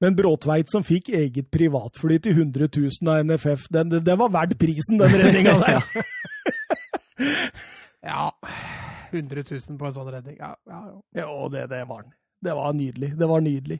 Men 0.02 0.16
Bråtveit 0.18 0.72
som 0.72 0.82
fikk 0.84 1.12
eget 1.14 1.46
privatfly 1.54 2.18
til 2.24 2.34
100 2.34 2.66
000 2.74 3.12
av 3.12 3.22
NFF, 3.24 3.68
den, 3.72 3.94
den 3.94 4.18
var 4.20 4.32
verdt 4.34 4.58
prisen, 4.58 4.98
den 5.00 5.14
redninga 5.14 5.54
der! 5.62 5.86
ja 8.10 8.26
100 9.14 9.44
000 9.46 9.78
på 9.78 9.86
en 9.86 9.94
sånn 9.94 10.10
redning. 10.10 10.36
Ja, 10.40 10.54
ja, 10.68 10.80
ja. 10.90 11.22
Jo, 11.22 11.46
det, 11.52 11.68
det 11.70 11.84
var 11.88 12.02
den. 12.02 12.16
Det 12.44 12.56
var 12.58 12.74
nydelig. 12.76 13.12
Det 13.16 13.28
var 13.30 13.44
nydelig. 13.44 13.78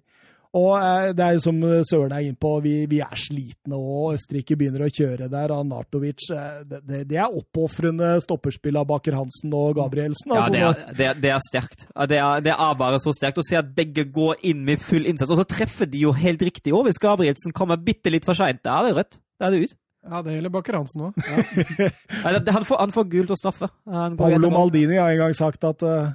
Og 0.55 0.73
eh, 0.79 1.09
det 1.17 1.25
er 1.25 1.37
jo 1.37 1.43
som 1.43 1.61
Søren 1.89 2.15
er 2.15 2.29
inne 2.29 2.39
på, 2.39 2.53
vi, 2.63 2.75
vi, 2.91 3.01
er 3.03 3.19
slitne 3.19 3.79
og 3.79 4.15
Østerrike 4.15 4.57
begynner 4.59 4.87
å 4.87 4.91
kjøre 4.93 5.29
der. 5.33 5.55
Arnatovic 5.55 6.29
Nartovic, 6.31 6.69
det, 6.71 6.81
det, 6.87 7.03
det 7.11 7.19
er 7.19 7.39
oppofrende 7.41 8.15
stopperspill 8.23 8.79
av 8.79 8.89
Baker 8.91 9.19
Hansen 9.19 9.55
og 9.57 9.75
Gabrielsen. 9.81 10.35
Altså, 10.35 10.61
ja, 10.61 10.73
det 10.75 10.87
er, 10.87 10.97
det, 11.01 11.11
det 11.25 11.35
er 11.35 11.45
sterkt. 11.49 11.87
Det 12.11 12.21
er, 12.21 12.45
det 12.45 12.55
er, 12.55 12.75
bare 12.79 13.03
så 13.03 13.15
sterkt 13.17 13.43
å 13.43 13.47
se 13.47 13.59
at 13.59 13.75
begge 13.77 14.07
går 14.15 14.45
inn 14.51 14.63
med 14.67 14.83
full 14.83 15.09
innsats. 15.11 15.33
Og 15.35 15.43
så 15.43 15.49
treffer 15.49 15.91
de 15.91 16.07
jo 16.07 16.15
helt 16.17 16.43
riktig 16.47 16.75
òg. 16.75 16.87
Hvis 16.89 17.03
Gabrielsen 17.03 17.55
kommer 17.57 17.81
bitte 17.81 18.13
litt 18.15 18.27
for 18.27 18.39
seint, 18.39 18.63
da 18.65 18.81
er 18.81 18.91
det 18.91 18.99
rødt. 19.01 19.19
Da 19.41 19.49
er 19.49 19.57
det 19.57 19.65
ut. 19.67 19.81
Ja, 20.05 20.21
det 20.21 20.35
gjelder 20.35 20.53
Bakker 20.53 20.77
Hansen 20.77 21.07
òg. 21.07 21.23
Ja. 21.25 21.91
Han 22.55 22.67
får, 22.69 22.77
han 22.81 22.93
får 22.93 23.07
gult 23.13 23.33
og 23.33 23.39
straffe. 23.41 23.71
Paolo 23.85 24.51
Maldini 24.53 24.99
har 25.01 25.15
en 25.15 25.23
gang 25.23 25.35
sagt 25.37 25.65
at 25.65 25.83
eh, 25.85 26.13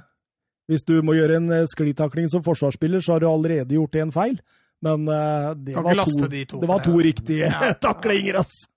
hvis 0.70 0.86
du 0.86 0.96
må 1.02 1.18
gjøre 1.18 1.40
en 1.40 1.50
eh, 1.58 1.66
sklitakling 1.70 2.30
som 2.32 2.44
forsvarsspiller, 2.46 3.02
så 3.02 3.16
har 3.16 3.24
du 3.24 3.28
allerede 3.30 3.74
gjort 3.76 3.98
en 4.00 4.14
feil. 4.14 4.40
Men 4.80 5.02
uh, 5.12 5.50
det, 5.60 5.74
var 5.76 5.98
to, 6.08 6.24
de 6.32 6.38
to 6.48 6.58
det 6.62 6.68
var 6.70 6.78
to 6.80 6.94
riktige 7.04 7.50
Ja. 7.50 7.74
taklinger, 7.84 8.38
altså. 8.40 8.70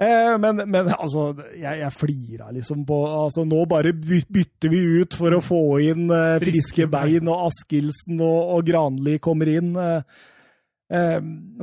Eh, 0.00 0.38
men, 0.40 0.62
men 0.64 0.88
altså, 0.94 1.26
jeg, 1.52 1.74
jeg 1.82 1.92
flira 1.92 2.48
liksom 2.56 2.86
på 2.88 3.00
altså, 3.04 3.44
Nå 3.44 3.66
bare 3.68 3.92
bytter 3.92 4.72
vi 4.72 4.80
ut 5.02 5.16
for 5.20 5.36
å 5.36 5.42
få 5.44 5.60
inn 5.90 6.06
uh, 6.08 6.38
friske 6.40 6.88
bein. 6.88 7.28
og 7.28 7.50
Askildsen 7.50 8.16
og, 8.24 8.54
og 8.56 8.64
Granli 8.70 9.18
kommer 9.20 9.52
inn. 9.52 9.74
eh, 9.76 10.00
eh, 10.90 11.18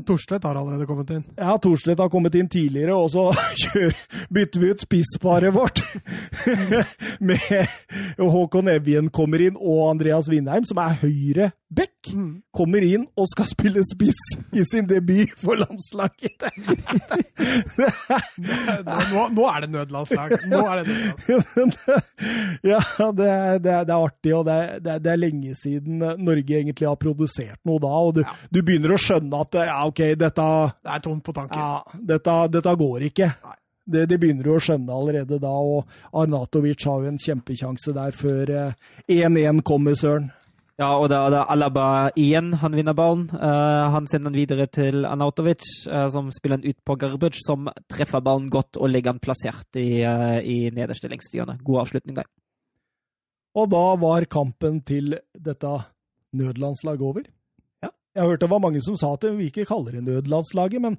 Torstvedt 0.07 0.47
har 0.47 0.59
allerede 0.59 0.87
kommet 0.89 1.11
inn. 1.15 1.23
ja, 1.37 1.57
Thorstvedt 1.61 2.01
har 2.03 2.11
kommet 2.13 2.35
inn 2.39 2.49
tidligere, 2.51 2.95
og 2.95 3.11
så 3.13 3.27
kjør, 3.63 3.95
bytter 4.33 4.63
vi 4.63 4.71
ut 4.73 4.83
spissparet 4.83 5.55
vårt 5.55 5.83
med 7.29 7.47
Håkon 8.17 8.73
Evjen 8.73 9.11
kommer 9.13 9.43
inn, 9.43 9.59
og 9.59 9.89
Andreas 9.91 10.29
Vindheim, 10.31 10.67
som 10.67 10.81
er 10.83 10.99
høyre 11.03 11.51
back, 11.69 12.11
kommer 12.55 12.83
inn 12.85 13.03
og 13.19 13.27
skal 13.31 13.47
spille 13.49 13.83
spiss 13.87 14.21
i 14.55 14.63
sin 14.67 14.87
debut 14.87 15.33
for 15.41 15.59
landslaget. 15.59 16.47
Nå, 18.87 19.23
nå, 19.35 19.43
er 19.51 19.65
det 19.65 19.69
nødlandslag. 19.73 20.37
Nå 20.47 20.61
er 20.63 20.81
det 20.81 20.95
nødlandslag. 21.27 22.01
ja, 22.71 22.81
det 23.17 23.31
det, 23.61 23.61
det 23.67 23.75
er 23.75 23.93
artig, 23.97 24.33
og 24.35 24.45
det 24.47 24.57
det, 24.85 24.97
er, 25.11 25.19
lenge 25.19 25.55
siden 25.59 26.01
Norge 26.23 26.59
egentlig 26.59 26.87
har 26.87 26.97
produsert 27.01 27.59
noe 27.67 27.81
da, 27.83 27.91
og 27.91 28.17
du, 28.19 28.23
du 28.53 28.61
begynner 28.63 28.95
å 28.95 29.01
skjønne 29.01 29.43
at 29.43 29.61
ja, 29.67 29.77
OK, 29.87 30.03
dette 30.19 30.49
Det 30.81 30.95
er 30.95 31.03
tomt 31.03 31.23
på 31.25 31.35
tanken. 31.35 31.59
Ja, 31.59 32.01
dette, 32.13 32.41
dette 32.53 32.75
går 32.79 33.09
ikke. 33.11 33.31
Nei. 33.43 33.57
Det, 33.87 34.01
det 34.11 34.17
begynner 34.19 34.43
du 34.43 34.51
å 34.51 34.59
skjønne 34.59 34.91
allerede 34.91 35.37
da, 35.39 35.53
og 35.63 35.87
Arnatovic 36.11 36.83
har 36.89 37.05
jo 37.05 37.11
en 37.13 37.21
kjempekjanse 37.23 37.93
der 37.95 38.15
før 38.15 38.51
eh, 38.51 38.89
1-1 39.07 39.61
kommer, 39.67 39.95
Søren. 39.95 40.27
Ja, 40.77 40.91
og 40.93 41.07
da 41.09 41.23
er 41.25 41.33
det 41.33 41.45
Alaba 41.49 41.85
igjen. 42.13 42.51
Han 42.61 42.75
vinner 42.77 42.93
ballen. 42.97 43.25
Uh, 43.33 43.89
han 43.95 44.05
sender 44.09 44.29
den 44.29 44.37
videre 44.37 44.67
til 44.69 45.07
Anautovic, 45.09 45.65
uh, 45.89 46.05
som 46.13 46.29
spiller 46.33 46.61
den 46.61 46.69
ut 46.69 46.77
på 46.85 46.95
Garbuc, 47.01 47.39
som 47.41 47.65
treffer 47.89 48.21
ballen 48.21 48.51
godt 48.53 48.77
og 48.77 48.91
legger 48.93 49.15
den 49.15 49.23
plassert 49.23 49.79
i, 49.81 50.03
uh, 50.05 50.37
i 50.37 50.69
nederste 50.69 51.09
lengsthjørne. 51.09 51.57
God 51.65 51.81
avslutning 51.87 52.19
der. 52.19 52.29
Og 53.57 53.71
da 53.73 53.83
var 53.97 54.29
kampen 54.29 54.83
til 54.85 55.17
dette 55.33 55.73
nødlandslaget 56.37 57.07
over. 57.09 57.25
Jeg 58.17 58.23
har 58.23 58.31
hørt 58.33 58.41
det 58.41 58.49
var 58.49 58.61
mange 58.63 58.81
som 58.81 58.97
sa 58.97 59.11
at 59.13 59.27
vi 59.37 59.51
ikke 59.51 59.67
kaller 59.69 59.93
det 59.93 60.01
nødlandslaget, 60.07 60.81
men, 60.81 60.95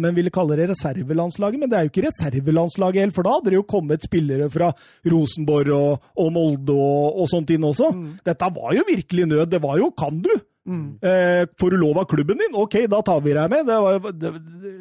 men 0.00 0.16
ville 0.16 0.32
kalle 0.32 0.56
det 0.56 0.70
reservelandslaget. 0.70 1.60
Men 1.60 1.68
det 1.68 1.76
er 1.76 1.84
jo 1.84 1.92
ikke 1.92 2.06
reservelandslaget 2.06 3.04
helt, 3.04 3.16
for 3.16 3.26
da 3.26 3.36
hadde 3.36 3.52
det 3.52 3.58
jo 3.60 3.66
kommet 3.68 4.06
spillere 4.06 4.48
fra 4.52 4.70
Rosenborg 5.12 5.74
og, 5.76 6.08
og 6.24 6.32
Molde 6.32 6.72
og, 6.72 7.20
og 7.20 7.28
sånt 7.28 7.52
inn 7.52 7.68
også. 7.68 7.92
Mm. 7.92 8.10
Dette 8.24 8.50
var 8.56 8.72
jo 8.78 8.88
virkelig 8.88 9.28
nød. 9.28 9.46
Det 9.52 9.60
var 9.62 9.76
jo 9.82 9.92
kan 9.92 10.24
du! 10.24 10.32
Mm. 10.64 10.96
Eh, 11.04 11.44
får 11.60 11.70
du 11.70 11.76
lov 11.76 11.98
av 12.00 12.08
klubben 12.08 12.40
din? 12.40 12.56
OK, 12.56 12.78
da 12.88 13.02
tar 13.04 13.20
vi 13.20 13.36
deg 13.36 13.50
med. 13.52 13.68
Det 13.68 13.80
var, 13.84 14.12
det, 14.16 14.32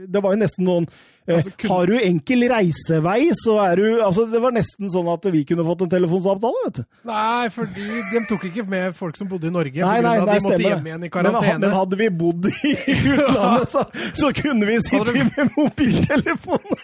det 0.08 0.22
var 0.24 0.36
jo 0.36 0.40
nesten 0.46 0.70
noen 0.70 0.88
Altså, 1.28 1.52
kun- 1.58 1.70
Har 1.72 1.86
du 1.88 1.94
enkel 2.00 2.44
reisevei, 2.52 3.32
så 3.32 3.54
er 3.64 3.76
du 3.80 3.86
Altså, 4.04 4.26
det 4.32 4.42
var 4.44 4.52
nesten 4.52 4.90
sånn 4.92 5.08
at 5.14 5.24
vi 5.32 5.44
kunne 5.48 5.64
fått 5.64 5.82
en 5.86 5.90
telefonsamtale, 5.94 6.64
vet 6.66 6.82
du. 6.82 6.84
Nei, 7.08 7.48
fordi 7.54 7.86
de 8.12 8.24
tok 8.28 8.44
ikke 8.50 8.66
med 8.68 8.96
folk 8.98 9.16
som 9.18 9.30
bodde 9.32 9.48
i 9.48 9.54
Norge. 9.54 9.80
Nei, 9.80 10.02
nei, 10.02 10.18
nei, 10.20 10.26
de 10.26 10.44
måtte 10.44 10.58
stemmer 10.60 10.76
hjem 10.76 10.90
igjen 10.92 11.04
i 11.08 11.12
karantene. 11.14 11.60
men 11.64 11.76
hadde 11.78 12.00
vi 12.02 12.10
bodd 12.10 12.50
i 12.52 12.74
utlandet, 13.14 13.70
så, 13.72 13.86
så 14.20 14.32
kunne 14.36 14.68
vi 14.68 14.80
sittet 14.84 15.14
du... 15.16 15.24
med 15.38 15.54
mobiltelefon. 15.56 16.76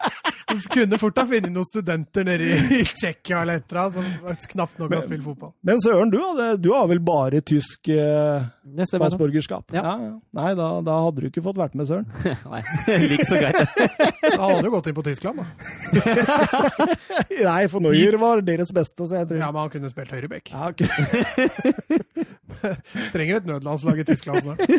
Du 0.49 0.61
kunne 0.73 0.97
fort 0.97 1.19
ha 1.21 1.25
funnet 1.29 1.51
noen 1.53 1.67
studenter 1.67 2.25
nede 2.25 2.47
i, 2.47 2.79
i 2.79 2.83
Tsjekkia 2.97 3.43
eller 3.43 3.59
et 3.59 3.67
eller 3.69 3.99
annet 3.99 4.39
som 4.39 4.49
knapt 4.55 4.79
nok 4.81 4.95
har 4.95 5.03
spilt 5.05 5.23
fotball. 5.27 5.51
Men 5.67 5.83
Søren, 5.83 6.09
du, 6.13 6.17
du 6.63 6.71
har 6.73 6.87
vel 6.89 7.03
bare 7.05 7.41
tysk 7.45 7.91
eh, 7.93 8.47
statsborgerskap? 8.87 9.67
Ja. 9.75 9.83
ja. 9.83 10.13
Nei, 10.39 10.53
da, 10.57 10.69
da 10.85 10.97
hadde 11.05 11.21
du 11.25 11.29
ikke 11.29 11.43
fått 11.45 11.59
vært 11.59 11.75
med, 11.77 11.89
Søren. 11.89 12.07
Nei, 12.53 12.63
like 13.09 13.27
så 13.29 13.37
greit. 13.41 13.59
Da 14.29 14.39
hadde 14.45 14.63
du 14.65 14.69
gått 14.73 14.87
inn 14.89 14.97
på 14.97 15.03
Tyskland, 15.05 15.41
da. 15.41 15.45
Nei, 17.49 17.61
for 17.71 17.83
Neuer 17.83 18.17
var 18.21 18.41
deres 18.45 18.71
beste, 18.75 19.07
så 19.09 19.21
jeg 19.21 19.29
tror 19.29 19.41
Ja, 19.41 19.49
men 19.55 19.65
han 19.65 19.73
kunne 19.73 19.91
spilt 19.91 20.13
høyreback. 20.13 20.51
Ja, 20.53 20.69
ok. 20.71 20.85
Trenger 23.13 23.39
et 23.39 23.49
nødlandslag 23.49 24.01
i 24.03 24.07
Tyskland 24.09 24.45
snart. 24.45 24.65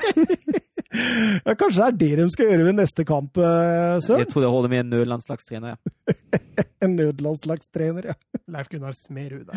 Ja, 0.90 1.52
kanskje 1.55 1.86
det 1.94 2.09
er 2.10 2.18
det 2.18 2.24
de 2.27 2.32
skal 2.35 2.48
gjøre 2.51 2.64
ved 2.66 2.74
neste 2.74 3.05
kamp, 3.06 3.39
eh, 3.39 4.01
Søren? 4.02 4.24
Jeg 4.24 4.28
tror 4.32 4.43
det 4.43 4.48
holder 4.51 4.72
med 4.72 4.81
en 4.82 4.89
nødlandslagstrener. 4.90 5.77
Ja. 5.77 6.40
En 6.82 6.97
nødlandslagstrener, 6.98 8.09
ja. 8.10 8.16
Leif 8.50 8.68
Gunnar 8.72 8.94
Smerud. 8.96 9.50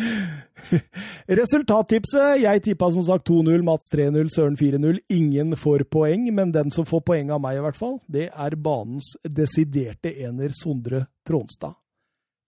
Resultattipset. 1.41 2.41
Jeg 2.43 2.63
tippa 2.65 2.89
som 2.93 3.05
sagt 3.05 3.29
2-0, 3.29 3.63
Mats 3.65 3.91
3-0, 3.93 4.31
Søren 4.33 4.57
4-0. 4.59 4.99
Ingen 5.13 5.55
får 5.59 5.85
poeng, 5.93 6.27
men 6.35 6.53
den 6.55 6.73
som 6.73 6.87
får 6.87 7.03
poeng 7.07 7.31
av 7.33 7.41
meg, 7.43 7.59
i 7.59 7.65
hvert 7.65 7.79
fall, 7.79 7.97
det 8.11 8.29
er 8.29 8.57
banens 8.59 9.13
desiderte 9.23 10.13
ener, 10.25 10.55
Sondre 10.57 11.05
Tronstad. 11.27 11.77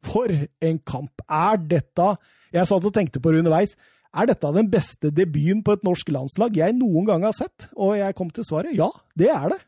For 0.05 0.29
en 0.29 0.79
kamp! 0.85 1.23
Er 1.25 1.57
dette 1.57 2.15
Jeg 2.53 2.69
satt 2.69 2.85
og 2.87 2.93
tenkte 2.93 3.19
på 3.19 3.33
det 3.33 3.41
underveis. 3.41 3.73
Er 4.15 4.29
dette 4.29 4.51
den 4.55 4.69
beste 4.71 5.09
debuten 5.11 5.63
på 5.65 5.75
et 5.75 5.83
norsk 5.83 6.11
landslag 6.13 6.55
jeg 6.55 6.75
noen 6.77 7.07
gang 7.09 7.25
har 7.27 7.35
sett? 7.35 7.67
Og 7.75 7.97
jeg 7.99 8.15
kom 8.15 8.29
til 8.31 8.47
svaret 8.47 8.77
ja, 8.77 8.87
det 9.17 9.31
er 9.33 9.49
det. 9.51 9.59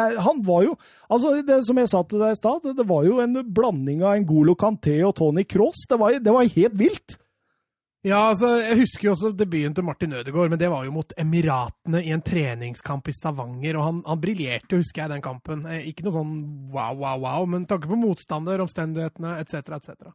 Er, 0.00 0.16
han 0.24 0.40
var 0.46 0.64
jo 0.66 0.76
altså 1.12 1.34
det 1.46 1.60
Som 1.66 1.78
jeg 1.78 1.90
sa 1.92 2.00
til 2.08 2.22
deg 2.22 2.32
i 2.34 2.38
stad, 2.38 2.62
det, 2.64 2.76
det 2.78 2.86
var 2.88 3.04
jo 3.06 3.20
en 3.22 3.42
blanding 3.54 4.02
av 4.02 4.16
Ngolo 4.22 4.56
Kanté 4.58 4.96
og 5.06 5.14
Tony 5.18 5.44
Cross. 5.46 5.86
Det 5.90 5.98
var, 6.00 6.16
det 6.22 6.34
var 6.34 6.54
helt 6.56 6.78
vilt. 6.78 7.18
Ja, 8.04 8.18
altså, 8.34 8.50
Jeg 8.60 8.82
husker 8.82 9.06
jo 9.06 9.12
også 9.14 9.30
debuten 9.32 9.74
til 9.76 9.84
Martin 9.86 10.12
Ødegaard, 10.12 10.50
men 10.52 10.60
det 10.60 10.68
var 10.68 10.84
jo 10.84 10.92
mot 10.92 11.12
Emiratene 11.16 12.02
i 12.04 12.10
en 12.12 12.20
treningskamp 12.20 13.08
i 13.08 13.14
Stavanger. 13.16 13.78
og 13.78 13.84
Han, 13.86 14.02
han 14.06 14.20
briljerte, 14.20 14.76
husker 14.76 15.02
jeg, 15.02 15.12
den 15.14 15.24
kampen. 15.24 15.64
Eh, 15.64 15.86
ikke 15.88 16.04
noe 16.04 16.16
sånn 16.18 16.34
wow, 16.74 16.92
wow, 17.00 17.22
wow, 17.22 17.46
men 17.48 17.64
tanke 17.70 17.88
på 17.88 17.96
motstander, 17.96 18.60
omstendighetene 18.60 19.38
etc., 19.40 19.78
etc. 19.78 20.12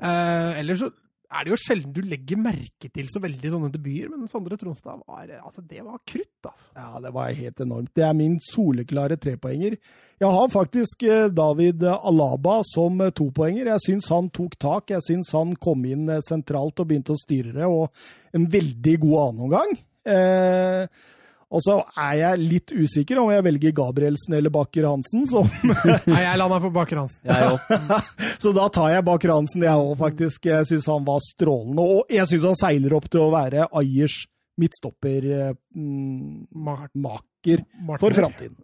Eh, 0.00 0.60
ellers 0.62 0.80
så 0.86 0.88
er 1.32 1.46
det 1.46 1.52
jo 1.52 1.58
sjelden 1.60 1.94
du 1.96 2.02
legger 2.04 2.40
merke 2.40 2.90
til 2.92 3.08
så 3.10 3.22
veldig 3.22 3.52
sånne 3.54 3.70
debuter, 3.72 4.10
men 4.12 4.30
Sondre 4.30 4.58
Tronstad 4.60 5.02
var 5.08 5.30
altså, 5.40 5.64
det 5.64 5.82
var 5.84 6.00
krutt, 6.08 6.48
altså. 6.48 6.68
Ja, 6.76 7.02
det 7.04 7.12
var 7.16 7.36
helt 7.38 7.62
enormt. 7.64 7.92
Det 7.96 8.04
er 8.06 8.16
min 8.18 8.36
soleklare 8.44 9.16
trepoenger. 9.20 9.78
Jeg 10.22 10.30
har 10.36 10.52
faktisk 10.52 11.02
eh, 11.08 11.30
David 11.34 11.82
Alaba 11.88 12.60
som 12.68 13.00
eh, 13.02 13.14
topoenger. 13.16 13.72
Jeg 13.72 13.84
syns 13.86 14.10
han 14.12 14.28
tok 14.34 14.54
tak. 14.60 14.92
Jeg 14.94 15.02
syns 15.08 15.32
han 15.34 15.56
kom 15.62 15.82
inn 15.88 16.04
eh, 16.12 16.22
sentralt 16.26 16.78
og 16.78 16.90
begynte 16.90 17.16
å 17.16 17.22
styre 17.22 17.56
det, 17.56 17.66
og 17.66 18.36
en 18.36 18.46
veldig 18.52 18.94
god 19.02 19.18
annenomgang. 19.24 19.74
Eh, 20.12 21.08
og 21.52 21.60
så 21.60 21.74
er 22.00 22.14
jeg 22.16 22.38
litt 22.40 22.70
usikker 22.72 23.18
om 23.20 23.28
jeg 23.34 23.44
velger 23.44 23.74
Gabrielsen 23.76 24.32
eller 24.38 24.48
Bakker 24.54 24.86
Hansen, 24.88 25.26
som 25.28 25.44
Nei, 26.08 26.22
jeg 26.24 26.38
landa 26.40 26.56
på 26.64 26.70
Baker 26.72 26.96
Hansen. 27.02 27.20
Jeg. 27.28 27.60
Så 28.42 28.54
da 28.56 28.64
tar 28.72 28.88
jeg 28.94 29.04
Bakker 29.04 29.28
Hansen, 29.34 29.60
jeg 29.66 29.76
òg, 29.76 29.92
faktisk. 30.00 30.46
Jeg 30.48 30.64
syns 30.70 30.88
han 30.88 31.04
var 31.06 31.20
strålende. 31.26 31.82
Og 31.84 32.08
jeg 32.16 32.24
syns 32.30 32.46
han 32.48 32.56
seiler 32.62 32.94
opp 32.96 33.10
til 33.12 33.20
å 33.26 33.28
være 33.34 33.66
Ayers 33.82 34.16
midtstoppermaker 34.62 37.58
Mar- 37.86 38.00
for 38.00 38.10
framtiden. 38.16 38.56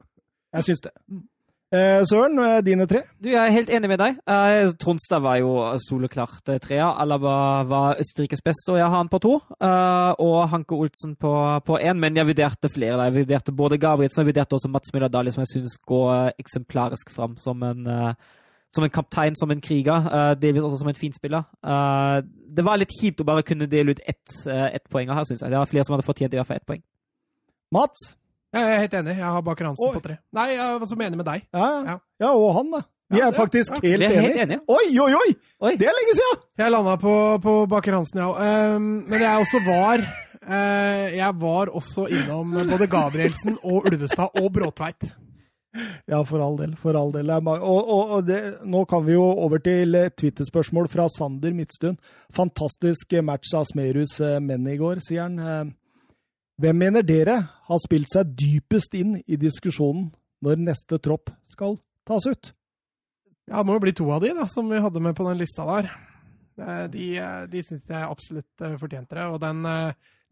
Jeg 0.57 0.63
syns 0.71 0.81
det. 0.89 0.93
Eh, 1.69 2.01
Søren, 2.09 2.39
eh, 2.39 2.63
dine 2.65 2.87
tre? 2.89 3.03
Du, 3.21 3.29
jeg 3.29 3.37
er 3.45 3.53
helt 3.53 3.69
enig 3.69 3.89
med 3.91 3.99
deg. 4.01 4.15
Eh, 4.25 4.71
Tronstad 4.81 5.21
var 5.21 5.37
jo 5.37 5.51
soleklart 5.85 6.49
trea. 6.65 6.87
Alaba 6.97 7.63
var 7.69 7.99
Østerrikes 8.01 8.41
beste, 8.41 8.73
og 8.73 8.79
jeg 8.79 8.89
har 8.89 8.97
han 8.97 9.11
på 9.13 9.19
to. 9.21 9.35
Eh, 9.61 10.13
og 10.25 10.49
Hanke 10.49 10.73
Olsen 10.73 11.13
på, 11.21 11.33
på 11.67 11.77
én, 11.77 12.01
men 12.01 12.17
jeg 12.17 12.27
vurderte 12.27 12.71
flere. 12.73 13.05
Jeg 13.05 13.15
vurderte 13.19 13.53
både 13.53 13.77
Gabrielsen 13.79 14.23
og 14.23 14.25
jeg 14.25 14.33
vurderte 14.33 14.57
også 14.57 14.71
Mats 14.73 14.95
Müller 14.95 15.13
Dali, 15.13 15.31
som 15.31 15.45
jeg 15.45 15.53
syns 15.53 15.77
går 15.85 16.09
eh, 16.15 16.33
eksemplarisk 16.41 17.13
fram 17.13 17.37
som 17.37 17.63
en, 17.63 17.87
eh, 17.87 18.15
som 18.73 18.85
en 18.85 18.95
kaptein, 18.95 19.37
som 19.37 19.53
en 19.53 19.61
kriger. 19.61 20.09
Delvis 20.41 20.65
også 20.65 20.79
som 20.81 20.89
en 20.89 20.97
finspiller. 20.97 21.45
Det 22.57 22.65
var 22.65 22.81
litt 22.81 22.93
kjipt 22.93 23.21
å 23.21 23.29
bare 23.29 23.45
kunne 23.45 23.69
dele 23.69 23.93
ut 23.93 24.01
ett, 24.07 24.35
ett 24.47 24.89
poeng 24.93 25.09
her, 25.09 25.25
syns 25.25 25.41
jeg. 25.41 25.53
Det 25.53 25.61
var 25.61 25.69
flere 25.69 25.85
som 25.85 25.97
hadde 25.97 26.05
fortjent 26.05 26.33
i 26.33 26.41
hvert 26.41 26.49
fall 26.49 26.61
ett 26.61 26.69
poeng. 26.69 26.83
Mats? 27.73 28.18
Jeg 28.57 28.65
er 28.65 28.79
helt 28.81 28.95
enig. 29.03 29.17
Jeg 29.19 29.29
har 29.29 29.43
Baker 29.45 29.69
Hansen 29.69 29.91
på 29.93 30.05
tre. 30.05 30.15
Nei, 30.33 30.47
jeg 30.55 30.63
er 30.65 30.87
også 30.87 30.97
enig 30.97 31.19
med 31.21 31.27
deg. 31.29 31.45
Ja, 31.53 31.67
Ja. 31.85 31.99
ja 32.25 32.31
og 32.33 32.55
han, 32.57 32.71
da. 32.73 32.81
Vi 33.09 33.21
er 33.25 33.33
faktisk 33.33 33.79
ja. 33.79 33.81
helt 33.89 34.05
er 34.05 34.15
helt 34.21 34.37
enige. 34.37 34.43
enige. 34.43 34.61
Oi, 34.69 34.89
oi, 35.01 35.13
oi! 35.17 35.31
Oi. 35.65 35.77
Det 35.81 35.89
er 35.89 35.95
lenge 35.97 36.17
siden! 36.17 36.43
Jeg 36.61 36.73
landa 36.75 36.97
på, 37.01 37.13
på 37.45 37.55
Baker 37.69 37.97
Hansen, 37.97 38.21
ja. 38.21 38.75
Um, 38.77 38.89
men 39.09 39.23
jeg 39.25 39.45
også 39.45 39.63
var 39.65 40.03
uh, 40.05 41.07
Jeg 41.17 41.31
var 41.41 41.73
også 41.81 42.05
innom 42.13 42.53
både 42.53 42.89
Gabrielsen 42.93 43.57
og 43.63 43.89
Ulvestad 43.89 44.37
og 44.37 44.53
Bråtveit. 44.53 45.09
Ja, 46.09 46.21
for 46.25 46.43
all 46.45 46.57
del. 46.59 46.77
For 46.81 46.97
all 47.01 47.13
del. 47.15 47.31
Og, 47.31 47.49
og, 47.65 48.13
og 48.19 48.29
det, 48.29 48.41
nå 48.69 48.85
kan 48.89 49.05
vi 49.07 49.15
jo 49.15 49.25
over 49.25 49.61
til 49.63 49.95
eh, 49.95 50.09
Twitter-spørsmål 50.11 50.89
fra 50.91 51.05
Sander 51.13 51.53
Midtstuen. 51.55 51.99
Fantastisk 52.35 53.13
match 53.23 53.53
av 53.55 53.69
Smerus 53.69 54.17
eh, 54.25 54.41
menn 54.43 54.67
i 54.67 54.79
går, 54.81 55.05
sier 55.05 55.29
han. 55.29 55.77
Hvem 56.59 56.79
mener 56.81 57.05
dere 57.07 57.37
har 57.69 57.79
spilt 57.83 58.11
seg 58.11 58.33
dypest 58.39 58.95
inn 58.99 59.19
i 59.27 59.37
diskusjonen 59.39 60.09
når 60.43 60.59
neste 60.59 60.99
tropp 61.03 61.31
skal 61.53 61.77
tas 62.09 62.27
ut? 62.27 62.53
Ja, 63.49 63.61
det 63.63 63.69
må 63.69 63.77
jo 63.79 63.85
bli 63.87 63.95
to 63.97 64.09
av 64.13 64.21
de, 64.25 64.33
da, 64.37 64.45
som 64.51 64.67
vi 64.69 64.81
hadde 64.83 65.01
med 65.03 65.15
på 65.17 65.25
den 65.29 65.39
lista 65.41 65.65
der. 65.69 65.91
Eh, 66.59 66.85
De, 66.93 67.07
eh, 67.17 67.45
de 67.49 67.63
syns 67.65 67.87
jeg 67.89 68.09
absolutt 68.11 68.65
eh, 68.67 68.75
fortjente 68.81 69.17
det. 69.17 69.27
Og 69.31 69.39
den, 69.41 69.63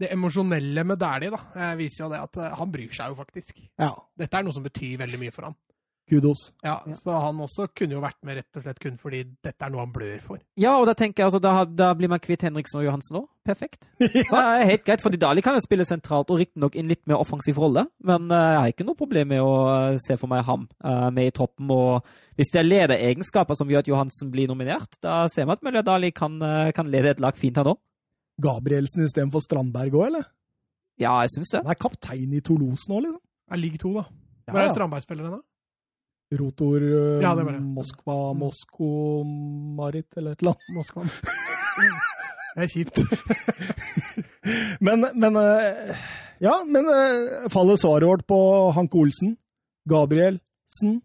det 0.02 0.10
emosjonelle 0.12 0.84
med 0.84 0.98
Dæhlie 1.00 1.70
viser 1.78 2.04
jo 2.04 2.10
det 2.12 2.20
at 2.26 2.40
han 2.58 2.74
bryr 2.74 2.92
seg 2.92 3.14
jo 3.14 3.20
faktisk. 3.22 3.62
Ja. 3.78 3.92
Dette 4.18 4.36
er 4.36 4.44
noe 4.44 4.56
som 4.56 4.66
betyr 4.66 4.98
veldig 5.04 5.22
mye 5.22 5.32
for 5.34 5.48
han. 5.48 5.56
Kudos. 6.06 6.52
Ja, 6.62 6.76
Så 6.94 7.10
han 7.10 7.40
også 7.42 7.66
kunne 7.74 7.96
jo 7.96 8.02
vært 8.04 8.18
med 8.26 8.38
rett 8.38 8.58
og 8.58 8.62
slett 8.62 8.78
kun 8.82 8.94
fordi 9.00 9.24
dette 9.42 9.66
er 9.66 9.72
noe 9.74 9.82
han 9.82 9.94
blør 9.94 10.20
for. 10.22 10.42
Ja, 10.64 10.76
og 10.78 10.86
da 10.86 10.94
tenker 10.98 11.22
jeg 11.22 11.30
altså, 11.30 11.40
da, 11.42 11.64
da 11.66 11.88
blir 11.98 12.10
man 12.12 12.22
kvitt 12.22 12.44
Henriksen 12.46 12.78
og 12.80 12.86
Johansen 12.86 13.18
òg. 13.22 13.26
Perfekt. 13.46 13.88
Det 13.98 14.26
er 14.30 14.68
helt 14.70 14.84
greit, 14.86 15.02
for 15.02 15.14
Dali 15.14 15.42
kan 15.42 15.58
jo 15.58 15.64
spille 15.64 15.86
sentralt, 15.88 16.30
og 16.30 16.38
riktignok 16.40 16.76
i 16.76 16.82
en 16.82 16.90
litt 16.90 17.02
mer 17.10 17.18
offensiv 17.18 17.58
rolle. 17.62 17.86
Men 18.06 18.30
eh, 18.30 18.44
jeg 18.52 18.60
har 18.62 18.74
ikke 18.74 18.86
noe 18.86 18.98
problem 18.98 19.32
med 19.34 19.42
å 19.42 19.56
eh, 19.72 19.98
se 20.02 20.18
for 20.20 20.30
meg 20.30 20.44
ham 20.46 20.68
eh, 20.84 21.08
med 21.16 21.30
i 21.30 21.34
troppen. 21.34 21.70
Og 21.74 22.38
hvis 22.38 22.52
det 22.54 22.62
er 22.62 22.70
lederegenskaper 22.70 23.58
som 23.58 23.70
gjør 23.70 23.82
at 23.82 23.90
Johansen 23.90 24.30
blir 24.34 24.50
nominert, 24.50 24.98
da 25.02 25.24
ser 25.32 25.48
vi 25.48 25.56
at 25.56 25.66
Møller 25.66 25.86
Dali 25.86 26.12
kan, 26.14 26.38
kan 26.76 26.90
lede 26.92 27.14
et 27.14 27.22
lag 27.22 27.38
fint, 27.38 27.58
han 27.58 27.74
òg. 27.74 27.82
Gabrielsen 28.42 29.06
istedenfor 29.06 29.42
Strandberg 29.42 29.94
òg, 29.96 30.06
eller? 30.10 30.30
Ja, 31.00 31.18
jeg 31.24 31.34
syns 31.34 31.52
det. 31.54 31.64
Han 31.64 31.74
er 31.74 31.80
kaptein 31.80 32.36
i 32.36 32.42
Toulouse 32.44 32.88
nå, 32.92 33.02
liksom. 33.04 33.22
Er 33.52 33.60
ligger 33.62 33.82
to, 33.82 33.92
da. 33.98 34.06
Hva 34.50 34.62
er 34.62 34.68
ja. 34.68 34.74
Strandberg-spilleren, 34.74 35.38
da? 35.38 35.55
Rotor 36.32 36.74
øh, 36.82 37.22
Ja, 37.22 37.30
det 37.38 37.46
det. 37.46 37.60
Moskva, 37.76 38.32
Mosko, 38.34 39.22
Marit 39.78 40.06
eller 40.16 40.32
et 40.34 40.38
eller 40.42 40.54
annet. 40.56 40.74
Moskva. 40.76 41.02
Det 42.56 42.62
er 42.64 42.70
kjipt. 42.72 42.98
Men, 44.86 45.06
men 45.14 45.36
øh, 45.36 45.94
Ja, 46.40 46.52
men 46.68 46.84
øh, 46.88 47.50
faller 47.50 47.76
svaret 47.76 48.04
vårt 48.08 48.24
på 48.28 48.70
Hanke 48.70 48.98
Olsen, 48.98 49.36
Gabrielsen, 49.88 51.02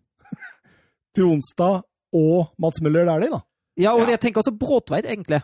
Tronstad 1.15 1.81
og 2.14 2.49
Mats 2.60 2.81
Møller 2.81 3.06
Dæhlie, 3.06 3.30
da? 3.31 3.39
Ja, 3.80 3.93
og 3.93 3.99
Ja. 4.06 4.10
jeg 4.15 4.19
tenker 4.19 4.39
også 4.41 4.57
Bråtveit, 4.60 5.06
egentlig. 5.06 5.41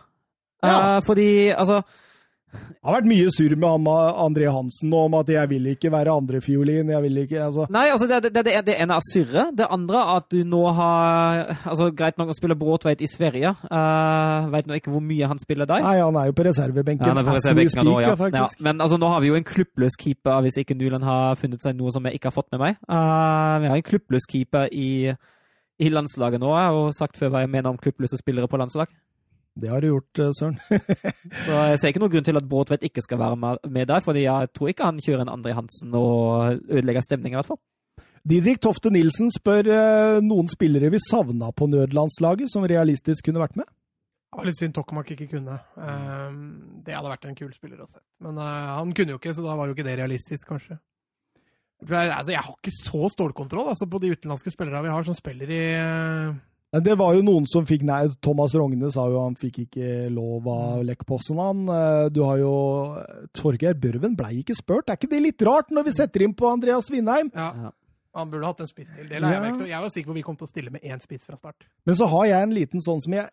Ja. 0.62 0.96
Eh, 0.96 1.02
fordi, 1.06 1.48
altså 1.48 1.82
Det 2.48 2.86
har 2.86 2.94
vært 3.02 3.08
mye 3.10 3.30
surr 3.34 3.52
med 3.58 3.68
han, 3.68 3.88
André 4.24 4.46
Hansen 4.48 4.92
om 4.96 5.16
at 5.18 5.28
jeg 5.28 5.50
vil 5.50 5.66
ikke 5.74 5.90
være 5.92 6.14
andrefiolin. 6.16 6.92
Jeg 6.94 7.04
vil 7.04 7.20
ikke 7.24 7.42
altså. 7.44 7.66
Nei, 7.74 7.84
altså 7.92 8.06
det, 8.08 8.20
det, 8.24 8.44
det, 8.46 8.54
det 8.64 8.76
ene 8.80 8.96
er 8.96 9.04
surret. 9.04 9.50
Det 9.58 9.66
andre 9.74 9.98
er 10.00 10.12
at 10.22 10.28
du 10.32 10.38
nå 10.48 10.62
har 10.78 11.42
altså 11.68 11.90
Greit 11.98 12.16
nok 12.20 12.32
å 12.32 12.36
spille 12.38 12.56
Bråtveit 12.58 13.02
i 13.04 13.10
Sverige. 13.10 13.52
Uh, 13.68 14.48
Veit 14.54 14.70
nå 14.70 14.78
ikke 14.78 14.94
hvor 14.94 15.04
mye 15.04 15.28
han 15.28 15.42
spiller 15.42 15.68
der. 15.68 15.84
Nei, 15.84 15.98
han 16.00 16.16
er 16.20 16.30
jo 16.30 16.36
på 16.38 16.46
reservebenken. 16.48 17.04
Ja, 17.04 17.16
han 17.16 17.20
er 17.20 17.28
på 17.28 17.36
reservebenken 17.36 17.84
nå, 17.88 17.98
ja. 18.04 18.14
ja, 18.38 18.46
men 18.64 18.80
altså, 18.84 19.00
nå 19.02 19.10
har 19.12 19.24
vi 19.24 19.32
jo 19.32 19.36
en 19.36 19.48
klubbløs 19.48 19.98
keeper, 20.00 20.38
hvis 20.46 20.60
ikke 20.62 20.78
Nuland 20.78 21.04
har 21.04 21.36
funnet 21.40 21.64
seg 21.64 21.76
noe 21.76 21.92
som 21.92 22.06
jeg 22.08 22.16
ikke 22.16 22.30
har 22.30 22.38
fått 22.38 22.48
med 22.54 22.64
meg. 22.64 22.80
Uh, 22.88 23.58
vi 23.64 23.72
har 23.72 23.76
en 23.76 23.88
klubbløs 23.90 24.28
keeper 24.30 24.72
i, 24.72 25.12
i 25.82 25.92
landslaget 25.92 26.40
nå, 26.40 26.54
og 26.54 26.94
sagt 26.96 27.20
før 27.20 27.34
hva 27.34 27.44
jeg 27.44 27.52
mener 27.52 27.74
om 27.74 27.80
klubbløse 27.80 28.20
spillere 28.22 28.48
på 28.48 28.60
landslag. 28.60 28.88
Det 29.58 29.70
har 29.72 29.80
du 29.82 29.88
gjort, 29.88 30.20
eh, 30.22 30.34
Søren. 30.38 30.58
Så 31.46 31.56
jeg 31.56 31.78
ser 31.80 31.92
ikke 31.92 32.02
noen 32.02 32.12
grunn 32.12 32.26
til 32.28 32.38
at 32.38 32.46
Bråtveit 32.50 32.84
ikke 32.86 33.02
skal 33.02 33.18
være 33.18 33.38
med- 33.40 33.88
der, 33.88 34.04
fordi 34.04 34.26
jeg 34.26 34.52
tror 34.54 34.68
ikke 34.70 34.86
han 34.86 35.00
kjører 35.02 35.24
en 35.24 35.32
André 35.34 35.54
Hansen 35.56 35.94
og 35.94 36.60
ødelegger 36.68 37.02
stemningen, 37.02 37.38
i 37.38 37.40
hvert 37.40 37.52
fall. 37.54 37.62
Didrik 38.28 38.60
Tofte 38.60 38.90
Nilsen 38.92 39.30
spør 39.32 39.70
eh, 39.72 40.20
noen 40.22 40.50
spillere 40.50 40.90
vi 40.92 41.00
savna 41.00 41.50
på 41.54 41.66
nødlandslaget, 41.70 42.50
som 42.52 42.66
realistisk 42.68 43.24
kunne 43.24 43.40
vært 43.42 43.56
med. 43.56 43.66
Det 44.28 44.36
var 44.36 44.44
litt 44.50 44.58
synd 44.60 44.74
Tokomak 44.76 45.08
ikke 45.14 45.30
kunne. 45.30 45.54
Ehm, 45.80 46.42
det 46.84 46.92
hadde 46.92 47.08
vært 47.10 47.24
en 47.30 47.38
kul 47.38 47.48
spiller 47.54 47.80
å 47.80 47.88
se. 47.88 48.02
Men 48.26 48.36
eh, 48.36 48.66
han 48.76 48.92
kunne 48.94 49.14
jo 49.14 49.20
ikke, 49.20 49.32
så 49.34 49.42
da 49.46 49.56
var 49.56 49.70
jo 49.70 49.74
ikke 49.74 49.86
det 49.86 49.96
realistisk, 49.98 50.44
kanskje. 50.50 50.76
Jeg, 51.88 52.10
altså, 52.10 52.34
har 52.34 52.58
ikke 52.58 52.74
så 52.74 53.08
stålkontroll 53.14 53.70
altså, 53.72 53.86
på 53.88 54.00
de 54.02 54.12
utenlandske 54.12 54.52
spillerne 54.52 54.82
vi 54.84 54.92
har 54.92 55.06
som 55.06 55.16
spiller 55.16 55.50
i 55.54 55.64
det 56.84 56.98
var 57.00 57.14
jo 57.16 57.22
noen 57.24 57.46
som 57.48 57.64
fikk 57.64 57.82
nei. 57.88 58.02
Thomas 58.20 58.52
Rogne 58.54 58.90
sa 58.92 59.06
jo 59.08 59.22
han 59.22 59.36
fikk 59.40 59.62
ikke 59.66 60.10
lov 60.12 60.42
Mm. 60.42 60.48
av 60.52 60.82
Lech 60.84 61.04
han. 61.38 61.68
Eh, 61.68 62.08
Du 62.12 62.22
har 62.24 62.36
jo 62.38 62.52
Torgeir 63.32 63.74
Børven 63.74 64.16
blei 64.16 64.42
ikke 64.42 64.54
spurt. 64.56 64.88
Er 64.90 64.96
ikke 64.96 65.08
det 65.10 65.22
litt 65.22 65.42
rart 65.42 65.70
når 65.70 65.84
vi 65.84 65.90
setter 65.92 66.22
inn 66.22 66.34
på 66.34 66.46
Andreas 66.52 66.90
Vindheim? 66.90 67.30
ja. 67.34 67.70
Han 68.14 68.30
burde 68.30 68.46
hatt 68.46 68.60
en 68.60 68.66
spiss 68.66 68.88
til. 68.96 69.06
Jeg 69.08 69.20
Ja. 69.22 69.66
Jeg 69.66 69.80
var 69.82 69.88
sikker 69.90 70.06
på 70.08 70.10
at 70.10 70.16
vi 70.16 70.22
kom 70.22 70.36
til 70.36 70.46
å 70.46 70.50
stille 70.50 70.70
med 70.72 70.82
én 70.82 70.98
spiss 71.00 71.24
fra 71.24 71.36
start. 71.36 71.64
Men 71.86 71.94
så 71.94 72.06
har 72.08 72.24
jeg 72.26 72.42
en 72.42 72.54
liten 72.54 72.80
sånn 72.80 73.00
som 73.00 73.12
jeg 73.12 73.28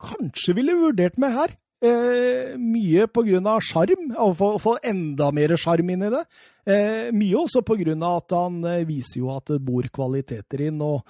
kanskje 0.00 0.54
ville 0.56 0.72
vurdert 0.74 1.16
med 1.18 1.30
her. 1.32 1.48
Eh, 1.84 2.56
mye 2.56 3.06
av 3.46 3.60
sjarm, 3.60 4.10
å 4.16 4.34
få, 4.34 4.58
få 4.58 4.78
enda 4.82 5.30
mer 5.36 5.48
sjarm 5.60 5.90
inn 5.90 6.02
i 6.02 6.10
det. 6.10 6.24
Eh, 6.66 7.10
mye 7.12 7.34
også 7.44 7.62
av 8.02 8.16
at 8.22 8.30
han 8.32 8.64
eh, 8.64 8.84
viser 8.88 9.20
jo 9.20 9.30
at 9.36 9.44
det 9.52 9.60
bor 9.64 9.82
kvaliteter 9.82 10.66
inn, 10.66 10.80
og, 10.82 11.02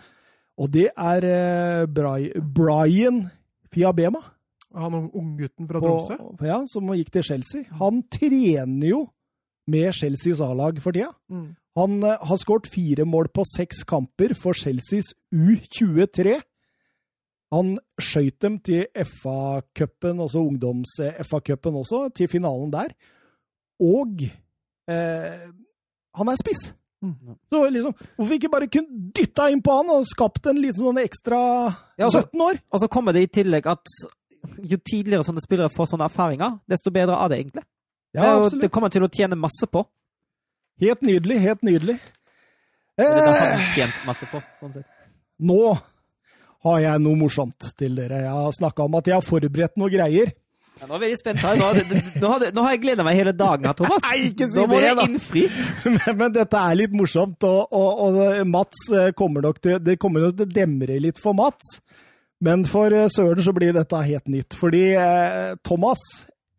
og 0.59 0.71
det 0.71 0.89
er 0.97 1.25
eh, 1.27 1.87
Bri 1.91 2.31
Brian 2.55 3.25
Fiabema. 3.73 4.21
Han 4.75 4.95
unggutten 5.15 5.69
fra 5.71 5.81
på- 5.81 5.87
Tromsø. 5.87 6.17
Ja, 6.47 6.61
som 6.67 6.89
gikk 6.95 7.11
til 7.15 7.23
Chelsea. 7.23 7.63
Han 7.79 8.03
trener 8.11 8.89
jo 8.89 9.05
med 9.71 9.93
Chelseas 9.95 10.41
A-lag 10.45 10.81
for 10.83 10.93
tida. 10.93 11.13
Mm. 11.31 11.55
Han 11.79 12.03
eh, 12.05 12.19
har 12.23 12.37
skåret 12.39 12.67
fire 12.71 13.05
mål 13.07 13.29
på 13.35 13.45
seks 13.57 13.85
kamper 13.85 14.35
for 14.35 14.53
Chelseas 14.55 15.13
U23. 15.35 16.41
Han 17.55 17.77
skøyt 18.03 18.39
dem 18.43 18.59
til 18.67 18.87
FA-cupen, 18.99 20.21
altså 20.23 20.39
ungdoms-FA-cupen 20.43 21.77
også, 21.79 22.09
til 22.17 22.29
finalen 22.29 22.73
der. 22.73 22.95
Og 23.83 24.23
eh, 24.91 25.45
han 26.15 26.29
er 26.31 26.37
spiss. 26.41 26.73
Mm. 27.03 27.35
Så 27.53 27.59
liksom, 27.71 27.95
hvorfor 28.17 28.35
ikke 28.39 28.51
bare 28.53 28.69
kunne 28.73 29.11
dytta 29.13 29.51
inn 29.53 29.61
på 29.63 29.73
han 29.77 29.91
og 29.93 30.07
skapt 30.09 30.47
en 30.47 30.57
liten 30.57 30.81
sånn 30.81 31.01
ekstra 31.03 31.41
Ja, 31.99 32.07
altså- 32.07 32.23
17 32.23 32.41
år? 32.41 32.61
Og 32.73 32.81
så 32.81 32.89
kommer 32.89 33.13
det 33.13 33.23
i 33.23 33.33
tillegg 33.43 33.67
at 33.67 33.87
jo 34.63 34.77
tidligere 34.77 35.25
sånne 35.25 35.41
spillere 35.45 35.69
får 35.73 35.87
sånne 35.93 36.05
erfaringer, 36.09 36.59
desto 36.69 36.91
bedre 36.91 37.17
er 37.17 37.29
det 37.29 37.39
egentlig. 37.41 37.65
Ja, 38.15 38.37
absolutt. 38.39 38.61
det 38.63 38.71
kommer 38.71 38.89
til 38.91 39.03
å 39.03 39.09
tjene 39.11 39.37
masse 39.37 39.67
på. 39.67 39.85
Helt 40.81 41.01
nydelig, 41.03 41.41
helt 41.41 41.63
nydelig. 41.63 41.99
Det 42.97 43.05
er 43.07 43.27
Eh, 43.27 43.57
han 43.59 43.73
tjent 43.75 44.07
masse 44.07 44.25
på, 44.31 44.41
sånn 44.61 44.73
sett. 44.73 44.87
nå 45.41 45.81
har 46.65 46.79
jeg 46.81 47.01
noe 47.01 47.17
morsomt 47.17 47.73
til 47.77 47.95
dere. 47.97 48.23
Jeg 48.23 48.31
har 48.31 48.53
snakka 48.53 48.85
om 48.85 48.95
at 48.95 49.05
jeg 49.07 49.15
har 49.15 49.21
forberedt 49.21 49.77
noe 49.77 49.91
greier. 49.91 50.33
Ja, 50.85 50.89
nå 50.91 50.99
er 50.99 51.01
jeg 51.01 51.05
veldig 51.07 51.17
spent 51.17 51.41
her. 51.41 51.57
Nå, 51.57 51.69
nå, 52.21 52.29
har, 52.29 52.43
nå 52.53 52.63
har 52.67 52.73
jeg 52.75 52.81
gleda 52.83 53.05
meg 53.07 53.17
hele 53.17 53.33
dagen 53.33 53.65
her, 53.65 53.77
Thomas. 53.79 54.05
Nei, 54.05 54.27
ikke 54.29 54.49
si 54.53 54.59
nå 54.61 54.67
må 54.69 54.81
det, 54.83 54.91
jeg 54.91 55.07
innfri. 55.09 55.45
Men, 55.95 56.17
men 56.21 56.33
dette 56.35 56.61
er 56.61 56.77
litt 56.77 56.93
morsomt, 56.93 57.47
og, 57.49 57.73
og, 57.73 58.03
og 58.05 58.51
Mats 58.51 58.83
eh, 58.93 59.07
kommer 59.17 59.47
nok 59.47 59.63
til 59.65 59.79
Det 59.81 59.95
kommer 60.03 60.27
nok 60.27 60.35
til 60.37 60.45
å 60.45 60.55
demre 60.59 60.99
litt 61.01 61.21
for 61.23 61.37
Mats. 61.39 61.79
Men 62.45 62.67
for 62.69 62.93
eh, 62.93 63.09
Søren 63.15 63.47
så 63.47 63.55
blir 63.57 63.73
dette 63.73 64.01
helt 64.11 64.29
nytt. 64.29 64.57
Fordi 64.61 64.83
eh, 64.93 65.55
Thomas 65.65 66.03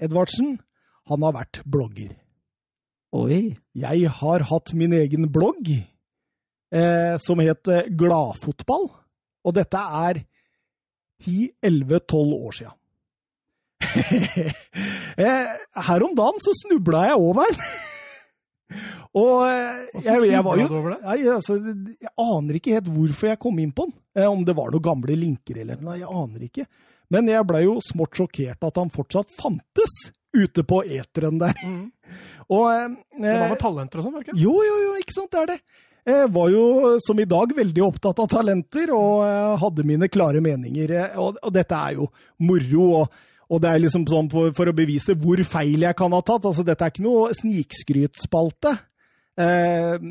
Edvardsen, 0.01 0.55
han 1.11 1.25
har 1.27 1.35
vært 1.35 1.59
blogger. 1.69 2.15
Oi. 3.13 3.41
Jeg 3.77 4.09
har 4.21 4.47
hatt 4.49 4.73
min 4.73 4.95
egen 5.03 5.29
blogg 5.35 5.69
eh, 5.69 7.13
som 7.21 7.45
het 7.45 7.69
eh, 7.69 7.91
Gladfotball. 7.93 8.89
Og 9.45 9.53
dette 9.53 9.85
er 10.09 10.23
10-11-12 11.29 12.33
år 12.41 12.57
sia. 12.57 12.73
eh, 15.25 15.51
her 15.89 16.05
om 16.05 16.15
dagen 16.17 16.41
så 16.43 16.53
snubla 16.65 17.07
jeg 17.09 17.19
over 17.21 17.51
den. 17.51 17.61
Og 19.15 19.45
eh, 19.47 20.01
jeg, 20.03 20.25
jeg 20.31 20.43
var 20.43 20.59
jo? 20.59 20.81
Nei, 20.91 21.19
altså, 21.31 21.55
Jeg 21.61 22.11
aner 22.19 22.57
ikke 22.57 22.75
helt 22.75 22.89
hvorfor 22.91 23.31
jeg 23.31 23.41
kom 23.41 23.61
inn 23.63 23.71
på 23.75 23.87
den. 23.87 23.95
Eh, 24.17 24.27
om 24.27 24.43
det 24.47 24.55
var 24.57 24.73
noen 24.73 24.83
gamle 24.83 25.17
linker 25.19 25.61
eller 25.63 25.79
noe. 25.79 25.97
Jeg 26.01 26.09
aner 26.11 26.45
ikke. 26.49 26.67
Men 27.13 27.29
jeg 27.29 27.47
blei 27.47 27.63
jo 27.67 27.77
smått 27.85 28.17
sjokkert 28.17 28.65
at 28.65 28.79
han 28.81 28.91
fortsatt 28.93 29.31
fantes 29.37 29.95
ute 30.35 30.65
på 30.67 30.81
eteren 30.83 31.39
der. 31.39 31.55
Mm. 31.63 31.85
Og, 32.53 32.67
eh, 32.73 32.95
Det 33.21 33.39
var 33.39 33.53
med 33.53 33.61
talenter 33.61 34.01
og 34.01 34.05
sånn, 34.05 34.13
var 34.13 34.25
det 34.25 34.29
ikke? 34.29 34.41
jo, 34.43 34.55
jo, 34.61 34.73
jo, 34.83 34.95
ikke 35.01 35.15
sant, 35.15 35.31
det 35.33 35.39
er 35.41 35.51
det. 35.55 35.59
Jeg 36.05 36.27
var 36.35 36.49
jo, 36.53 36.65
som 37.01 37.17
i 37.17 37.25
dag, 37.25 37.53
veldig 37.57 37.81
opptatt 37.81 38.19
av 38.21 38.27
talenter, 38.29 38.91
og 38.93 39.23
hadde 39.57 39.85
mine 39.89 40.05
klare 40.13 40.37
meninger. 40.45 40.91
Og, 41.17 41.39
og 41.41 41.55
dette 41.55 41.79
er 41.79 41.95
jo 41.97 42.05
moro, 42.45 42.83
og, 42.99 43.23
og 43.51 43.61
det 43.61 43.69
er 43.69 43.81
liksom 43.83 44.05
sånn 44.09 44.29
på, 44.31 44.47
for 44.57 44.69
å 44.69 44.75
bevise 44.75 45.15
hvor 45.21 45.41
feil 45.45 45.85
jeg 45.85 45.97
kan 45.97 46.13
ha 46.15 46.21
tatt. 46.25 46.47
Altså, 46.49 46.65
dette 46.65 46.85
er 46.85 46.93
ikke 46.93 47.05
noe 47.05 47.33
snikskrytspalte. 47.37 48.73
Eh, 49.35 50.05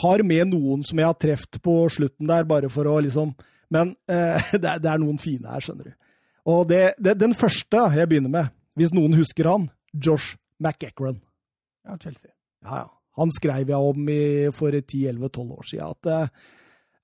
har 0.00 0.24
med 0.26 0.50
noen 0.50 0.82
som 0.84 0.98
jeg 0.98 1.06
har 1.08 1.18
truffet 1.22 1.60
på 1.62 1.76
slutten 1.94 2.28
der, 2.28 2.48
bare 2.48 2.70
for 2.72 2.88
å 2.90 2.96
liksom 2.98 3.30
Men 3.70 3.92
eh, 4.10 4.42
det, 4.62 4.66
er, 4.66 4.82
det 4.82 4.90
er 4.90 5.00
noen 5.02 5.18
fine 5.18 5.50
her, 5.50 5.62
skjønner 5.62 5.88
du. 5.90 5.94
Og 6.46 6.68
det, 6.70 6.82
det, 7.02 7.16
den 7.18 7.34
første 7.34 7.88
jeg 7.96 8.10
begynner 8.10 8.30
med, 8.30 8.52
hvis 8.78 8.92
noen 8.94 9.16
husker 9.18 9.48
han, 9.50 9.70
Josh 9.90 10.36
McEachran. 10.62 11.18
Ja, 11.86 11.96
Chelsea. 11.98 12.30
Ja, 12.62 12.84
ja. 12.84 12.92
Han 13.16 13.32
skrev 13.32 13.70
jeg 13.72 13.80
om 13.80 14.08
i, 14.12 14.52
for 14.52 14.74
10-11-12 14.76 15.52
år 15.56 15.66
siden. 15.70 15.94
At, 15.96 16.08
eh, 16.12 16.54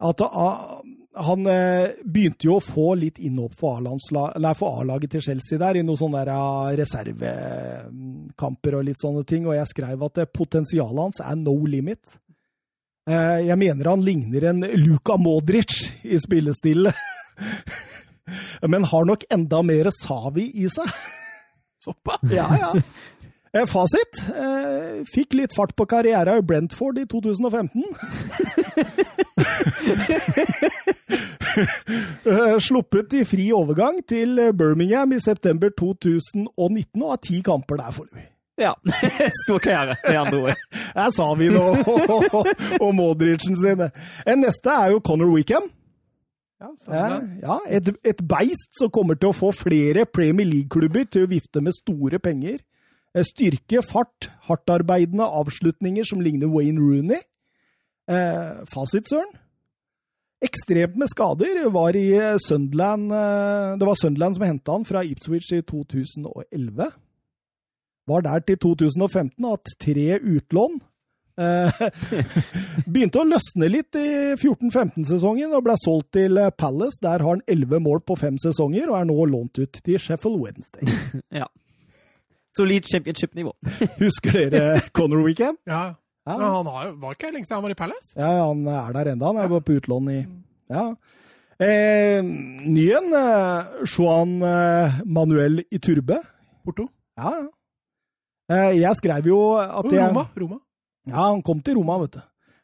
at 0.02 0.22
ah, 0.26 0.80
han 1.26 1.44
eh, 1.46 1.90
begynte 2.08 2.46
jo 2.48 2.54
å 2.56 2.62
få 2.64 2.94
litt 2.96 3.18
innhopp 3.20 3.54
for 3.58 3.76
A-laget 3.78 5.10
til 5.12 5.20
Chelsea 5.26 5.58
der, 5.60 5.76
i 5.76 5.82
noen 5.84 5.98
sånne 6.00 6.22
ah, 6.32 6.70
reservekamper 6.78 8.78
og 8.78 8.86
litt 8.88 9.00
sånne 9.00 9.24
ting. 9.28 9.46
Og 9.46 9.56
jeg 9.58 9.68
skrev 9.70 10.04
at 10.08 10.18
eh, 10.22 10.28
potensialet 10.32 11.02
hans 11.04 11.22
er 11.24 11.36
no 11.40 11.54
limit. 11.68 12.02
Eh, 13.08 13.40
Jeg 13.48 13.58
mener 13.60 13.90
han 13.92 14.04
ligner 14.04 14.48
en 14.52 14.60
Luka 14.78 15.16
Modric 15.20 15.72
i 16.02 16.18
spillestil. 16.22 16.90
Men 18.72 18.86
har 18.88 19.04
nok 19.08 19.24
enda 19.34 19.62
mer 19.66 19.90
Savi 19.94 20.48
i 20.62 20.68
seg. 20.70 20.88
Såpass? 21.84 22.22
Ja, 22.30 22.46
ja. 22.60 22.72
Eh, 23.54 23.66
Fasit. 23.68 24.22
eh, 24.32 25.02
Fikk 25.12 25.34
litt 25.36 25.52
fart 25.56 25.74
på 25.76 25.84
karriera 25.86 26.38
i 26.38 26.42
Brentford 26.42 26.98
i 26.98 27.04
2015. 27.06 27.84
Eh, 32.24 32.58
Sluppet 32.64 33.12
i 33.18 33.24
fri 33.28 33.50
overgang 33.52 33.98
til 34.08 34.38
Birmingham 34.56 35.12
i 35.12 35.20
september 35.20 35.68
2019 35.78 37.02
og 37.02 37.10
har 37.10 37.20
ti 37.22 37.42
kamper 37.44 37.76
der 37.82 37.92
foreløpig. 37.92 38.24
Ja. 38.60 38.72
Stor 39.44 39.58
karriere, 39.64 39.96
med 40.08 40.16
andre 40.20 40.40
ord. 40.42 40.56
Der 40.96 41.10
sa 41.16 41.26
vi 41.34 41.48
noe 41.48 41.76
og, 41.88 42.48
og 42.80 42.90
Modricen 42.94 43.56
sine. 43.56 43.88
En 44.28 44.42
Neste 44.44 44.70
er 44.70 44.92
jo 44.92 45.00
Conor 45.04 45.32
Wickham. 45.32 45.70
Ja, 46.62 46.68
Ja, 46.86 47.06
sånn, 47.16 47.30
ja, 47.42 47.56
et, 47.74 47.88
et 48.06 48.20
beist 48.28 48.76
som 48.78 48.90
kommer 48.94 49.16
til 49.18 49.32
å 49.32 49.34
få 49.34 49.48
flere 49.56 50.04
Premier 50.06 50.46
League-klubber 50.46 51.08
til 51.10 51.24
å 51.26 51.30
vifte 51.32 51.60
med 51.64 51.74
store 51.74 52.20
penger. 52.22 52.60
Eh, 53.12 53.24
Styrke, 53.28 53.82
fart, 53.84 54.30
hardtarbeidende 54.48 55.24
avslutninger 55.24 56.06
som 56.08 56.22
ligner 56.24 56.48
Wayne 56.52 56.80
Rooney. 56.80 57.20
Eh, 58.08 58.62
fasit, 58.72 59.08
Søren? 59.08 59.32
Ekstremt 60.42 60.96
med 60.98 61.10
skader. 61.12 61.68
Var 61.70 61.96
i 61.96 62.06
eh, 62.18 62.38
Sunderland 62.42 63.12
eh, 63.14 63.78
Det 63.78 63.86
var 63.86 63.98
Sunderland 64.00 64.36
som 64.36 64.46
henta 64.46 64.72
han 64.72 64.86
fra 64.88 65.04
Ipswich 65.04 65.52
i 65.54 65.62
2011. 65.62 66.88
Var 68.10 68.24
der 68.26 68.40
til 68.48 68.58
2015 68.58 69.44
og 69.44 69.52
hatt 69.52 69.76
tre 69.78 70.18
utlån. 70.18 70.80
Eh, 71.38 71.84
begynte 72.92 73.22
å 73.22 73.28
løsne 73.28 73.70
litt 73.70 73.94
i 73.96 74.08
14-15-sesongen 74.34 75.54
og 75.54 75.62
ble 75.68 75.76
solgt 75.84 76.10
til 76.18 76.40
Palace. 76.58 76.98
Der 77.04 77.22
har 77.22 77.36
han 77.36 77.44
elleve 77.46 77.78
mål 77.84 78.02
på 78.08 78.18
fem 78.18 78.40
sesonger 78.40 78.90
og 78.90 78.98
er 78.98 79.10
nå 79.12 79.18
lånt 79.30 79.62
ut 79.62 79.78
til 79.84 80.00
Sheffield 80.00 80.40
Wednesday. 80.42 80.88
Ja. 81.42 81.46
Solid 82.56 82.84
championship-nivå. 82.92 83.52
Husker 84.02 84.50
dere 84.52 84.80
Conor 84.92 85.24
Weekend? 85.26 85.58
ja. 85.66 85.94
Ja. 86.22 86.36
Men 86.38 86.46
han 86.54 86.66
har 86.70 86.90
var 87.02 87.14
ikke 87.16 87.32
lenge 87.34 87.48
siden 87.48 87.56
han 87.56 87.62
var 87.64 87.72
i 87.74 87.74
Palace? 87.74 88.12
ja, 88.14 88.28
han 88.46 88.60
er 88.70 88.92
der 88.94 89.08
enda. 89.12 89.26
Han 89.32 89.38
er 89.42 89.48
bare 89.50 89.64
på 89.66 89.74
utlån 89.74 90.10
i 90.12 90.18
Ja. 90.70 90.84
Eh, 91.58 92.22
Nyen, 92.22 93.08
eh, 93.12 93.72
Juan 93.90 94.36
eh, 94.46 95.00
Manuel 95.04 95.64
Iturbe. 95.74 96.20
Porto? 96.64 96.86
Ja, 97.18 97.32
ja. 97.40 97.48
Eh, 98.54 98.78
jeg 98.80 98.96
skrev 99.00 99.26
jo 99.26 99.40
at 99.58 99.90
jeg, 99.90 100.08
Roma? 100.12 100.24
Roma? 100.38 100.60
Ja, 101.08 101.24
han 101.32 101.42
kom 101.42 101.58
til 101.60 101.74
Roma, 101.80 101.98
vet 102.04 102.14
du. 102.14 102.20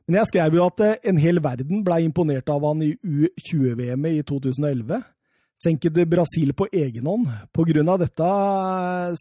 Men 0.06 0.20
jeg 0.20 0.26
skrev 0.30 0.54
jo 0.54 0.64
at 0.70 0.80
eh, 0.86 0.94
en 1.10 1.18
hel 1.18 1.42
verden 1.42 1.82
ble 1.84 1.98
imponert 2.06 2.48
av 2.54 2.62
han 2.62 2.82
i 2.86 2.92
U20-VM-et 2.94 4.20
i 4.20 4.22
2011. 4.22 5.02
Senket 5.58 5.92
Brasil 6.06 6.52
på 6.54 6.68
egen 6.72 7.06
hånd. 7.06 7.26
Av 7.88 7.98
dette 7.98 8.28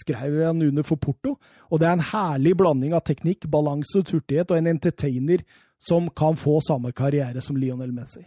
skrev 0.04 0.40
han 0.46 0.62
under 0.62 0.86
for 0.86 1.02
Porto. 1.02 1.36
Og 1.72 1.82
det 1.82 1.88
er 1.90 1.98
en 1.98 2.10
herlig 2.12 2.54
blanding 2.60 2.94
av 2.94 3.06
teknikk, 3.08 3.50
balanse 3.50 3.98
og 3.98 4.12
hurtighet, 4.14 4.52
og 4.52 4.58
en 4.60 4.70
entertainer 4.76 5.42
som 5.82 6.10
kan 6.10 6.38
få 6.38 6.60
samme 6.62 6.94
karriere 6.94 7.42
som 7.42 7.58
Lionel 7.58 7.94
Messi. 7.94 8.26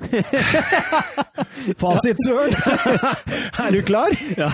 Fasit, 1.80 2.16
Søren! 2.24 2.56
er 3.64 3.70
du 3.76 3.80
klar? 3.84 4.16
Ja. 4.36 4.50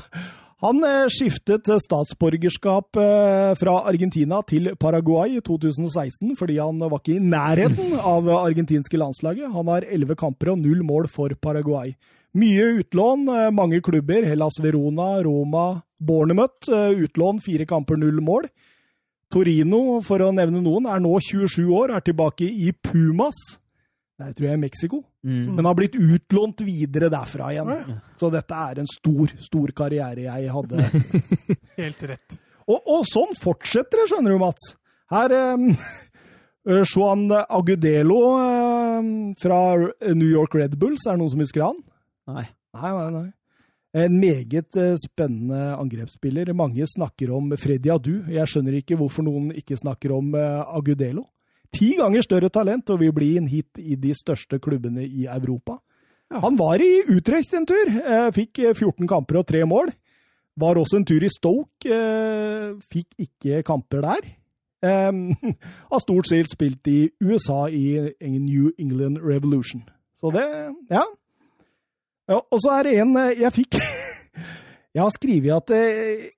Han 0.60 0.82
eh, 0.84 1.06
skiftet 1.08 1.68
statsborgerskap 1.86 2.98
eh, 3.00 3.52
fra 3.56 3.76
Argentina 3.88 4.42
til 4.44 4.74
Paraguay 4.80 5.38
i 5.38 5.40
2016 5.44 6.34
fordi 6.36 6.58
han 6.60 6.82
var 6.82 7.00
ikke 7.00 7.16
i 7.16 7.22
nærheten 7.24 7.94
av 7.96 8.28
argentinske 8.42 9.00
landslaget. 9.00 9.48
Han 9.54 9.70
har 9.72 9.88
elleve 9.88 10.18
kamper 10.20 10.52
og 10.52 10.60
null 10.60 10.82
mål 10.84 11.08
for 11.08 11.32
Paraguay. 11.40 11.94
Mye 12.36 12.66
utlån, 12.82 13.24
eh, 13.32 13.48
mange 13.56 13.80
klubber. 13.80 14.26
Hellas 14.28 14.60
Verona, 14.60 15.22
Roma, 15.24 15.80
Bournemouth. 15.98 16.68
eh, 16.68 16.92
Utlån, 17.06 17.40
fire 17.40 17.64
kamper, 17.66 17.96
null 17.96 18.20
mål. 18.20 18.50
Torino, 19.32 20.00
for 20.02 20.18
å 20.18 20.32
nevne 20.34 20.60
noen, 20.60 20.86
er 20.86 21.00
nå 21.00 21.16
27 21.22 21.70
år, 21.70 21.96
er 21.96 22.00
tilbake 22.00 22.44
i 22.44 22.72
Pumas. 22.72 23.59
Det 24.20 24.36
tror 24.36 24.46
jeg 24.48 24.56
er 24.56 24.60
Mexico. 24.60 25.00
Mm. 25.24 25.56
Men 25.56 25.68
har 25.68 25.78
blitt 25.78 25.96
utlånt 25.96 26.62
videre 26.66 27.08
derfra 27.12 27.50
igjen. 27.54 27.72
Ja, 27.72 27.96
Så 28.20 28.30
dette 28.32 28.60
er 28.68 28.82
en 28.82 28.90
stor, 28.90 29.32
stor 29.40 29.72
karriere 29.76 30.26
jeg 30.26 30.52
hadde. 30.54 30.86
Helt 31.80 32.06
rett. 32.10 32.38
og, 32.68 32.78
og 32.84 33.08
sånn 33.08 33.34
fortsetter 33.40 34.02
det, 34.02 34.06
skjønner 34.12 34.36
du, 34.36 34.38
Mats. 34.42 34.70
Her 35.10 35.34
eh, 35.40 36.84
Juan 36.84 37.26
Agudelo 37.40 38.20
eh, 38.44 39.10
fra 39.42 39.60
New 40.12 40.30
York 40.30 40.54
Red 40.60 40.78
Bulls, 40.80 41.06
er 41.06 41.16
det 41.16 41.24
noen 41.24 41.34
som 41.34 41.44
husker 41.44 41.66
han? 41.66 41.84
Nei. 42.30 42.46
Nei, 42.76 42.90
nei, 42.94 43.10
nei. 43.16 43.28
En 43.92 44.20
meget 44.22 44.76
eh, 44.78 44.94
spennende 45.02 45.74
angrepsspiller. 45.74 46.52
Mange 46.54 46.86
snakker 46.86 47.32
om 47.34 47.50
Freddy 47.58 47.90
Adu. 47.90 48.12
Jeg 48.30 48.46
skjønner 48.46 48.76
ikke 48.78 48.98
hvorfor 49.00 49.26
noen 49.26 49.50
ikke 49.58 49.78
snakker 49.80 50.14
om 50.14 50.30
eh, 50.38 50.76
Agudelo. 50.78 51.24
Ti 51.72 51.92
ganger 51.98 52.24
større 52.26 52.50
talent 52.50 52.90
og 52.90 52.98
vil 53.02 53.12
bli 53.14 53.36
en 53.38 53.46
hit 53.48 53.78
i 53.78 53.94
de 54.00 54.10
største 54.18 54.58
klubbene 54.62 55.04
i 55.06 55.26
Europa. 55.30 55.78
Han 56.30 56.56
var 56.58 56.82
i 56.82 57.02
Utrecht 57.10 57.54
en 57.54 57.66
tur. 57.66 57.88
eh, 57.90 58.30
Fikk 58.34 58.58
eh, 58.62 58.74
14 58.74 59.06
kamper 59.10 59.38
og 59.40 59.46
tre 59.46 59.64
mål. 59.66 59.90
Var 60.60 60.78
også 60.78 60.98
en 61.00 61.04
tur 61.06 61.22
i 61.22 61.30
Stoke. 61.30 61.86
eh, 61.86 62.74
Fikk 62.90 63.14
ikke 63.18 63.62
kamper 63.66 64.02
der. 64.02 64.26
Eh, 64.82 65.12
Har 65.92 66.02
stort 66.02 66.26
sett 66.30 66.50
spilt 66.50 66.86
i 66.90 67.10
USA 67.22 67.66
i 67.68 68.12
New 68.22 68.70
England 68.78 69.18
Revolution. 69.22 69.82
Så 70.20 70.30
det 70.34 70.44
Ja. 70.90 71.02
ja 72.28 72.40
og 72.50 72.58
så 72.60 72.78
er 72.78 72.82
det 72.84 72.98
en 73.00 73.16
eh, 73.16 73.38
jeg 73.40 73.52
fikk 73.52 73.78
Jeg 74.94 75.02
har 75.02 75.10
skrevet 75.14 75.54
at 75.54 75.70
eh, 75.70 76.30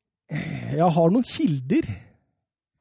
jeg 0.77 0.89
har 0.93 1.11
noen 1.13 1.25
kilder 1.25 1.85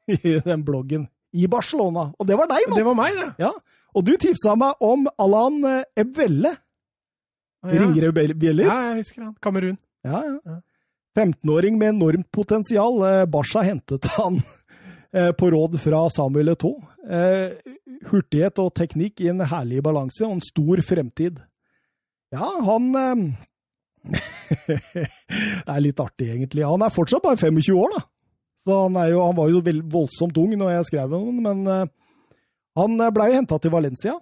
i 0.07 0.39
den 0.45 0.63
bloggen 0.63 1.07
i 1.31 1.47
Barcelona. 1.51 2.09
Og 2.19 2.27
det 2.27 2.37
var 2.39 2.49
deg, 2.51 2.67
Mats! 2.69 2.79
Det 2.79 2.87
var 2.87 2.97
meg, 2.97 3.17
det. 3.17 3.29
Ja. 3.41 3.51
Og 3.95 4.05
du 4.07 4.13
tipsa 4.19 4.55
meg 4.59 4.83
om 4.83 5.07
Alan 5.19 5.61
eh, 5.67 5.83
Ebvelle. 5.99 6.53
Ja. 7.61 7.77
Ringer 7.77 8.09
det 8.09 8.27
bjeller? 8.41 8.65
Ja, 8.65 8.77
jeg 8.89 9.03
husker 9.03 9.25
han. 9.27 9.35
Kamerun. 9.43 9.77
Ja, 10.07 10.23
ja. 10.25 10.37
Ja. 10.47 10.59
15-åring 11.19 11.75
med 11.75 11.97
enormt 11.97 12.29
potensial. 12.31 13.01
Eh, 13.07 13.25
Barca 13.31 13.63
hentet 13.67 14.07
han 14.15 14.39
eh, 15.15 15.31
på 15.35 15.51
råd 15.53 15.77
fra 15.83 16.05
Samuel 16.13 16.53
Eto'o. 16.55 16.79
Hurtighet 18.11 18.59
og 18.61 18.73
teknikk 18.77 19.23
i 19.25 19.31
en 19.31 19.41
herlig 19.49 19.81
balanse 19.83 20.23
og 20.25 20.37
en 20.37 20.43
stor 20.45 20.81
fremtid. 20.85 21.39
Ja, 22.31 22.47
han 22.63 22.93
Det 24.05 25.05
er 25.67 25.81
litt 25.83 25.99
artig, 26.01 26.29
egentlig. 26.31 26.63
Han 26.65 26.85
er 26.85 26.93
fortsatt 26.93 27.25
bare 27.25 27.37
25 27.41 27.75
år, 27.77 27.97
da. 27.97 28.05
Så 28.65 28.81
han, 28.83 28.97
jo, 29.09 29.21
han 29.25 29.37
var 29.37 29.49
jo 29.49 29.61
voldsomt 29.89 30.37
ung 30.37 30.51
når 30.57 30.75
jeg 30.75 30.89
skrev 30.91 31.15
om 31.17 31.29
ham, 31.29 31.39
men 31.47 31.71
eh, 31.71 31.93
han 32.77 32.99
blei 33.15 33.31
henta 33.33 33.57
til 33.61 33.73
Valencia. 33.73 34.19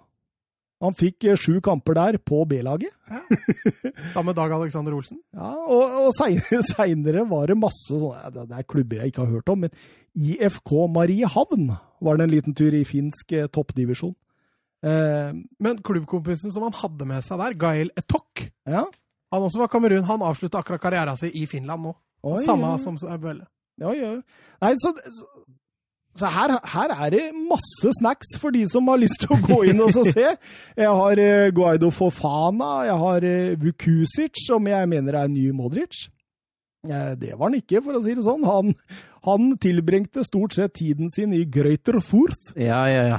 Han 0.80 0.96
fikk 0.96 1.26
eh, 1.28 1.36
sju 1.38 1.58
kamper 1.64 1.96
der 1.98 2.18
på 2.24 2.40
B-laget. 2.48 2.92
Sammen 4.14 4.30
med 4.30 4.38
Dag 4.38 4.54
Alexander 4.56 4.96
Olsen. 4.96 5.20
Ja, 5.36 5.52
og, 5.52 5.84
og 6.06 6.64
seinere 6.72 7.26
var 7.28 7.52
det 7.52 7.58
masse 7.60 7.98
sånne 8.00 8.32
Det 8.32 8.46
det 8.50 8.58
er 8.62 8.68
klubber 8.68 9.02
jeg 9.02 9.12
ikke 9.12 9.26
har 9.26 9.34
hørt 9.36 9.52
om, 9.52 9.66
men 9.66 9.76
IFK 10.16 10.72
Mariehavn 10.94 11.70
var 12.00 12.16
det 12.16 12.26
en 12.26 12.32
liten 12.32 12.56
tur 12.56 12.74
i 12.74 12.82
finsk 12.88 13.36
eh, 13.36 13.50
toppdivisjon. 13.52 14.16
Eh, 14.80 15.36
Men 15.60 15.84
klubbkompisen 15.84 16.52
som 16.54 16.64
han 16.64 16.76
hadde 16.80 17.08
med 17.08 17.24
seg 17.28 17.40
der, 17.42 17.56
Gael 17.60 17.92
Etok, 18.00 18.46
ja. 18.64 18.86
han 19.34 19.46
også 19.46 19.60
var 19.60 19.72
Kamerun. 19.72 20.08
Han 20.08 20.24
avslutta 20.24 20.64
akkurat 20.64 20.80
karrieren 20.80 21.20
sin 21.20 21.36
i 21.36 21.44
Finland 21.50 21.84
nå. 21.84 21.94
Oi, 22.24 22.40
Samme 22.44 22.72
ja. 22.72 22.80
som 22.80 22.96
Bølle. 23.20 23.44
Ja, 23.80 23.92
ja. 23.96 24.14
Nei, 24.60 24.74
så, 24.80 24.92
så, 26.18 26.28
her, 26.28 26.52
her 26.74 26.92
er 26.92 27.12
det 27.14 27.22
masse 27.34 27.92
snacks 27.96 28.34
for 28.40 28.52
de 28.52 28.66
som 28.68 28.88
har 28.92 29.00
lyst 29.00 29.22
til 29.24 29.32
å 29.32 29.40
gå 29.40 29.60
inn 29.72 29.80
og 29.80 29.92
så 29.94 30.04
se. 30.04 30.26
Jeg 30.82 30.96
har 31.00 31.22
uh, 31.24 31.50
Guaido 31.56 31.88
Fofana, 31.94 32.72
jeg 32.88 32.96
har 33.04 33.26
uh, 33.26 33.60
Vukusic, 33.60 34.42
som 34.46 34.66
jeg 34.68 34.88
mener 34.90 35.16
er 35.22 35.30
ny 35.32 35.48
Modric. 35.56 36.04
Uh, 36.86 37.12
det 37.20 37.32
var 37.34 37.48
han 37.48 37.56
ikke, 37.58 37.80
for 37.84 37.96
å 37.96 38.02
si 38.04 38.16
det 38.16 38.24
sånn. 38.24 38.44
Han, 38.48 38.74
han 39.28 39.54
tilbringte 39.60 40.24
stort 40.24 40.56
sett 40.56 40.76
tiden 40.80 41.12
sin 41.12 41.32
i 41.36 41.42
Greuterfurt. 41.44 42.52
Ja, 42.56 42.82
ja, 42.88 43.06
ja. 43.14 43.18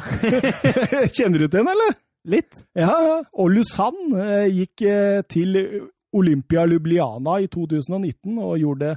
Kjenner 1.16 1.44
du 1.44 1.48
til 1.48 1.58
den, 1.60 1.74
eller? 1.74 1.98
Litt. 2.30 2.64
Ja, 2.78 2.94
ja. 3.02 3.18
Og 3.34 3.50
Lausanne 3.54 4.44
gikk 4.54 4.84
til 5.34 5.58
Olympia 6.14 6.68
Lubliana 6.70 7.40
i 7.42 7.50
2019 7.50 8.38
og 8.38 8.60
gjorde 8.62 8.96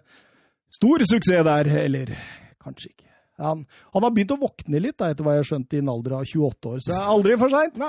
stor 0.75 1.05
suksess 1.09 1.47
der. 1.47 1.71
Eller 1.85 2.15
kanskje 2.63 2.93
ikke. 2.93 3.11
Han, 3.43 3.65
han 3.95 4.05
har 4.07 4.13
begynt 4.15 4.35
å 4.37 4.39
våkne 4.39 4.81
litt, 4.83 4.97
da, 5.01 5.11
etter 5.11 5.27
hva 5.27 5.35
jeg 5.35 5.43
har 5.43 5.49
skjønt, 5.49 5.75
i 5.75 5.81
en 5.83 5.91
alder 5.91 6.19
av 6.21 6.29
28 6.29 6.71
år. 6.71 6.83
Så 6.85 6.93
det 6.93 7.01
er 7.01 7.11
aldri 7.17 7.39
for 7.41 7.55
seint. 7.55 7.81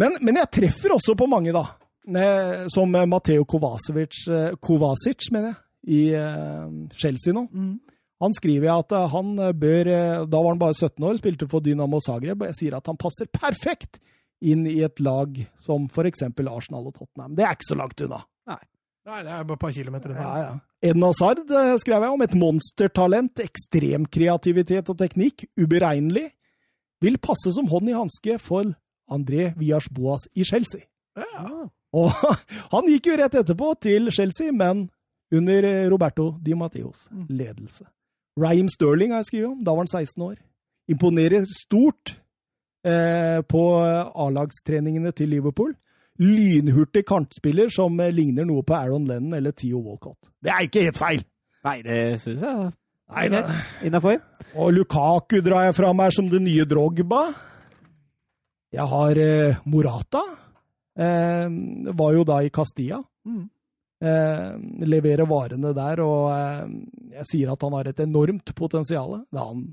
Men, 0.00 0.18
men 0.20 0.40
jeg 0.42 0.52
treffer 0.58 0.94
også 0.96 1.16
på 1.18 1.28
mange, 1.30 1.54
da. 1.54 1.64
Som 2.72 2.92
Mateo 3.08 3.46
Kovacevic, 3.48 4.26
eh, 4.28 4.50
Kovacic, 4.60 5.30
mener 5.32 5.54
jeg, 5.54 5.60
i 5.84 6.00
eh, 6.18 6.74
Chelsea 7.00 7.32
nå. 7.36 7.46
Mm. 7.48 7.78
Han 8.24 8.36
skriver 8.36 8.74
at 8.74 8.92
eh, 8.92 9.06
han 9.14 9.32
bør 9.60 9.90
Da 10.28 10.40
var 10.40 10.50
han 10.50 10.60
bare 10.60 10.76
17 10.76 11.00
år, 11.00 11.16
spilte 11.22 11.48
for 11.48 11.64
Dynamo 11.64 12.02
Zagreb, 12.04 12.42
og 12.42 12.52
jeg 12.52 12.60
sier 12.60 12.76
at 12.76 12.92
han 12.92 13.00
passer 13.00 13.30
perfekt 13.32 14.02
inn 14.44 14.66
i 14.68 14.82
et 14.84 15.00
lag 15.00 15.38
som 15.64 15.88
f.eks. 15.88 16.26
Arsenal 16.28 16.90
og 16.90 16.98
Tottenham. 16.98 17.32
Det 17.38 17.46
er 17.46 17.56
ikke 17.56 17.70
så 17.70 17.80
langt 17.80 18.04
unna. 18.04 18.20
Nei, 19.04 19.18
det 19.22 19.30
er 19.34 19.44
bare 19.44 19.58
et 19.58 19.60
par 19.60 19.72
kilometer 19.76 20.12
unna. 20.14 20.22
Ja, 20.22 20.36
ja. 20.40 20.54
Eden 20.88 21.02
Hazard 21.04 21.42
eh, 21.50 21.74
skrev 21.82 22.04
jeg 22.06 22.14
om. 22.14 22.22
Et 22.24 22.34
monstertalent, 22.40 23.42
ekstrem 23.44 24.06
kreativitet 24.08 24.88
og 24.88 24.96
teknikk, 25.00 25.44
uberegnelig. 25.60 26.30
Vil 27.04 27.18
passe 27.20 27.52
som 27.52 27.68
hånd 27.68 27.90
i 27.92 27.96
hanske 27.96 28.38
for 28.40 28.70
André 29.12 29.50
Vias 29.60 29.90
Boas 29.92 30.24
i 30.34 30.44
Chelsea. 30.48 30.86
Ja. 31.20 31.66
Og 31.94 32.10
han 32.72 32.88
gikk 32.90 33.10
jo 33.12 33.18
rett 33.20 33.36
etterpå 33.42 33.74
til 33.84 34.08
Chelsea, 34.14 34.52
men 34.56 34.86
under 35.34 35.68
Roberto 35.92 36.30
Di 36.42 36.54
Matteos 36.56 37.04
Mm. 37.12 37.26
ledelse. 37.28 37.84
Raheem 38.40 38.68
Sterling 38.72 39.12
har 39.12 39.20
jeg 39.22 39.28
skrevet 39.32 39.50
om. 39.52 39.60
Da 39.64 39.70
var 39.76 39.84
han 39.84 39.92
16 39.92 40.22
år. 40.24 40.36
Imponerer 40.90 41.44
stort 41.46 42.16
eh, 42.84 43.40
på 43.46 43.62
A-lagstreningene 44.10 45.12
til 45.14 45.28
Liverpool. 45.36 45.74
Lynhurtig 46.22 47.02
kantspiller 47.08 47.72
som 47.74 47.98
eh, 48.00 48.12
ligner 48.14 48.46
noe 48.46 48.62
på 48.66 48.76
Aaron 48.76 49.08
Lennon 49.08 49.34
eller 49.38 49.54
Theo 49.56 49.80
Walcott. 49.82 50.30
Det 50.42 50.52
er 50.52 50.68
ikke 50.68 50.86
helt 50.86 51.00
feil! 51.00 51.24
Nei, 51.64 51.78
det 51.82 51.98
syns 52.20 52.44
jeg 52.44 52.70
Nei, 53.14 53.24
er 53.24 53.32
greit. 53.32 53.56
Innafor. 53.88 54.20
Og 54.60 54.70
Lukaku 54.76 55.38
drar 55.44 55.66
jeg 55.68 55.76
fra 55.76 55.90
meg 55.96 56.14
som 56.16 56.28
det 56.30 56.40
nye 56.44 56.64
Drogba. 56.68 57.24
Jeg 58.74 58.86
har 58.90 59.20
eh, 59.20 59.58
Morata. 59.70 60.22
Eh, 60.94 61.46
var 61.98 62.14
jo 62.16 62.24
da 62.26 62.40
i 62.42 62.52
Castilla. 62.54 63.00
Mm. 63.26 63.44
Eh, 64.04 64.48
leverer 64.84 65.28
varene 65.30 65.70
der, 65.76 66.02
og 66.04 66.26
eh, 66.34 66.64
jeg 67.20 67.28
sier 67.30 67.52
at 67.54 67.62
han 67.64 67.76
har 67.78 67.88
et 67.88 68.02
enormt 68.04 68.54
potensial. 68.56 69.20
Da 69.32 69.46
Han 69.48 69.68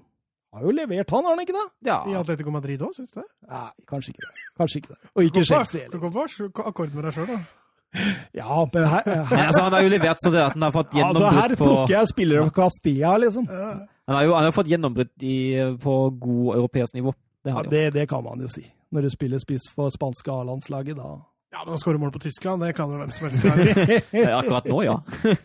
har 0.59 0.65
jo 0.67 0.71
levert, 0.75 1.09
han, 1.15 1.23
har 1.23 1.31
han 1.37 1.41
ikke 1.45 1.55
det? 1.55 1.65
Ja. 1.87 1.97
I 2.11 2.15
Atletico 2.19 2.51
Madrid 2.51 2.81
òg, 2.83 2.91
syns 2.97 3.11
du 3.13 3.21
det? 3.21 3.27
Nei, 3.47 3.69
kanskje 3.87 4.11
ikke 4.13 4.25
det. 4.27 4.45
Kanskje 4.59 4.81
ikke 4.81 4.93
det. 4.93 4.99
Og 5.15 5.23
ikke 5.29 5.43
Chelsea 5.47 5.85
Du 5.87 5.97
heller. 5.97 6.01
kom 6.03 6.51
på 6.57 6.65
akkord 6.67 6.93
med 6.97 7.07
deg 7.07 7.15
sjøl, 7.15 7.27
da. 7.31 7.39
Ja, 8.33 8.57
men 8.73 8.85
her, 8.87 9.01
her. 9.05 9.23
her, 9.27 9.45
altså, 9.47 9.63
han 9.65 9.73
har 9.75 9.81
jo 9.83 9.89
levert 9.91 10.21
sånn 10.23 10.35
at 10.39 10.53
han 10.55 10.63
har 10.63 10.71
fått 10.71 10.93
altså, 10.95 11.25
her 11.27 11.49
gjennombrudd 11.51 11.57
på 11.59 11.65
plukker 11.67 11.93
jeg 11.97 12.07
spillere 12.11 12.45
fra 12.47 12.53
Castilla, 12.61 13.15
liksom. 13.19 13.47
Han 13.51 14.15
har 14.15 14.23
jo 14.27 14.35
han 14.37 14.47
har 14.47 14.55
fått 14.55 14.69
gjennombrudd 14.71 15.25
i, 15.27 15.35
på 15.83 15.95
god 16.23 16.55
europeisk 16.55 16.95
nivå. 16.99 17.11
Det 17.43 17.49
Ja, 17.51 17.55
har 17.57 17.63
han 17.65 17.71
det, 17.73 17.83
det 17.95 18.05
kan 18.09 18.23
man 18.23 18.39
jo 18.43 18.47
si. 18.51 18.63
Når 18.91 19.07
du 19.07 19.09
spiller 19.11 19.39
spiss 19.43 19.67
for 19.75 19.91
spanske 19.91 20.31
A-landslaget, 20.31 20.95
da 20.99 21.09
Ja, 21.51 21.65
men 21.65 21.75
å 21.75 21.79
skåre 21.83 21.99
mål 21.99 22.11
på 22.15 22.21
Tyskland, 22.23 22.63
det 22.63 22.75
kan 22.77 22.91
jo 22.91 22.99
hvem 23.01 23.11
som 23.11 23.27
helst. 23.27 23.43
Akkurat 24.39 24.67
nå, 24.71 24.83
ja. 24.87 24.97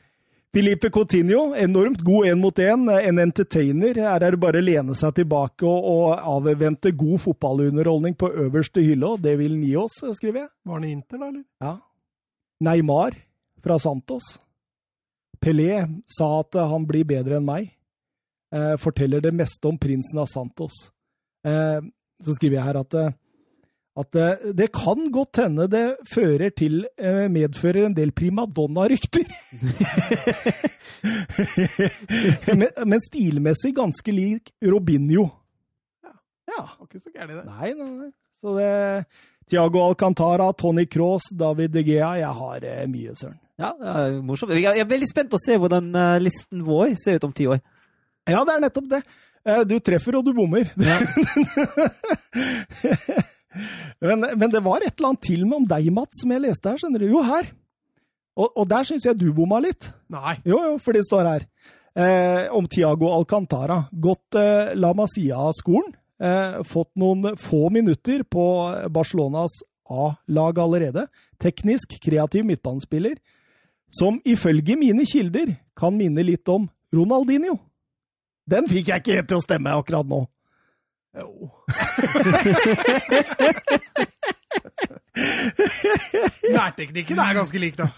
Filipe 0.56 0.88
Coutinho, 0.88 1.54
enormt 1.54 2.00
god 2.00 2.26
én 2.26 2.38
mot 2.40 2.58
én. 2.58 2.88
En 2.88 3.18
entertainer. 3.18 3.98
Her 4.00 4.22
er 4.24 4.32
det 4.32 4.38
bare 4.40 4.62
å 4.62 4.64
lene 4.64 4.94
seg 4.96 5.18
tilbake 5.18 5.66
og, 5.68 5.84
og 5.84 6.22
avvente 6.32 6.94
god 6.96 7.20
fotballunderholdning 7.26 8.14
på 8.16 8.30
øverste 8.46 8.80
hylle, 8.80 9.10
og 9.10 9.20
det 9.20 9.34
vil 9.36 9.52
han 9.52 9.66
gi 9.66 9.74
oss, 9.76 9.98
skriver 10.16 10.40
jeg. 10.40 10.48
Var 10.64 10.78
han 10.78 10.86
i 10.88 10.94
Inter, 10.96 11.20
da, 11.20 11.28
eller? 11.28 11.42
Ja. 11.60 11.74
Neymar 12.64 13.18
fra 13.66 13.76
Santos. 13.84 14.30
Pelé 15.44 15.82
sa 16.08 16.30
at 16.38 16.56
han 16.72 16.88
blir 16.88 17.04
bedre 17.04 17.36
enn 17.36 17.44
meg. 17.44 17.68
Eh, 18.56 18.78
forteller 18.80 19.20
det 19.28 19.36
meste 19.36 19.68
om 19.68 19.76
prinsen 19.76 20.24
av 20.24 20.32
Santos. 20.32 20.86
Eh, 21.44 21.84
så 22.24 22.38
skriver 22.38 22.62
jeg 22.62 22.68
her 22.70 22.80
at, 22.80 22.96
eh, 23.02 23.12
at 23.97 24.10
det, 24.12 24.52
det 24.59 24.66
kan 24.77 25.06
godt 25.14 25.39
hende 25.40 25.64
det 25.73 25.85
fører 26.12 26.51
til, 26.52 26.82
eh, 27.01 27.23
medfører 27.32 27.86
en 27.86 27.94
del 27.97 28.10
primadonna-rykter. 28.12 29.24
men, 32.60 32.68
men 32.85 33.01
stilmessig 33.06 33.73
ganske 33.77 34.12
lik 34.12 34.51
Robinho. 34.64 35.28
Ja. 36.47 36.62
Var 36.78 36.86
ikke 36.90 37.01
så 37.02 37.10
gærent, 37.14 37.40
det. 37.40 37.44
Nei, 37.48 37.73
nei, 37.78 37.90
nei. 38.02 38.10
Så 38.40 38.52
det 38.59 38.70
Tiago 39.48 39.78
Alcantara, 39.86 40.51
Tony 40.59 40.85
Cross, 40.90 41.31
David 41.39 41.70
De 41.73 41.82
Gea 41.86 42.10
Jeg 42.20 42.32
har 42.40 42.64
eh, 42.66 42.86
mye, 42.90 43.14
søren. 43.16 43.39
ja 43.62 43.70
det 43.81 43.89
er 43.97 44.16
morsomt. 44.27 44.52
Jeg 44.52 44.64
er 44.68 44.74
jeg 44.81 44.85
er 44.85 44.90
veldig 44.90 45.09
spent 45.09 45.35
å 45.36 45.40
se 45.40 45.56
hvordan 45.62 45.85
eh, 45.94 46.18
listen 46.24 46.64
vår 46.66 46.93
ser 47.01 47.16
ut 47.20 47.24
om 47.31 47.35
ti 47.36 47.47
år. 47.48 47.60
Ja, 48.28 48.43
det 48.44 48.52
er 48.56 48.60
nettopp 48.66 48.89
det. 48.90 49.01
Eh, 49.47 49.62
Du 49.70 49.78
treffer, 49.81 50.16
og 50.18 50.24
du 50.27 50.32
bommer. 50.36 50.64
Ja. 50.77 50.98
men, 54.04 54.26
men 54.36 54.52
det 54.52 54.62
var 54.64 54.84
et 54.84 54.94
eller 54.94 55.12
annet 55.12 55.24
til 55.26 55.44
med 55.46 55.62
om 55.62 55.68
deg, 55.70 55.88
Mats, 55.94 56.22
som 56.22 56.32
jeg 56.34 56.44
leste 56.44 56.72
her. 56.72 56.80
skjønner 56.82 57.04
du? 57.04 57.08
Jo, 57.10 57.22
her. 57.26 57.52
Og, 58.36 58.50
og 58.52 58.66
der 58.68 58.84
syns 58.84 59.06
jeg 59.08 59.16
du 59.18 59.30
bomma 59.34 59.60
litt. 59.64 59.90
Nei. 60.12 60.36
Jo, 60.44 60.60
jo, 60.60 60.74
for 60.82 60.96
det 60.96 61.06
står 61.08 61.30
her. 61.30 61.46
Eh, 61.96 62.52
om 62.52 62.66
Tiago 62.68 63.08
Alcantara. 63.16 63.86
Gått 63.90 64.36
eh, 64.36 64.74
La 64.76 64.92
Masia-skolen. 64.96 65.94
Eh, 66.20 66.58
fått 66.68 66.92
noen 67.00 67.36
få 67.40 67.70
minutter 67.72 68.24
på 68.28 68.44
Barcelonas 68.92 69.62
A-lag 69.88 70.60
allerede. 70.60 71.06
Teknisk 71.40 71.96
kreativ 72.02 72.44
midtbanespiller. 72.44 73.16
Som 73.88 74.20
ifølge 74.28 74.76
mine 74.76 75.06
kilder 75.08 75.54
kan 75.78 75.96
minne 75.96 76.24
litt 76.26 76.48
om 76.52 76.68
Ronaldinho. 76.92 77.56
Den 78.46 78.68
fikk 78.68 78.90
jeg 78.90 79.02
ikke 79.02 79.16
helt 79.16 79.30
til 79.32 79.40
å 79.40 79.44
stemme 79.44 79.72
akkurat 79.74 80.08
nå. 80.08 80.26
Jo. 81.16 81.51
Nærteknikken 86.56 87.18
er 87.18 87.34
ganske 87.38 87.59
lik, 87.60 87.78
da. 87.78 87.88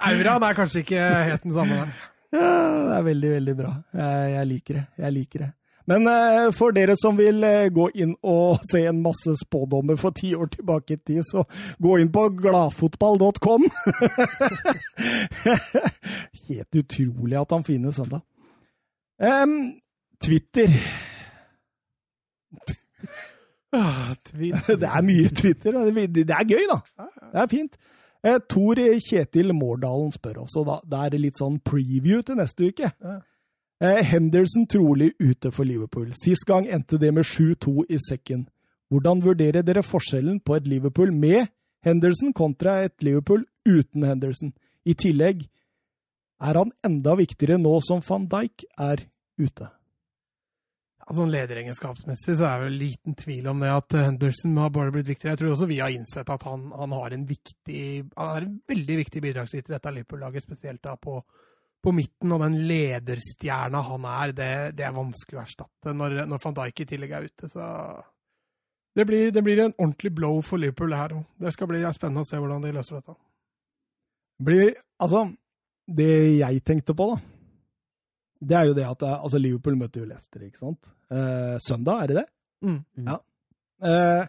Auraen 0.00 0.42
er 0.48 0.56
kanskje 0.56 0.80
ikke 0.84 1.00
helt 1.28 1.42
den 1.44 1.54
samme 1.56 1.74
der. 1.80 1.88
Ja, 2.32 2.48
det 2.88 2.94
er 2.96 3.02
veldig, 3.10 3.30
veldig 3.30 3.56
bra. 3.56 3.72
Jeg, 3.92 4.30
jeg 4.32 4.46
liker 4.54 4.74
det. 4.78 4.84
Jeg 5.04 5.12
liker 5.12 5.38
det. 5.44 5.50
Men 5.90 6.06
uh, 6.06 6.52
for 6.54 6.72
dere 6.74 6.94
som 6.96 7.18
vil 7.18 7.42
uh, 7.42 7.66
gå 7.74 7.88
inn 7.98 8.14
og 8.22 8.62
se 8.70 8.84
en 8.86 9.02
masse 9.02 9.34
spådommer 9.42 9.98
for 10.00 10.14
ti 10.16 10.30
år 10.34 10.52
tilbake 10.54 10.94
i 10.94 11.00
tid, 11.02 11.22
så 11.26 11.44
gå 11.82 11.98
inn 12.00 12.12
på 12.14 12.28
gladfotball.com. 12.38 13.66
Helt 16.48 16.82
utrolig 16.84 17.40
at 17.42 17.56
han 17.56 17.66
finnes 17.66 17.98
ennå. 18.02 18.22
Um, 19.22 19.56
Twitter. 20.22 20.70
Det 23.72 24.84
er 24.84 25.02
mye 25.02 25.28
Twitter. 25.32 25.72
Det 25.72 26.08
det 26.14 26.30
er 26.30 26.44
gøy, 26.44 26.64
da. 26.68 26.78
Det 27.32 27.40
er 27.42 27.46
fint. 27.48 27.76
Eh, 28.22 28.38
Tor 28.48 28.78
Kjetil 29.02 29.54
Mårdalen 29.54 30.12
spør 30.12 30.44
også, 30.44 30.62
da, 30.66 30.78
Det 30.84 31.14
er 31.14 31.18
litt 31.18 31.40
sånn 31.40 31.58
preview 31.64 32.22
til 32.22 32.38
neste 32.38 32.68
uke. 32.68 32.92
Eh, 33.82 34.02
Henderson 34.06 34.66
trolig 34.70 35.12
ute 35.18 35.50
for 35.50 35.66
Liverpool. 35.66 36.12
Sist 36.14 36.46
gang 36.46 36.68
endte 36.70 37.00
det 37.02 37.10
med 37.14 37.24
7-2 37.26 37.86
i 37.90 37.98
sekken. 37.98 38.46
Hvordan 38.92 39.24
vurderer 39.24 39.64
dere 39.66 39.82
forskjellen 39.82 40.38
på 40.44 40.54
et 40.54 40.68
Liverpool 40.68 41.12
med 41.12 41.48
Henderson 41.82 42.32
kontra 42.32 42.82
et 42.84 43.02
Liverpool 43.02 43.46
uten 43.66 44.04
Henderson? 44.04 44.52
I 44.84 44.94
tillegg 44.94 45.48
er 46.42 46.58
han 46.58 46.72
enda 46.84 47.16
viktigere 47.18 47.58
nå 47.58 47.78
som 47.82 48.02
van 48.06 48.28
Dijk 48.30 48.66
er 48.78 49.06
ute. 49.40 49.70
Ja, 51.12 51.18
sånn 51.18 51.32
lederegenskapsmessig 51.34 52.38
så 52.40 52.46
er 52.48 52.62
det 52.64 52.76
liten 52.80 53.12
tvil 53.20 53.44
om 53.50 53.58
det 53.60 53.68
at 53.68 53.92
Henderson 53.98 54.54
har 54.56 54.70
bare 54.72 54.94
blitt 54.94 55.10
viktigere. 55.10 55.34
Jeg 55.34 55.40
tror 55.42 55.50
også 55.52 55.66
vi 55.68 55.80
har 55.82 55.92
innsett 55.92 56.30
at 56.32 56.46
han, 56.48 56.70
han 56.72 56.94
har 56.96 57.12
en 57.12 57.26
viktig 57.28 57.82
Han 58.16 58.30
er 58.30 58.46
en 58.46 58.54
veldig 58.72 58.96
viktig 59.02 59.20
bidragsyter 59.20 59.68
i 59.68 59.74
dette 59.74 59.92
Liverpool-laget, 59.92 60.46
spesielt 60.46 60.80
da 60.88 60.94
på, 60.96 61.18
på 61.84 61.92
midten. 61.92 62.32
Og 62.32 62.40
den 62.40 62.56
lederstjerna 62.70 63.82
han 63.90 64.06
er, 64.08 64.32
det, 64.38 64.54
det 64.78 64.86
er 64.88 64.96
vanskelig 64.96 65.36
å 65.36 65.42
erstatte 65.44 65.92
når, 65.98 66.22
når 66.32 66.42
van 66.46 66.56
Dijk 66.62 66.80
i 66.80 66.88
tillegg 66.94 67.12
er 67.18 67.28
ute. 67.28 67.52
Så 67.52 67.68
det 68.96 69.06
blir, 69.12 69.28
det 69.36 69.44
blir 69.44 69.60
en 69.66 69.76
ordentlig 69.76 70.14
blow 70.16 70.40
for 70.40 70.64
Liverpool 70.64 70.96
her 70.96 71.12
òg. 71.18 71.28
Det 71.44 71.52
skal 71.52 71.68
bli 71.74 71.84
spennende 71.92 72.24
å 72.24 72.30
se 72.30 72.40
hvordan 72.40 72.64
de 72.64 72.72
løser 72.72 73.02
dette. 73.02 73.18
Blir, 74.48 74.72
altså, 74.96 75.26
det 75.92 76.12
jeg 76.40 76.64
tenkte 76.64 76.96
på, 76.96 77.12
da, 77.12 77.31
det 78.42 78.56
er 78.58 78.70
jo 78.70 78.74
det 78.76 78.86
at 78.88 79.04
eh, 79.06 79.20
altså 79.24 79.38
Liverpool 79.38 79.78
møter 79.78 80.02
jo 80.02 80.08
Leicester, 80.08 80.42
ikke 80.42 80.64
sant? 80.64 80.90
Eh, 81.12 81.56
søndag, 81.62 82.02
er 82.02 82.10
det 82.10 82.18
det? 82.18 82.26
Mm. 82.66 82.80
Ja. 83.06 83.16
Eh, 83.82 84.26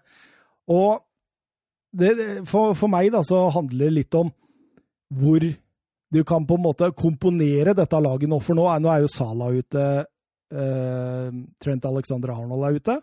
og 0.73 1.03
det, 1.94 2.14
det, 2.18 2.30
for, 2.49 2.73
for 2.77 2.91
meg 2.91 3.11
da, 3.14 3.23
så 3.26 3.45
handler 3.53 3.88
det 3.88 3.98
litt 3.98 4.18
om 4.18 4.31
hvor 5.14 5.44
du 6.14 6.23
kan 6.26 6.45
på 6.45 6.57
en 6.57 6.65
måte 6.65 6.90
komponere 6.98 7.76
dette 7.77 8.02
laget 8.02 8.30
nå. 8.30 8.40
For 8.41 8.57
nå 8.57 8.65
er, 8.69 8.81
nå 8.81 8.91
er 8.94 9.03
jo 9.03 9.11
Sala 9.14 9.49
ute, 9.53 9.85
eh, 10.53 11.30
Trent 11.61 11.88
Alexander 11.90 12.34
Arnold 12.35 12.68
er 12.69 12.80
ute, 12.80 12.98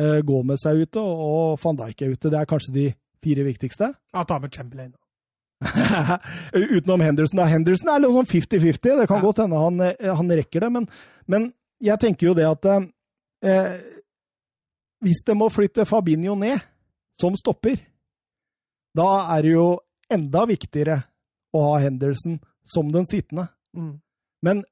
eh, 0.00 0.20
Gomez 0.24 0.64
er 0.68 0.84
ute, 0.84 1.00
og, 1.00 1.24
og 1.26 1.58
van 1.64 1.80
Dijk 1.80 2.04
er 2.04 2.14
ute. 2.16 2.32
Det 2.32 2.40
er 2.40 2.48
kanskje 2.48 2.76
de 2.76 2.86
fire 3.24 3.44
viktigste. 3.48 3.92
Ja, 4.14 4.24
ta 4.24 4.40
med 4.40 4.52
Chamberlain. 4.52 4.94
Utenom 6.76 7.00
Henderson. 7.00 7.36
da. 7.40 7.46
Henderson 7.48 7.88
er 7.88 8.02
litt 8.04 8.12
sånn 8.16 8.28
50-50. 8.28 9.00
Det 9.00 9.06
kan 9.08 9.16
Ja. 9.20 9.22
godt 9.24 9.38
hende 9.44 9.56
han, 9.60 9.80
eh, 9.80 10.14
han 10.14 10.28
rekker 10.28 10.60
det. 10.60 10.70
Men, 10.72 10.88
men 11.26 11.52
jeg 11.80 11.98
tenker 12.00 12.26
jo 12.28 12.34
det 12.34 12.46
at 12.48 12.64
eh, 12.66 13.80
hvis 15.04 15.22
det 15.26 15.36
må 15.36 15.48
flytte 15.52 15.86
Fabinho 15.88 16.34
ned 16.36 16.60
som 17.20 17.34
stopper, 17.36 17.78
da 18.96 19.36
er 19.36 19.42
det 19.42 19.52
jo 19.52 19.66
enda 20.12 20.46
viktigere 20.48 21.02
å 21.56 21.62
ha 21.70 21.78
Henderson 21.84 22.38
som 22.64 22.90
den 22.92 23.04
sittende. 23.08 23.48
Mm. 23.76 24.00
Men 24.42 24.64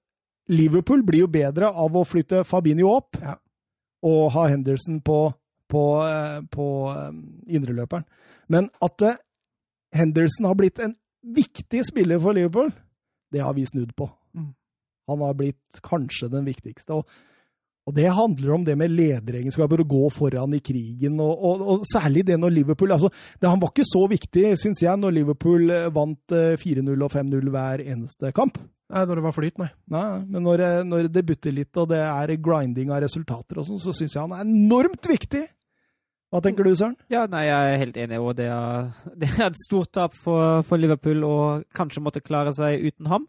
Liverpool 0.49 1.03
blir 1.03 1.25
jo 1.25 1.27
bedre 1.33 1.71
av 1.73 1.95
å 1.97 2.05
flytte 2.05 2.45
Fabinho 2.45 2.91
opp 2.97 3.17
Ja. 3.21 3.37
og 4.05 4.33
ha 4.33 4.47
Henderson 4.49 5.01
på, 5.01 5.33
på, 5.69 5.83
eh, 6.05 6.41
på 6.53 6.67
eh, 6.93 7.13
indreløperen. 7.57 8.05
Men 8.49 8.69
at 8.85 9.03
eh, 9.03 9.17
Henderson 9.95 10.49
har 10.51 10.59
blitt 10.59 10.81
en 10.83 10.97
viktig 11.35 11.85
spiller 11.87 12.21
for 12.21 12.37
Liverpool, 12.37 12.73
det 13.33 13.43
har 13.43 13.55
vi 13.57 13.67
snudd 13.67 13.95
på. 13.97 14.09
Mm. 14.37 14.51
Han 15.11 15.23
har 15.25 15.39
blitt 15.39 15.81
kanskje 15.85 16.29
den 16.33 16.45
viktigste. 16.49 17.01
og 17.01 17.09
og 17.85 17.93
det 17.93 18.07
handler 18.17 18.53
om 18.55 18.63
det 18.65 18.75
med 18.81 18.93
lederegenskaper, 18.97 19.83
å 19.83 19.89
gå 19.89 20.07
foran 20.13 20.55
i 20.57 20.61
krigen, 20.65 21.19
og, 21.21 21.33
og, 21.37 21.65
og 21.69 21.83
særlig 21.91 22.23
det 22.25 22.39
når 22.41 22.55
Liverpool 22.55 22.95
altså, 22.97 23.11
det, 23.13 23.51
Han 23.51 23.61
var 23.61 23.75
ikke 23.75 23.85
så 23.85 24.07
viktig, 24.09 24.45
syns 24.61 24.81
jeg, 24.81 25.01
når 25.01 25.13
Liverpool 25.19 25.69
eh, 25.69 25.91
vant 25.93 26.33
eh, 26.33 26.55
4-0 26.61 26.95
og 26.95 27.13
5-0 27.13 27.51
hver 27.53 27.83
eneste 27.85 28.33
kamp. 28.37 28.57
Nei, 28.89 29.05
når 29.05 29.21
det 29.21 29.27
var 29.27 29.37
flyt, 29.37 29.61
nei. 29.61 29.69
Nei, 29.93 30.07
men 30.23 30.47
når, 30.49 30.65
eh, 30.65 30.79
når 30.89 31.11
det 31.13 31.27
butter 31.29 31.57
litt, 31.59 31.73
og 31.81 31.91
det 31.93 32.01
er 32.07 32.35
grinding 32.41 32.95
av 32.95 33.05
resultater 33.05 33.61
og 33.61 33.69
sånn, 33.69 33.83
så 33.85 33.93
syns 33.93 34.17
jeg 34.17 34.23
han 34.23 34.33
er 34.39 34.49
enormt 34.49 35.11
viktig! 35.13 35.45
Hva 36.35 36.41
tenker 36.43 36.67
du, 36.67 36.73
Søren? 36.75 36.97
Ja, 37.13 37.29
nei, 37.31 37.45
jeg 37.47 37.75
er 37.75 37.79
helt 37.79 37.99
enig. 38.03 38.19
og 38.19 38.33
Det 38.35 38.49
er, 38.51 38.89
det 39.23 39.29
er 39.37 39.47
et 39.47 39.59
stort 39.63 39.93
tap 39.95 40.17
for, 40.19 40.65
for 40.67 40.83
Liverpool 40.83 41.23
å 41.23 41.35
kanskje 41.79 42.03
måtte 42.03 42.25
klare 42.25 42.51
seg 42.57 42.83
uten 42.83 43.11
ham. 43.13 43.29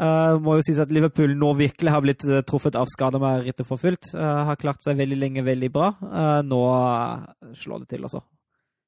Uh, 0.00 0.38
må 0.40 0.54
jo 0.56 0.62
sies 0.64 0.78
at 0.80 0.92
Liverpool 0.94 1.34
nå 1.36 1.50
virkelig 1.58 1.90
har 1.92 2.04
blitt 2.04 2.22
uh, 2.30 2.38
truffet 2.46 2.78
av 2.78 2.86
skader 2.88 3.20
med 3.20 3.42
rittet 3.48 3.66
for 3.66 3.82
fullt. 3.82 4.12
Uh, 4.14 4.46
har 4.46 4.60
klart 4.62 4.78
seg 4.86 5.00
veldig 5.00 5.18
lenge 5.18 5.44
veldig 5.44 5.72
bra. 5.74 5.90
Uh, 5.98 6.38
nå 6.46 6.60
uh, 6.70 7.50
slår 7.58 7.82
det 7.82 7.96
til, 7.96 8.06
altså. 8.06 8.22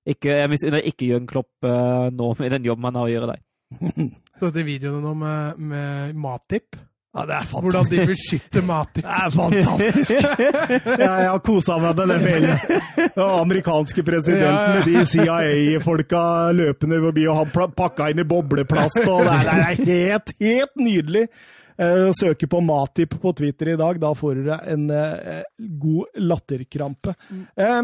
Ikke, 0.09 0.39
jeg 0.39 0.51
misunner 0.51 0.87
ikke 0.87 1.11
Jørgen 1.11 1.29
Klopp 1.31 1.67
uh, 1.67 2.09
nå 2.15 2.31
med 2.39 2.55
den 2.55 2.71
jobben 2.71 2.89
han 2.89 3.01
har 3.01 3.11
å 3.11 3.13
gjøre 3.13 3.35
der. 3.35 3.43
Så 4.39 4.49
dette 4.49 4.65
videoene 4.71 5.03
nå 5.03 5.13
med, 5.19 5.61
med 5.75 6.23
Matip, 6.23 6.79
Ja, 7.13 7.27
det 7.29 7.35
er 7.37 7.49
hvordan 7.53 7.89
de 7.91 8.05
beskytter 8.09 8.63
Matip. 8.65 9.05
Det 9.05 9.17
er 9.21 9.33
fantastisk! 9.35 10.13
Jeg, 10.17 11.09
har 11.29 11.41
kosa 11.45 11.77
meg 11.77 11.99
med 11.99 12.09
den 12.09 12.23
hele 12.25 12.55
den 12.97 13.25
amerikanske 13.25 14.05
presidenten 14.07 14.79
med 14.79 14.87
de 14.89 15.03
CIA-folka 15.11 16.23
løpende 16.57 17.01
forbi, 17.05 17.27
og 17.29 17.43
han 17.43 17.75
pakka 17.77 18.07
inn 18.13 18.23
i 18.23 18.29
bobleplast. 18.29 19.03
og 19.05 19.27
Det 19.27 19.35
er, 19.35 19.43
det 19.51 19.59
er 19.59 19.91
helt, 19.91 20.33
helt 20.41 20.81
nydelig! 20.81 21.27
Søker 21.83 22.17
Søke 22.17 22.47
på 22.53 22.61
Matip 22.65 23.15
på 23.21 23.33
Twitter 23.37 23.73
i 23.73 23.77
dag, 23.81 23.99
da 24.01 24.13
får 24.15 24.41
dere 24.45 24.59
en 24.71 24.89
eh, 24.93 25.43
god 25.83 26.21
latterkrampe. 26.21 27.15
Eh, 27.33 27.81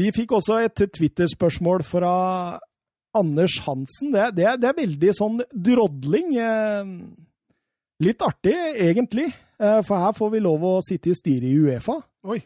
vi 0.00 0.12
fikk 0.16 0.32
også 0.36 0.60
et 0.64 0.84
Twitter-spørsmål 0.96 1.84
fra 1.86 2.14
Anders 3.16 3.58
Hansen. 3.64 4.12
Det, 4.14 4.30
det, 4.36 4.48
det 4.62 4.70
er 4.70 4.80
veldig 4.80 5.16
sånn 5.16 5.42
drodling. 5.52 6.32
Litt 8.00 8.22
artig, 8.24 8.54
egentlig. 8.80 9.26
Eh, 9.60 9.80
for 9.84 10.00
her 10.00 10.14
får 10.16 10.30
vi 10.32 10.40
lov 10.40 10.62
å 10.64 10.72
sitte 10.84 11.12
i 11.12 11.16
styret 11.18 11.48
i 11.50 11.56
Uefa. 11.60 11.98
Oi, 12.30 12.38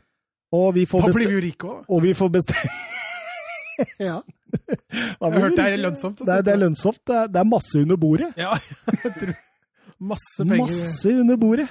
Og 0.55 0.69
vi 0.75 0.85
får 0.87 1.07
da 1.07 1.13
blir 1.15 1.31
vi 1.31 1.37
jo 1.37 1.43
rike 1.43 1.71
òg. 1.71 1.85
Og 1.91 2.03
vi 2.05 2.13
får 2.15 2.31
bestemme 2.35 2.75
Ja. 4.09 4.21
Da 4.23 5.31
Jeg 5.31 5.33
hørte 5.33 5.33
har 5.35 5.41
hørt 5.41 5.57
det 5.59 5.65
er 5.67 5.81
lønnsomt. 5.83 6.21
Det 6.21 6.31
er, 6.31 6.45
det 6.47 6.53
er 6.53 6.61
lønnsomt. 6.63 7.01
Det 7.07 7.17
er, 7.19 7.31
det 7.35 7.41
er 7.43 7.49
masse 7.51 7.81
under 7.81 7.99
bordet. 7.99 8.31
Ja, 8.39 8.53
jeg 9.03 9.15
tror 9.19 9.35
Masse 10.05 10.43
penger. 10.45 10.63
Masse 10.67 11.15
under 11.23 11.39
bordet. 11.41 11.69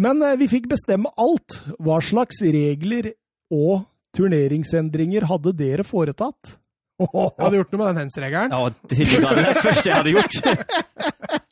Men 0.00 0.22
eh, 0.22 0.36
vi 0.40 0.48
fikk 0.52 0.68
bestemme 0.70 1.12
alt. 1.20 1.60
Hva 1.80 1.98
slags 2.04 2.40
regler 2.44 3.12
og 3.52 3.86
turneringsendringer 4.16 5.26
hadde 5.28 5.52
dere 5.56 5.84
foretatt? 5.88 6.56
Jeg 7.00 7.08
hadde 7.40 7.56
gjort 7.56 7.70
noe 7.72 7.80
med 7.80 7.86
den 7.88 8.02
hens-regelen. 8.04 8.52
Ja. 8.52 8.72
Det 8.92 9.22
var 9.24 9.38
det 9.40 9.54
første 9.64 9.88
jeg 9.88 9.96
hadde 9.96 10.12
gjort. 10.18 11.44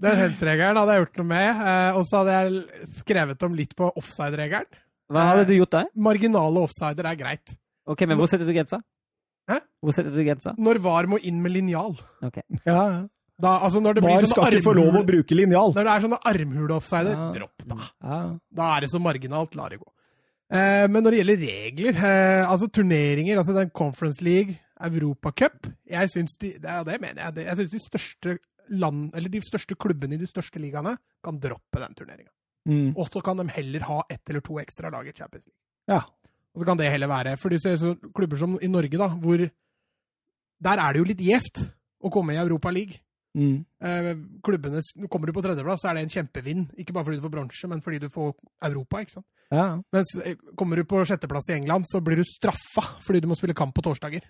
Den 0.00 0.16
hens-regelen 0.20 0.76
hadde 0.78 0.94
jeg 0.94 1.02
gjort 1.06 1.16
noe 1.18 1.26
med. 1.32 1.48
eh, 1.68 1.96
Og 1.98 2.04
så 2.06 2.20
hadde 2.22 2.36
jeg 2.38 2.92
skrevet 3.00 3.42
om 3.42 3.54
litt 3.58 3.74
på 3.76 3.88
offside-regelen. 3.98 4.66
Hva 5.10 5.24
hadde 5.32 5.46
du 5.48 5.54
gjort 5.56 5.70
der? 5.74 5.86
Marginale 5.96 6.60
offsider 6.68 7.06
er 7.08 7.16
greit. 7.16 7.54
Ok, 7.88 8.02
men 8.06 8.18
hvor 8.20 8.28
setter 8.28 8.44
du 8.46 8.52
grensa? 8.52 8.78
Hæ? 9.48 9.60
Hvor 9.82 9.94
setter 9.96 10.12
du 10.12 10.20
grensa? 10.22 10.52
Når 10.58 10.78
VAR 10.84 11.06
må 11.08 11.18
inn 11.24 11.40
med 11.42 11.52
linjal. 11.54 11.96
Ok. 12.22 12.42
Ja, 12.66 12.74
ja. 12.90 13.06
Da, 13.40 13.52
altså 13.62 13.80
når 13.80 13.94
det 13.94 14.02
blir 14.02 14.10
VAR 14.16 14.24
sånne 14.26 14.34
skal 14.34 14.54
ikke 14.58 14.66
få 14.66 14.74
lov 14.76 14.96
å 14.98 15.06
bruke 15.06 15.34
linjal. 15.38 15.72
Når 15.74 15.86
det 15.86 15.92
er 15.94 16.04
sånne 16.04 16.18
armhule-offsider, 16.26 17.14
Ja. 17.16 17.28
dropp 17.32 17.64
da. 17.70 17.76
Ja. 18.02 18.18
Da 18.60 18.76
er 18.76 18.80
det 18.84 18.90
så 18.90 18.98
marginalt, 19.00 19.54
la 19.56 19.68
det 19.70 19.78
gå. 19.80 19.86
Eh, 20.50 20.86
men 20.88 21.02
når 21.04 21.10
det 21.14 21.18
gjelder 21.22 21.42
regler, 21.46 21.96
eh, 22.10 22.44
altså 22.50 22.68
turneringer, 22.68 23.38
altså 23.38 23.54
den 23.54 23.70
Conference 23.70 24.20
League, 24.24 24.58
Europacup 24.80 25.66
Jeg 25.90 26.08
syns 26.10 26.36
de, 26.38 26.52
det, 26.58 26.64
er- 26.70 26.84
det 26.84 27.00
mener 27.00 27.22
jeg, 27.34 27.46
jeg 27.46 27.56
synes 27.56 27.70
de 27.70 27.78
største 27.82 28.38
land, 28.70 29.14
eller 29.16 29.32
de 29.32 29.40
største 29.44 29.76
klubbene 29.78 30.16
i 30.16 30.20
de 30.20 30.28
største 30.28 30.60
ligaene 30.62 30.96
kan 31.24 31.40
droppe 31.40 31.80
den 31.82 31.96
turneringa. 31.96 32.30
Mm. 32.68 32.92
Og 32.96 33.08
så 33.08 33.22
kan 33.24 33.38
de 33.40 33.48
heller 33.48 33.86
ha 33.88 34.02
ett 34.10 34.28
eller 34.28 34.44
to 34.44 34.58
ekstra 34.60 34.90
lag 34.92 35.06
i 35.08 35.12
Champions 35.16 35.46
League. 35.46 35.60
ja. 35.88 36.04
Og 36.56 36.62
så 36.62 36.66
kan 36.66 36.78
det 36.80 36.90
heller 36.90 37.06
være 37.06 37.36
For 37.36 37.52
du 37.52 37.58
ser 37.60 37.76
så 37.76 37.92
klubber 38.16 38.36
som 38.40 38.58
i 38.62 38.66
Norge, 38.66 38.98
da, 38.98 39.06
hvor 39.08 39.38
Der 39.38 40.80
er 40.80 40.92
det 40.92 40.98
jo 40.98 41.04
litt 41.04 41.20
gjevt 41.20 41.60
å 42.02 42.10
komme 42.10 42.34
i 42.34 42.40
Europa 42.40 42.70
League. 42.70 42.98
Mm. 43.38 43.64
Eh, 43.84 44.16
klubbene, 44.42 44.80
Kommer 45.10 45.26
du 45.26 45.32
på 45.36 45.42
tredjeplass, 45.42 45.84
så 45.84 45.90
er 45.90 45.98
det 45.98 46.02
en 46.02 46.14
kjempevinn. 46.16 46.64
Ikke 46.78 46.92
bare 46.92 47.04
fordi 47.04 47.20
du 47.20 47.22
får 47.22 47.34
bronse, 47.36 47.68
men 47.70 47.82
fordi 47.84 48.00
du 48.02 48.08
får 48.10 48.32
Europa. 48.64 49.00
ikke 49.04 49.12
sant? 49.12 49.26
ja. 49.54 49.68
Mens 49.92 50.14
eh, 50.24 50.36
kommer 50.56 50.76
du 50.76 50.84
på 50.84 51.04
sjetteplass 51.04 51.50
i 51.50 51.56
England, 51.60 51.86
så 51.86 52.00
blir 52.00 52.16
du 52.18 52.24
straffa 52.26 52.84
fordi 53.04 53.20
du 53.20 53.28
må 53.28 53.38
spille 53.38 53.54
kamp 53.54 53.74
på 53.76 53.84
torsdager. 53.86 54.26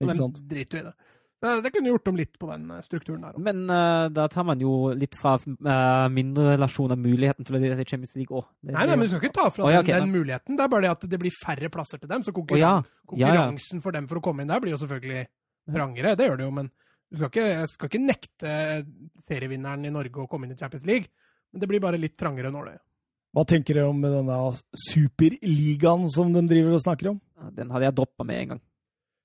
Og 0.00 0.08
den 0.08 0.34
driter 0.48 0.78
jo 0.78 0.82
i 0.82 0.86
det. 0.86 0.94
Det, 1.38 1.50
det 1.62 1.70
kunne 1.70 1.92
gjort 1.92 2.08
om 2.10 2.16
litt 2.18 2.32
på 2.40 2.48
den 2.50 2.64
eh, 2.74 2.80
strukturen 2.82 3.22
der 3.22 3.36
Også. 3.36 3.42
Men 3.46 3.60
uh, 3.70 4.08
da 4.10 4.24
tar 4.32 4.46
man 4.48 4.58
jo 4.62 4.90
litt 4.98 5.14
fra 5.18 5.36
uh, 5.38 6.08
mindre 6.10 6.56
relasjon 6.56 6.94
av 6.94 6.98
muligheten 6.98 7.46
til 7.46 7.54
å 7.54 7.60
delta 7.62 7.84
i 7.84 7.86
Champions 7.86 8.16
League 8.18 8.34
òg. 8.34 8.48
Nei, 8.66 8.74
nei, 8.80 8.96
men 8.96 9.04
du 9.06 9.12
skal 9.12 9.22
ikke 9.22 9.36
ta 9.36 9.46
fra 9.54 9.68
oh, 9.68 9.70
ja, 9.70 9.84
den, 9.84 9.92
den 9.92 10.08
den 10.08 10.16
muligheten. 10.16 10.58
Det 10.58 10.66
er 10.66 10.72
bare 10.72 10.88
det 10.88 10.90
at 10.96 11.06
det 11.12 11.20
blir 11.22 11.36
færre 11.38 11.70
plasser 11.70 12.02
til 12.02 12.10
dem. 12.10 12.26
Så 12.26 12.34
konkurran 12.34 12.58
oh, 12.58 12.64
ja. 12.64 12.72
Ja, 13.12 13.20
ja. 13.20 13.28
konkurransen 13.28 13.84
for 13.84 13.94
dem 13.94 14.10
for 14.10 14.18
å 14.18 14.24
komme 14.24 14.42
inn 14.42 14.50
der 14.50 14.64
blir 14.64 14.74
jo 14.74 14.82
selvfølgelig 14.82 15.24
trangere. 15.78 16.16
Det 16.18 16.26
gjør 16.26 16.42
det 16.42 16.48
jo, 16.48 16.56
men 16.58 16.72
du 17.08 17.20
skal 17.20 17.30
ikke, 17.30 17.46
jeg 17.46 17.70
skal 17.72 17.92
ikke 17.92 18.02
nekte 18.02 18.58
serievinneren 19.30 19.86
i 19.86 19.94
Norge 19.94 20.24
å 20.24 20.28
komme 20.30 20.48
inn 20.48 20.56
i 20.56 20.58
Champions 20.58 20.86
League. 20.88 21.12
Men 21.52 21.62
det 21.62 21.70
blir 21.70 21.82
bare 21.86 22.00
litt 22.00 22.18
trangere 22.18 22.50
nå, 22.52 22.66
det. 22.66 22.80
Hva 23.36 23.44
tenker 23.46 23.76
dere 23.76 23.92
om 23.92 24.00
denne 24.02 24.36
superligaen 24.88 26.08
som 26.10 26.32
de 26.34 26.42
driver 26.48 26.74
og 26.74 26.82
snakker 26.82 27.12
om? 27.12 27.22
Den 27.54 27.70
hadde 27.70 27.86
jeg 27.86 27.96
droppa 28.00 28.26
med 28.26 28.42
en 28.42 28.52
gang. 28.54 28.62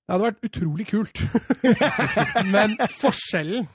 Det 0.04 0.12
hadde 0.12 0.26
vært 0.28 0.48
utrolig 0.50 0.88
kult. 0.90 1.22
Men 2.56 2.76
forskjellen 3.00 3.68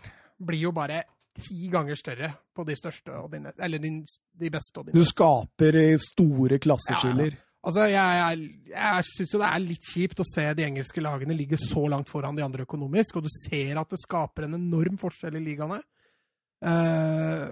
blir 0.44 0.66
jo 0.66 0.72
bare 0.76 1.02
ti 1.38 1.68
ganger 1.72 1.98
større 1.98 2.30
på 2.54 2.64
de 2.66 2.76
største 2.76 3.14
og 3.14 3.30
dine, 3.32 3.52
eller 3.62 3.80
din, 3.82 4.00
de 4.04 4.50
beste 4.52 4.80
og 4.80 4.88
dine. 4.88 4.98
Du 4.98 5.06
skaper 5.06 5.78
store 6.02 6.58
klasseskiller. 6.62 7.36
Altså, 7.68 7.84
jeg, 7.90 8.18
jeg, 8.18 8.72
jeg 8.72 9.06
syns 9.08 9.32
jo 9.34 9.40
det 9.40 9.48
er 9.48 9.62
litt 9.64 9.88
kjipt 9.92 10.20
å 10.22 10.26
se 10.26 10.44
de 10.56 10.64
engelske 10.66 11.02
lagene 11.02 11.36
ligge 11.36 11.58
så 11.60 11.86
langt 11.90 12.10
foran 12.10 12.36
de 12.38 12.44
andre 12.44 12.64
økonomisk, 12.68 13.18
og 13.18 13.26
du 13.26 13.30
ser 13.32 13.80
at 13.80 13.90
det 13.92 14.00
skaper 14.02 14.46
en 14.46 14.58
enorm 14.60 14.98
forskjell 15.00 15.40
i 15.40 15.42
ligaene. 15.42 15.80
Eh, 16.58 17.48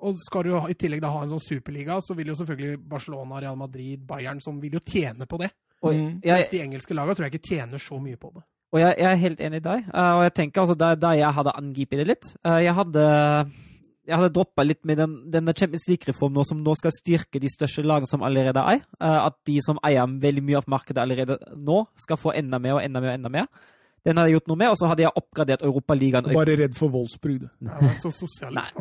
og 0.00 0.20
skal 0.20 0.46
du 0.46 0.54
i 0.70 0.76
tillegg 0.78 1.02
da 1.04 1.12
ha 1.12 1.24
en 1.24 1.32
sånn 1.34 1.44
superliga, 1.44 1.98
så 2.04 2.16
vil 2.16 2.32
jo 2.32 2.36
selvfølgelig 2.38 2.82
Barcelona, 2.88 3.40
Real 3.42 3.58
Madrid, 3.60 4.04
Bayern 4.08 4.40
som 4.44 4.60
vil 4.62 4.78
jo 4.78 4.84
tjene 4.84 5.28
på 5.28 5.40
det. 5.42 5.50
Og 5.86 5.94
Mm. 5.96 6.20
Mens 6.24 6.48
de 6.52 6.60
engelske 6.64 6.94
lagene 6.98 7.14
tror 7.16 7.26
jeg 7.28 7.34
ikke 7.34 7.48
tjener 7.54 7.78
så 7.82 8.00
mye 8.02 8.16
på 8.20 8.32
det. 8.34 8.42
og 8.72 8.80
jeg, 8.80 8.94
jeg 8.98 9.08
er 9.12 9.22
helt 9.22 9.40
enig 9.40 9.60
i 9.62 9.64
deg. 9.68 9.84
Eh, 9.94 10.12
og 10.18 10.22
jeg 10.26 10.34
tenker 10.34 10.60
altså, 10.64 10.74
da, 10.76 10.94
da 10.98 11.14
jeg 11.16 11.32
hadde 11.38 11.54
angrepet 11.56 11.98
det 12.02 12.06
litt 12.10 12.26
eh, 12.44 12.58
Jeg 12.66 12.74
hadde, 12.74 13.04
jeg 14.06 14.16
hadde 14.20 14.32
droppa 14.34 14.62
litt 14.66 14.82
med 14.86 14.98
den, 15.00 15.14
denne 15.32 15.54
Champions 15.56 15.86
League-reformen 15.90 16.44
som 16.46 16.60
nå 16.62 16.74
skal 16.78 16.92
styrke 16.94 17.40
de 17.42 17.48
største 17.50 17.82
lagene 17.86 18.06
som 18.10 18.22
allerede 18.26 18.60
er. 18.74 18.82
eh, 19.00 19.20
at 19.26 19.38
de 19.46 19.56
som 19.64 19.78
eier 19.86 20.06
veldig 20.06 20.44
mye 20.46 20.60
av 20.60 20.68
markedet 20.70 21.02
allerede 21.02 21.38
nå, 21.56 21.86
skal 21.96 22.20
få 22.20 22.34
enda 22.36 22.58
mer 22.62 22.78
og 22.78 22.84
enda 22.84 23.00
mer. 23.00 23.08
og 23.14 23.14
enda 23.20 23.28
mer. 23.38 23.46
Den 24.06 24.16
hadde 24.20 24.30
jeg 24.30 24.36
gjort 24.38 24.50
noe 24.52 24.58
med, 24.60 24.68
og 24.70 24.76
så 24.78 24.86
hadde 24.86 25.02
jeg 25.02 25.10
oppgradert 25.18 25.62
Europaligaen. 25.66 26.28
Bare 26.36 26.54
redd 26.60 26.76
for 26.78 26.92
voldsbruk, 26.94 27.40
du. 27.42 27.48
Det 27.66 27.88
er 27.90 27.96
så 28.04 28.12
sosialist. 28.14 28.76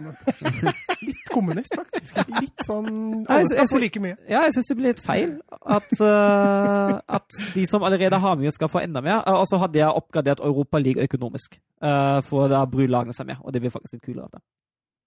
Litt 1.02 1.24
kommunist, 1.34 1.74
faktisk. 1.80 2.20
Litt 2.40 2.66
sånn 2.68 3.26
Alle 3.26 3.46
skal 3.50 3.58
jeg- 3.64 3.72
få 3.72 3.80
like 3.82 4.00
mye. 4.04 4.18
Ja, 4.30 4.44
jeg 4.46 4.54
syns 4.54 4.70
det 4.70 4.78
blir 4.78 4.88
litt 4.94 5.02
feil 5.02 5.34
at, 5.66 5.90
uh, 6.02 7.00
at 7.10 7.40
de 7.56 7.66
som 7.66 7.82
allerede 7.84 8.20
har 8.22 8.36
mye, 8.38 8.52
skal 8.54 8.70
få 8.70 8.84
enda 8.84 9.02
mer. 9.02 9.24
Eh, 9.26 9.34
og 9.34 9.46
så 9.50 9.58
hadde 9.60 9.80
jeg 9.82 9.90
oppgradert 9.90 10.40
Europaligaen 10.46 11.04
økonomisk, 11.10 11.58
uh, 11.82 12.22
for 12.22 12.48
da 12.48 12.64
bryr 12.66 12.88
lagene 12.88 13.14
seg 13.18 13.26
mer. 13.28 13.38
Og 13.44 13.52
det 13.52 13.62
blir 13.62 13.72
faktisk 13.74 13.94
litt 13.98 14.04
kulere. 14.06 14.30
Da. 14.32 14.40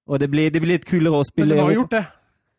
Og 0.09 0.19
det 0.19 0.31
blir, 0.31 0.51
det 0.51 0.61
blir 0.61 0.79
litt 0.79 0.85
kulere 0.89 1.15
å 1.21 1.25
spille 1.25 1.55
Men 1.55 1.57
de 1.57 1.63
har 1.63 1.79
gjort 1.85 1.91
det. 1.95 2.07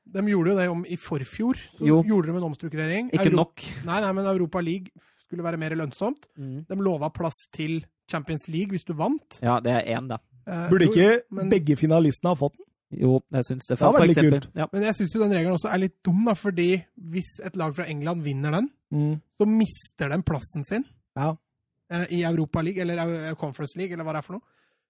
De 0.09 0.21
gjorde 0.25 0.49
jo 0.49 0.55
det 0.57 0.69
om 0.69 0.85
i 0.89 0.95
forfjor. 0.97 1.53
Så 1.77 1.85
Jo. 1.85 2.03
gjorde 2.03 2.31
de 2.31 2.37
en 2.37 2.43
omstrukturering. 2.47 3.09
Ikke 3.13 3.27
Euro- 3.29 3.43
nok. 3.43 3.61
Nei, 3.85 3.99
nei, 4.01 4.11
men 4.13 4.25
Europa 4.25 4.59
League 4.61 4.87
skulle 5.29 5.45
være 5.45 5.59
mer 5.61 5.75
lønnsomt. 5.77 6.25
Mm. 6.37 6.65
De 6.69 6.75
lova 6.81 7.09
plass 7.13 7.45
til 7.53 7.83
Champions 8.09 8.47
League 8.49 8.73
hvis 8.73 8.83
du 8.87 8.95
vant. 8.97 9.37
Ja, 9.45 9.59
det 9.61 9.71
er 9.77 9.85
én, 9.95 10.07
da. 10.09 10.17
Eh, 10.49 10.65
Burde 10.71 10.87
jo, 10.89 10.91
ikke 10.91 11.21
men- 11.37 11.49
begge 11.53 11.75
finalistene 11.77 12.33
ha 12.33 12.39
fått 12.39 12.57
den? 12.57 12.65
Jo, 13.03 13.19
jeg 13.31 13.45
syns 13.45 13.67
det. 13.69 13.75
Det 13.75 13.83
For, 13.83 13.91
for 13.93 14.03
eksempel. 14.09 14.39
kult. 14.41 14.49
Ja. 14.57 14.65
Men 14.73 14.81
jeg 14.87 14.95
syns 14.97 15.13
den 15.13 15.29
regelen 15.35 15.53
også 15.53 15.69
er 15.71 15.77
litt 15.77 15.97
dum, 16.03 16.23
da, 16.25 16.33
fordi 16.33 16.83
hvis 16.97 17.27
et 17.45 17.55
lag 17.55 17.75
fra 17.77 17.85
England 17.85 18.23
vinner 18.25 18.51
den, 18.57 18.69
Mm. 18.91 19.21
så 19.39 19.45
mister 19.45 20.09
de 20.09 20.23
plassen 20.23 20.63
sin 20.65 20.85
Ja. 21.15 21.35
eh, 21.91 22.05
i 22.09 22.23
Europa 22.23 22.61
League, 22.61 22.81
eller 22.81 22.97
eh, 23.29 23.35
Conference 23.35 23.77
League, 23.77 23.93
eller 23.93 24.03
hva 24.03 24.13
det 24.13 24.17
er 24.17 24.21
for 24.25 24.33
noe. 24.33 24.41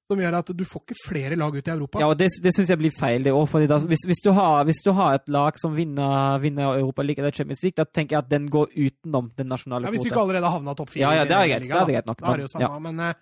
Som 0.10 0.18
gjør 0.24 0.38
at 0.40 0.48
du 0.58 0.64
får 0.66 0.82
ikke 0.86 0.96
flere 1.06 1.36
lag 1.38 1.54
ut 1.56 1.68
i 1.68 1.72
Europa. 1.72 2.00
Ja, 2.02 2.08
og 2.10 2.18
det, 2.18 2.30
det 2.42 2.54
syns 2.56 2.72
jeg 2.74 2.80
blir 2.82 2.94
feil. 2.98 3.22
det 3.28 3.34
da, 3.70 3.78
hvis, 3.92 4.06
hvis, 4.10 4.22
du 4.26 4.32
har, 4.34 4.64
hvis 4.66 4.82
du 4.86 4.92
har 4.98 5.20
et 5.20 5.30
lag 5.30 5.60
som 5.62 5.76
vinner, 5.78 6.40
vinner 6.42 6.80
Europa 6.80 7.06
League 7.06 7.22
eller 7.22 7.36
Champions 7.36 7.62
League, 7.64 7.78
da 7.78 7.86
tenker 7.86 8.18
jeg 8.18 8.24
at 8.26 8.32
den 8.32 8.48
går 8.50 8.74
utenom 8.74 9.30
den 9.38 9.48
nasjonale 9.54 9.86
Ja, 9.86 9.92
Hvis 9.94 10.08
du 10.08 10.10
ikke 10.10 10.24
allerede 10.24 10.50
har 10.50 10.58
havna 10.58 10.74
topp 10.80 10.96
fire. 10.96 11.04
Ja, 11.06 11.12
ja, 11.22 11.28
det 11.30 11.38
er 11.38 11.46
greit. 11.52 11.68
ligaen, 11.68 11.86
Det 11.86 11.94
er 11.94 11.94
greit 11.94 12.10
nok, 12.10 12.22
Da 12.24 12.32
er 12.34 12.42
det 12.42 12.48
jo 12.48 12.52
samme, 12.56 12.72
samme. 12.74 12.90
Men 12.90 13.06
eh, 13.06 13.14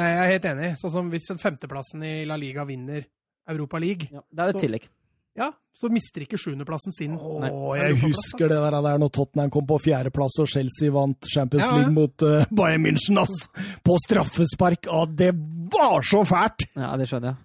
jeg 0.00 0.16
er 0.22 0.32
helt 0.32 0.48
enig. 0.52 0.72
Sånn 0.80 0.94
som 0.96 1.12
hvis 1.12 1.28
femteplassen 1.42 2.06
i 2.08 2.14
La 2.28 2.40
Liga 2.40 2.64
vinner 2.64 3.04
Europa 3.48 3.78
League, 3.78 4.08
Ja, 4.12 4.24
det 4.32 4.40
er 4.46 4.48
et 4.48 4.56
Så- 4.56 4.64
tillegg. 4.66 4.88
ja, 5.36 5.50
så 5.76 5.90
mister 5.92 6.22
ikke 6.24 6.38
sjuendeplassen 6.40 6.94
sin. 6.96 7.16
Å, 7.20 7.72
jeg 7.76 7.98
husker 8.00 8.48
det 8.48 8.56
der, 8.62 8.76
der 8.86 9.00
når 9.02 9.10
Tottenham 9.12 9.50
kom 9.52 9.66
på 9.68 9.76
fjerdeplass 9.84 10.38
og 10.40 10.48
Chelsea 10.48 10.92
vant 10.94 11.28
Champions 11.28 11.64
Ja, 11.66 11.72
ja. 11.72 11.80
League 11.82 11.92
mot 11.92 12.24
uh, 12.24 12.46
Bayern 12.56 12.86
München, 12.86 13.18
ass! 13.20 13.42
På 13.84 13.98
straffespark! 14.00 14.88
Ah, 14.88 15.04
det 15.06 15.32
var 15.74 16.00
så 16.06 16.22
fælt! 16.24 16.64
Ja, 16.74 16.94
det 16.96 17.08
skjønner 17.10 17.34
jeg. 17.34 17.42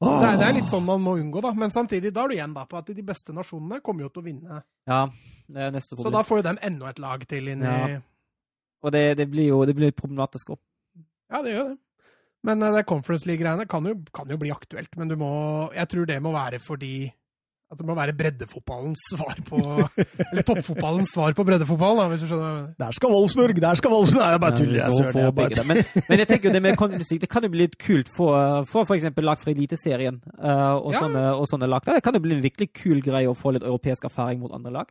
Ah. 0.00 0.16
Det 0.24 0.32
det 0.40 0.46
er 0.48 0.54
litt 0.56 0.70
sånn 0.70 0.86
man 0.86 1.02
må 1.04 1.14
unngå, 1.20 1.42
da. 1.44 1.50
Men 1.54 1.70
samtidig 1.74 2.10
da 2.16 2.24
er 2.24 2.32
du 2.32 2.34
igjen 2.38 2.54
da 2.56 2.64
på 2.66 2.78
at 2.80 2.88
de 2.96 3.04
beste 3.04 3.34
nasjonene 3.36 3.82
kommer 3.84 4.06
jo 4.06 4.10
til 4.14 4.22
å 4.22 4.26
vinne. 4.30 4.62
Ja, 4.88 5.00
det 5.50 5.66
er 5.66 5.74
neste 5.74 5.98
Så 6.00 6.10
da 6.14 6.22
får 6.26 6.40
jo 6.40 6.46
dem 6.48 6.58
enda 6.70 6.88
et 6.90 6.98
lag 7.04 7.22
til 7.28 7.52
inn 7.52 7.62
i 7.62 7.68
Ja. 7.68 8.00
Og 8.80 8.94
det, 8.96 9.04
det 9.20 9.26
blir 9.28 9.50
jo 9.52 9.58
det 9.68 9.74
blir 9.76 9.92
problematisk 9.92 10.54
opp. 10.56 10.62
Ja, 11.30 11.42
det 11.44 11.52
gjør 11.52 11.66
det. 11.74 11.78
Men 12.48 12.62
uh, 12.64 12.70
det 12.72 12.86
Conference 12.88 13.28
League-greiene 13.28 13.66
kan, 13.68 13.84
jo- 13.84 13.98
kan 14.16 14.30
jo 14.32 14.38
bli 14.40 14.48
aktuelt. 14.54 14.88
Men 14.96 15.10
du 15.12 15.18
må 15.20 15.28
Jeg 15.76 15.86
tror 15.92 16.06
det 16.08 16.16
må 16.24 16.32
være 16.32 16.58
fordi 16.64 17.10
at 17.70 17.78
det 17.78 17.86
må 17.86 17.94
være 17.94 18.12
breddefotballens 18.18 19.02
svar 19.12 19.38
på 19.46 19.60
Eller 19.60 20.42
toppfotballens 20.46 21.12
svar 21.14 21.36
på 21.38 21.44
breddefotballen, 21.46 22.00
da, 22.00 22.06
hvis 22.10 22.24
du 22.24 22.26
skjønner 22.26 22.42
hva 22.42 22.50
jeg 22.50 22.62
mener. 22.64 22.74
Der 22.82 22.96
skal 22.96 23.12
Wolfsburg! 23.14 23.60
Der 23.62 23.78
skal 23.78 23.94
Wolfsburg! 23.94 24.22
Nei, 24.24 24.30
jeg 24.34 24.42
bare 24.42 24.56
tuller. 24.58 24.78
Jeg 24.80 24.96
søren. 24.98 25.20
Jeg 25.22 25.34
bare 25.38 25.66
men, 25.68 25.82
men 26.08 26.22
jeg 26.24 26.30
tenker 26.32 26.50
jo 26.50 26.54
det 26.56 26.62
med 26.64 26.78
konmusikk, 26.80 27.22
det 27.22 27.30
kan 27.30 27.46
jo 27.46 27.52
bli 27.52 27.62
litt 27.62 27.76
kult 27.78 28.10
for, 28.16 28.66
for 28.66 28.88
f.eks. 28.90 29.06
lag 29.22 29.38
fra 29.38 29.54
Eliteserien 29.54 30.18
uh, 30.42 30.80
og, 30.80 30.90
Ja. 30.96 31.04
sånne, 31.04 31.24
og 31.38 31.46
sånne 31.52 31.70
lag. 31.70 31.86
Det 31.86 32.02
kan 32.02 32.18
jo 32.18 32.24
bli 32.26 32.34
en 32.40 32.42
virkelig 32.42 32.72
kul 32.74 33.04
greie 33.06 33.30
å 33.30 33.38
få 33.38 33.54
litt 33.54 33.66
europeisk 33.66 34.08
erfaring 34.10 34.42
mot 34.42 34.50
andre 34.56 34.74
lag. 34.80 34.90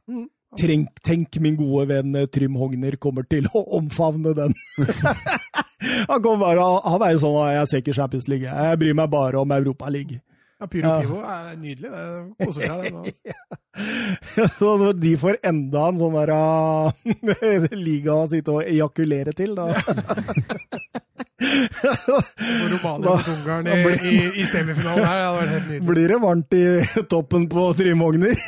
Tenk, 0.58 1.04
tenk 1.06 1.36
min 1.44 1.60
gode 1.60 1.84
venn 1.92 2.16
eh, 2.18 2.26
Trym 2.32 2.56
Hogner 2.58 2.96
kommer 2.98 3.28
til 3.30 3.46
å 3.54 3.62
omfavne 3.78 4.32
den. 4.38 4.56
han, 6.10 6.24
kommer 6.24 6.48
bare, 6.48 6.72
han 6.88 7.06
er 7.06 7.14
jo 7.14 7.22
sånn 7.28 7.38
at 7.44 7.54
jeg 7.58 7.70
ser 7.74 7.84
ikke 7.84 7.98
Champions 8.00 8.32
League, 8.32 8.48
jeg 8.50 8.80
bryr 8.82 8.98
meg 8.98 9.12
bare 9.14 9.44
om 9.44 9.54
Europa 9.60 9.92
League. 9.94 10.24
Ja, 10.60 10.68
Pyro 10.68 10.90
Ja. 10.90 11.02
Pivo 11.02 11.20
er 11.24 11.56
nydelig. 11.56 11.90
Det 11.90 12.46
koser 12.46 12.62
seg, 12.68 12.80
det. 13.06 14.50
Så 14.60 14.74
når 14.82 14.98
de 15.00 15.14
får 15.22 15.38
enda 15.48 15.86
en 15.88 16.00
sånn 16.02 16.18
der 16.18 16.32
uh, 16.36 17.68
liga 17.88 18.18
å 18.18 18.26
sitte 18.28 18.58
og 18.58 18.66
ejakulere 18.68 19.32
til, 19.38 19.56
da. 19.56 19.70
Og 21.40 22.66
Romania 22.74 23.14
mot 23.16 23.30
Ungarn 23.32 23.70
i, 23.72 23.78
i, 23.80 24.16
i 24.42 24.48
semifinalen 24.52 25.06
her, 25.08 25.16
det 25.16 25.28
hadde 25.30 25.38
vært 25.38 25.54
helt 25.54 25.70
nydelig. 25.70 25.88
blir 25.94 26.12
det 26.12 26.20
varmt 26.26 26.58
i 26.60 26.64
toppen 27.14 27.48
på 27.52 27.70
Trymogner? 27.80 28.36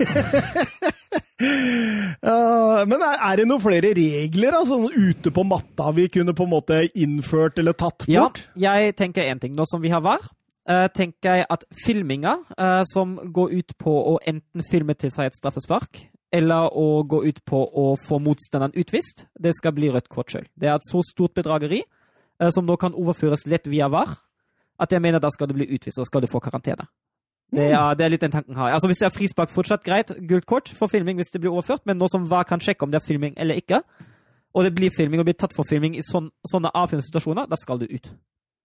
Ja, 2.21 2.83
men 2.88 3.01
er, 3.01 3.39
det 3.39 3.47
noen 3.49 3.63
flere 3.63 3.89
regler 3.97 4.55
altså, 4.55 4.77
ute 4.93 5.31
på 5.33 5.43
matta 5.47 5.89
vi 5.97 6.05
kunne 6.13 6.35
på 6.38 6.45
en 6.45 6.51
måte 6.53 6.77
innført 6.93 7.57
eller 7.59 7.75
tatt 7.75 8.05
bort? 8.05 8.43
Ja, 8.53 8.75
jeg 8.79 8.93
tenker 8.99 9.25
én 9.25 9.41
ting. 9.41 9.55
Nå 9.57 9.65
som 9.67 9.81
vi 9.83 9.91
har 9.91 10.03
VAR, 10.05 10.21
tenker 10.67 11.39
jeg 11.39 11.45
at 11.49 11.63
filminga 11.85 12.35
eh, 12.53 12.81
som 12.85 13.15
går 13.33 13.53
ut 13.57 13.73
på 13.81 13.93
å 14.13 14.17
enten 14.29 14.65
filme 14.69 14.93
til 14.93 15.11
seg 15.13 15.31
et 15.31 15.38
straffespark, 15.38 16.03
eller 16.31 16.71
å 16.77 17.03
gå 17.03 17.23
ut 17.25 17.41
på 17.45 17.59
å 17.59 17.85
få 17.99 18.19
motstanderen 18.23 18.75
utvist, 18.79 19.25
det 19.35 19.55
skal 19.57 19.73
bli 19.75 19.89
rødt 19.91 20.07
kort 20.11 20.31
sjøl. 20.31 20.45
Det 20.55 20.69
er 20.69 20.77
et 20.77 20.88
så 20.88 21.03
stort 21.03 21.35
bedrageri 21.35 21.81
eh, 21.81 22.51
som 22.53 22.67
nå 22.67 22.77
kan 22.79 22.95
overføres 22.95 23.47
lett 23.51 23.67
via 23.67 23.89
VAR, 23.91 24.13
at 24.81 24.93
jeg 24.93 25.03
mener 25.03 25.21
da 25.21 25.29
skal 25.33 25.49
du 25.49 25.57
bli 25.57 25.67
utvist, 25.75 25.99
og 25.99 26.07
skal 26.07 26.23
du 26.23 26.29
få 26.31 26.39
karantene. 26.43 26.88
Det 27.51 27.65
er, 27.67 27.97
det 27.99 28.05
er 28.05 28.13
litt 28.13 28.23
den 28.23 28.31
tanken 28.31 28.55
her. 28.55 28.71
Altså 28.71 28.88
Hvis 28.88 29.01
det 29.01 29.09
er 29.09 29.11
frispark, 29.11 29.51
fortsatt 29.51 29.83
greit. 29.83 30.13
Gult 30.23 30.45
kort 30.47 30.69
for 30.71 30.88
filming 30.88 31.17
hvis 31.19 31.33
det 31.33 31.41
blir 31.43 31.51
overført, 31.51 31.83
men 31.85 31.99
nå 31.99 32.07
som 32.07 32.29
VAR 32.31 32.47
kan 32.47 32.63
sjekke 32.63 32.88
om 32.88 32.93
det 32.93 33.01
er 33.01 33.07
filming 33.09 33.35
eller 33.35 33.59
ikke, 33.59 33.81
og 34.55 34.63
det 34.63 34.71
blir 34.75 34.93
filming 34.95 35.19
og 35.19 35.27
blir 35.27 35.35
tatt 35.39 35.55
for 35.55 35.67
filming 35.67 35.97
i 35.99 36.03
sånn, 36.05 36.29
sånne 36.47 36.71
avgjørende 36.71 37.07
situasjoner, 37.07 37.49
da 37.51 37.59
skal 37.59 37.81
du 37.81 37.89
ut. 37.91 38.07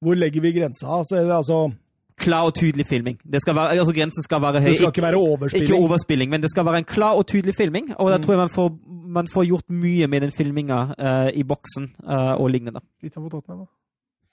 Hvor 0.03 0.19
legger 0.19 0.45
vi 0.45 0.53
grensa? 0.55 0.87
Altså, 1.01 1.19
altså, 1.35 1.59
klar 2.19 2.49
og 2.49 2.55
tydelig 2.55 2.87
filming. 2.87 3.19
Det 3.33 3.41
skal 3.41 3.55
være, 3.55 3.79
altså 3.79 3.95
Grensen 3.95 4.23
skal 4.23 4.43
være 4.43 4.61
høy. 4.61 4.69
det 4.69 4.77
skal 4.77 4.93
ikke 4.93 5.03
være 5.03 5.17
Ikke 5.17 5.31
overspilling. 5.31 5.75
overspilling, 5.85 6.31
men 6.31 6.43
det 6.43 6.51
skal 6.51 6.65
være 6.65 6.79
en 6.79 6.85
klar 6.85 7.13
og 7.13 7.27
tydelig 7.27 7.55
filming. 7.55 7.91
Og 7.99 8.11
da 8.13 8.19
tror 8.19 8.35
jeg 8.35 8.39
man 8.39 8.49
får, 8.49 8.69
man 9.19 9.29
får 9.29 9.45
gjort 9.45 9.71
mye 9.71 10.07
med 10.07 10.21
den 10.21 10.31
filminga 10.31 10.79
uh, 10.99 11.29
i 11.35 11.43
boksen 11.43 11.91
uh, 12.05 12.35
og 12.41 12.51
lignende. 12.51 12.81
Litt 13.03 13.17
av 13.17 13.23
mot 13.23 13.33
Tottenham, 13.33 13.67
da. 13.67 13.73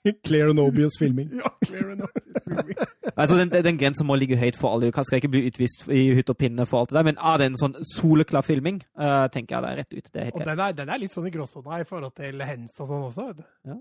Clear 0.26 0.50
and 0.50 0.58
obvious 0.60 0.98
filming. 0.98 1.30
Ja, 1.32 1.48
clear 1.64 1.82
filming 1.82 2.76
Altså 3.16 3.36
Den, 3.38 3.64
den 3.64 3.78
grensen 3.78 4.06
må 4.06 4.14
ligge 4.20 4.36
høyt 4.36 4.56
for 4.56 4.74
alle. 4.74 4.90
Du 4.90 5.02
skal 5.02 5.16
ikke 5.16 5.30
bli 5.32 5.46
utvist 5.48 5.86
i 5.88 6.10
hytt 6.16 6.30
og 6.30 6.36
pinne 6.36 6.66
for 6.66 6.80
alt 6.80 6.90
det 6.90 6.98
der, 6.98 7.06
men 7.08 7.16
er 7.16 7.38
det 7.40 7.46
en 7.46 7.56
sånn 7.56 7.76
soleklar 7.94 8.44
filming, 8.44 8.82
uh, 9.00 9.26
tenker 9.32 9.56
jeg 9.56 9.62
det 9.64 9.70
er 9.70 9.76
rett 9.80 9.92
ut. 9.94 10.06
Det 10.12 10.20
er 10.20 10.24
helt 10.28 10.34
Og 10.40 10.46
den 10.50 10.60
er, 10.60 10.76
den 10.76 10.92
er 10.92 11.00
litt 11.00 11.14
sånn 11.14 11.28
i 11.28 11.32
gråsona 11.32 11.80
i 11.80 11.88
forhold 11.88 12.12
til 12.20 12.42
hens 12.44 12.74
og 12.80 12.90
sånn 12.90 13.06
også. 13.08 13.26
vet 13.30 13.40
du. 13.40 13.46
Ja. 13.70 13.78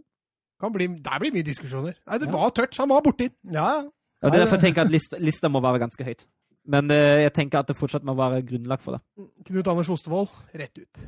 Kan 0.61 0.71
bli, 0.73 0.87
der 1.03 1.19
blir 1.19 1.33
mye 1.33 1.43
diskusjoner. 1.43 1.95
Nei, 2.07 2.17
det 2.19 2.27
Ja. 2.29 2.31
var 2.37 2.49
touch, 2.51 2.77
han 2.79 2.89
var 2.89 3.01
borti. 3.01 3.29
Ja, 3.51 3.83
ja, 3.83 4.29
det 4.29 4.33
er 4.35 4.45
derfor 4.45 4.57
jeg 4.59 4.65
tenker 4.73 4.81
at 4.85 4.91
lista, 4.91 5.17
lista 5.19 5.49
må 5.49 5.59
være 5.61 5.79
ganske 5.83 6.03
høyt. 6.07 6.25
Men 6.65 6.89
eh, 6.91 7.23
jeg 7.25 7.33
tenker 7.33 7.59
at 7.59 7.67
det 7.67 7.75
fortsatt 7.75 8.03
må 8.07 8.13
være 8.15 8.41
grunnlag 8.47 8.79
for 8.79 8.95
det. 8.95 9.01
Knut 9.49 9.67
Anders 9.67 9.89
Ostevold, 9.89 10.29
rett 10.55 10.77
ut. 10.79 11.01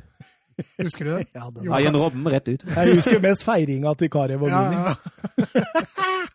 Husker 0.82 1.04
du 1.04 1.10
det? 1.16 1.26
ja, 1.34 1.48
det 1.50 1.70
Arjen 1.72 1.96
Robben, 1.96 2.26
rett 2.32 2.48
ut. 2.48 2.62
Jeg 2.68 2.94
husker 2.98 3.20
mest 3.24 3.42
feiringa 3.44 3.94
til 3.96 4.08
Karev 4.12 4.42
og 4.42 4.48
Ja, 4.52 4.94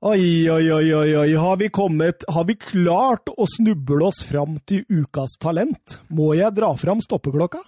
Oi, 0.00 0.48
oi, 0.48 0.70
oi, 0.70 0.92
oi, 0.94 1.14
oi. 1.18 1.32
Har 1.34 1.56
vi 1.58 1.68
kommet 1.74 2.22
Har 2.30 2.44
vi 2.46 2.54
klart 2.54 3.26
å 3.34 3.46
snuble 3.50 4.06
oss 4.06 4.20
fram 4.26 4.58
til 4.68 4.84
ukas 4.88 5.34
talent? 5.42 5.98
Må 6.14 6.32
jeg 6.38 6.54
dra 6.54 6.70
fram 6.78 7.00
stoppeklokka? 7.02 7.60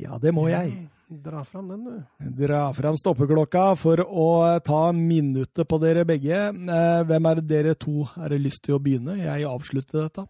Ja, 0.00 0.16
det 0.22 0.32
må 0.34 0.46
jeg. 0.48 0.88
Dra 1.06 1.44
fram 1.46 1.68
den, 1.70 1.84
du. 1.86 1.98
Dra 2.46 2.64
fram 2.74 2.96
stoppeklokka 2.98 3.76
for 3.78 4.00
å 4.02 4.24
ta 4.66 4.88
minuttet 4.92 5.68
på 5.70 5.78
dere 5.78 6.02
begge. 6.08 6.40
Eh, 6.50 7.02
Hvem 7.06 7.28
er 7.30 7.38
det 7.38 7.44
dere 7.52 7.74
to 7.78 8.02
har 8.16 8.34
lyst 8.34 8.64
til 8.66 8.74
å 8.74 8.80
begynne? 8.82 9.14
Jeg 9.20 9.46
avslutter 9.46 10.08
dette. 10.08 10.24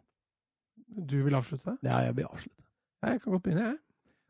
Du 0.96 1.16
vil 1.24 1.34
avslutte? 1.38 1.78
Ja, 1.84 2.02
jeg 2.04 2.16
vil 2.18 2.28
avslutte. 2.28 2.62
Jeg 3.06 3.22
kan 3.22 3.32
godt 3.32 3.42
begynne, 3.46 3.70
jeg. 3.70 3.78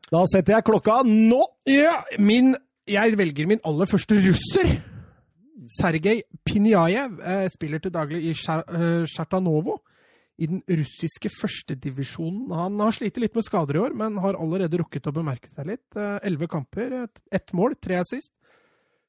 Da 0.07 0.21
setter 0.31 0.55
jeg 0.55 0.63
klokka 0.69 1.01
nå! 1.03 1.41
Ja, 1.67 1.97
min 2.19 2.53
Jeg 2.87 3.17
velger 3.19 3.47
min 3.51 3.59
aller 3.67 3.85
første 3.91 4.15
russer. 4.15 4.77
Sergej 5.81 6.21
Pinjajev 6.47 7.17
eh, 7.19 7.49
spiller 7.51 7.81
til 7.83 7.91
daglig 7.91 8.21
i 8.29 8.31
Sjartanovo. 8.33 9.01
eh, 9.01 9.05
Sjartanovo 9.11 9.77
i 10.37 10.47
den 10.49 10.61
russiske 10.69 11.29
førstedivisjonen. 11.33 12.51
Han 12.53 12.79
har 12.83 12.91
slitt 12.93 13.17
litt 13.21 13.33
med 13.37 13.45
skader 13.47 13.79
i 13.79 13.83
år, 13.87 13.95
men 13.97 14.17
har 14.21 14.37
allerede 14.37 14.77
rukket 14.83 15.07
å 15.09 15.13
bemerke 15.15 15.49
seg 15.55 15.65
litt. 15.71 15.85
Eh, 15.97 16.19
Elleve 16.27 16.47
kamper, 16.51 17.07
ett 17.33 17.53
mål, 17.57 17.75
tre 17.81 17.95
assist. 18.03 18.31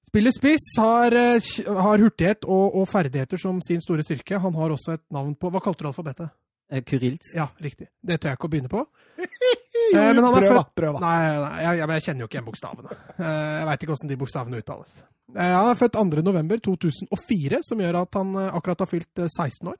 Spiller 0.08 0.32
spiss, 0.32 0.64
har, 0.80 1.12
eh, 1.12 1.38
har 1.68 2.00
hurtighet 2.00 2.46
og, 2.48 2.78
og 2.80 2.86
ferdigheter 2.88 3.36
som 3.40 3.60
sin 3.60 3.80
store 3.84 4.02
styrke. 4.06 4.40
Han 4.40 4.54
har 4.56 4.72
også 4.72 4.94
et 4.96 5.04
navn 5.12 5.34
på 5.36 5.50
Hva 5.52 5.60
kalte 5.60 5.84
du 5.84 5.90
alfabetet? 5.90 6.30
Eh, 6.72 6.80
Kurilsk. 6.84 7.34
Ja, 7.36 7.48
riktig. 7.64 7.88
Det 8.04 8.16
tør 8.20 8.32
jeg 8.32 8.38
ikke 8.40 8.48
å 8.48 8.52
begynne 8.56 8.72
på. 8.72 8.86
Jo, 9.18 9.28
Eh, 9.88 10.10
men 10.12 10.18
han 10.20 10.34
prøv, 10.34 10.50
da. 10.52 10.60
født- 10.60 10.74
Prøv, 10.76 10.96
da. 10.98 11.00
Nei, 11.00 11.28
nei 11.40 11.60
jeg, 11.64 11.78
jeg, 11.88 12.02
kjenner 12.04 12.20
jo 12.20 12.26
ikke 12.28 12.36
igjen 12.36 12.46
bokstavene. 12.48 12.96
Jeg 13.24 13.68
veit 13.68 13.84
ikke 13.86 13.94
åssen 13.94 14.10
de 14.10 14.16
bokstavene 14.20 14.58
uttales. 14.60 14.96
Han 15.38 15.68
er 15.70 15.78
født 15.80 15.94
2.11.2004, 15.96 17.60
som 17.64 17.80
gjør 17.80 17.98
at 18.02 18.18
han 18.18 18.34
akkurat 18.48 18.82
har 18.84 18.90
fylt 18.90 19.22
eh, 19.22 19.30
16 19.32 19.70
år. 19.72 19.78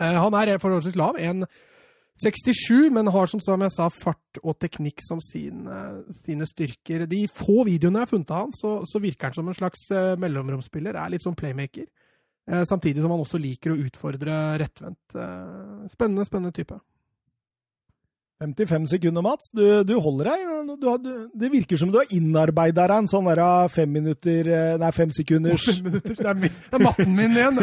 Eh, 0.00 0.18
Han 0.22 0.34
er 0.34 0.58
forholdsvis 0.62 0.96
lav, 0.98 1.16
1,67, 1.18 2.90
men 2.94 3.06
har 3.14 3.26
som 3.30 3.40
som 3.40 3.62
jeg 3.62 3.74
sa 3.74 3.88
fart 3.94 4.40
og 4.42 4.58
teknikk 4.58 5.02
som 5.06 5.20
sine, 5.22 6.04
sine 6.24 6.46
styrker. 6.46 7.06
De 7.10 7.24
få 7.30 7.64
videoene 7.68 8.00
jeg 8.02 8.06
har 8.08 8.12
funnet 8.12 8.30
av 8.34 8.44
han, 8.46 8.52
så, 8.56 8.74
så 8.86 9.00
virker 9.02 9.30
han 9.30 9.38
som 9.38 9.48
en 9.48 9.58
slags 9.58 9.88
eh, 9.94 10.14
mellomromsspiller. 10.18 10.98
Er 10.98 11.14
litt 11.14 11.24
sånn 11.26 11.38
playmaker. 11.38 11.86
Eh, 12.48 12.64
Samtidig 12.68 13.02
som 13.04 13.14
han 13.14 13.22
også 13.24 13.40
liker 13.42 13.74
å 13.74 13.80
utfordre 13.86 14.38
rettvendt. 14.62 15.14
Eh, 15.14 15.88
Spennende, 15.94 16.26
spennende 16.26 16.54
type. 16.56 16.78
55 18.38 18.86
sekunder, 18.86 19.22
Mats. 19.22 19.50
Du, 19.50 19.64
du 19.82 19.96
holder 19.98 20.30
deg. 20.30 20.42
Du, 20.78 20.84
du, 21.02 21.10
det 21.34 21.48
virker 21.50 21.80
som 21.80 21.90
du 21.90 21.98
har 21.98 22.12
innarbeida 22.14 22.84
deg 22.86 23.02
en 23.02 23.10
sånn 23.10 23.26
der 23.26 23.40
ah, 23.42 23.66
fem 23.72 23.90
minutter 23.90 24.46
eh, 24.46 24.74
Nei, 24.78 24.90
fem 24.94 25.10
sekunders 25.14 25.66
Fem 25.66 25.88
minutter. 25.88 26.14
Det 26.14 26.28
er, 26.30 26.38
min, 26.38 26.54
det 26.54 26.78
er 26.78 26.84
matten 26.84 27.16
min 27.18 27.34
igjen. 27.34 27.58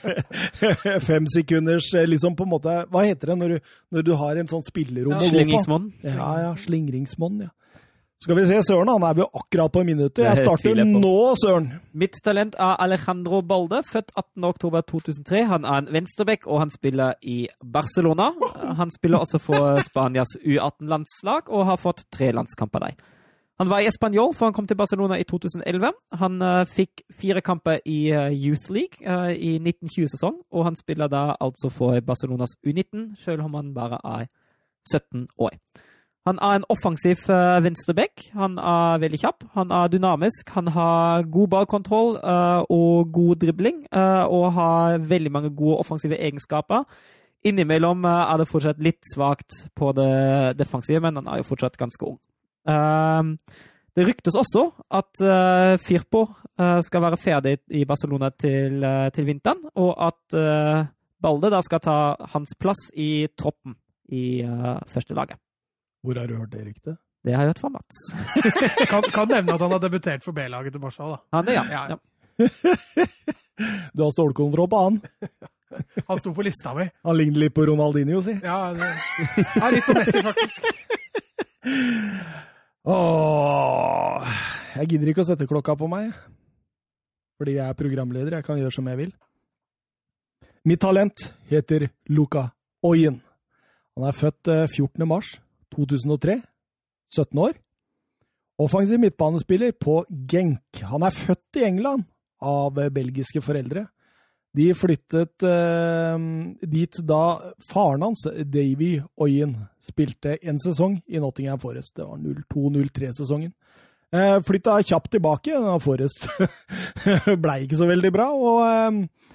Fem 1.10 1.28
sekunders 1.34 1.90
eh, 1.98 2.08
liksom 2.08 2.36
på 2.38 2.46
en 2.46 2.52
måte 2.54 2.76
Hva 2.88 3.04
heter 3.04 3.34
det 3.34 3.38
når 3.42 3.52
du, 3.52 3.72
når 3.96 4.06
du 4.08 4.12
har 4.22 4.40
en 4.40 4.48
sånn 4.48 4.64
spillerom 4.64 5.12
å 5.12 5.18
gå 5.18 5.26
på? 5.26 5.32
Slingringsmonn. 5.34 5.90
Ja, 6.06 6.30
ja. 6.46 6.52
Slingringsmonn, 6.64 7.42
ja. 7.44 7.52
Skal 8.20 8.36
vi 8.36 8.42
se, 8.44 8.58
Søren 8.68 8.90
han 8.92 9.04
er 9.08 9.22
jo 9.22 9.26
akkurat 9.32 9.72
på 9.72 9.80
minuttet. 9.80 10.26
Jeg 10.26 10.42
starter 10.42 10.76
jeg 10.76 10.84
nå, 10.84 11.12
Søren. 11.40 11.70
Mitt 11.96 12.18
talent 12.20 12.58
er 12.60 12.76
Alejandro 12.84 13.40
Balde, 13.40 13.80
født 13.88 14.12
18.10.2003. 14.12 15.40
Han 15.48 15.64
er 15.64 15.78
en 15.80 15.88
venstreback, 15.94 16.44
og 16.44 16.60
han 16.60 16.74
spiller 16.74 17.16
i 17.24 17.46
Barcelona. 17.64 18.28
Han 18.76 18.92
spiller 18.92 19.24
også 19.24 19.40
for 19.40 19.80
Spanias 19.88 20.36
U18-landslag, 20.44 21.48
og 21.48 21.64
har 21.72 21.80
fått 21.80 22.04
tre 22.12 22.28
landskamper 22.36 22.84
der. 22.84 23.00
Han 23.60 23.72
var 23.72 23.80
i 23.80 23.88
Español 23.88 24.36
før 24.36 24.50
han 24.50 24.56
kom 24.56 24.68
til 24.68 24.76
Barcelona 24.76 25.16
i 25.16 25.24
2011. 25.24 25.88
Han 26.20 26.40
uh, 26.44 26.68
fikk 26.68 27.00
fire 27.24 27.40
kamper 27.40 27.80
i 27.88 27.98
uh, 28.12 28.28
Youth 28.28 28.68
League 28.68 29.00
uh, 29.00 29.32
i 29.32 29.56
1920-sesong, 29.56 30.42
og 30.52 30.68
han 30.68 30.76
spiller 30.76 31.08
da 31.08 31.30
altså 31.40 31.72
for 31.72 31.96
Barcelonas 32.04 32.58
U19, 32.68 33.14
selv 33.24 33.48
om 33.48 33.56
han 33.56 33.72
bare 33.72 34.04
er 34.04 34.28
17 34.92 35.28
år. 35.40 35.56
Han 36.28 36.38
er 36.44 36.58
en 36.58 36.66
offensiv 36.68 37.22
uh, 37.32 37.58
venstreback. 37.64 38.26
Han 38.36 38.58
er 38.58 39.00
veldig 39.00 39.20
kjapp, 39.22 39.46
han 39.54 39.72
er 39.72 39.92
dynamisk, 39.92 40.50
han 40.56 40.68
har 40.74 41.24
god 41.32 41.48
ballkontroll 41.54 42.18
og 42.20 43.12
god 43.12 43.40
dribling, 43.40 43.86
og 43.92 44.52
har 44.52 44.98
veldig 44.98 45.32
mange 45.32 45.54
gode 45.56 45.80
offensive 45.80 46.18
egenskaper. 46.20 46.84
Innimellom 47.40 48.04
er 48.04 48.36
det 48.36 48.50
fortsatt 48.50 48.82
litt 48.84 49.00
svakt 49.14 49.62
på 49.72 49.94
det 49.96 50.58
defensive, 50.60 51.00
men 51.00 51.16
han 51.22 51.28
er 51.30 51.40
jo 51.40 51.48
fortsatt 51.48 51.78
ganske 51.80 52.04
ung. 52.04 52.18
Uh, 52.68 53.32
det 53.96 54.06
ryktes 54.06 54.36
også 54.38 54.66
at 54.92 55.22
uh, 55.24 55.74
Firpo 55.80 56.26
uh, 56.28 56.80
skal 56.84 57.04
være 57.06 57.20
ferdig 57.20 57.56
i 57.72 57.86
Barcelona 57.88 58.28
til, 58.30 58.84
til 59.16 59.28
vinteren, 59.28 59.64
og 59.74 59.94
at 60.10 60.40
Balde 61.20 61.50
da 61.52 61.60
skal 61.64 61.82
ta 61.84 61.98
hans 62.32 62.54
plass 62.56 62.88
i 62.96 63.28
troppen 63.36 63.74
i 64.08 64.40
første 64.88 65.14
laget. 65.14 65.36
Hvor 66.02 66.18
har 66.18 66.26
du 66.26 66.36
hørt 66.36 66.52
det 66.52 66.64
ryktet? 66.66 66.96
Det 67.24 67.34
har 67.34 67.44
jeg 67.44 67.52
hørt 67.52 67.60
fra 67.60 67.68
Mats. 67.68 68.04
kan, 68.92 69.04
kan 69.12 69.28
nevne 69.28 69.54
at 69.54 69.60
han 69.60 69.74
har 69.74 69.80
debutert 69.82 70.24
for 70.24 70.32
B-laget 70.32 70.72
til 70.72 70.80
Barca. 70.80 71.08
da. 71.12 71.16
Han 71.36 71.46
det, 71.46 71.56
ja. 71.58 71.64
ja. 71.68 71.82
ja. 71.92 71.96
du 73.96 74.02
har 74.02 74.12
stålkontroll 74.16 74.70
på 74.72 74.84
han? 74.86 75.00
Han 76.08 76.18
sto 76.18 76.32
på 76.34 76.42
lista 76.42 76.72
mi. 76.74 76.82
Han 77.06 77.14
ligner 77.14 77.44
litt 77.44 77.54
på 77.54 77.62
Ronaldinho, 77.68 78.18
si. 78.26 78.32
Ja, 78.42 78.72
det, 78.74 78.88
ja 79.54 79.68
litt 79.70 79.86
på 79.86 79.94
Messi, 79.94 80.22
faktisk. 80.24 80.66
Åh, 82.90 84.32
jeg 84.80 84.90
gidder 84.90 85.12
ikke 85.12 85.22
å 85.22 85.28
sette 85.28 85.46
klokka 85.46 85.76
på 85.78 85.86
meg. 85.92 86.10
Fordi 87.38 87.54
jeg 87.54 87.62
er 87.68 87.78
programleder. 87.78 88.40
Jeg 88.40 88.48
kan 88.48 88.58
gjøre 88.58 88.74
som 88.74 88.90
jeg 88.90 88.98
vil. 88.98 89.12
Mitt 90.66 90.82
talent 90.82 91.28
heter 91.52 91.86
Luka 92.10 92.48
Oyen. 92.82 93.20
Han 93.94 94.10
er 94.10 94.18
født 94.18 94.50
14. 94.50 94.90
Eh, 94.90 95.06
mars 95.06 95.30
2003. 95.74 96.40
17 97.10 97.38
år. 97.42 97.56
Offensiv 98.60 99.00
midtbanespiller 99.00 99.72
på 99.72 100.02
Genk. 100.30 100.82
Han 100.86 101.02
er 101.02 101.16
født 101.16 101.58
i 101.58 101.64
England 101.66 102.04
av 102.40 102.76
belgiske 102.94 103.42
foreldre. 103.42 103.86
De 104.56 104.66
flyttet 104.74 105.44
eh, 105.46 106.22
dit 106.66 107.00
da 107.06 107.22
faren 107.70 108.02
hans, 108.02 108.24
Davy 108.50 108.96
Oyen, 109.22 109.54
spilte 109.86 110.36
en 110.42 110.58
sesong 110.62 110.98
i 111.06 111.22
Nottingham 111.22 111.60
Forest. 111.62 111.94
Det 111.96 112.06
var 112.06 112.18
02-03-sesongen. 112.18 113.52
Eh, 114.10 114.36
flytta 114.42 114.80
kjapt 114.82 115.12
tilbake. 115.14 115.54
Forest 115.84 116.26
blei 117.44 117.62
ikke 117.64 117.78
så 117.78 117.86
veldig 117.90 118.10
bra. 118.14 118.26
og 118.34 118.58
uh, 118.66 119.30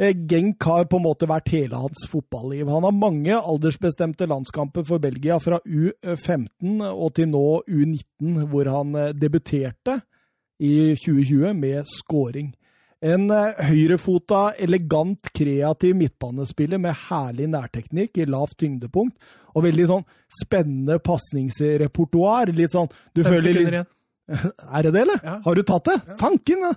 Genk 0.00 0.64
har 0.64 0.86
på 0.88 0.96
en 0.96 1.04
måte 1.04 1.28
vært 1.28 1.50
hele 1.52 1.76
hans 1.76 2.06
fotballiv. 2.08 2.70
Han 2.72 2.86
har 2.86 2.94
mange 2.96 3.34
aldersbestemte 3.36 4.24
landskamper 4.30 4.86
for 4.88 5.02
Belgia 5.02 5.36
fra 5.42 5.58
U15 5.66 6.80
og 6.88 7.10
til 7.18 7.28
nå 7.28 7.44
U19, 7.68 8.46
hvor 8.48 8.70
han 8.72 8.96
debuterte 9.20 9.98
i 10.60 10.94
2020 10.96 11.52
med 11.56 11.84
scoring. 11.88 12.54
En 13.00 13.30
eh, 13.32 13.60
høyrefota, 13.70 14.50
elegant, 14.60 15.30
kreativ 15.36 15.96
midtbanespiller 15.96 16.80
med 16.80 16.98
herlig 17.08 17.48
nærteknikk 17.48 18.20
i 18.20 18.26
lavt 18.28 18.58
tyngdepunkt. 18.60 19.16
Og 19.56 19.64
veldig 19.64 19.86
sånn 19.88 20.04
spennende 20.36 21.00
pasningsrepertoar. 21.02 22.52
Litt 22.54 22.76
sånn 22.76 22.90
du 23.16 23.24
Fem 23.24 23.38
føler 23.38 23.62
igjen. 23.62 23.88
Er 24.76 24.86
det 24.86 24.92
det, 24.94 25.00
eller? 25.00 25.22
Ja. 25.26 25.38
Har 25.42 25.56
du 25.58 25.64
tatt 25.66 25.88
det? 25.88 25.96
Ja. 26.06 26.16
Fanken! 26.20 26.68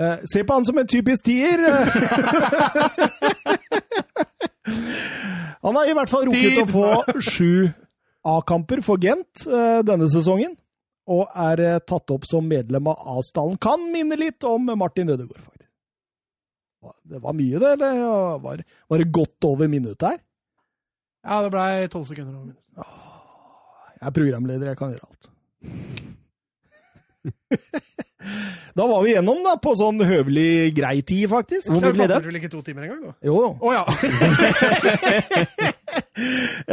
Uh, 0.00 0.18
se 0.26 0.44
på 0.44 0.52
han 0.56 0.64
som 0.66 0.78
en 0.78 0.88
typisk 0.90 1.24
tier! 1.24 1.58
han 5.64 5.76
har 5.76 5.86
i 5.86 5.94
hvert 5.94 6.10
fall 6.10 6.26
rukket 6.26 6.62
å 6.64 6.66
få 6.66 7.20
sju 7.22 7.70
A-kamper 8.26 8.82
for 8.82 8.98
Gent 9.02 9.46
uh, 9.46 9.80
denne 9.86 10.08
sesongen. 10.10 10.56
Og 11.14 11.28
er 11.28 11.62
uh, 11.62 11.78
tatt 11.84 12.10
opp 12.10 12.26
som 12.26 12.46
medlem 12.48 12.86
av 12.90 12.96
A-stallen. 13.18 13.60
Kan 13.62 13.86
minne 13.92 14.18
litt 14.18 14.44
om 14.48 14.66
Martin 14.74 15.12
Ødegaard. 15.14 15.50
Det 17.04 17.20
var 17.22 17.32
mye, 17.36 17.58
det? 17.60 17.70
Eller 17.76 18.00
var, 18.42 18.64
var 18.88 19.00
det 19.00 19.12
godt 19.14 19.44
over 19.48 19.68
minuttet 19.72 20.08
her? 20.08 20.18
Ja, 21.24 21.38
det 21.44 21.52
blei 21.54 21.86
tolv 21.92 22.04
sekunder 22.08 22.34
over 22.34 22.50
minuttet. 22.50 22.64
Jeg 23.94 24.10
er 24.10 24.16
programleder, 24.18 24.66
jeg 24.68 24.76
kan 24.76 24.92
gjøre 24.92 25.06
alt. 25.08 25.30
da 28.78 28.86
var 28.88 29.02
vi 29.04 29.12
gjennom 29.14 29.40
da, 29.44 29.54
på 29.62 29.72
sånn 29.78 30.00
høvelig 30.04 30.72
grei 30.76 30.98
tid, 31.06 31.26
faktisk. 31.30 31.68
Hvor 31.70 31.80
mye 31.80 31.92
ble 31.94 32.06
det? 32.08 32.14
Passer 32.16 32.28
vel 32.30 32.38
ikke 32.40 32.50
to 32.52 32.62
timer 32.66 32.86
engang, 32.88 33.02
da? 33.10 33.14
Jo. 33.26 33.38
Å 33.60 33.72
ja! 33.74 33.84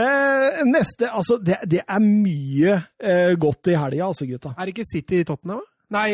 eh, 0.05 0.61
neste 0.69 1.09
Altså, 1.11 1.37
det, 1.43 1.57
det 1.71 1.81
er 1.85 2.01
mye 2.03 2.77
eh, 2.99 3.33
godt 3.39 3.71
i 3.71 3.77
helga, 3.77 4.07
altså, 4.11 4.27
gutta. 4.29 4.53
er 4.57 4.67
det 4.69 4.75
ikke 4.75 4.87
City 4.89 5.21
i 5.21 5.27
Tottenham? 5.27 5.61
da? 5.63 5.97
Nei 5.97 6.11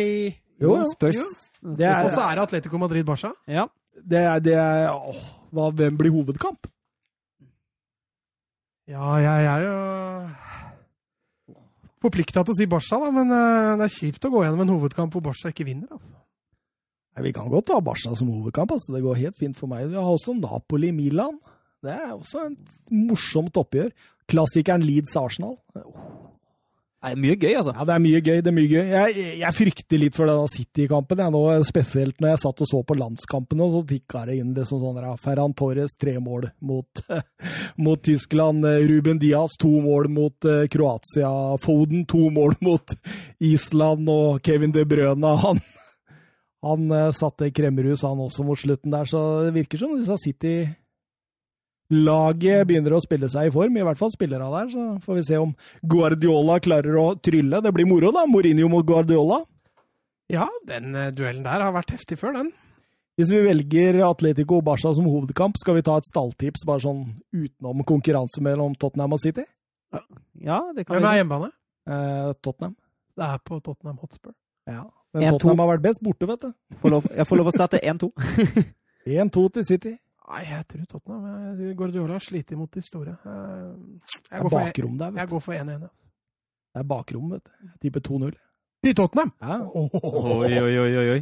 Jo, 0.57 0.77
jo. 0.79 0.85
Spurs. 0.89 1.21
Det 1.61 1.85
er- 1.85 2.05
Og 2.07 2.13
så 2.15 2.23
er 2.25 2.35
det 2.39 2.43
Atletico 2.47 2.79
Madrid-Barca. 2.81 3.29
Ja. 3.47 3.67
Det 3.97 4.17
er, 4.21 4.39
det 4.41 4.53
er 4.57 4.89
åh, 4.93 5.21
hva, 5.53 5.69
Hvem 5.73 5.97
blir 5.97 6.11
hovedkamp? 6.13 6.67
Ja, 8.87 9.17
jeg 9.19 9.45
er 9.51 9.63
jo 9.65 9.77
forplikta 12.03 12.43
til 12.45 12.53
å 12.53 12.57
si 12.57 12.67
Barca, 12.69 12.99
da, 13.01 13.11
men 13.13 13.33
eh, 13.33 13.73
det 13.79 13.87
er 13.87 13.95
kjipt 13.95 14.27
å 14.27 14.31
gå 14.33 14.43
gjennom 14.45 14.63
en 14.65 14.73
hovedkamp 14.75 15.15
hvor 15.15 15.25
Barca 15.29 15.51
ikke 15.53 15.67
vinner. 15.67 15.89
altså. 15.91 16.13
Nei, 17.17 17.23
Vi 17.25 17.33
kan 17.33 17.49
godt 17.49 17.73
ha 17.73 17.79
Barca 17.81 18.13
som 18.15 18.29
hovedkamp. 18.29 18.71
altså 18.75 18.93
Det 18.93 19.03
går 19.05 19.23
helt 19.23 19.37
fint 19.37 19.57
for 19.57 19.71
meg. 19.71 19.87
Vi 19.89 19.97
har 19.97 20.11
også 20.11 20.37
Napoli-Milan. 20.37 21.39
Det 21.81 21.93
er 21.93 22.13
også 22.13 22.45
et 22.51 22.77
morsomt 22.93 23.57
oppgjør. 23.57 23.89
Klassikeren 24.27 24.83
Leeds-Arsenal. 24.83 25.57
Det 26.97 27.11
er 27.13 27.19
mye 27.21 27.35
gøy, 27.37 27.51
altså. 27.59 27.71
Ja, 27.77 27.83
det 27.85 27.93
er 27.93 28.01
mye 28.01 28.19
gøy. 28.25 28.39
det 28.41 28.49
er 28.49 28.55
mye 28.57 28.69
gøy. 28.71 28.87
Jeg, 28.89 29.25
jeg 29.37 29.53
frykter 29.53 29.99
litt 30.01 30.15
for 30.17 30.29
denne 30.29 30.49
City-kampen. 30.49 31.19
nå, 31.35 31.41
Spesielt 31.67 32.17
når 32.23 32.31
jeg 32.31 32.41
satt 32.41 32.63
og 32.65 32.69
så 32.71 32.81
på 32.81 32.97
landskampene, 32.97 33.67
så 33.69 33.81
tikka 33.85 34.23
det 34.25 34.39
inn 34.41 34.55
liksom 34.55 34.81
sånn 34.81 35.19
Ferran 35.21 35.53
Torres 35.57 35.93
tre 36.01 36.15
mål 36.17 36.49
mot, 36.57 37.03
mot 37.85 38.01
Tyskland. 38.01 38.65
Ruben 38.89 39.21
Diaz 39.21 39.59
to 39.61 39.69
mål 39.85 40.09
mot 40.09 40.49
uh, 40.49 40.65
Kroatia. 40.73 41.29
Foden 41.61 42.07
to 42.09 42.31
mål 42.33 42.57
mot 42.67 42.97
Island. 43.45 44.09
Og 44.09 44.41
Kevin 44.41 44.73
De 44.73 44.87
Brøna, 44.89 45.35
han, 45.45 45.61
han 46.65 46.89
uh, 46.89 47.13
satte 47.13 47.53
kremmerhus 47.53 48.07
han 48.09 48.25
også 48.25 48.47
mot 48.47 48.57
slutten 48.57 48.97
der. 48.97 49.05
Så 49.05 49.21
det 49.45 49.53
virker 49.61 49.85
som 49.85 49.93
disse 50.01 50.17
City 50.25 50.63
Laget 51.93 52.65
begynner 52.67 52.97
å 52.97 53.01
spille 53.03 53.29
seg 53.31 53.47
i 53.47 53.51
form, 53.53 53.77
i 53.79 53.83
hvert 53.87 53.99
fall 53.99 54.11
spillerne 54.11 54.47
der. 54.51 54.71
Så 54.73 54.85
får 55.05 55.19
vi 55.19 55.25
se 55.29 55.37
om 55.39 55.53
Guardiola 55.87 56.57
klarer 56.63 56.97
å 56.99 57.05
trylle. 57.23 57.61
Det 57.63 57.71
blir 57.75 57.87
moro, 57.87 58.11
da. 58.15 58.25
Mourinho 58.27 58.67
mot 58.71 58.85
Guardiola. 58.87 59.43
Ja, 60.27 60.49
den 60.67 60.91
eh, 60.95 61.11
duellen 61.15 61.45
der 61.45 61.63
har 61.63 61.71
vært 61.75 61.93
heftig 61.95 62.17
før, 62.19 62.33
den. 62.41 62.49
Hvis 63.17 63.31
vi 63.33 63.39
velger 63.47 64.01
Atletico 64.05 64.59
og 64.59 64.65
Barca 64.67 64.91
som 64.93 65.07
hovedkamp, 65.09 65.55
skal 65.57 65.79
vi 65.79 65.85
ta 65.87 65.95
et 65.97 66.05
stalltips 66.09 66.65
bare 66.67 66.83
sånn 66.83 66.99
utenom 67.33 67.79
konkurranse 67.87 68.43
mellom 68.45 68.75
Tottenham 68.77 69.15
og 69.15 69.21
City? 69.23 69.47
Ja, 70.43 70.59
det 70.75 70.83
kan 70.85 70.97
Hvem 70.99 71.07
er 71.07 71.15
vi. 71.15 71.21
hjemmebane? 71.21 71.49
Eh, 71.87 72.33
Tottenham. 72.43 72.75
Det 73.17 73.25
er 73.31 73.39
på 73.47 73.57
Tottenham 73.63 73.97
Hotspur. 74.03 74.35
Ja. 74.67 74.83
Men 75.15 75.23
1-2. 75.23 75.31
Tottenham 75.39 75.63
har 75.63 75.71
vært 75.71 75.85
best 75.87 76.03
borte, 76.03 76.27
vet 76.29 76.43
du. 76.43 76.51
Får 76.83 76.93
lov, 76.93 77.07
jeg 77.15 77.25
får 77.31 77.39
lov 77.39 77.47
å 77.49 77.55
starte 77.55 77.79
1-2. 77.79 78.11
1-2 79.07 79.47
til 79.55 79.65
City. 79.71 79.95
Nei, 80.27 80.41
jeg 80.43 80.65
tror 80.67 80.85
Tottenham. 80.91 81.25
eh, 81.61 81.73
Guardiola 81.79 82.13
har 82.17 82.19
slitt 82.25 82.51
imot 82.51 82.71
de 82.75 82.81
store. 82.83 83.13
Jeg, 83.23 83.75
Det 84.03 84.31
Jeg 84.31 84.39
er 84.39 84.43
går 84.43 84.49
for, 84.49 84.59
bakrom 84.59 84.97
der, 84.97 85.05
jeg 85.05 85.13
vet 85.15 85.29
du. 85.29 85.33
går 85.35 85.41
for 85.45 85.53
1-1. 85.53 85.81
ja. 85.81 85.87
Det 86.75 86.81
er 86.81 86.83
bakrom, 86.83 87.29
vet 87.31 87.43
du. 87.43 87.69
Type 87.81 88.01
2-0. 88.01 88.33
Til 88.83 88.93
Tottenham! 88.93 89.31
Ja. 89.41 89.59
Oi, 89.73 90.51
oi, 90.61 90.77
oi, 90.77 90.97
oi, 90.97 91.09
oi. 91.15 91.21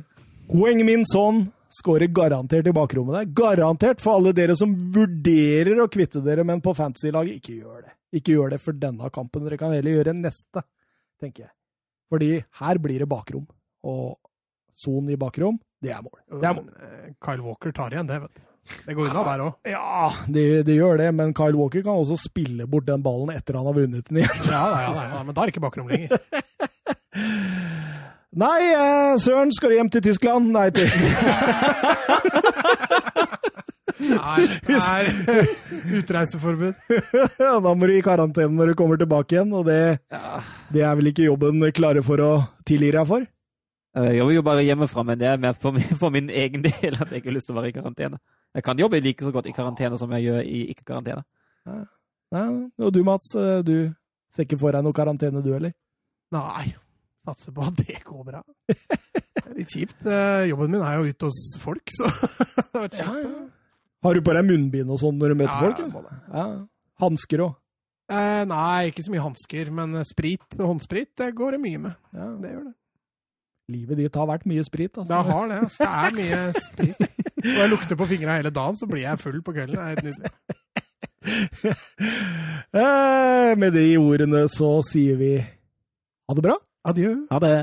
Hoeng 0.49 0.82
Min 0.86 1.06
Son 1.06 1.52
skårer 1.72 2.07
garantert 2.14 2.68
i 2.68 2.72
bakrommet 2.76 3.15
der. 3.15 3.30
Garantert 3.34 4.02
for 4.02 4.18
alle 4.19 4.34
dere 4.34 4.56
som 4.57 4.73
vurderer 4.76 5.80
å 5.82 5.88
kvitte 5.90 6.22
dere, 6.23 6.44
men 6.45 6.61
på 6.61 6.73
fantasy-laget, 6.76 7.40
ikke 7.41 7.56
gjør 7.61 7.86
det. 7.88 7.94
Ikke 8.19 8.36
gjør 8.36 8.49
det 8.56 8.60
for 8.61 8.73
denne 8.73 9.10
kampen. 9.11 9.44
Dere 9.48 9.57
kan 9.57 9.72
heller 9.73 9.95
gjøre 9.99 10.14
neste, 10.18 10.64
tenker 11.22 11.45
jeg. 11.48 11.52
Fordi 12.11 12.32
her 12.61 12.77
blir 12.84 12.99
det 13.06 13.10
bakrom. 13.10 13.48
Og 13.86 14.18
Son 14.76 15.10
i 15.10 15.15
bakrom, 15.15 15.57
det 15.82 15.91
er 15.95 16.02
mål. 16.03 16.19
Det 16.41 16.49
er 16.49 16.53
mål. 16.57 16.69
Eh, 16.84 17.14
Kyle 17.23 17.41
Walker 17.45 17.72
tar 17.72 17.91
igjen 17.95 18.07
det, 18.10 18.19
vet 18.26 18.36
du. 18.36 18.41
Det 18.86 18.96
går 18.98 19.10
unna 19.12 19.24
der 19.28 19.44
òg. 19.46 19.54
Ja, 19.70 20.10
det, 20.28 20.46
det 20.66 20.76
gjør 20.80 20.98
det, 21.02 21.10
men 21.18 21.34
Kyle 21.38 21.58
Walker 21.60 21.84
kan 21.86 22.00
også 22.02 22.18
spille 22.18 22.66
bort 22.70 22.88
den 22.90 23.04
ballen 23.06 23.30
etter 23.36 23.60
han 23.60 23.68
har 23.70 23.78
vunnet 23.78 24.08
den 24.10 24.24
igjen. 24.24 24.46
Ja, 24.50 24.64
ja, 24.74 24.80
ja, 24.90 25.04
ja, 25.14 25.24
men 25.24 25.34
da 25.36 25.44
er 25.44 25.50
det 25.50 25.56
ikke 25.56 25.66
bakrom 25.68 25.90
lenger. 25.92 26.10
Nei, 28.36 28.62
eh, 28.68 29.14
Søren, 29.24 29.54
skal 29.56 29.72
du 29.72 29.78
hjem 29.78 29.90
til 29.94 30.02
Tyskland? 30.10 30.50
Nei, 30.52 30.68
til 30.76 30.90
Nei, 34.06 34.42
det 34.68 34.76
er 34.82 35.08
utreiseforbud. 36.02 36.74
da 37.40 37.62
må 37.64 37.88
du 37.88 37.94
i 37.96 38.04
karantene 38.04 38.52
når 38.52 38.74
du 38.74 38.78
kommer 38.82 39.00
tilbake 39.00 39.38
igjen, 39.38 39.54
og 39.56 39.70
det, 39.70 39.80
det 40.76 40.84
er 40.84 41.00
vel 41.00 41.12
ikke 41.14 41.30
jobben 41.30 41.64
klare 41.76 42.04
for 42.06 42.22
å 42.22 42.32
tilgi 42.68 42.92
deg 42.98 43.08
for? 43.08 43.24
Jeg 43.96 44.18
jobber 44.18 44.34
jo 44.36 44.42
bare 44.44 44.64
hjemmefra, 44.68 45.04
men 45.08 45.20
det 45.22 45.28
er 45.30 45.38
mer 45.40 45.54
for 45.56 45.72
min, 45.76 45.84
for 46.02 46.12
min 46.12 46.28
egen 46.30 46.64
del 46.66 46.98
at 47.00 47.10
jeg 47.12 47.22
ikke 47.22 47.30
har 47.32 47.36
lyst 47.38 47.48
til 47.48 47.56
å 47.56 47.60
være 47.62 47.70
i 47.72 47.76
karantene. 47.78 48.18
Jeg 48.56 48.64
kan 48.68 48.80
jobbe 48.80 49.00
like 49.04 49.24
så 49.24 49.32
godt 49.32 49.48
i 49.48 49.54
karantene 49.56 49.98
som 50.00 50.12
jeg 50.18 50.26
gjør 50.28 50.42
i 50.44 50.60
ikke-karantene. 50.74 51.24
Ja, 52.36 52.44
og 52.84 52.92
du 52.96 53.02
Mats, 53.08 53.30
du 53.64 53.76
ser 54.36 54.44
ikke 54.48 54.60
for 54.60 54.76
deg 54.76 54.84
noe 54.84 54.96
karantene 54.96 55.44
du 55.46 55.52
heller? 55.54 55.72
Nei, 56.36 56.74
satser 57.26 57.56
på 57.56 57.64
at 57.70 57.80
det 57.88 58.02
går 58.04 58.24
bra. 58.28 58.44
Det 59.36 59.52
er 59.52 59.58
litt 59.60 59.70
kjipt. 59.76 60.00
Eh, 60.10 60.46
Jobben 60.50 60.72
min 60.74 60.82
er 60.82 60.96
jo 60.98 61.12
ute 61.14 61.28
hos 61.28 61.40
folk, 61.62 61.92
så 61.94 62.08
det 62.10 62.64
har 62.74 62.86
vært 62.88 62.96
kjipt. 62.98 63.36
Har 64.08 64.16
du 64.18 64.22
på 64.26 64.34
deg 64.34 64.48
munnbind 64.48 64.90
og 64.96 64.98
sånn 65.04 65.20
når 65.22 65.34
du 65.36 65.36
møter 65.44 65.54
Ja, 65.54 65.60
folk? 65.68 65.82
ja, 65.84 66.00
eller? 66.00 66.16
Ja. 66.34 66.46
Hansker 67.04 67.44
òg? 67.46 67.54
Eh, 68.10 68.42
nei, 68.50 68.88
ikke 68.90 69.04
så 69.06 69.14
mye 69.14 69.24
hansker, 69.28 69.70
men 69.76 70.00
sprit, 70.08 70.46
håndsprit, 70.58 71.12
det 71.22 71.30
går 71.38 71.58
det 71.58 71.62
mye 71.62 71.84
med. 71.86 72.00
Ja. 72.16 72.32
Det 72.42 72.52
gjør 72.56 72.64
det. 72.72 72.74
Livet 73.72 73.98
ditt 73.98 74.16
har 74.20 74.28
vært 74.30 74.44
mye 74.46 74.62
sprit, 74.68 74.92
altså. 74.98 75.10
Det 75.10 75.22
har 75.32 75.48
det. 75.50 75.56
Altså. 75.66 75.84
Det 75.84 75.90
er 75.90 76.12
mye 76.20 76.42
sprit. 76.68 77.00
Når 77.46 77.60
jeg 77.64 77.70
lukter 77.72 77.96
på 77.98 78.06
fingra 78.12 78.36
hele 78.38 78.52
dagen, 78.54 78.78
så 78.78 78.86
blir 78.90 79.02
jeg 79.02 79.20
full 79.24 79.40
på 79.46 79.54
kvelden. 79.56 79.76
Det 79.76 79.82
er 79.82 79.90
helt 79.90 80.06
nydelig. 80.06 80.30
Eh, 82.76 83.56
Med 83.58 83.74
de 83.74 83.86
ordene 83.98 84.44
så 84.52 84.70
sier 84.86 85.18
vi 85.20 85.32
ha 85.42 86.36
det 86.38 86.44
bra. 86.46 86.56
Adjø. 86.86 87.16
Ha 87.32 87.40
det. 87.42 87.56